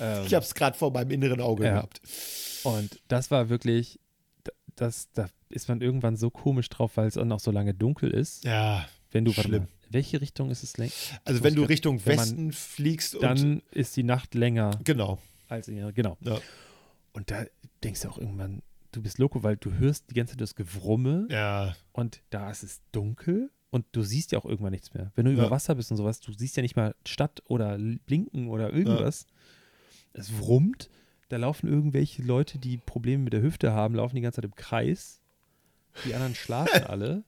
Ähm, 0.00 0.24
Ich 0.26 0.34
habe 0.34 0.44
es 0.44 0.54
gerade 0.54 0.76
vor 0.76 0.90
meinem 0.92 1.10
inneren 1.12 1.40
Auge 1.40 1.64
Ja. 1.64 1.74
gehabt. 1.74 2.00
Und 2.64 3.00
das 3.08 3.30
war 3.30 3.48
wirklich, 3.48 4.00
das, 4.74 5.08
da 5.12 5.28
ist 5.50 5.68
man 5.68 5.80
irgendwann 5.80 6.16
so 6.16 6.30
komisch 6.30 6.68
drauf, 6.68 6.96
weil 6.96 7.06
es 7.08 7.14
dann 7.14 7.30
auch 7.30 7.40
so 7.40 7.50
lange 7.52 7.74
dunkel 7.74 8.10
ist. 8.10 8.44
Ja. 8.44 8.86
Wenn 9.12 9.24
du, 9.24 9.36
warte 9.36 9.48
schlimm. 9.48 9.62
mal, 9.64 9.68
welche 9.92 10.20
Richtung 10.20 10.50
ist 10.50 10.62
es 10.62 10.76
längst? 10.76 11.14
Also 11.24 11.42
wenn 11.44 11.54
du 11.54 11.62
Richtung 11.64 12.04
wenn 12.06 12.18
Westen 12.18 12.52
fliegst 12.52 13.14
und 13.14 13.22
Dann 13.22 13.62
ist 13.70 13.96
die 13.96 14.02
Nacht 14.02 14.34
länger 14.34 14.78
genau. 14.84 15.18
als 15.48 15.68
in 15.68 15.92
genau. 15.94 16.16
Ja. 16.20 16.38
Und 17.12 17.30
da 17.30 17.44
denkst 17.84 18.00
du 18.02 18.08
auch 18.08 18.18
irgendwann, 18.18 18.62
du 18.92 19.02
bist 19.02 19.18
loco, 19.18 19.42
weil 19.42 19.56
du 19.56 19.72
hörst 19.74 20.10
die 20.10 20.14
ganze 20.14 20.32
Zeit 20.32 20.40
das 20.40 20.54
Gewrumme 20.54 21.26
Ja. 21.30 21.76
und 21.92 22.22
da 22.30 22.50
ist 22.50 22.62
es 22.62 22.80
dunkel 22.92 23.50
und 23.70 23.86
du 23.92 24.02
siehst 24.02 24.32
ja 24.32 24.38
auch 24.38 24.44
irgendwann 24.44 24.72
nichts 24.72 24.92
mehr. 24.94 25.12
Wenn 25.14 25.24
du 25.26 25.32
über 25.32 25.44
Ja. 25.44 25.50
Wasser 25.50 25.74
bist 25.74 25.90
und 25.90 25.96
sowas, 25.96 26.20
du 26.20 26.32
siehst 26.32 26.56
ja 26.56 26.62
nicht 26.62 26.76
mal 26.76 26.94
Stadt 27.06 27.42
oder 27.46 27.78
Blinken 27.78 28.48
oder 28.48 28.72
irgendwas. 28.72 29.26
Es 30.12 30.38
wurmt, 30.38 30.90
da 31.30 31.38
laufen 31.38 31.68
irgendwelche 31.68 32.22
Leute, 32.22 32.58
die 32.58 32.76
Probleme 32.76 33.24
mit 33.24 33.32
der 33.32 33.40
Hüfte 33.42 33.72
haben, 33.72 33.94
laufen 33.94 34.14
die 34.16 34.20
ganze 34.20 34.36
Zeit 34.36 34.44
im 34.44 34.54
Kreis. 34.54 35.20
Die 36.04 36.14
anderen 36.14 36.34
schlafen 36.34 36.84
alle. 36.86 37.24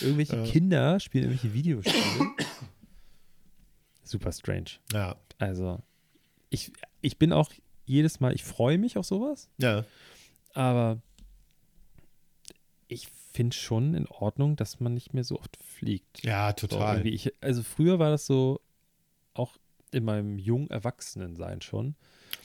Irgendwelche 0.00 0.36
Ja. 0.36 0.44
Kinder 0.44 1.00
spielen 1.00 1.24
irgendwelche 1.24 1.54
Videospiele. 1.54 2.30
Super 4.04 4.32
strange. 4.32 4.70
Ja. 4.92 5.16
Also, 5.38 5.80
ich, 6.50 6.72
ich 7.00 7.18
bin 7.18 7.32
auch 7.32 7.50
jedes 7.84 8.20
Mal, 8.20 8.34
ich 8.34 8.44
freue 8.44 8.78
mich 8.78 8.96
auf 8.96 9.06
sowas, 9.06 9.48
Ja. 9.58 9.84
aber 10.54 11.00
ich 12.88 13.08
finde 13.32 13.54
schon 13.56 13.94
in 13.94 14.06
Ordnung, 14.08 14.56
dass 14.56 14.80
man 14.80 14.94
nicht 14.94 15.14
mehr 15.14 15.24
so 15.24 15.38
oft 15.38 15.56
fliegt. 15.62 16.22
Ja, 16.24 16.54
So, 16.58 16.66
total. 16.66 16.96
irgendwie 16.96 17.10
ich, 17.14 17.32
also 17.40 17.62
früher 17.62 17.98
war 17.98 18.10
das 18.10 18.26
so, 18.26 18.60
auch 19.34 19.56
in 19.92 20.04
meinem 20.04 20.38
jungen 20.38 20.70
Erwachsenensein 20.70 21.60
schon. 21.60 21.94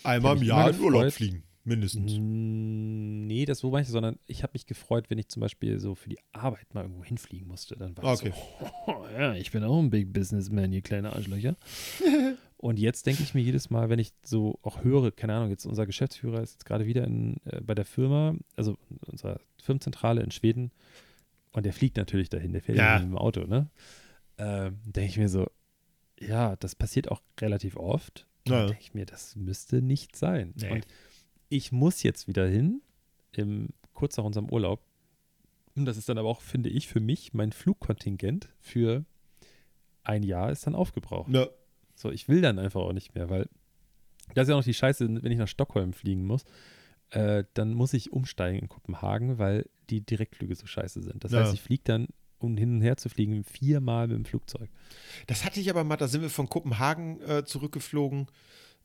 Einmal 0.04 0.38
im 0.38 0.44
Jahr 0.44 0.70
in 0.70 0.80
Urlaub 0.80 1.12
fliegen. 1.12 1.44
Mindestens. 1.66 2.11
Nee, 2.20 3.45
das 3.45 3.59
so 3.59 3.72
meine 3.72 3.84
ich, 3.84 3.89
sondern 3.89 4.20
ich 4.28 4.43
habe 4.43 4.51
mich 4.53 4.66
gefreut, 4.66 5.09
wenn 5.09 5.18
ich 5.18 5.30
zum 5.30 5.39
Beispiel 5.39 5.80
so 5.80 5.95
für 5.95 6.09
die 6.09 6.20
Arbeit 6.34 6.74
mal 6.74 6.82
irgendwo 6.82 7.03
hinfliegen 7.05 7.47
musste. 7.47 7.76
Dann 7.78 7.95
war 7.97 8.14
Okay. 8.14 8.30
ich 8.30 8.36
so, 8.36 8.72
oh, 8.88 9.05
ja, 9.18 9.34
ich 9.36 9.51
bin 9.51 9.64
auch 9.64 9.80
ein 9.80 9.89
Big 9.89 10.11
Businessman, 10.11 10.74
ihr 10.74 10.82
kleine 10.82 11.14
Arschlöcher. 11.14 11.55
Und 12.57 12.80
jetzt 12.80 13.05
denke 13.05 13.24
ich 13.24 13.34
mir 13.34 13.41
jedes 13.41 13.70
Mal, 13.70 13.89
wenn 13.89 13.99
ich 13.99 14.11
so 14.24 14.57
auch 14.61 14.84
höre, 14.86 15.11
keine 15.11 15.34
Ahnung, 15.36 15.49
jetzt 15.49 15.66
unser 15.66 15.86
Geschäftsführer 15.86 16.41
ist 16.41 16.53
jetzt 16.53 16.66
gerade 16.66 16.86
wieder 16.86 17.03
in, 17.05 17.38
äh, 17.45 17.59
bei 17.61 17.76
der 17.76 17.84
Firma, 17.86 18.36
also 18.55 18.78
unserer 19.07 19.39
Firmenzentrale 19.61 20.22
in 20.22 20.32
Schweden, 20.32 20.72
und 21.51 21.66
der 21.66 21.74
fliegt 21.74 21.97
natürlich 21.97 22.30
dahin, 22.30 22.51
der 22.53 22.61
fährt 22.61 22.78
Ja. 22.78 22.99
mit 22.99 23.03
dem 23.09 23.18
Auto, 23.18 23.41
ne? 23.45 23.70
Ähm, 24.38 24.80
denke 24.86 25.09
ich 25.11 25.18
mir 25.18 25.30
so, 25.30 25.47
ja, 26.20 26.55
das 26.55 26.74
passiert 26.76 27.11
auch 27.11 27.22
relativ 27.39 27.76
oft. 27.78 28.28
Ja. 28.47 28.66
denke 28.68 28.82
ich 28.82 28.93
mir, 28.93 29.05
das 29.05 29.36
müsste 29.36 29.82
nicht 29.82 30.16
sein. 30.16 30.53
Nee. 30.55 30.72
Und 30.72 30.88
ich 31.54 31.72
muss 31.72 32.04
jetzt 32.04 32.28
wieder 32.28 32.47
hin, 32.47 32.82
im, 33.34 33.70
kurz 33.93 34.18
nach 34.18 34.24
unserem 34.24 34.49
Urlaub. 34.49 34.82
Und 35.76 35.86
das 35.86 35.97
ist 35.97 36.10
dann 36.10 36.18
aber 36.18 36.30
auch, 36.30 36.41
finde 36.41 36.70
ich, 36.70 36.88
für 36.88 36.99
mich 36.99 37.34
mein 37.34 37.51
Flugkontingent 37.51 38.49
für 38.60 39.06
ein 40.04 40.24
Jahr 40.24 40.51
ist 40.51 40.68
dann 40.68 40.76
aufgebraucht. 40.76 41.32
Ja. 41.32 41.47
So, 41.95 42.12
ich 42.12 42.28
will 42.28 42.41
dann 42.41 42.60
einfach 42.60 42.82
auch 42.82 42.93
nicht 42.93 43.16
mehr, 43.16 43.30
weil 43.30 43.47
das 44.36 44.43
ist 44.43 44.49
ja 44.49 44.56
auch 44.56 44.60
noch 44.60 44.66
die 44.66 44.74
Scheiße, 44.74 45.24
wenn 45.24 45.32
ich 45.32 45.38
nach 45.38 45.47
Stockholm 45.47 45.93
fliegen 45.93 46.26
muss, 46.26 46.43
äh, 47.12 47.43
dann 47.54 47.74
muss 47.74 47.93
ich 47.93 48.12
umsteigen 48.12 48.60
in 48.60 48.68
Kopenhagen, 48.70 49.38
weil 49.38 49.70
die 49.89 50.01
Direktflüge 50.01 50.56
so 50.56 50.66
scheiße 50.66 51.01
sind. 51.01 51.24
Das 51.24 51.32
Ja. 51.32 51.41
heißt, 51.41 51.54
ich 51.54 51.62
fliege 51.62 51.84
dann, 51.86 52.08
um 52.39 52.58
hin 52.58 52.76
und 52.76 52.82
her 52.82 52.97
zu 52.97 53.10
fliegen, 53.10 53.43
viermal 53.43 54.08
mit 54.08 54.18
dem 54.18 54.26
Flugzeug. 54.26 54.70
Das 55.28 55.45
hatte 55.45 55.60
ich 55.60 55.70
aber 55.70 55.84
mal, 55.84 55.97
da 55.97 56.08
sind 56.08 56.22
wir 56.22 56.30
von 56.30 56.49
Kopenhagen 56.49 57.22
äh, 57.22 57.45
zurückgeflogen 57.45 58.28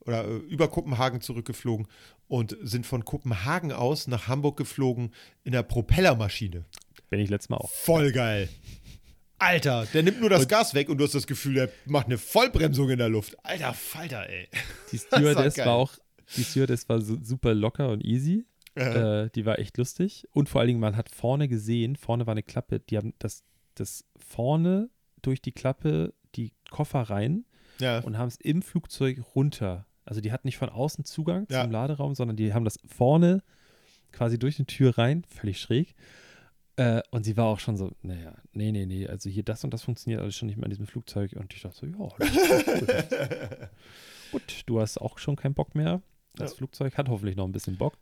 oder 0.09 0.27
äh, 0.27 0.37
über 0.49 0.69
Kopenhagen 0.69 1.21
zurückgeflogen 1.21 1.87
und 2.27 2.57
sind 2.63 2.87
von 2.87 3.05
Kopenhagen 3.05 3.73
aus 3.73 4.07
nach 4.09 4.27
Hamburg 4.27 4.57
geflogen 4.57 5.13
in 5.45 5.53
der 5.53 5.63
Propellermaschine. 5.63 6.65
Bin 7.11 7.21
ich 7.21 7.29
letztes 7.29 7.51
Mal 7.51 7.59
auch. 7.59 7.71
Voll 7.71 8.11
geil. 8.11 8.49
Alter, 9.39 9.87
der 9.93 10.03
nimmt 10.03 10.21
nur 10.21 10.31
das 10.31 10.49
Gas 10.49 10.75
weg 10.75 10.89
und 10.89 10.99
du 10.99 11.05
hast 11.05 11.15
das 11.15 11.27
Gefühl, 11.27 11.55
der 11.55 11.71
macht 11.87 12.07
eine 12.07 12.19
Vollbremsung 12.19 12.91
in 12.91 12.99
der 12.99 13.09
Luft. 13.09 13.37
Alter 13.45 13.73
Falter, 13.73 14.29
ey. 14.29 14.49
Die 14.91 14.99
war 15.11 15.19
Stewardess 15.21 15.55
geil. 15.55 15.67
war 15.67 15.75
auch, 15.75 15.93
die 16.37 16.43
Stewardess 16.43 16.89
war 16.89 17.01
super 17.01 17.55
locker 17.55 17.91
und 17.91 18.05
easy. 18.05 18.47
Äh, 18.75 19.29
die 19.35 19.45
war 19.45 19.59
echt 19.59 19.77
lustig. 19.77 20.27
Und 20.33 20.49
vor 20.49 20.61
allen 20.61 20.69
Dingen, 20.69 20.81
man 20.81 20.97
hat 20.97 21.11
vorne 21.11 21.49
gesehen, 21.49 21.97
vorne 21.97 22.27
war 22.27 22.33
eine 22.33 22.43
Klappe, 22.43 22.81
die 22.81 22.97
haben 22.97 23.13
das, 23.19 23.45
das 23.75 24.05
vorne 24.17 24.89
durch 25.23 25.43
die 25.43 25.53
Klappe 25.53 26.15
die 26.35 26.53
Koffer 26.71 27.03
rein 27.03 27.45
ja. 27.81 28.01
und 28.01 28.19
haben 28.19 28.29
es 28.29 28.37
im 28.37 28.63
Flugzeug 28.63 29.21
runter. 29.35 29.87
Also 30.09 30.21
die 30.21 30.33
hatten 30.33 30.47
nicht 30.49 30.57
von 30.59 30.69
außen 30.71 31.05
Zugang 31.05 31.47
Ja. 31.51 31.63
zum 31.63 31.71
Laderaum, 31.71 32.15
sondern 32.15 32.37
die 32.37 32.55
haben 32.55 32.65
das 32.65 32.79
vorne 32.87 33.43
quasi 34.13 34.39
durch 34.39 34.59
eine 34.59 34.67
Tür 34.67 34.97
rein, 34.97 35.25
völlig 35.29 35.61
schräg. 35.61 35.95
Äh, 36.77 37.03
und 37.11 37.25
sie 37.25 37.37
war 37.37 37.47
auch 37.47 37.59
schon 37.59 37.77
so, 37.77 37.91
naja, 38.03 38.35
nee, 38.53 38.71
nee, 38.73 38.87
nee, 38.87 39.07
also 39.07 39.29
hier 39.29 39.43
das 39.43 39.65
und 39.65 39.75
das 39.75 39.83
funktioniert 39.83 40.23
alles 40.23 40.37
schon 40.37 40.47
nicht 40.47 40.57
mehr 40.57 40.65
in 40.67 40.71
diesem 40.71 40.87
Flugzeug. 40.87 41.33
Und 41.35 41.53
ich 41.53 41.61
dachte 41.63 41.77
so, 41.77 41.87
ja, 41.87 41.93
gut. 41.97 42.15
gut, 44.33 44.63
du 44.67 44.81
hast 44.81 44.99
auch 44.99 45.19
schon 45.19 45.37
keinen 45.37 45.55
Bock 45.55 45.75
mehr. 45.75 46.01
Das 46.37 46.53
Ja. 46.53 46.57
Flugzeug 46.59 46.97
hat 46.97 47.09
hoffentlich 47.09 47.37
noch 47.37 47.45
ein 47.47 47.53
bisschen 47.53 47.77
Bock. 47.77 47.99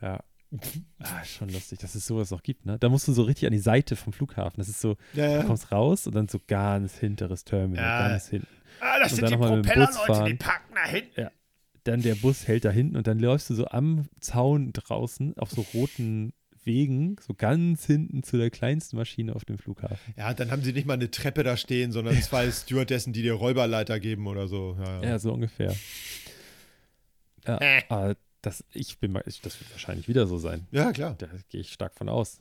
Ja. 0.00 0.20
Ah, 1.00 1.22
schon 1.24 1.48
lustig, 1.50 1.80
dass 1.80 1.94
es 1.96 2.06
sowas 2.06 2.30
noch 2.30 2.42
gibt, 2.42 2.64
ne? 2.64 2.78
Da 2.78 2.88
musst 2.88 3.06
du 3.08 3.12
so 3.12 3.24
richtig 3.24 3.46
an 3.46 3.52
die 3.52 3.58
Seite 3.58 3.94
vom 3.96 4.12
Flughafen. 4.14 4.54
Das 4.56 4.68
ist 4.70 4.80
so, 4.80 4.96
ja, 5.12 5.26
du 5.26 5.32
ja. 5.34 5.42
kommst 5.44 5.70
raus 5.70 6.06
und 6.06 6.14
dann 6.14 6.28
so 6.28 6.38
ganz 6.46 6.96
hinteres 6.96 7.44
Terminal, 7.44 8.10
ganz 8.10 8.28
hinten. 8.28 8.46
Ah, 8.84 8.98
das 9.00 9.12
Und 9.12 9.16
sind 9.16 9.30
dann 9.30 9.32
die 9.32 9.36
Bus 9.38 9.48
Propellerleute, 9.96 10.30
die 10.30 10.34
packen 10.36 10.74
da 10.74 10.84
hinten. 10.86 11.26
dann 11.84 12.02
der 12.02 12.14
Bus 12.14 12.46
hält 12.46 12.64
da 12.64 12.70
hinten 12.70 12.96
und 12.96 13.06
dann 13.06 13.18
läufst 13.18 13.50
du 13.50 13.54
so 13.54 13.66
am 13.68 14.08
Zaun 14.20 14.72
draußen 14.72 15.36
auf 15.38 15.50
so 15.50 15.62
roten 15.74 16.32
Wegen, 16.64 17.16
so 17.20 17.34
ganz 17.34 17.84
hinten 17.84 18.22
zu 18.22 18.38
der 18.38 18.48
kleinsten 18.50 18.96
Maschine 18.96 19.36
auf 19.36 19.44
dem 19.44 19.58
Flughafen. 19.58 20.14
Ja, 20.16 20.32
dann 20.32 20.50
haben 20.50 20.62
sie 20.62 20.72
nicht 20.72 20.86
mal 20.86 20.94
eine 20.94 21.10
Treppe 21.10 21.42
da 21.42 21.56
stehen, 21.58 21.92
sondern 21.92 22.14
zwei 22.22 22.50
Stewardessen, 22.50 23.12
die 23.12 23.20
dir 23.22 23.34
Räuberleiter 23.34 24.00
geben 24.00 24.26
oder 24.26 24.48
so. 24.48 24.74
Ja, 24.78 25.02
Ja, 25.02 25.08
ja. 25.10 25.18
so 25.18 25.32
ungefähr. 25.34 25.74
Ja, 27.46 27.58
Äh. 27.60 27.82
aber 27.88 28.16
das, 28.40 28.64
ich 28.72 28.98
bin 28.98 29.12
mal, 29.12 29.22
ich, 29.26 29.40
das 29.42 29.60
wird 29.60 29.70
wahrscheinlich 29.72 30.08
wieder 30.08 30.26
so 30.26 30.38
sein. 30.38 30.66
ja 30.70 30.92
klar. 30.92 31.14
Da 31.18 31.28
gehe 31.50 31.60
ich 31.60 31.72
stark 31.72 31.94
von 31.94 32.08
aus. 32.08 32.40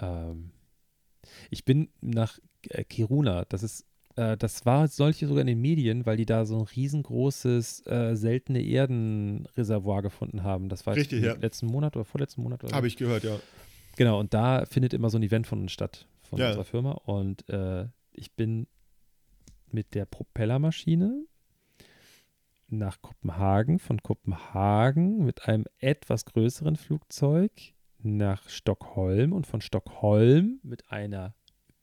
Ähm, 0.00 0.50
ich 1.50 1.64
bin 1.64 1.88
nach 2.00 2.38
äh, 2.68 2.82
Kiruna, 2.84 3.44
das 3.48 3.62
ist, 3.62 3.84
äh, 4.16 4.36
das 4.36 4.64
war 4.66 4.88
solche 4.88 5.26
sogar 5.26 5.40
in 5.42 5.46
den 5.46 5.60
Medien, 5.60 6.06
weil 6.06 6.16
die 6.16 6.26
da 6.26 6.44
so 6.44 6.56
ein 6.58 6.62
riesengroßes 6.64 7.86
äh, 7.86 8.14
seltene 8.16 8.62
Erdenreservoir 8.62 10.02
gefunden 10.02 10.42
haben. 10.42 10.68
Das 10.68 10.86
war 10.86 10.94
Richtig, 10.96 11.22
ja. 11.22 11.34
letzten 11.34 11.66
Monat 11.66 11.96
oder 11.96 12.04
vorletzten 12.04 12.42
Monat 12.42 12.62
oder 12.62 12.70
so. 12.70 12.76
Habe 12.76 12.86
ich 12.86 12.96
gehört, 12.96 13.24
ja. 13.24 13.38
Genau, 13.96 14.18
und 14.20 14.32
da 14.34 14.64
findet 14.66 14.94
immer 14.94 15.10
so 15.10 15.18
ein 15.18 15.22
Event 15.22 15.46
von 15.46 15.60
uns 15.60 15.72
statt, 15.72 16.06
von 16.22 16.38
Ja. 16.38 16.48
unserer 16.48 16.64
Firma. 16.64 16.92
Und 16.92 17.48
äh, 17.48 17.86
ich 18.12 18.32
bin 18.32 18.66
mit 19.70 19.94
der 19.94 20.04
Propellermaschine 20.06 21.24
nach 22.68 23.02
Kopenhagen, 23.02 23.78
von 23.78 24.02
Kopenhagen 24.02 25.24
mit 25.24 25.46
einem 25.46 25.64
etwas 25.78 26.24
größeren 26.24 26.76
Flugzeug 26.76 27.52
nach 28.02 28.48
Stockholm 28.48 29.32
und 29.32 29.46
von 29.46 29.60
Stockholm 29.60 30.58
mit 30.62 30.90
einer 30.90 31.34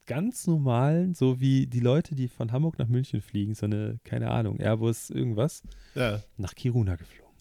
ganz 0.10 0.48
normalen, 0.48 1.14
so 1.14 1.40
wie 1.40 1.68
die 1.68 1.80
Leute, 1.82 2.16
die 2.16 2.28
von 2.28 2.52
Hamburg 2.52 2.80
nach 2.80 2.88
München 2.88 3.22
fliegen, 3.22 3.54
so 3.54 3.68
eine, 3.68 4.00
keine 4.04 4.32
Ahnung, 4.32 4.60
Airbus, 4.60 5.12
irgendwas, 5.12 5.62
Ja. 5.94 6.20
nach 6.36 6.56
Kiruna 6.56 6.96
geflogen. 6.96 7.32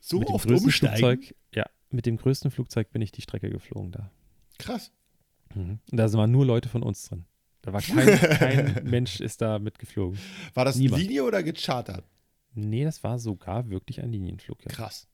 So 0.00 0.18
mit 0.18 0.28
dem 0.28 0.34
oft 0.34 0.50
umsteigen. 0.50 0.96
Flugzeug, 0.98 1.34
ja, 1.54 1.64
mit 1.90 2.06
dem 2.06 2.16
größten 2.16 2.50
Flugzeug 2.50 2.90
bin 2.90 3.02
ich 3.02 3.12
die 3.12 3.22
Strecke 3.22 3.50
geflogen 3.50 3.92
da. 3.92 4.10
Krass. 4.58 4.90
Und 5.54 5.80
da 5.90 6.12
waren 6.12 6.30
nur 6.32 6.44
Leute 6.44 6.68
von 6.68 6.82
uns 6.82 7.08
drin. 7.08 7.24
Da 7.62 7.72
war 7.72 7.82
kein, 7.82 8.06
kein 8.18 8.84
Mensch 8.84 9.20
ist 9.20 9.40
da 9.42 9.58
mitgeflogen. 9.58 10.18
War 10.54 10.64
das 10.64 10.76
Niemand. 10.76 11.02
Linie 11.02 11.24
oder 11.24 11.42
gechartert? 11.42 12.04
Nee, 12.54 12.82
das 12.84 13.04
war 13.04 13.18
sogar 13.20 13.68
wirklich 13.70 14.00
ein 14.02 14.10
Linienflug. 14.10 14.64
Ja. 14.64 14.70
Krass. 14.70 15.06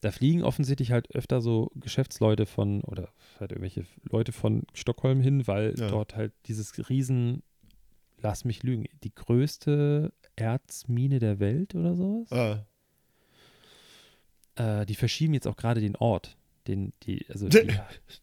Da 0.00 0.10
fliegen 0.10 0.42
offensichtlich 0.42 0.92
halt 0.92 1.14
öfter 1.14 1.40
so 1.40 1.70
Geschäftsleute 1.74 2.46
von 2.46 2.82
oder 2.82 3.08
halt 3.40 3.52
irgendwelche 3.52 3.84
Leute 4.02 4.32
von 4.32 4.62
Stockholm 4.74 5.20
hin, 5.20 5.46
weil 5.46 5.74
Ja. 5.78 5.88
dort 5.88 6.16
halt 6.16 6.32
dieses 6.46 6.88
Riesen, 6.88 7.42
lass 8.20 8.44
mich 8.44 8.62
lügen, 8.62 8.84
die 9.02 9.14
größte 9.14 10.12
Erzmine 10.36 11.18
der 11.18 11.38
Welt 11.40 11.74
oder 11.74 11.94
sowas. 11.94 12.30
Äh, 12.32 12.58
Äh, 14.56 14.86
die 14.86 14.94
verschieben 14.94 15.34
jetzt 15.34 15.46
auch 15.48 15.56
gerade 15.56 15.80
den 15.80 15.96
Ort. 15.96 16.36
Den, 16.68 16.92
die, 17.02 17.26
also 17.28 17.48
die, 17.48 17.66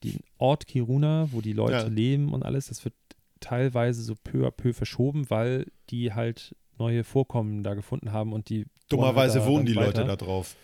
den 0.03 0.19
Ort 0.37 0.65
Kiruna, 0.65 1.27
wo 1.31 1.41
die 1.41 1.53
Leute 1.53 1.73
Ja. 1.75 1.87
leben 1.87 2.33
und 2.33 2.43
alles, 2.43 2.67
das 2.67 2.83
wird 2.85 2.93
teilweise 3.39 4.01
so 4.01 4.15
peu 4.15 4.47
à 4.47 4.51
peu 4.51 4.73
verschoben, 4.73 5.29
weil 5.29 5.65
die 5.89 6.13
halt 6.13 6.55
neue 6.77 7.03
Vorkommen 7.03 7.63
da 7.63 7.73
gefunden 7.73 8.11
haben 8.11 8.33
und 8.33 8.49
die 8.49 8.65
dummerweise 8.89 9.45
wohnen 9.45 9.65
die 9.65 9.73
Leute 9.73 9.99
weiter. 10.01 10.05
da 10.05 10.15
drauf. 10.15 10.55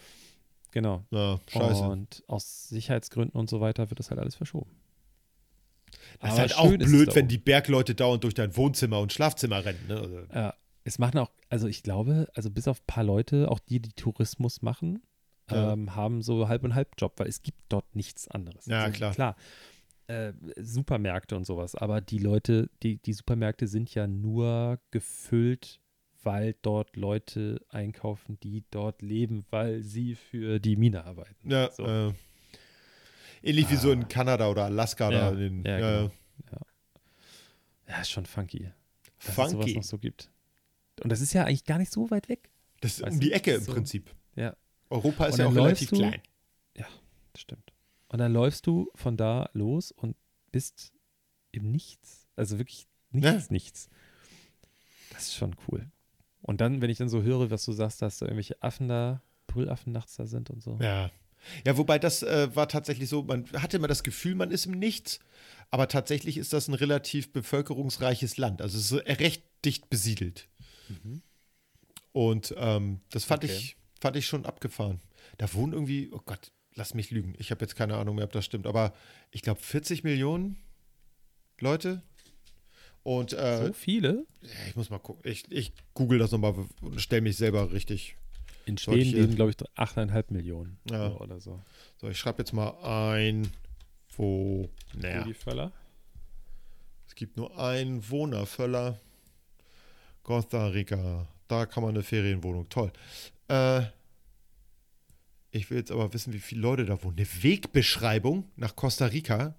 Genau. 0.71 1.03
Ja, 1.11 1.39
scheiße. 1.47 1.83
Und 1.83 2.23
aus 2.27 2.69
Sicherheitsgründen 2.69 3.39
und 3.39 3.49
so 3.49 3.59
weiter 3.61 3.89
wird 3.89 3.99
das 3.99 4.09
halt 4.09 4.19
alles 4.19 4.35
verschoben. 4.35 4.69
das 6.19 6.33
ist 6.33 6.39
halt 6.39 6.57
auch 6.57 6.69
schön 6.69 6.79
blöd, 6.79 7.15
wenn 7.15 7.27
die 7.27 7.37
Bergleute 7.37 7.95
dauernd 7.95 8.23
durch 8.23 8.33
dein 8.33 8.55
Wohnzimmer 8.55 8.99
und 8.99 9.13
Schlafzimmer 9.13 9.63
rennen. 9.65 9.79
Ne? 9.87 9.99
Also, 9.99 10.19
Ja, 10.33 10.53
es 10.83 10.99
machen 10.99 11.17
auch, 11.19 11.31
also 11.49 11.67
ich 11.67 11.83
glaube, 11.83 12.27
also 12.33 12.49
bis 12.49 12.67
auf 12.67 12.79
ein 12.81 12.85
paar 12.87 13.03
Leute, 13.03 13.49
auch 13.49 13.59
die, 13.59 13.79
die 13.79 13.93
Tourismus 13.93 14.61
machen, 14.61 15.01
Ja. 15.49 15.73
ähm, 15.73 15.95
haben 15.95 16.21
so 16.21 16.47
halb 16.47 16.63
und 16.63 16.75
halb 16.75 16.89
Job, 16.97 17.13
weil 17.17 17.27
es 17.27 17.41
gibt 17.41 17.59
dort 17.69 17.95
nichts 17.95 18.27
anderes. 18.27 18.65
Ja, 18.65 18.83
also, 18.83 18.93
klar. 18.97 19.13
Klar. 19.13 19.35
Äh, 20.07 20.33
Supermärkte 20.57 21.35
und 21.35 21.45
sowas, 21.45 21.75
aber 21.75 21.99
die 21.99 22.19
Leute, 22.19 22.69
die, 22.83 22.97
die 22.97 23.11
Supermärkte 23.13 23.67
sind 23.67 23.93
ja 23.93 24.07
nur 24.07 24.79
gefüllt, 24.91 25.81
weil 26.23 26.55
dort 26.61 26.95
Leute 26.95 27.61
einkaufen, 27.69 28.39
die 28.41 28.63
dort 28.71 29.01
leben, 29.01 29.45
weil 29.49 29.81
sie 29.83 30.15
für 30.15 30.59
die 30.59 30.75
Mine 30.75 31.05
arbeiten. 31.05 31.49
ja, 31.49 31.71
so. 31.71 31.85
äh, 31.85 32.13
ähnlich 33.43 33.69
wie 33.69 33.75
so 33.75 33.89
Ah. 33.89 33.93
in 33.93 34.07
Kanada 34.07 34.49
oder 34.49 34.65
Alaska. 34.65 35.11
Ja, 35.11 35.31
da 35.31 35.37
in 35.39 35.63
ja, 35.63 35.79
ja, 35.79 36.11
genau. 36.45 36.61
Ja, 37.87 38.01
ist 38.01 38.09
schon 38.11 38.25
funky. 38.25 38.71
Dass 39.19 39.29
es 39.29 39.35
sowas 39.35 39.51
Funky. 39.53 39.75
noch 39.75 39.83
so 39.83 39.97
gibt. 39.97 40.29
Und 41.01 41.09
das 41.11 41.21
ist 41.21 41.33
ja 41.33 41.43
eigentlich 41.45 41.63
gar 41.65 41.77
nicht 41.77 41.91
so 41.91 42.09
weit 42.11 42.27
weg. 42.29 42.49
Das 42.81 42.93
ist 42.93 43.01
Weißt 43.03 43.13
um 43.13 43.19
die 43.19 43.31
Ecke 43.31 43.53
im 43.55 43.61
so- 43.63 43.73
Prinzip. 43.73 44.13
Ja. 44.35 44.55
Europa 44.89 45.25
ist 45.27 45.37
ja 45.37 45.47
auch 45.47 45.55
relativ 45.55 45.89
du- 45.89 45.97
klein. 45.97 46.21
Das 47.33 47.41
stimmt. 47.43 47.71
Und 48.09 48.17
dann 48.19 48.33
läufst 48.33 48.65
du 48.65 48.89
von 48.95 49.15
da 49.17 49.49
los 49.53 49.91
und 49.91 50.15
bist 50.51 50.91
im 51.51 51.71
Nichts. 51.71 52.27
Also 52.35 52.57
wirklich 52.57 52.87
nichts, 53.11 53.51
nichts. 53.51 53.89
Das 55.11 55.23
ist 55.23 55.35
schon 55.35 55.55
cool. 55.67 55.87
Und 56.47 56.59
dann, 56.61 56.81
wenn 56.81 56.89
ich 56.89 56.97
dann 56.97 57.09
so 57.09 57.21
höre, 57.21 57.51
was 57.51 57.63
du 57.65 57.73
sagst, 57.73 58.01
dass 58.01 58.17
da 58.17 58.25
irgendwelche 58.25 58.61
Affen 58.63 58.87
da, 58.87 59.21
Brüllaffen 59.45 59.93
nachts 59.93 60.15
da 60.15 60.25
sind 60.25 60.49
und 60.49 60.63
so. 60.63 60.79
Ja. 60.81 61.11
Ja, 61.65 61.77
wobei 61.77 61.99
das 61.99 62.23
äh, 62.23 62.53
war 62.55 62.67
tatsächlich 62.67 63.07
so, 63.09 63.21
man 63.21 63.45
hatte 63.53 63.77
immer 63.77 63.87
das 63.87 64.03
Gefühl, 64.03 64.33
man 64.33 64.49
ist 64.49 64.65
im 64.65 64.71
Nichts, 64.79 65.19
aber 65.69 65.87
tatsächlich 65.87 66.37
ist 66.37 66.51
das 66.51 66.67
ein 66.67 66.73
relativ 66.73 67.31
bevölkerungsreiches 67.31 68.37
Land. 68.37 68.61
Also 68.61 68.77
es 68.79 68.91
ist 68.91 69.19
recht 69.19 69.43
dicht 69.63 69.89
besiedelt. 69.89 70.47
Und 72.11 72.53
ähm, 72.57 73.01
das 73.11 73.25
fand, 73.25 73.43
Okay. 73.43 73.53
ich, 73.53 73.77
fand 74.01 74.15
ich 74.15 74.25
schon 74.25 74.45
abgefahren. 74.45 74.99
Da 75.37 75.53
wohnen 75.53 75.73
irgendwie, 75.73 76.09
oh 76.11 76.21
Gott, 76.25 76.51
lass 76.75 76.93
mich 76.93 77.11
lügen. 77.11 77.35
Ich 77.37 77.51
habe 77.51 77.61
jetzt 77.61 77.75
keine 77.75 77.95
Ahnung 77.97 78.15
mehr, 78.15 78.25
ob 78.25 78.31
das 78.31 78.45
stimmt, 78.45 78.65
aber 78.65 78.93
ich 79.31 79.41
glaube 79.41 79.59
40 79.61 80.03
Millionen 80.03 80.57
Leute. 81.59 82.01
Und 83.07 83.31
äh, 83.31 83.67
So 83.67 83.71
viele? 83.73 84.25
ich 84.67 84.75
muss 84.75 84.89
mal 84.89 84.99
gucken. 84.99 85.21
Ich, 85.31 85.49
ich 85.49 85.71
google 85.93 86.19
das 86.19 86.33
nochmal 86.33 86.53
und 86.81 86.99
stelle 86.99 87.21
mich 87.21 87.37
selber 87.37 87.71
richtig. 87.71 88.17
In 88.65 88.77
Schweden 88.77 89.11
leben, 89.13 89.35
glaube 89.35 89.51
ich, 89.51 89.57
8,5 89.77 90.25
Millionen 90.33 90.77
Ja. 90.91 91.11
oder 91.15 91.39
so. 91.39 91.63
So, 92.01 92.09
ich 92.09 92.19
schreibe 92.19 92.39
jetzt 92.39 92.51
mal 92.51 92.71
ein, 93.15 93.49
wo. 94.17 94.67
Naja. 94.93 95.19
Rudi 95.21 95.33
Völler. 95.35 95.71
Es 97.07 97.15
gibt 97.15 97.37
nur 97.37 97.57
einen 97.57 98.09
Wohnervöller. 98.09 98.99
Costa 100.23 100.67
Rica. 100.67 101.29
Da 101.47 101.65
kann 101.65 101.83
man 101.83 101.91
eine 101.95 102.03
Ferienwohnung. 102.03 102.67
Toll. 102.67 102.91
Äh, 103.47 103.83
ich 105.51 105.69
will 105.69 105.77
jetzt 105.77 105.91
aber 105.91 106.11
wissen, 106.13 106.33
wie 106.33 106.39
viele 106.39 106.59
Leute 106.59 106.83
da 106.83 107.01
wohnen. 107.01 107.15
Eine 107.17 107.27
Wegbeschreibung 107.41 108.51
nach 108.57 108.75
Costa 108.75 109.05
Rica. 109.05 109.55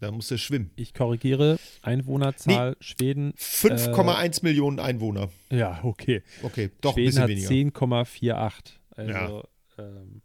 Da 0.00 0.10
musst 0.10 0.30
du 0.30 0.38
schwimmen. 0.38 0.70
Ich 0.76 0.94
korrigiere, 0.94 1.58
Einwohnerzahl 1.82 2.74
Schweden. 2.80 3.32
5,1 3.34 4.42
Millionen 4.42 4.80
Einwohner. 4.80 5.28
Ja, 5.50 5.80
okay. 5.84 6.22
Okay, 6.42 6.70
doch 6.80 6.94
Schweden 6.94 7.18
ein 7.18 7.22
hat 7.22 7.26
bisschen 7.28 7.50
weniger. 7.50 7.78
10,48. 7.78 8.78
Also 8.96 9.12
Ja. 9.12 9.44
ähm, 9.78 10.22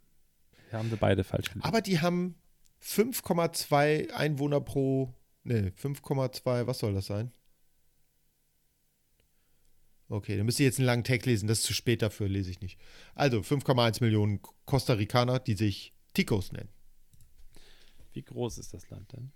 haben 0.71 0.89
wir 0.89 0.97
beide 0.97 1.25
falsch 1.25 1.49
gelesen. 1.49 1.65
Aber 1.67 1.81
die 1.81 1.99
haben 1.99 2.35
5,2 2.81 4.11
Einwohner 4.11 4.61
pro. 4.61 5.13
Ne, 5.43 5.71
5,2, 5.75 6.67
was 6.67 6.79
soll 6.79 6.93
das 6.93 7.05
sein? 7.07 7.31
Okay, 10.07 10.37
dann 10.37 10.45
müsst 10.45 10.59
ihr 10.59 10.65
jetzt 10.67 10.79
einen 10.79 10.85
langen 10.85 11.03
Text 11.03 11.25
lesen, 11.25 11.47
das 11.47 11.59
ist 11.59 11.65
zu 11.65 11.73
spät 11.73 12.01
dafür, 12.01 12.29
lese 12.29 12.51
ich 12.51 12.61
nicht. 12.61 12.79
Also 13.15 13.39
5,1 13.39 14.01
Millionen 14.03 14.39
Costa 14.65 14.93
Ricaner, 14.93 15.39
die 15.39 15.55
sich 15.55 15.93
Ticos 16.13 16.51
nennen. 16.51 16.69
Wie 18.13 18.21
groß 18.23 18.57
ist 18.59 18.73
das 18.73 18.89
Land 18.89 19.11
denn? 19.13 19.31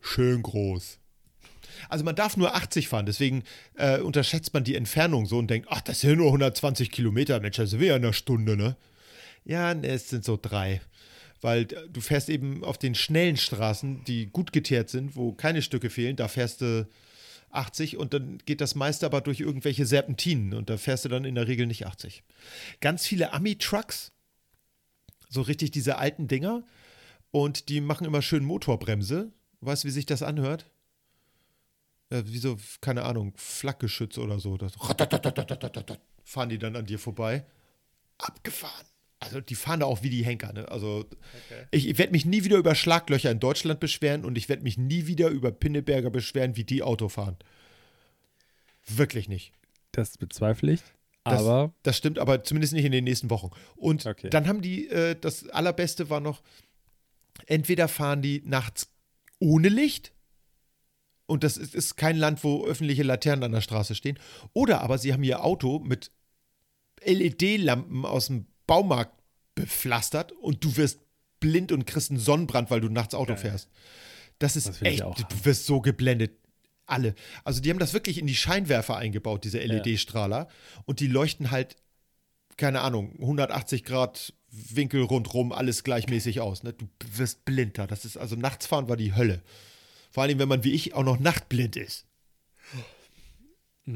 Schön 0.00 0.42
groß. 0.42 0.98
Also 1.88 2.04
man 2.04 2.16
darf 2.16 2.36
nur 2.36 2.54
80 2.54 2.88
fahren, 2.88 3.06
deswegen 3.06 3.42
äh, 3.74 4.00
unterschätzt 4.00 4.52
man 4.52 4.64
die 4.64 4.74
Entfernung 4.74 5.26
so 5.26 5.38
und 5.38 5.48
denkt, 5.48 5.68
ach, 5.70 5.80
das 5.80 6.00
sind 6.00 6.18
nur 6.18 6.26
120 6.26 6.90
Kilometer, 6.90 7.40
Mensch, 7.40 7.56
das 7.56 7.78
wir 7.78 7.88
ja 7.88 7.96
in 7.96 8.04
einer 8.04 8.12
Stunde, 8.12 8.56
ne? 8.56 8.76
Ja, 9.44 9.74
ne, 9.74 9.88
es 9.88 10.10
sind 10.10 10.24
so 10.24 10.38
drei. 10.40 10.80
Weil 11.40 11.62
äh, 11.62 11.88
du 11.90 12.00
fährst 12.00 12.28
eben 12.28 12.64
auf 12.64 12.78
den 12.78 12.94
schnellen 12.94 13.36
Straßen, 13.36 14.04
die 14.04 14.26
gut 14.26 14.52
geteert 14.52 14.90
sind, 14.90 15.16
wo 15.16 15.32
keine 15.32 15.62
Stücke 15.62 15.90
fehlen, 15.90 16.16
da 16.16 16.28
fährst 16.28 16.60
du 16.60 16.86
80 17.50 17.96
und 17.96 18.14
dann 18.14 18.38
geht 18.46 18.60
das 18.60 18.74
meiste 18.74 19.06
aber 19.06 19.20
durch 19.20 19.40
irgendwelche 19.40 19.86
Serpentinen 19.86 20.54
und 20.54 20.70
da 20.70 20.76
fährst 20.76 21.04
du 21.04 21.08
dann 21.08 21.24
in 21.24 21.34
der 21.34 21.48
Regel 21.48 21.66
nicht 21.66 21.86
80. 21.86 22.22
Ganz 22.80 23.06
viele 23.06 23.32
Ami-Trucks, 23.32 24.12
so 25.28 25.42
richtig 25.42 25.70
diese 25.70 25.98
alten 25.98 26.28
Dinger 26.28 26.62
und 27.30 27.68
die 27.68 27.80
machen 27.80 28.06
immer 28.06 28.22
schön 28.22 28.44
Motorbremse. 28.44 29.32
Weißt 29.60 29.84
du, 29.84 29.88
wie 29.88 29.92
sich 29.92 30.06
das 30.06 30.22
anhört? 30.22 30.66
Ja, 32.12 32.26
wie 32.26 32.38
so, 32.38 32.56
keine 32.80 33.04
Ahnung, 33.04 33.34
Flakgeschütz 33.36 34.18
oder 34.18 34.40
so. 34.40 34.56
Das 34.56 34.72
fahren 36.24 36.48
die 36.48 36.58
dann 36.58 36.76
an 36.76 36.86
dir 36.86 36.98
vorbei. 36.98 37.44
Abgefahren. 38.18 38.86
Also 39.20 39.40
die 39.40 39.54
fahren 39.54 39.80
da 39.80 39.86
auch 39.86 40.02
wie 40.02 40.08
die 40.10 40.24
Henker. 40.24 40.52
Ne? 40.52 40.66
Also 40.68 41.04
ich, 41.70 41.86
ich 41.86 41.98
werde 41.98 42.12
mich 42.12 42.24
nie 42.24 42.42
wieder 42.44 42.56
über 42.56 42.74
Schlaglöcher 42.74 43.30
in 43.30 43.38
Deutschland 43.38 43.78
beschweren 43.78 44.24
und 44.24 44.36
ich 44.38 44.48
werde 44.48 44.62
mich 44.62 44.78
nie 44.78 45.06
wieder 45.06 45.28
über 45.28 45.52
Pinneberger 45.52 46.08
beschweren, 46.10 46.56
wie 46.56 46.64
die 46.64 46.82
Auto 46.82 47.08
fahren. 47.10 47.36
Wirklich 48.86 49.28
nicht. 49.28 49.52
Das 49.92 50.16
bezweifle 50.16 50.72
ich. 50.72 50.80
Das, 51.24 51.40
Aber 51.40 51.74
das 51.82 51.98
stimmt, 51.98 52.18
aber 52.18 52.42
zumindest 52.44 52.72
nicht 52.72 52.86
in 52.86 52.92
den 52.92 53.04
nächsten 53.04 53.28
Wochen. 53.28 53.50
Und 53.76 54.06
Okay. 54.06 54.30
dann 54.30 54.48
haben 54.48 54.62
die, 54.62 54.88
äh, 54.88 55.16
das 55.20 55.48
Allerbeste 55.50 56.08
war 56.08 56.20
noch, 56.20 56.40
entweder 57.46 57.88
fahren 57.88 58.22
die 58.22 58.40
nachts 58.46 58.89
ohne 59.40 59.68
Licht, 59.68 60.12
und 61.26 61.42
das 61.44 61.56
ist, 61.56 61.74
ist 61.74 61.96
kein 61.96 62.16
Land, 62.16 62.44
wo 62.44 62.64
öffentliche 62.64 63.02
Laternen 63.02 63.44
an 63.44 63.52
der 63.52 63.60
Straße 63.60 63.94
stehen, 63.96 64.18
oder 64.52 64.80
aber 64.82 64.98
sie 64.98 65.12
haben 65.12 65.24
ihr 65.24 65.44
Auto 65.44 65.80
mit 65.80 66.12
LED-Lampen 67.04 68.04
aus 68.04 68.26
dem 68.26 68.46
Baumarkt 68.66 69.20
bepflastert 69.54 70.32
und 70.32 70.62
du 70.64 70.76
wirst 70.76 71.00
blind 71.40 71.72
und 71.72 71.86
kriegst 71.86 72.10
einen 72.10 72.20
Sonnenbrand, 72.20 72.70
weil 72.70 72.80
du 72.80 72.88
nachts 72.88 73.14
Auto 73.14 73.34
Geil. 73.34 73.42
fährst. 73.42 73.68
Das 74.38 74.56
ist 74.56 74.68
Das 74.68 74.82
echt, 74.82 75.00
du 75.00 75.44
wirst 75.44 75.66
so 75.66 75.80
geblendet. 75.80 76.32
Alle. 76.86 77.14
Also 77.44 77.60
die 77.60 77.70
haben 77.70 77.78
das 77.78 77.92
wirklich 77.92 78.18
in 78.18 78.26
die 78.26 78.34
Scheinwerfer 78.34 78.96
eingebaut, 78.96 79.44
diese 79.44 79.60
LED-Strahler. 79.60 80.48
Und 80.86 80.98
die 81.00 81.06
leuchten 81.06 81.50
halt, 81.52 81.76
keine 82.56 82.80
Ahnung, 82.80 83.12
180 83.20 83.84
Grad 83.84 84.34
Winkel 84.52 85.02
rundrum, 85.02 85.52
alles 85.52 85.84
gleichmäßig 85.84 86.40
aus. 86.40 86.62
Ne? 86.62 86.72
Du 86.72 86.86
wirst 87.16 87.44
blind 87.44 87.78
da. 87.78 87.86
Das 87.86 88.04
ist, 88.04 88.16
also 88.16 88.36
nachts 88.36 88.66
fahren 88.66 88.88
war 88.88 88.96
die 88.96 89.14
Hölle. 89.14 89.42
Vor 90.10 90.22
allem, 90.24 90.38
wenn 90.38 90.48
man 90.48 90.64
wie 90.64 90.72
ich 90.72 90.94
auch 90.94 91.04
noch 91.04 91.18
nachtblind 91.20 91.76
ist. 91.76 92.06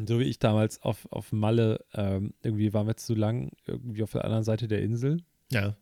so 0.07 0.19
wie 0.21 0.25
ich 0.25 0.39
damals 0.39 0.83
auf, 0.83 1.07
auf 1.11 1.33
Malle, 1.33 1.85
ähm, 1.95 2.35
irgendwie 2.43 2.73
waren 2.73 2.87
wir 2.87 2.97
zu 2.97 3.15
lang 3.15 3.51
irgendwie 3.67 4.03
auf 4.03 4.13
der 4.13 4.25
anderen 4.25 4.45
Seite 4.45 4.69
der 4.69 4.83
Insel. 4.83 5.23
Ja. 5.53 5.77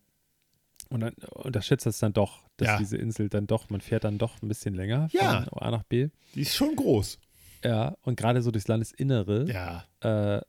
Und 0.88 1.00
dann 1.00 1.14
unterschätzt 1.32 1.86
das 1.86 1.98
dann 1.98 2.12
doch, 2.12 2.42
dass 2.56 2.68
Ja. 2.68 2.78
diese 2.78 2.96
Insel 2.96 3.28
dann 3.28 3.46
doch, 3.46 3.70
man 3.70 3.80
fährt 3.80 4.04
dann 4.04 4.18
doch 4.18 4.42
ein 4.42 4.48
bisschen 4.48 4.74
länger 4.74 5.08
Ja. 5.12 5.42
von 5.44 5.58
A 5.62 5.70
nach 5.70 5.84
B. 5.84 6.08
Die 6.34 6.42
ist 6.42 6.54
schon 6.54 6.76
groß. 6.76 7.18
Ja, 7.64 7.96
und 8.02 8.16
gerade 8.16 8.42
so 8.42 8.50
durchs 8.50 8.68
Landesinnere. 8.68 9.46
Ja. 9.50 9.84
Äh, 10.00 10.42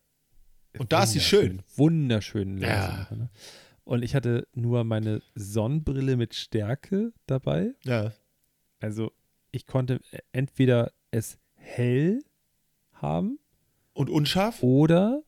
Und 0.80 0.92
da 0.92 1.04
ist 1.04 1.12
sie 1.12 1.20
schön. 1.22 1.62
Wunderschön. 1.76 2.58
Ja. 2.58 3.08
Ne? 3.12 3.30
Und 3.86 4.04
ich 4.04 4.16
hatte 4.16 4.48
nur 4.54 4.84
meine 4.84 5.22
Sonnenbrille 5.36 6.16
mit 6.16 6.36
Stärke 6.36 7.12
dabei. 7.28 7.74
Ja. 7.84 8.14
Also 8.80 9.12
ich 9.52 9.66
konnte 9.68 10.00
entweder 10.32 10.92
es 11.12 11.38
hell 11.56 12.24
haben 12.94 13.40
Und 13.94 14.10
unscharf? 14.10 14.64
oder 14.64 15.22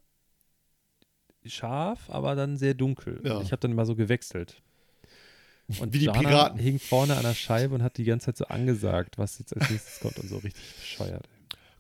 scharf, 1.46 2.10
aber 2.10 2.36
dann 2.36 2.58
sehr 2.58 2.74
dunkel. 2.74 3.22
Ja. 3.24 3.42
Ich 3.42 3.52
habe 3.52 3.60
dann 3.60 3.72
immer 3.72 3.86
so 3.86 3.96
gewechselt. 3.96 4.62
Und 5.80 5.94
Wie 5.94 6.00
die 6.00 6.06
Jana 6.06 6.20
Piraten. 6.20 6.60
hing 6.60 6.80
vorne 6.80 7.16
an 7.18 7.24
der 7.24 7.34
Scheibe 7.34 7.74
und 7.76 7.84
hat 7.84 7.98
die 7.98 8.04
ganze 8.04 8.28
Zeit 8.28 8.38
so 8.38 8.46
angesagt, 8.46 9.18
was 9.18 9.40
jetzt 9.40 9.56
als 9.56 9.70
nächstes 9.70 10.00
kommt 10.00 10.20
und 10.20 10.28
so 10.30 10.38
richtig 10.38 10.64
bescheuert. 10.76 11.28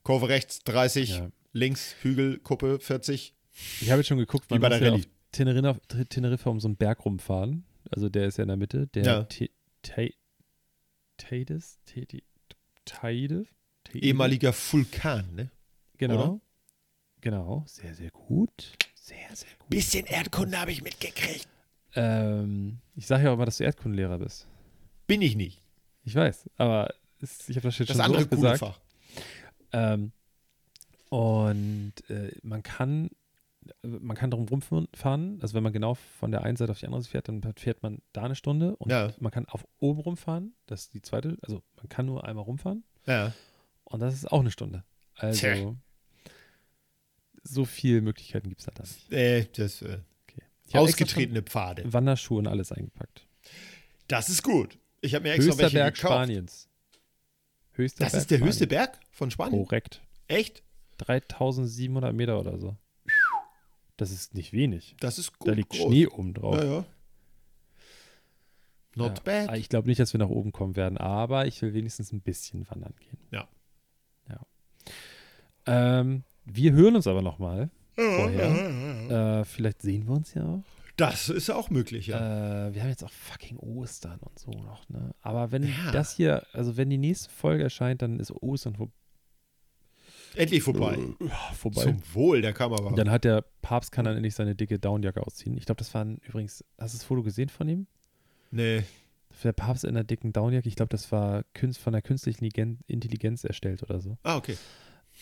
Kurve 0.03 0.27
rechts 0.29 0.59
30, 0.63 1.09
Ja. 1.17 1.29
links 1.53 1.95
Hügel, 2.01 2.39
Kuppe 2.39 2.79
40. 2.79 3.33
Ich 3.81 3.89
habe 3.91 3.99
jetzt 4.01 4.07
schon 4.07 4.17
geguckt, 4.17 4.49
Wie 4.49 4.55
man 4.55 4.61
bei 4.63 4.69
der 4.69 4.81
Rallye. 4.91 5.01
auf 5.01 5.07
Teneriffa, 5.35 5.79
Teneriffa 6.09 6.49
um 6.49 6.59
so 6.59 6.67
einen 6.67 6.77
Berg 6.77 7.05
rumfahren. 7.05 7.65
Also 7.91 8.09
der 8.09 8.27
ist 8.27 8.37
ja 8.37 8.43
in 8.43 8.47
der 8.49 8.57
Mitte. 8.57 8.87
Der 8.87 9.03
Ja. 9.03 9.23
Te- 9.23 9.49
Te- 9.81 10.13
Teide? 12.85 13.45
Ehemaliger 13.93 14.53
Vulkan, 14.53 15.33
ne? 15.35 15.51
Genau. 15.97 16.15
oder? 16.15 16.39
Genau. 17.21 17.63
Sehr, 17.67 17.93
sehr 17.95 18.11
gut. 18.11 18.73
Sehr, 18.95 19.33
sehr 19.35 19.49
gut. 19.59 19.69
Bisschen 19.69 20.05
Erdkunde 20.05 20.59
habe 20.59 20.71
ich 20.71 20.81
mitgekriegt. 20.81 21.47
Ähm, 21.95 22.79
ich 22.95 23.07
sage 23.07 23.23
ja 23.23 23.29
auch 23.29 23.35
immer, 23.35 23.45
dass 23.45 23.57
du 23.57 23.63
Erdkundenlehrer 23.63 24.17
bist. 24.19 24.47
Bin 25.07 25.21
ich 25.21 25.35
nicht. 25.35 25.61
Ich 26.03 26.13
weiß, 26.15 26.49
aber 26.57 26.93
es, 27.21 27.47
ich 27.49 27.55
habe 27.57 27.67
das 27.67 27.77
Das 27.77 27.87
schon 27.87 27.95
so 27.95 28.03
andere 28.03 28.21
oft 28.23 28.29
coole 28.29 28.41
gesagt. 28.41 28.59
Fach. 28.59 28.79
Ähm, 29.71 30.11
und 31.09 31.93
äh, 32.09 32.31
man 32.43 32.63
kann 32.63 33.09
man 33.83 34.15
kann 34.15 34.31
drum 34.31 34.47
rumfahren, 34.47 35.39
also 35.41 35.53
wenn 35.55 35.63
man 35.63 35.73
genau 35.73 35.95
von 35.95 36.31
der 36.31 36.43
einen 36.43 36.55
Seite 36.57 36.71
auf 36.71 36.79
die 36.79 36.85
andere 36.85 37.03
fährt, 37.03 37.27
dann 37.27 37.41
fährt 37.55 37.81
man 37.83 37.99
da 38.13 38.23
eine 38.23 38.35
Stunde 38.35 38.75
und 38.75 38.91
Ja. 38.91 39.11
man 39.19 39.31
kann 39.31 39.45
auf 39.47 39.65
oben 39.79 40.01
rumfahren, 40.01 40.53
das 40.67 40.81
ist 40.83 40.93
die 40.93 41.01
zweite, 41.01 41.37
also 41.41 41.61
man 41.77 41.89
kann 41.89 42.05
nur 42.05 42.23
einmal 42.25 42.43
rumfahren 42.43 42.83
Ja. 43.07 43.33
und 43.85 43.99
das 44.01 44.13
ist 44.13 44.31
auch 44.31 44.41
eine 44.41 44.51
Stunde. 44.51 44.83
Also 45.15 45.39
Tja. 45.39 45.75
so 47.43 47.65
viele 47.65 48.01
Möglichkeiten 48.01 48.49
gibt 48.49 48.61
es 48.61 48.65
da 48.65 48.71
dann. 48.73 48.87
Äh, 49.17 49.45
das, 49.55 49.81
äh, 49.81 49.99
Okay. 50.67 50.77
Ausgetretene 50.79 51.41
Pfade. 51.43 51.91
Wanderschuhe 51.93 52.39
und 52.39 52.47
alles 52.47 52.71
eingepackt. 52.71 53.25
Das 54.07 54.29
ist 54.29 54.41
gut. 54.43 54.77
Ich 55.01 55.13
habe 55.15 55.23
mir 55.23 55.33
extra 55.33 55.49
Höchster 55.51 55.63
welche 55.63 55.77
Berg 55.77 55.95
gekauft. 55.95 56.13
Spaniens. 56.13 56.69
Höchster 57.73 58.03
Das 58.03 58.11
Berg 58.13 58.21
ist 58.21 58.31
der 58.31 58.39
höchste 58.39 58.63
Spaniens. 58.65 58.69
Berg 58.91 58.99
von 59.11 59.31
Spanien? 59.31 59.63
Korrekt. 59.65 60.01
Echt? 60.27 60.63
3700 60.97 62.13
Meter 62.13 62.39
oder 62.39 62.57
so. 62.57 62.75
Das 63.97 64.11
ist 64.11 64.33
nicht 64.33 64.51
wenig. 64.53 64.95
Das 64.99 65.17
ist 65.19 65.37
gut. 65.37 65.47
Da 65.47 65.53
liegt 65.53 65.69
groß. 65.69 65.87
Schnee 65.87 66.07
oben 66.07 66.33
drauf. 66.33 66.55
Ja, 66.57 66.63
ja. 66.65 66.85
Not 68.95 69.17
Ja. 69.17 69.23
bad. 69.45 69.57
Ich 69.57 69.69
glaube 69.69 69.87
nicht, 69.87 69.99
dass 69.99 70.13
wir 70.13 70.19
nach 70.19 70.29
oben 70.29 70.51
kommen 70.51 70.75
werden, 70.75 70.97
aber 70.97 71.45
ich 71.47 71.61
will 71.61 71.73
wenigstens 71.73 72.11
ein 72.13 72.21
bisschen 72.21 72.69
wandern 72.69 72.93
gehen. 72.99 73.17
Ja. 73.31 73.47
Ja. 74.29 74.41
Ähm, 75.65 76.23
wir 76.45 76.71
hören 76.73 76.95
uns 76.95 77.07
aber 77.07 77.21
nochmal 77.21 77.69
vorher. 77.95 79.39
Äh, 79.41 79.45
vielleicht 79.45 79.81
sehen 79.81 80.07
wir 80.07 80.13
uns 80.15 80.33
ja 80.33 80.45
auch. 80.45 80.63
Das 80.97 81.27
ist 81.27 81.49
auch 81.49 81.69
möglich, 81.69 82.07
ja. 82.07 82.67
Äh, 82.67 82.73
wir 82.73 82.81
haben 82.81 82.89
jetzt 82.89 83.03
auch 83.03 83.11
fucking 83.11 83.57
Ostern 83.57 84.17
und 84.21 84.39
so 84.39 84.51
noch, 84.51 84.87
ne? 84.87 85.13
Aber 85.21 85.51
wenn 85.51 85.63
Ja. 85.63 85.91
das 85.91 86.15
hier, 86.15 86.45
also 86.53 86.77
wenn 86.77 86.89
die 86.89 86.97
nächste 86.97 87.29
Folge 87.29 87.63
erscheint, 87.63 88.01
dann 88.01 88.17
ist 88.19 88.31
Ostern 88.31 88.75
vor, 88.75 88.89
Endlich 90.35 90.63
vorbei. 90.63 90.97
Ja, 91.21 91.53
vorbei. 91.53 91.83
Zum 91.83 92.01
Wohl, 92.13 92.41
der 92.41 92.53
kam 92.53 92.73
aber. 92.73 92.87
Und 92.87 92.97
dann 92.97 93.09
hat 93.11 93.23
der 93.23 93.43
Papst 93.61 93.91
kann 93.91 94.05
dann 94.05 94.15
endlich 94.15 94.35
seine 94.35 94.55
dicke 94.55 94.79
Downjacke 94.79 95.25
ausziehen. 95.25 95.57
Ich 95.57 95.65
glaube, 95.65 95.79
das 95.79 95.93
waren 95.93 96.17
übrigens, 96.27 96.63
hast 96.79 96.93
du 96.93 96.97
das 96.97 97.05
Foto 97.05 97.23
gesehen 97.23 97.49
von 97.49 97.67
ihm? 97.69 97.87
nee. 98.51 98.83
Der 99.43 99.51
Papst 99.51 99.83
in 99.83 99.95
der 99.95 100.05
dicken 100.05 100.31
Downjacke, 100.31 100.69
ich 100.69 100.77
glaube, 100.77 100.87
das 100.89 101.11
war 101.11 101.43
von 101.77 101.91
der 101.93 102.01
künstlichen 102.01 102.45
Ligen- 102.45 102.79
Intelligenz 102.87 103.43
erstellt 103.43 103.83
oder 103.83 103.99
so. 103.99 104.17
Ah, 104.23 104.37
okay. 104.37 104.55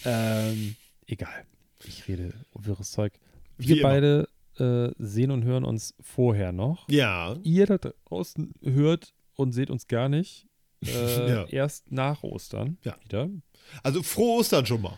Ähm, 0.05 0.75
egal. 1.07 1.45
Ich 1.83 2.07
rede 2.07 2.31
wirres 2.53 2.91
Zeug. 2.91 3.13
Wir 3.57 3.81
beide 3.81 4.29
äh, 4.59 4.91
sehen 4.99 5.31
und 5.31 5.43
hören 5.43 5.63
uns 5.65 5.95
vorher 5.99 6.51
noch. 6.51 6.87
Ja. 6.89 7.35
Ihr 7.43 7.65
da 7.65 7.77
draußen 7.79 8.53
hört 8.61 9.13
und 9.35 9.51
seht 9.53 9.71
uns 9.71 9.87
gar 9.87 10.09
nicht. 10.09 10.45
Äh, 10.85 10.87
Ja. 11.29 11.45
Erst 11.45 11.91
nach 11.91 12.21
Ostern 12.23 12.77
Ja. 12.83 12.95
wieder. 13.03 13.29
Also 13.83 14.03
frohe 14.03 14.39
Ostern 14.39 14.65
schon 14.65 14.81
mal. 14.81 14.97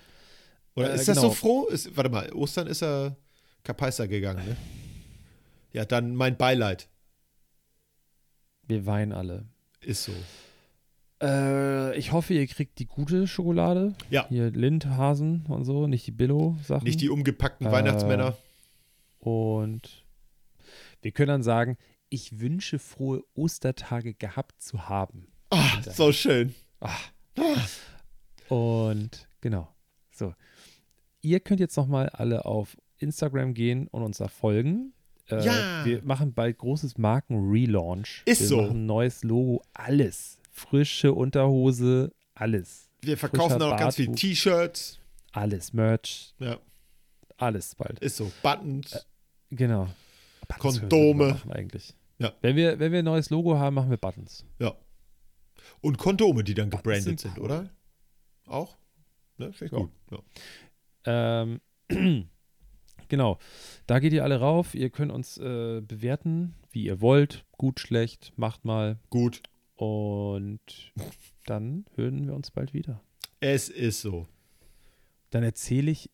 Oder 0.75 0.91
Äh, 0.91 0.95
ist 0.95 1.07
das 1.07 1.17
genau. 1.17 1.29
so 1.29 1.33
froh? 1.33 1.65
Ist, 1.67 1.95
warte 1.95 2.09
mal, 2.09 2.31
Ostern 2.33 2.67
ist 2.67 2.81
er 2.83 3.15
Kapaister 3.63 4.07
gegangen, 4.07 4.45
ne? 4.45 4.57
Ja, 5.71 5.85
dann 5.85 6.15
mein 6.15 6.37
Beileid. 6.37 6.87
Wir 8.67 8.85
weinen 8.85 9.11
alle. 9.11 9.45
Ist 9.81 10.03
so. 10.05 10.13
Äh, 11.21 11.97
ich 11.97 12.11
hoffe, 12.11 12.33
ihr 12.33 12.47
kriegt 12.47 12.79
die 12.79 12.85
gute 12.87 13.27
Schokolade. 13.27 13.93
Ja. 14.09 14.27
Hier 14.29 14.51
Lindhasen 14.51 15.45
und 15.47 15.63
so, 15.65 15.87
nicht 15.87 16.05
die 16.07 16.11
Billo-Sachen. 16.11 16.83
Nicht 16.85 17.01
die 17.01 17.09
umgepackten 17.09 17.67
Äh, 17.67 17.71
Weihnachtsmänner. 17.71 18.37
Und 19.19 20.05
wir 21.01 21.11
können 21.11 21.29
dann 21.29 21.43
sagen, 21.43 21.77
ich 22.09 22.39
wünsche 22.39 22.79
frohe 22.79 23.23
Ostertage 23.33 24.13
gehabt 24.13 24.61
zu 24.61 24.87
haben. 24.89 25.27
Ah, 25.51 25.81
so 25.81 26.11
schön. 26.11 26.53
Ah. 26.79 26.91
Und 28.49 29.27
genau. 29.41 29.67
So. 30.11 30.33
Ihr 31.21 31.39
könnt 31.39 31.59
jetzt 31.59 31.75
nochmal 31.77 32.09
alle 32.09 32.45
auf 32.45 32.77
Instagram 32.97 33.53
gehen 33.53 33.87
und 33.87 34.03
uns 34.03 34.17
da 34.17 34.27
folgen. 34.27 34.93
Äh, 35.29 35.43
Ja. 35.43 35.85
Wir 35.85 36.03
machen 36.03 36.33
bald 36.33 36.57
großes 36.57 36.97
Marken-Relaunch. 36.97 38.21
Ist 38.25 38.41
wir 38.41 38.47
so. 38.47 38.57
machen 38.61 38.77
ein 38.81 38.85
neues 38.85 39.23
Logo, 39.23 39.63
alles. 39.73 40.39
Frische 40.51 41.13
Unterhose, 41.13 42.11
alles. 42.35 42.89
Wir 43.01 43.17
verkaufen 43.17 43.61
auch 43.61 43.77
ganz 43.77 43.95
viel. 43.95 44.13
T-Shirts. 44.13 44.99
Alles. 45.31 45.73
Merch, 45.73 46.33
Ja, 46.39 46.59
alles 47.37 47.75
bald. 47.75 47.99
ist 47.99 48.15
so. 48.17 48.31
Buttons. 48.41 49.05
Genau. 49.49 49.87
Buttons 50.47 50.79
Kondome. 50.79 51.25
wir 51.27 51.33
Machen 51.33 51.51
eigentlich. 51.51 51.93
Ja. 52.19 52.31
Wenn 52.41 52.55
wir, 52.55 52.79
wenn 52.79 52.91
wir 52.93 52.99
ein 52.99 53.05
neues 53.05 53.29
Logo 53.29 53.57
haben, 53.57 53.73
machen 53.73 53.89
wir 53.89 53.97
Buttons. 53.97 54.45
Ja. 54.59 54.73
Und 55.81 55.97
Kondome, 55.97 56.43
die 56.43 56.53
dann 56.53 56.69
gebrandet 56.69 57.03
sind 57.03 57.19
sind, 57.19 57.39
oder? 57.39 57.69
Auch? 58.45 58.77
Ne, 59.37 59.51
finde 59.53 59.65
ich 59.65 59.71
Ja. 59.71 59.77
gut. 59.79 59.91
Ja. 61.05 61.41
Ähm, 61.43 61.61
genau. 63.07 63.37
Da 63.87 63.99
geht 63.99 64.13
ihr 64.13 64.23
alle 64.23 64.39
rauf. 64.39 64.75
Ihr 64.75 64.89
könnt 64.89 65.11
uns 65.11 65.37
äh, 65.37 65.81
bewerten, 65.81 66.55
wie 66.71 66.85
ihr 66.85 67.01
wollt. 67.01 67.45
Gut, 67.51 67.79
schlecht, 67.79 68.33
macht 68.37 68.65
mal. 68.65 68.99
Gut. 69.09 69.41
Und 69.75 70.93
dann 71.45 71.85
hören 71.95 72.25
wir 72.27 72.33
uns 72.35 72.51
bald 72.51 72.73
wieder. 72.73 73.01
Es 73.39 73.69
ist 73.69 74.01
so. 74.01 74.27
Dann 75.31 75.43
erzähle 75.43 75.91
ich. 75.91 76.09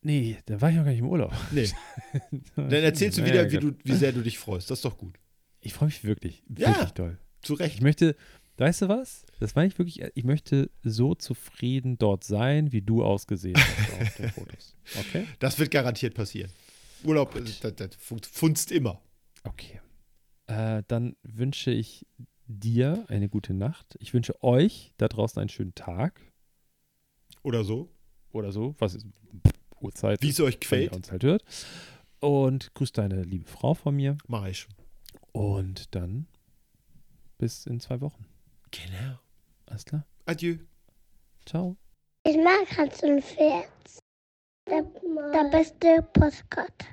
Nee, 0.00 0.38
da 0.46 0.60
war 0.60 0.70
ich 0.70 0.76
noch 0.76 0.84
gar 0.84 0.90
nicht 0.90 1.00
im 1.00 1.08
Urlaub. 1.08 1.32
Nee. 1.50 1.68
Dann 2.56 2.70
erzählst 2.72 3.18
du 3.18 3.24
wieder, 3.24 3.50
wie, 3.50 3.58
du, 3.58 3.72
wie 3.84 3.94
sehr 3.94 4.12
du 4.12 4.22
dich 4.22 4.38
freust. 4.38 4.70
Das 4.70 4.78
ist 4.78 4.84
doch 4.84 4.96
gut. 4.96 5.18
Ich 5.60 5.72
freue 5.74 5.86
mich 5.86 6.04
wirklich, 6.04 6.42
Ja. 6.56 6.68
wirklich 6.68 6.92
doll. 6.92 7.18
Zu 7.42 7.54
Ich 7.54 7.60
Recht. 7.60 7.82
möchte, 7.82 8.14
weißt 8.58 8.82
du 8.82 8.88
was? 8.88 9.24
Das 9.40 9.54
meine 9.54 9.68
ich 9.68 9.78
wirklich, 9.78 10.02
ich 10.14 10.24
möchte 10.24 10.70
so 10.82 11.14
zufrieden 11.14 11.98
dort 11.98 12.24
sein, 12.24 12.72
wie 12.72 12.82
du 12.82 13.04
ausgesehen 13.04 13.56
hast 13.56 14.00
auf 14.00 14.16
den 14.16 14.30
Fotos. 14.32 14.76
Okay? 14.98 15.26
Das 15.38 15.58
wird 15.58 15.70
garantiert 15.70 16.14
passieren. 16.14 16.50
Urlaub, 17.04 17.34
äh, 17.36 17.40
das, 17.42 17.60
das 17.76 17.94
fun- 17.96 18.20
funzt 18.22 18.72
immer. 18.72 19.00
Okay. 19.44 19.80
Äh, 20.46 20.82
dann 20.88 21.14
wünsche 21.22 21.70
ich 21.70 22.06
dir 22.46 23.04
eine 23.08 23.28
gute 23.28 23.52
Nacht. 23.54 23.96
Ich 24.00 24.14
wünsche 24.14 24.42
euch 24.42 24.92
da 24.96 25.06
draußen 25.08 25.38
einen 25.38 25.50
schönen 25.50 25.74
Tag 25.74 26.20
Oder 27.42 27.62
so. 27.64 27.90
oder 28.32 28.50
so. 28.52 28.74
Was 28.78 28.94
ist 28.94 29.06
Uhrzeit? 29.80 30.22
Wie 30.22 30.30
es 30.30 30.40
euch 30.40 30.58
gefällt. 30.58 30.92
uns 30.96 31.10
halt 31.12 31.22
hört. 31.24 31.44
Und 32.20 32.72
grüß 32.74 32.92
deine 32.92 33.22
liebe 33.22 33.46
Frau 33.46 33.74
von 33.74 33.94
mir. 33.94 34.16
Mach 34.26 34.46
ich. 34.46 34.66
Und 35.32 35.94
dann 35.94 36.26
bis 37.36 37.66
in 37.66 37.78
zwei 37.78 38.00
Wochen. 38.00 38.24
Genau. 38.70 39.18
Alles 39.66 39.84
klar? 39.84 40.04
Adieu. 40.26 40.58
Ciao. 41.46 41.76
Ich 42.24 42.36
mag 42.36 42.76
Hans 42.76 43.02
und 43.02 43.22
Pferd. 43.22 43.68
Der, 44.68 44.82
der 44.82 45.50
beste 45.50 46.02
Postkarte. 46.12 46.86